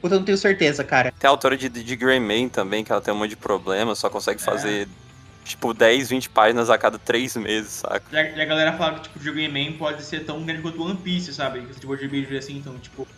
Puta, 0.00 0.14
eu 0.14 0.20
não 0.20 0.24
tenho 0.24 0.38
certeza, 0.38 0.84
cara. 0.84 1.12
Tem 1.18 1.26
a 1.26 1.32
autora 1.32 1.56
de, 1.56 1.68
de 1.68 1.96
Grey 1.96 2.20
Man 2.20 2.48
também, 2.48 2.84
que 2.84 2.92
ela 2.92 3.00
tem 3.00 3.12
um 3.12 3.16
monte 3.16 3.30
de 3.30 3.36
problemas, 3.36 3.98
só 3.98 4.08
consegue 4.08 4.40
fazer. 4.40 4.86
É 4.86 5.08
tipo, 5.48 5.72
10, 5.74 6.10
20 6.10 6.30
páginas 6.30 6.70
a 6.70 6.78
cada 6.78 6.98
3 6.98 7.36
meses, 7.38 7.70
saca? 7.70 8.04
E 8.12 8.40
a, 8.40 8.44
galera 8.44 8.74
fala 8.74 8.94
que, 8.94 9.02
tipo, 9.04 9.18
o 9.18 9.22
Jogo 9.22 9.40
Man 9.50 9.72
pode 9.78 10.02
ser 10.02 10.24
tão 10.24 10.44
grande 10.44 10.62
quanto 10.62 10.82
One 10.82 10.98
Piece, 10.98 11.32
sabe? 11.32 11.62
Que 11.62 11.80
tipo 11.80 11.96
de 11.96 12.06
vídeo 12.06 12.38
assim, 12.38 12.58
então, 12.58 12.78
tipo, 12.78 13.08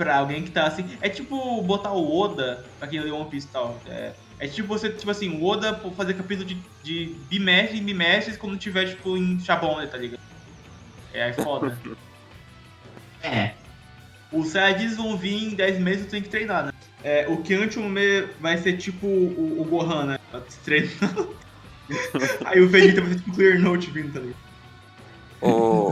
pra 0.00 0.16
alguém 0.16 0.42
que 0.42 0.50
tá 0.50 0.64
assim. 0.64 0.86
É 1.02 1.10
tipo 1.10 1.60
botar 1.60 1.92
o 1.92 2.18
Oda, 2.18 2.64
pra 2.78 2.88
quem 2.88 3.00
leu 3.00 3.16
One 3.16 3.28
Piece 3.28 3.46
e 3.46 3.50
tal. 3.50 3.78
É, 3.86 4.12
é 4.38 4.48
tipo 4.48 4.66
você, 4.66 4.88
tipo 4.88 5.10
assim, 5.10 5.28
o 5.28 5.44
Oda 5.44 5.78
fazer 5.94 6.14
capítulo 6.14 6.48
de, 6.48 6.56
de 6.82 7.14
bimestre 7.28 7.78
em 7.78 7.84
bimestres 7.84 8.38
quando 8.38 8.56
tiver, 8.56 8.86
tipo, 8.86 9.14
em 9.14 9.38
Shabon, 9.38 9.86
tá 9.86 9.98
ligado? 9.98 10.22
É, 11.12 11.24
aí 11.24 11.34
foda. 11.34 11.76
é. 13.22 13.52
Os 14.32 14.48
Saiyajins 14.48 14.96
vão 14.96 15.18
vir 15.18 15.52
em 15.52 15.54
10 15.54 15.78
meses, 15.80 16.06
tu 16.06 16.12
tem 16.12 16.22
que 16.22 16.30
treinar, 16.30 16.64
né? 16.64 16.72
É, 17.04 17.26
o 17.28 17.42
Kyuntun 17.42 17.92
vai 18.40 18.56
ser 18.56 18.78
tipo 18.78 19.06
o, 19.06 19.60
o 19.60 19.64
Gohan, 19.64 20.06
né? 20.06 20.18
Treinando. 20.64 21.36
Aí 22.46 22.60
o 22.60 22.68
Vegeta 22.68 23.00
vai 23.00 23.10
ter 23.10 23.16
tipo 23.16 23.34
Clear 23.34 23.58
Note 23.58 23.90
vindo, 23.90 24.12
tá 24.12 24.20
ligado? 24.20 24.36
O, 25.40 25.90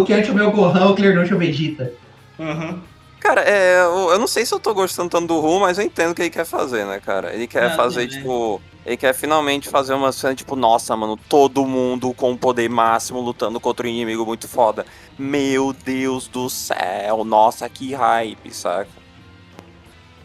o 0.00 0.04
que 0.04 0.12
é 0.12 0.30
o 0.30 0.34
meu 0.34 0.52
Gohan, 0.52 0.90
o 0.90 0.94
Clear 0.94 1.14
Note 1.16 1.32
é 1.32 1.34
o 1.34 1.38
Vegeta. 1.38 1.92
Aham. 2.38 2.68
Uhum. 2.68 2.80
Cara, 3.20 3.42
é, 3.42 3.82
eu 3.82 4.18
não 4.18 4.26
sei 4.26 4.46
se 4.46 4.54
eu 4.54 4.58
tô 4.58 4.72
gostando 4.72 5.10
tanto 5.10 5.26
do 5.26 5.40
Ru, 5.40 5.60
mas 5.60 5.78
eu 5.78 5.84
entendo 5.84 6.12
o 6.12 6.14
que 6.14 6.22
ele 6.22 6.30
quer 6.30 6.46
fazer, 6.46 6.86
né, 6.86 6.98
cara? 6.98 7.34
Ele 7.34 7.46
quer 7.46 7.76
fazer, 7.76 8.08
tipo. 8.08 8.60
Ele 8.84 8.96
quer 8.96 9.14
finalmente 9.14 9.68
fazer 9.68 9.92
uma 9.92 10.10
cena, 10.10 10.34
tipo, 10.34 10.56
nossa, 10.56 10.96
mano, 10.96 11.18
todo 11.28 11.66
mundo 11.66 12.14
com 12.14 12.34
poder 12.34 12.68
máximo 12.70 13.20
lutando 13.20 13.60
contra 13.60 13.86
um 13.86 13.90
inimigo 13.90 14.24
muito 14.24 14.48
foda. 14.48 14.86
Meu 15.18 15.74
Deus 15.74 16.26
do 16.26 16.48
céu, 16.48 17.22
nossa, 17.22 17.68
que 17.68 17.92
hype, 17.92 18.50
saca? 18.50 18.88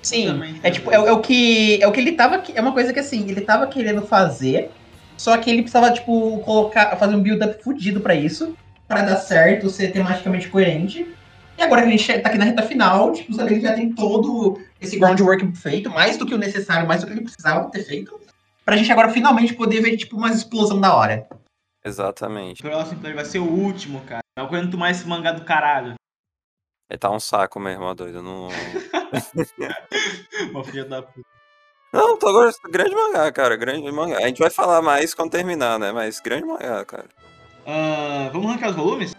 Sim, 0.02 0.60
é 0.64 0.72
tipo, 0.72 0.90
é, 0.90 0.96
é, 0.96 1.12
o 1.12 1.20
que 1.20 1.84
é 1.84 1.88
o 1.88 1.92
que 1.92 2.00
ele 2.00 2.14
tava, 2.14 2.42
é 2.54 2.62
uma 2.62 2.72
coisa 2.72 2.94
que 2.94 3.00
assim, 3.00 3.28
ele 3.28 3.42
tava 3.42 3.68
querendo 3.68 4.04
fazer, 4.04 4.72
só 5.18 5.36
que 5.36 5.50
ele 5.50 5.64
precisava 5.64 5.92
tipo 5.92 6.40
colocar, 6.40 6.96
fazer 6.96 7.16
um 7.16 7.22
build 7.22 7.44
up 7.44 7.62
fudido 7.62 8.00
para 8.00 8.16
isso, 8.16 8.56
para 8.88 9.02
dar 9.02 9.18
certo, 9.18 9.70
ser 9.70 9.92
tematicamente 9.92 10.48
coerente. 10.48 11.15
E 11.58 11.62
agora 11.62 11.82
que 11.82 11.88
a 11.88 11.92
gente 11.92 12.22
tá 12.22 12.30
aqui 12.30 12.38
na 12.38 12.46
reta 12.46 12.64
final, 12.64 13.14
tipo, 13.14 13.34
sabe, 13.34 13.54
ele 13.54 13.62
já 13.62 13.74
tem 13.74 13.94
todo 13.94 14.60
esse 14.82 15.00
groundwork 15.00 15.56
feito, 15.56 15.90
mais 15.90 16.18
do 16.18 16.26
que 16.26 16.34
o 16.34 16.38
necessário, 16.38 16.88
mais 16.88 17.02
do 17.02 17.08
que 17.08 17.14
ele 17.14 17.22
precisava 17.22 17.70
ter 17.72 17.84
feito, 17.84 18.20
pra 18.66 18.76
gente 18.76 18.92
agora 18.92 19.10
finalmente 19.10 19.54
poder 19.54 19.82
ver 19.82 19.96
tipo 19.96 20.18
uma 20.18 20.30
explosão 20.30 20.82
da 20.82 20.94
hora. 20.94 21.28
Exatamente. 21.84 22.62
O 22.62 22.70
próximo 22.70 23.00
então, 23.00 23.14
vai 23.14 23.26
ser 23.26 23.40
o 23.40 23.48
último, 23.48 24.02
cara. 24.02 24.22
Não 24.38 24.46
aguento 24.46 24.78
mais 24.78 24.98
esse 24.98 25.08
mangá 25.08 25.32
do 25.32 25.46
caralho. 25.46 25.96
Ele 26.90 27.00
tá 27.00 27.10
um 27.10 27.20
saco 27.20 27.60
mesmo, 27.60 27.94
doido. 27.96 28.22
Não. 28.22 28.50
Uma 30.52 30.64
filha 30.64 30.86
da 30.86 31.02
puta. 31.02 31.28
Não, 31.94 32.18
tô 32.18 32.32
gostando. 32.32 32.72
Grande 32.72 32.94
mangá, 32.94 33.32
cara. 33.32 33.56
Grande 33.56 33.90
mangá. 33.92 34.18
A 34.18 34.28
gente 34.28 34.40
vai 34.40 34.50
falar 34.50 34.82
mais 34.82 35.14
quando 35.14 35.32
terminar, 35.32 35.80
né? 35.80 35.92
Mas 35.92 36.20
grande 36.20 36.46
mangá, 36.46 36.84
cara. 36.84 37.08
Uh, 37.66 38.30
vamos 38.34 38.52
arrancar 38.52 38.72
os 38.72 38.76
volumes? 38.76 39.16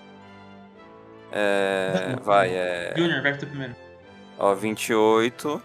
É. 1.32 2.16
Vai, 2.22 2.50
é. 2.50 2.94
Junior, 2.96 3.22
vai 3.22 3.36
tu 3.36 3.46
primeiro. 3.46 3.74
Ó, 4.38 4.54
28. 4.54 5.62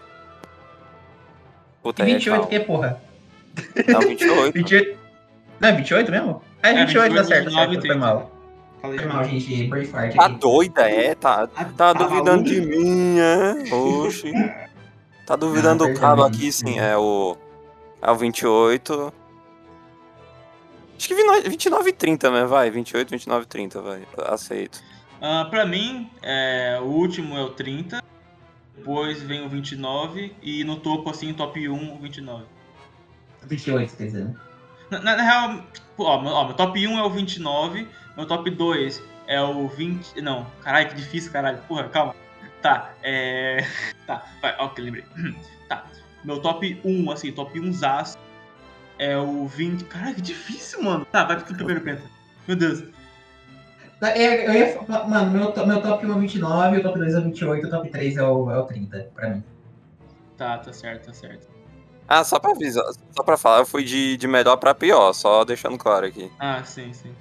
Puta, 1.82 2.02
e 2.02 2.14
28 2.14 2.44
é, 2.44 2.46
que 2.46 2.60
porra? 2.60 3.02
Não, 3.88 4.00
28. 4.00 4.52
28. 4.52 4.98
Não, 5.60 5.68
é 5.68 5.72
28 5.72 6.10
mesmo? 6.10 6.42
É, 6.62 6.74
28, 6.74 6.78
é, 6.78 6.84
28 6.84 7.14
tá 7.14 7.24
certo, 7.24 7.44
29, 7.46 7.72
certo, 7.72 7.86
foi 7.86 7.96
mal. 7.96 8.32
Falei 8.80 8.98
foi 8.98 9.08
mal, 9.08 9.24
gente, 9.24 9.66
Braveheart 9.68 10.16
Tá 10.16 10.28
doida, 10.28 10.90
é? 10.90 11.14
Tá, 11.14 11.46
tá, 11.46 11.64
tá 11.64 11.92
duvidando 11.92 12.44
de 12.44 12.60
mim, 12.60 13.18
é? 13.18 13.74
Oxi. 13.74 14.32
Tá 15.26 15.36
duvidando 15.36 15.86
do 15.86 15.94
cabo 15.98 16.24
aqui, 16.24 16.50
sim. 16.50 16.78
É 16.78 16.96
o. 16.96 17.36
É 18.00 18.10
o 18.10 18.16
28. 18.16 19.12
Acho 20.96 21.08
que 21.08 21.14
29 21.48 21.90
e 21.90 21.92
30, 21.92 22.30
né? 22.30 22.44
Vai, 22.44 22.70
28, 22.70 23.10
29 23.10 23.44
e 23.44 23.46
30, 23.46 23.80
vai. 23.80 24.02
Aceito. 24.26 24.82
Uh, 25.22 25.48
pra 25.48 25.64
mim, 25.64 26.10
é, 26.20 26.80
o 26.82 26.86
último 26.86 27.36
é 27.36 27.42
o 27.42 27.50
30. 27.50 28.02
Depois 28.76 29.22
vem 29.22 29.46
o 29.46 29.48
29. 29.48 30.34
E 30.42 30.64
no 30.64 30.76
topo, 30.80 31.10
assim, 31.10 31.32
top 31.32 31.68
1, 31.68 31.94
o 31.94 31.98
29. 31.98 32.44
28, 33.44 33.96
quer 33.96 34.04
dizer, 34.04 34.24
né? 34.24 34.34
Na, 34.90 34.98
na, 34.98 35.16
na 35.16 35.22
real, 35.22 35.64
ó, 35.96 36.16
ó, 36.18 36.44
meu 36.46 36.54
top 36.54 36.86
1 36.86 36.98
é 36.98 37.02
o 37.04 37.10
29. 37.10 37.86
Meu 38.16 38.26
top 38.26 38.50
2 38.50 39.00
é 39.28 39.40
o 39.40 39.68
20. 39.68 40.20
Não, 40.20 40.44
caralho, 40.60 40.88
que 40.88 40.96
difícil, 40.96 41.30
caralho. 41.30 41.58
Porra, 41.68 41.88
calma. 41.88 42.16
Tá, 42.60 42.92
é. 43.02 43.64
Tá, 44.06 44.26
vai, 44.42 44.56
ó, 44.58 44.68
que 44.68 44.80
lembrei. 44.80 45.04
Tá. 45.68 45.86
Meu 46.24 46.40
top 46.40 46.80
1, 46.84 47.10
assim, 47.12 47.30
top 47.30 47.58
1 47.58 47.72
zaço 47.72 48.18
é 48.98 49.16
o 49.16 49.46
20. 49.46 49.84
Caralho, 49.84 50.16
que 50.16 50.20
difícil, 50.20 50.82
mano. 50.82 51.04
Tá, 51.06 51.24
vai 51.24 51.40
pro 51.40 51.54
primeiro 51.54 51.80
penta. 51.80 52.02
Meu 52.46 52.56
Deus. 52.56 52.84
É, 54.02 54.48
eu 54.48 54.52
ia 54.52 54.82
falar, 54.82 55.08
mano, 55.08 55.30
meu, 55.30 55.66
meu 55.66 55.82
top 55.82 56.06
1 56.06 56.12
é 56.12 56.14
o 56.14 56.18
29, 56.18 56.78
o 56.78 56.82
top 56.82 56.98
2 56.98 57.14
é 57.14 57.18
o 57.18 57.22
28, 57.22 57.66
o 57.66 57.70
top 57.70 57.90
3 57.90 58.16
é 58.16 58.22
o, 58.22 58.50
é 58.50 58.58
o 58.58 58.64
30, 58.64 59.10
pra 59.14 59.30
mim. 59.30 59.44
Tá, 60.36 60.58
tá 60.58 60.72
certo, 60.72 61.06
tá 61.06 61.12
certo. 61.12 61.48
Ah, 62.08 62.24
só 62.24 62.38
pra 62.38 62.50
avisar, 62.50 62.84
só 63.16 63.22
pra 63.22 63.36
falar, 63.36 63.60
eu 63.60 63.66
fui 63.66 63.84
de, 63.84 64.16
de 64.16 64.26
melhor 64.26 64.56
pra 64.56 64.74
pior, 64.74 65.12
só 65.12 65.44
deixando 65.44 65.78
claro 65.78 66.06
aqui. 66.06 66.30
Ah, 66.38 66.62
sim, 66.64 66.92
sim. 66.92 67.12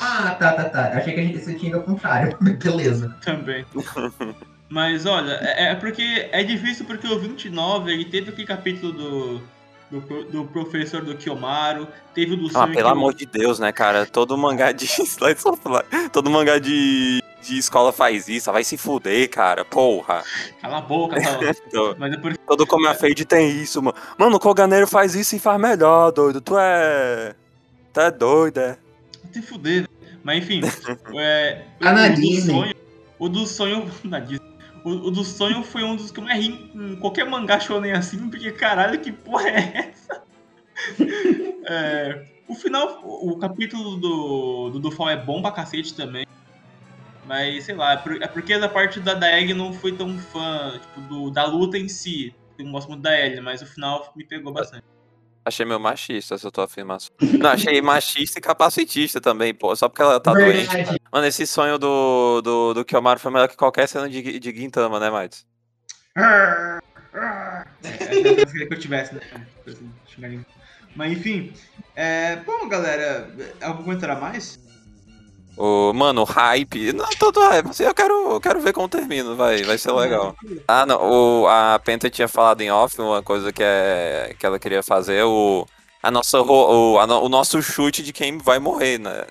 Ah, 0.00 0.36
tá, 0.38 0.52
tá, 0.52 0.64
tá. 0.68 0.88
Achei 0.98 1.14
que 1.14 1.20
a 1.20 1.24
gente 1.24 1.40
tinha 1.58 1.70
ido 1.70 1.78
ao 1.78 1.82
contrário. 1.82 2.36
Beleza. 2.62 3.16
Também. 3.24 3.64
Mas 4.68 5.06
olha, 5.06 5.32
é, 5.40 5.70
é 5.70 5.74
porque 5.74 6.28
é 6.30 6.44
difícil 6.44 6.84
porque 6.84 7.06
o 7.06 7.18
29 7.18 7.90
ele 7.90 8.04
teve 8.04 8.30
aquele 8.30 8.46
capítulo 8.46 8.92
do, 8.92 9.42
do, 9.90 10.24
do 10.24 10.44
professor 10.44 11.02
do 11.02 11.16
Kiyomaru, 11.16 11.88
teve 12.14 12.34
o 12.34 12.36
do 12.36 12.46
Ah, 12.58 12.66
pelo 12.66 12.72
que- 12.86 12.92
amor 12.92 13.14
de 13.14 13.26
Deus, 13.26 13.58
né, 13.58 13.72
cara? 13.72 14.04
Todo 14.06 14.36
mangá 14.36 14.72
de 14.72 14.86
todo 16.12 16.30
mangá 16.30 16.58
de, 16.58 17.22
de 17.42 17.58
escola 17.58 17.92
faz 17.92 18.28
isso, 18.28 18.52
vai 18.52 18.64
se 18.64 18.76
fuder, 18.76 19.28
cara, 19.30 19.64
porra. 19.64 20.22
Cala 20.60 20.78
a 20.78 20.80
boca, 20.80 21.16
tá? 21.20 21.38
Todo- 21.70 21.96
Mas 21.98 22.12
é 22.12 22.16
por 22.16 22.36
Todo 22.36 22.66
Come 22.66 22.86
a 22.88 22.94
Fade 22.94 23.24
tem 23.24 23.50
isso, 23.50 23.82
mano. 23.82 23.96
Mano, 24.18 24.36
o 24.36 24.40
Koganeiro 24.40 24.86
faz 24.86 25.14
isso 25.14 25.36
e 25.36 25.38
faz 25.38 25.60
melhor, 25.60 26.10
doido. 26.12 26.40
Tu 26.40 26.56
é... 26.58 27.34
Tu 27.92 28.00
é 28.00 28.10
doido, 28.10 28.58
é? 28.60 28.78
te 29.32 29.42
fuder, 29.42 29.82
velho. 29.82 29.88
Mas 30.22 30.38
enfim, 30.38 30.60
é, 31.18 31.62
o 31.80 32.08
do 32.10 32.40
sonho, 32.40 32.74
o 33.18 33.28
do 33.28 33.46
sonho, 33.46 33.90
na. 34.04 34.18
O, 34.88 35.08
o 35.08 35.10
do 35.10 35.22
sonho 35.22 35.62
foi 35.62 35.84
um 35.84 35.94
dos 35.94 36.10
que 36.10 36.18
eu 36.18 36.24
mais 36.24 36.42
ri 36.42 36.70
em 36.74 36.96
qualquer 36.96 37.26
mangá 37.26 37.60
shonen 37.60 37.92
assim, 37.92 38.30
porque 38.30 38.50
caralho, 38.50 38.98
que 38.98 39.12
porra 39.12 39.48
é 39.50 39.90
essa? 39.90 40.22
É, 41.70 42.24
o 42.48 42.54
final, 42.54 43.02
o, 43.04 43.32
o 43.32 43.38
capítulo 43.38 43.96
do, 43.96 44.70
do 44.70 44.78
Dufal 44.78 45.10
é 45.10 45.16
bom 45.18 45.42
pra 45.42 45.50
cacete 45.50 45.94
também. 45.94 46.24
Mas, 47.26 47.64
sei 47.64 47.74
lá, 47.74 47.92
é, 47.92 48.24
é 48.24 48.26
porque 48.26 48.56
da 48.56 48.70
parte 48.70 48.98
da, 49.00 49.12
da 49.12 49.30
Egg 49.38 49.52
não 49.52 49.70
fui 49.70 49.92
tão 49.92 50.18
fã, 50.18 50.80
tipo, 50.80 51.00
do, 51.02 51.30
da 51.30 51.44
luta 51.44 51.76
em 51.76 51.86
si. 51.86 52.34
Eu 52.58 52.64
não 52.64 52.72
gosto 52.72 52.88
muito 52.88 53.02
da 53.02 53.20
Ellie, 53.20 53.42
mas 53.42 53.60
o 53.60 53.66
final 53.66 54.10
me 54.16 54.24
pegou 54.24 54.50
bastante. 54.50 54.84
Achei 55.48 55.64
meio 55.64 55.80
machista 55.80 56.34
essa 56.34 56.50
tua 56.50 56.64
afirmação. 56.64 57.10
Não, 57.38 57.50
achei 57.50 57.80
machista 57.82 58.38
e 58.38 58.42
capacitista 58.42 59.18
também, 59.20 59.54
pô. 59.54 59.74
Só 59.74 59.88
porque 59.88 60.02
ela 60.02 60.20
tá 60.20 60.34
doente. 60.34 60.68
Verdade. 60.68 61.00
Mano, 61.10 61.26
esse 61.26 61.46
sonho 61.46 61.78
do, 61.78 62.42
do, 62.42 62.74
do 62.74 62.84
Kiyomaru 62.84 63.18
foi 63.18 63.32
melhor 63.32 63.48
que 63.48 63.56
qualquer 63.56 63.88
cena 63.88 64.08
de, 64.08 64.38
de 64.38 64.54
Gintama, 64.54 65.00
né, 65.00 65.10
Mads? 65.10 65.46
É, 67.80 68.18
eu 68.18 68.46
queria 68.46 68.68
que 68.68 68.74
eu 68.74 68.78
tivesse, 68.78 69.14
né? 69.14 69.20
Mas 70.94 71.12
enfim. 71.12 71.52
É, 71.96 72.36
bom, 72.36 72.68
galera, 72.68 73.32
algum 73.62 73.84
comentário 73.84 74.16
a 74.16 74.20
mais? 74.20 74.58
O, 75.58 75.92
mano, 75.92 76.20
o 76.20 76.24
hype. 76.24 76.92
Não, 76.92 77.08
todo 77.18 77.40
hype. 77.40 77.70
Assim, 77.70 77.82
eu 77.82 77.94
quero, 77.94 78.32
eu 78.32 78.40
quero 78.40 78.60
ver 78.60 78.72
como 78.72 78.88
termina, 78.88 79.34
vai, 79.34 79.62
vai 79.64 79.76
ser 79.76 79.90
legal. 79.90 80.36
Ah, 80.68 80.86
não. 80.86 81.00
O, 81.42 81.48
a 81.48 81.80
Penta 81.84 82.08
tinha 82.08 82.28
falado 82.28 82.60
em 82.60 82.70
off 82.70 83.00
uma 83.00 83.22
coisa 83.22 83.52
que, 83.52 83.62
é, 83.62 84.36
que 84.38 84.46
ela 84.46 84.58
queria 84.58 84.84
fazer, 84.84 85.24
o, 85.24 85.66
a 86.00 86.12
nossa, 86.12 86.40
o, 86.40 86.98
a 87.00 87.04
o 87.20 87.28
nosso 87.28 87.60
chute 87.60 88.04
de 88.04 88.12
quem 88.12 88.38
vai 88.38 88.60
morrer, 88.60 88.98
né? 88.98 89.26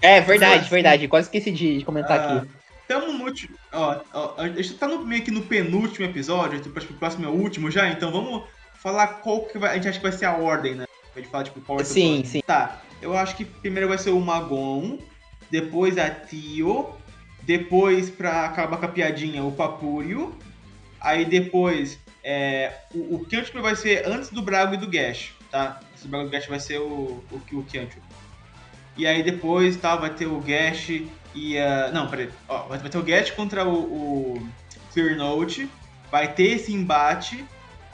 É, 0.00 0.22
verdade, 0.22 0.70
verdade. 0.70 1.06
Quase 1.06 1.26
esqueci 1.26 1.52
de, 1.52 1.78
de 1.78 1.84
comentar 1.84 2.18
Ah, 2.18 2.36
aqui. 2.38 2.48
Tamo 2.88 3.12
no 3.12 3.24
último. 3.24 3.56
Ó, 3.72 3.96
ó, 4.14 4.34
a 4.38 4.48
gente 4.48 4.74
tá 4.74 4.88
no, 4.88 5.04
meio 5.04 5.22
que 5.22 5.30
no 5.30 5.42
penúltimo 5.42 6.06
episódio, 6.06 6.60
tipo, 6.60 6.76
acho 6.78 6.88
que 6.88 6.94
o 6.94 6.96
próximo 6.96 7.26
é 7.26 7.28
o 7.28 7.32
último 7.32 7.70
já, 7.70 7.88
então 7.88 8.10
vamos 8.10 8.44
falar 8.82 9.06
qual 9.20 9.42
que 9.42 9.58
vai, 9.58 9.70
a 9.70 9.74
gente 9.74 9.88
acha 9.88 9.98
que 9.98 10.02
vai 10.02 10.12
ser 10.12 10.24
a 10.24 10.36
ordem, 10.36 10.74
né? 10.74 10.86
A 11.14 11.18
gente 11.18 11.30
fala, 11.30 11.44
tipo, 11.44 11.60
qual 11.60 11.78
o 11.78 11.84
Sim, 11.84 12.24
sim. 12.24 12.40
Tá, 12.46 12.80
eu 13.02 13.16
acho 13.16 13.36
que 13.36 13.44
primeiro 13.44 13.88
vai 13.88 13.98
ser 13.98 14.10
o 14.10 14.20
Magon, 14.20 14.98
depois 15.52 15.98
a 15.98 16.08
Tio, 16.08 16.88
depois 17.42 18.08
pra 18.08 18.46
acabar 18.46 18.78
com 18.78 18.86
a 18.86 18.88
piadinha, 18.88 19.44
o 19.44 19.52
Papúrio, 19.52 20.34
aí 20.98 21.26
depois 21.26 21.98
é, 22.24 22.72
o, 22.94 23.16
o 23.16 23.24
Kyantio 23.26 23.60
vai 23.60 23.76
ser 23.76 24.08
antes 24.08 24.30
do 24.30 24.40
Brago 24.40 24.72
e 24.72 24.78
do 24.78 24.88
Gash, 24.88 25.32
tá? 25.50 25.78
Do 26.00 26.08
Brago 26.08 26.24
e 26.24 26.28
do 26.28 26.32
Gash 26.32 26.46
vai 26.46 26.58
ser 26.58 26.78
o, 26.78 27.22
o, 27.30 27.42
o 27.52 27.62
Kyantio. 27.64 28.02
E 28.96 29.06
aí 29.06 29.22
depois 29.22 29.76
tá, 29.76 29.94
vai 29.94 30.08
ter 30.08 30.26
o 30.26 30.40
Gash 30.40 31.02
e 31.34 31.58
a. 31.58 31.90
Não, 31.92 32.08
peraí. 32.08 32.30
Ó, 32.48 32.62
vai 32.68 32.78
ter 32.78 32.98
o 32.98 33.02
Gash 33.02 33.30
contra 33.30 33.66
o, 33.66 33.74
o 33.74 34.48
Clear 34.92 35.16
Note. 35.16 35.68
Vai 36.10 36.32
ter 36.32 36.52
esse 36.52 36.72
embate. 36.72 37.44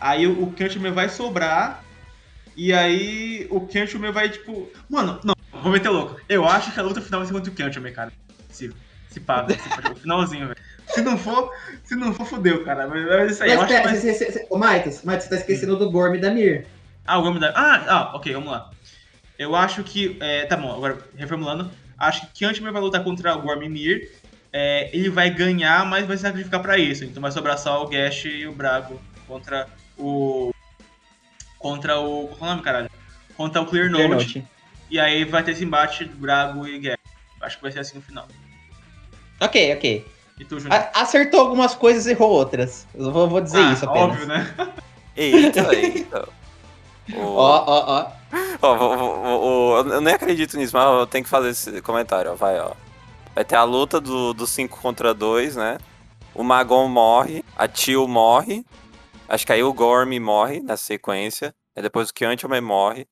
Aí 0.01 0.27
o, 0.27 0.45
o 0.45 0.53
Kyantio 0.53 0.93
vai 0.93 1.09
sobrar. 1.09 1.85
E 2.57 2.73
aí 2.73 3.47
o 3.51 3.61
Kyantio 3.61 4.13
vai, 4.13 4.29
tipo. 4.29 4.69
Mano, 4.89 5.21
não, 5.25 5.35
vou 5.63 5.73
meter 5.73 5.89
louco. 5.89 6.21
Eu 6.29 6.47
acho 6.47 6.73
que 6.73 6.81
a 6.81 6.83
luta 6.83 7.01
final 7.01 7.21
vai 7.21 7.27
ser 7.27 7.33
contra 7.35 7.53
o 7.53 7.55
Kyantio, 7.55 7.93
cara. 7.95 8.13
Se, 8.51 8.73
se 9.09 9.21
pá, 9.21 9.43
velho, 9.43 9.61
se 9.61 9.69
pá, 9.69 9.91
o 9.91 9.97
finalzinho, 9.97 10.47
velho. 10.49 10.59
Se 10.89 11.03
não 11.03 11.19
for, 11.19 11.53
se 11.85 11.95
não 11.95 12.15
for, 12.15 12.27
fudeu, 12.27 12.65
cara. 12.65 12.87
Mas 12.87 13.07
é 13.07 13.27
isso 13.27 13.43
aí. 13.43 13.51
Eu 13.51 13.59
Mas 13.59 13.65
acho 13.65 13.75
que 13.75 13.81
pera, 13.83 13.93
vai... 13.93 14.01
cê- 14.01 14.15
cê- 14.15 14.33
cê- 14.33 14.47
ô 14.51 14.57
Maitos, 14.59 15.03
Maitos, 15.03 15.25
você 15.27 15.31
tá 15.31 15.37
esquecendo 15.37 15.77
do 15.77 15.91
Gorm 15.91 16.15
e 16.15 16.19
da 16.21 16.31
Mir. 16.31 16.67
Ah, 17.07 17.19
o 17.19 17.23
Gorm 17.23 17.39
da. 17.39 17.51
Ah, 17.55 17.85
ah, 17.89 18.17
ok, 18.17 18.33
vamos 18.35 18.51
lá. 18.51 18.71
Eu 19.39 19.55
acho 19.55 19.85
que. 19.85 20.17
é, 20.21 20.47
tá 20.47 20.57
bom, 20.57 20.73
agora 20.75 20.99
reformulando. 21.17 21.71
Acho 21.99 22.23
que 22.29 22.33
Kyantman 22.39 22.73
vai 22.73 22.81
lutar 22.83 23.05
contra 23.05 23.37
o 23.37 23.43
Gorm 23.43 23.61
Mir. 23.69 24.11
É, 24.53 24.89
ele 24.97 25.11
vai 25.11 25.29
ganhar, 25.31 25.85
mas 25.85 26.07
vai 26.07 26.17
se 26.17 26.23
sacrificar 26.23 26.61
pra 26.63 26.79
isso. 26.79 27.05
Então 27.05 27.21
vai 27.21 27.31
sobrar 27.31 27.59
só 27.59 27.83
o 27.85 27.89
Gash 27.89 28.25
e 28.25 28.47
o 28.47 28.53
Brago 28.53 29.01
contra 29.27 29.67
o. 29.97 30.53
Contra 31.59 31.99
o. 32.01 32.29
Qual 32.29 32.51
é 32.51 32.53
o 32.53 32.55
nome, 32.55 32.63
caralho? 32.63 32.91
Contra 33.37 33.61
o 33.61 33.67
Clear 33.67 33.91
Note. 33.91 34.45
E 34.91 34.99
aí 34.99 35.25
vai 35.25 35.43
ter 35.43 35.53
esse 35.53 35.65
embate 35.65 36.05
Brago 36.05 36.67
e 36.67 36.79
Gash. 36.79 36.97
Acho 37.41 37.57
que 37.57 37.63
vai 37.63 37.73
ser 37.73 37.81
assim 37.81 37.97
no 37.97 38.03
final. 38.03 38.27
Ok, 39.41 39.75
ok. 39.75 40.07
E 40.41 40.45
tu, 40.45 40.59
Júnior? 40.59 40.89
Acertou 40.95 41.41
algumas 41.41 41.75
coisas 41.75 42.07
e 42.07 42.11
errou 42.11 42.31
outras. 42.31 42.87
Eu 42.95 43.13
vou, 43.13 43.29
vou 43.29 43.41
dizer 43.41 43.59
Ah, 43.59 43.73
isso 43.73 43.85
apenas. 43.85 44.11
Óbvio, 44.11 44.27
né? 44.27 44.55
Eita, 45.17 45.75
eita. 45.75 46.29
Ó, 47.17 47.65
ó, 47.67 47.85
ó. 47.87 48.13
Ó, 48.63 49.79
eu 49.81 50.01
nem 50.01 50.15
acredito 50.15 50.57
nisso, 50.57 50.77
mas 50.77 50.85
eu 51.01 51.07
tenho 51.07 51.25
que 51.25 51.31
fazer 51.31 51.49
esse 51.49 51.81
comentário, 51.83 52.33
ó. 52.33 52.35
Vai, 52.35 52.61
ó. 52.61 52.73
Vai 53.35 53.45
ter 53.45 53.57
a 53.57 53.65
luta 53.65 54.01
do 54.01 54.47
5 54.47 54.81
contra 54.81 55.15
2, 55.15 55.57
né? 55.57 55.79
O 56.35 56.45
Magon 56.45 56.87
morre, 56.87 57.45
a 57.57 57.67
Tio 57.67 58.07
morre. 58.07 58.65
Acho 59.29 59.47
que 59.47 59.53
aí 59.53 59.63
o 59.63 59.73
Gorm 59.73 60.13
morre 60.21 60.61
nessa 60.61 60.85
sequência. 60.85 61.55
Aí 61.75 61.83
depois 61.83 62.11
o 62.11 62.15
Kyantman 62.15 62.61
morre. 62.61 63.07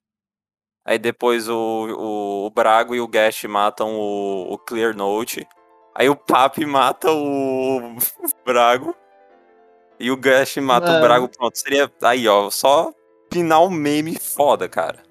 Aí 0.86 1.00
depois 1.00 1.48
o, 1.48 1.54
o, 1.54 2.46
o 2.46 2.50
Brago 2.50 2.94
e 2.94 3.00
o 3.00 3.08
Gash 3.08 3.42
matam 3.44 3.96
o, 3.96 4.52
o 4.52 4.56
Clear 4.56 4.94
Note. 4.96 5.44
Aí 5.92 6.08
o 6.08 6.14
Papi 6.14 6.64
mata 6.64 7.10
o 7.10 7.96
Brago. 8.46 8.94
E 9.98 10.10
o 10.12 10.16
Gash 10.16 10.58
mata 10.58 10.86
o 10.86 10.90
Mano. 10.90 11.04
Brago. 11.04 11.28
Pronto, 11.28 11.58
seria 11.58 11.90
aí, 12.02 12.28
ó. 12.28 12.48
Só 12.50 12.92
final 13.32 13.68
meme 13.68 14.16
foda, 14.16 14.68
cara. 14.68 15.02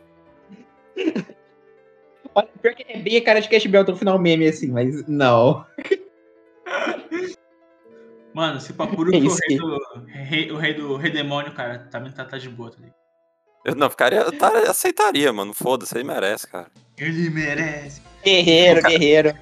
Olha, 2.33 2.47
Pior 2.61 2.73
que 2.73 2.85
é 2.87 2.97
bem 2.97 3.17
a 3.17 3.23
cara 3.23 3.41
de 3.41 3.49
Cash 3.49 3.65
Bell 3.65 3.83
no 3.83 3.97
final 3.97 4.17
meme 4.17 4.47
assim, 4.47 4.71
mas 4.71 5.05
não. 5.07 5.65
Mano, 8.33 8.61
se 8.61 8.71
Papuro 8.71 9.11
É 9.15 9.19
for 9.19 9.27
o 9.27 9.35
rei 9.35 9.57
do, 9.57 10.05
rei, 10.07 10.51
o 10.51 10.57
rei 10.57 10.73
do 10.73 10.95
rei 10.95 11.11
demônio, 11.11 11.53
cara, 11.53 11.79
também 11.91 12.13
tá, 12.13 12.23
tá 12.23 12.37
de 12.37 12.47
boa, 12.47 12.71
tá 12.71 12.77
ligado? 12.77 13.04
Eu 13.65 13.73
não 13.75 13.89
ficaria. 13.89 14.19
Eu 14.19 14.31
tá- 14.31 14.53
aceitaria, 14.69 15.33
mano. 15.33 15.53
Foda-se, 15.53 15.93
ele 15.97 16.03
merece, 16.03 16.45
cara. 16.47 16.67
Ele 16.97 17.29
merece. 17.31 17.99
Guerreiro, 18.23 18.81
Cara- 18.81 18.93
guerreiro. 18.93 19.33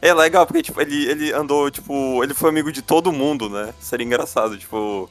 É 0.00 0.14
legal, 0.14 0.46
porque, 0.46 0.62
tipo, 0.62 0.80
ele, 0.80 1.06
ele 1.10 1.32
andou, 1.32 1.68
tipo, 1.70 2.22
ele 2.22 2.32
foi 2.32 2.50
amigo 2.50 2.70
de 2.70 2.80
todo 2.82 3.10
mundo, 3.12 3.50
né? 3.50 3.74
Seria 3.80 4.06
engraçado, 4.06 4.56
tipo. 4.56 5.10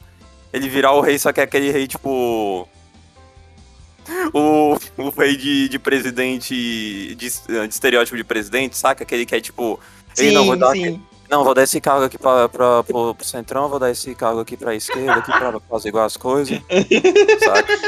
Ele 0.50 0.66
virar 0.66 0.92
o 0.92 1.02
rei, 1.02 1.18
só 1.18 1.30
que 1.30 1.40
é 1.40 1.44
aquele 1.44 1.70
rei, 1.70 1.86
tipo. 1.86 2.66
O, 4.32 4.78
o 4.96 5.10
rei 5.10 5.36
de, 5.36 5.68
de 5.68 5.78
presidente. 5.78 6.54
De, 6.54 7.14
de 7.14 7.68
estereótipo 7.68 8.16
de 8.16 8.24
presidente, 8.24 8.76
saca? 8.78 9.02
Aquele 9.04 9.26
que 9.26 9.34
é 9.34 9.40
tipo. 9.40 9.78
Sim, 10.14 10.30
não, 10.30 10.46
vou 10.46 10.56
dar, 10.56 10.72
sim. 10.72 11.00
Não, 11.30 11.44
vou 11.44 11.54
dar 11.54 11.62
esse 11.62 11.80
cargo 11.80 12.04
aqui 12.04 12.18
pra, 12.18 12.48
pra, 12.48 12.82
pro, 12.82 13.14
pro 13.14 13.26
centrão, 13.26 13.68
vou 13.68 13.78
dar 13.78 13.90
esse 13.90 14.14
cargo 14.14 14.40
aqui 14.40 14.56
pra 14.56 14.74
esquerda, 14.74 15.14
aqui 15.14 15.30
pra 15.30 15.60
fazer 15.60 15.88
igual 15.88 16.04
as 16.04 16.16
coisas. 16.16 16.58
saca? 17.44 17.78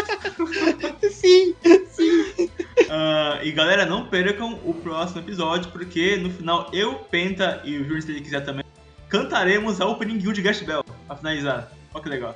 Sim, 1.10 1.54
sim. 1.90 2.50
Ah, 2.90 3.38
e 3.42 3.50
galera, 3.52 3.86
não 3.86 4.06
percam 4.06 4.58
o 4.64 4.74
próximo 4.74 5.20
episódio, 5.20 5.70
porque 5.72 6.16
no 6.16 6.30
final 6.30 6.68
eu, 6.72 6.94
Penta 6.94 7.60
e 7.64 7.76
o 7.78 7.84
Júnior, 7.84 8.02
se 8.02 8.10
ele 8.10 8.20
quiser 8.20 8.44
também, 8.44 8.64
cantaremos 9.08 9.80
a 9.80 9.86
Opening 9.86 10.18
Guild 10.18 10.34
de 10.34 10.42
Gash 10.42 10.60
Bell 10.62 10.84
pra 11.06 11.16
finalizar. 11.16 11.72
Olha 11.94 12.02
que 12.02 12.08
legal. 12.08 12.34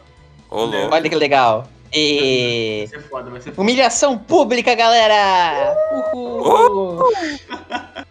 Ô, 0.50 0.64
louco. 0.64 0.94
Olha 0.94 1.08
que 1.08 1.16
legal. 1.16 1.68
E... 1.92 2.86
Vai 2.90 3.00
ser 3.00 3.08
foda, 3.08 3.30
vai 3.30 3.40
ser 3.40 3.50
foda. 3.50 3.60
Humilhação 3.60 4.18
pública, 4.18 4.74
galera! 4.74 5.74
Uhul! 6.14 7.04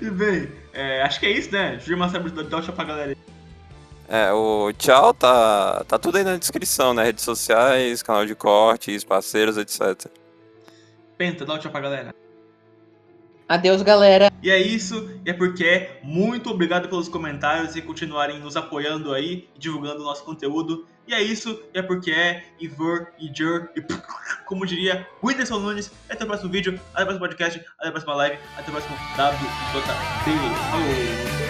E 0.00 0.10
bem, 0.10 0.48
é, 0.72 1.02
acho 1.02 1.20
que 1.20 1.26
é 1.26 1.30
isso, 1.30 1.52
né? 1.52 1.78
Júnior 1.78 1.98
Massabro, 1.98 2.30
dá 2.30 2.56
um 2.56 2.60
tchau 2.60 2.74
pra 2.74 2.84
galera 2.84 3.10
aí. 3.10 3.16
É, 4.08 4.32
o 4.32 4.72
tchau 4.72 5.12
tá, 5.12 5.84
tá 5.86 5.98
tudo 5.98 6.16
aí 6.16 6.24
na 6.24 6.36
descrição, 6.36 6.94
né? 6.94 7.04
Redes 7.04 7.24
sociais, 7.24 8.02
canal 8.02 8.24
de 8.24 8.34
cortes, 8.34 9.04
parceiros, 9.04 9.58
etc. 9.58 10.10
Penta, 11.16 11.44
dá 11.44 11.54
um 11.54 11.58
tchau 11.58 11.70
pra 11.70 11.80
galera. 11.80 12.14
Adeus, 13.48 13.80
galera. 13.80 14.30
E 14.42 14.50
é 14.50 14.58
isso, 14.60 15.10
e 15.24 15.30
é 15.30 15.32
porque 15.32 15.88
muito 16.02 16.50
obrigado 16.50 16.88
pelos 16.88 17.08
comentários 17.08 17.76
e 17.76 17.82
continuarem 17.82 18.38
nos 18.38 18.56
apoiando 18.56 19.14
aí, 19.14 19.48
divulgando 19.58 20.02
o 20.02 20.04
nosso 20.04 20.22
conteúdo. 20.22 20.86
E 21.08 21.14
é 21.14 21.22
isso, 21.22 21.58
e 21.72 21.78
é 21.78 21.82
porque 21.82 22.10
é 22.10 22.44
Ivor, 22.60 23.06
Ijur, 23.18 23.70
e 23.74 23.82
como 24.44 24.66
diria 24.66 25.08
Whindersson 25.22 25.58
Nunes. 25.58 25.90
Até 26.06 26.22
o 26.22 26.26
próximo 26.26 26.50
vídeo, 26.50 26.78
até 26.92 27.04
o 27.04 27.06
próximo 27.06 27.20
podcast, 27.20 27.64
até 27.78 27.88
o 27.88 27.92
próximo 27.92 28.12
live, 28.12 28.38
até 28.58 28.68
o 28.68 28.72
próximo 28.72 28.94
WJD. 28.94 29.48
Falou! 30.70 31.47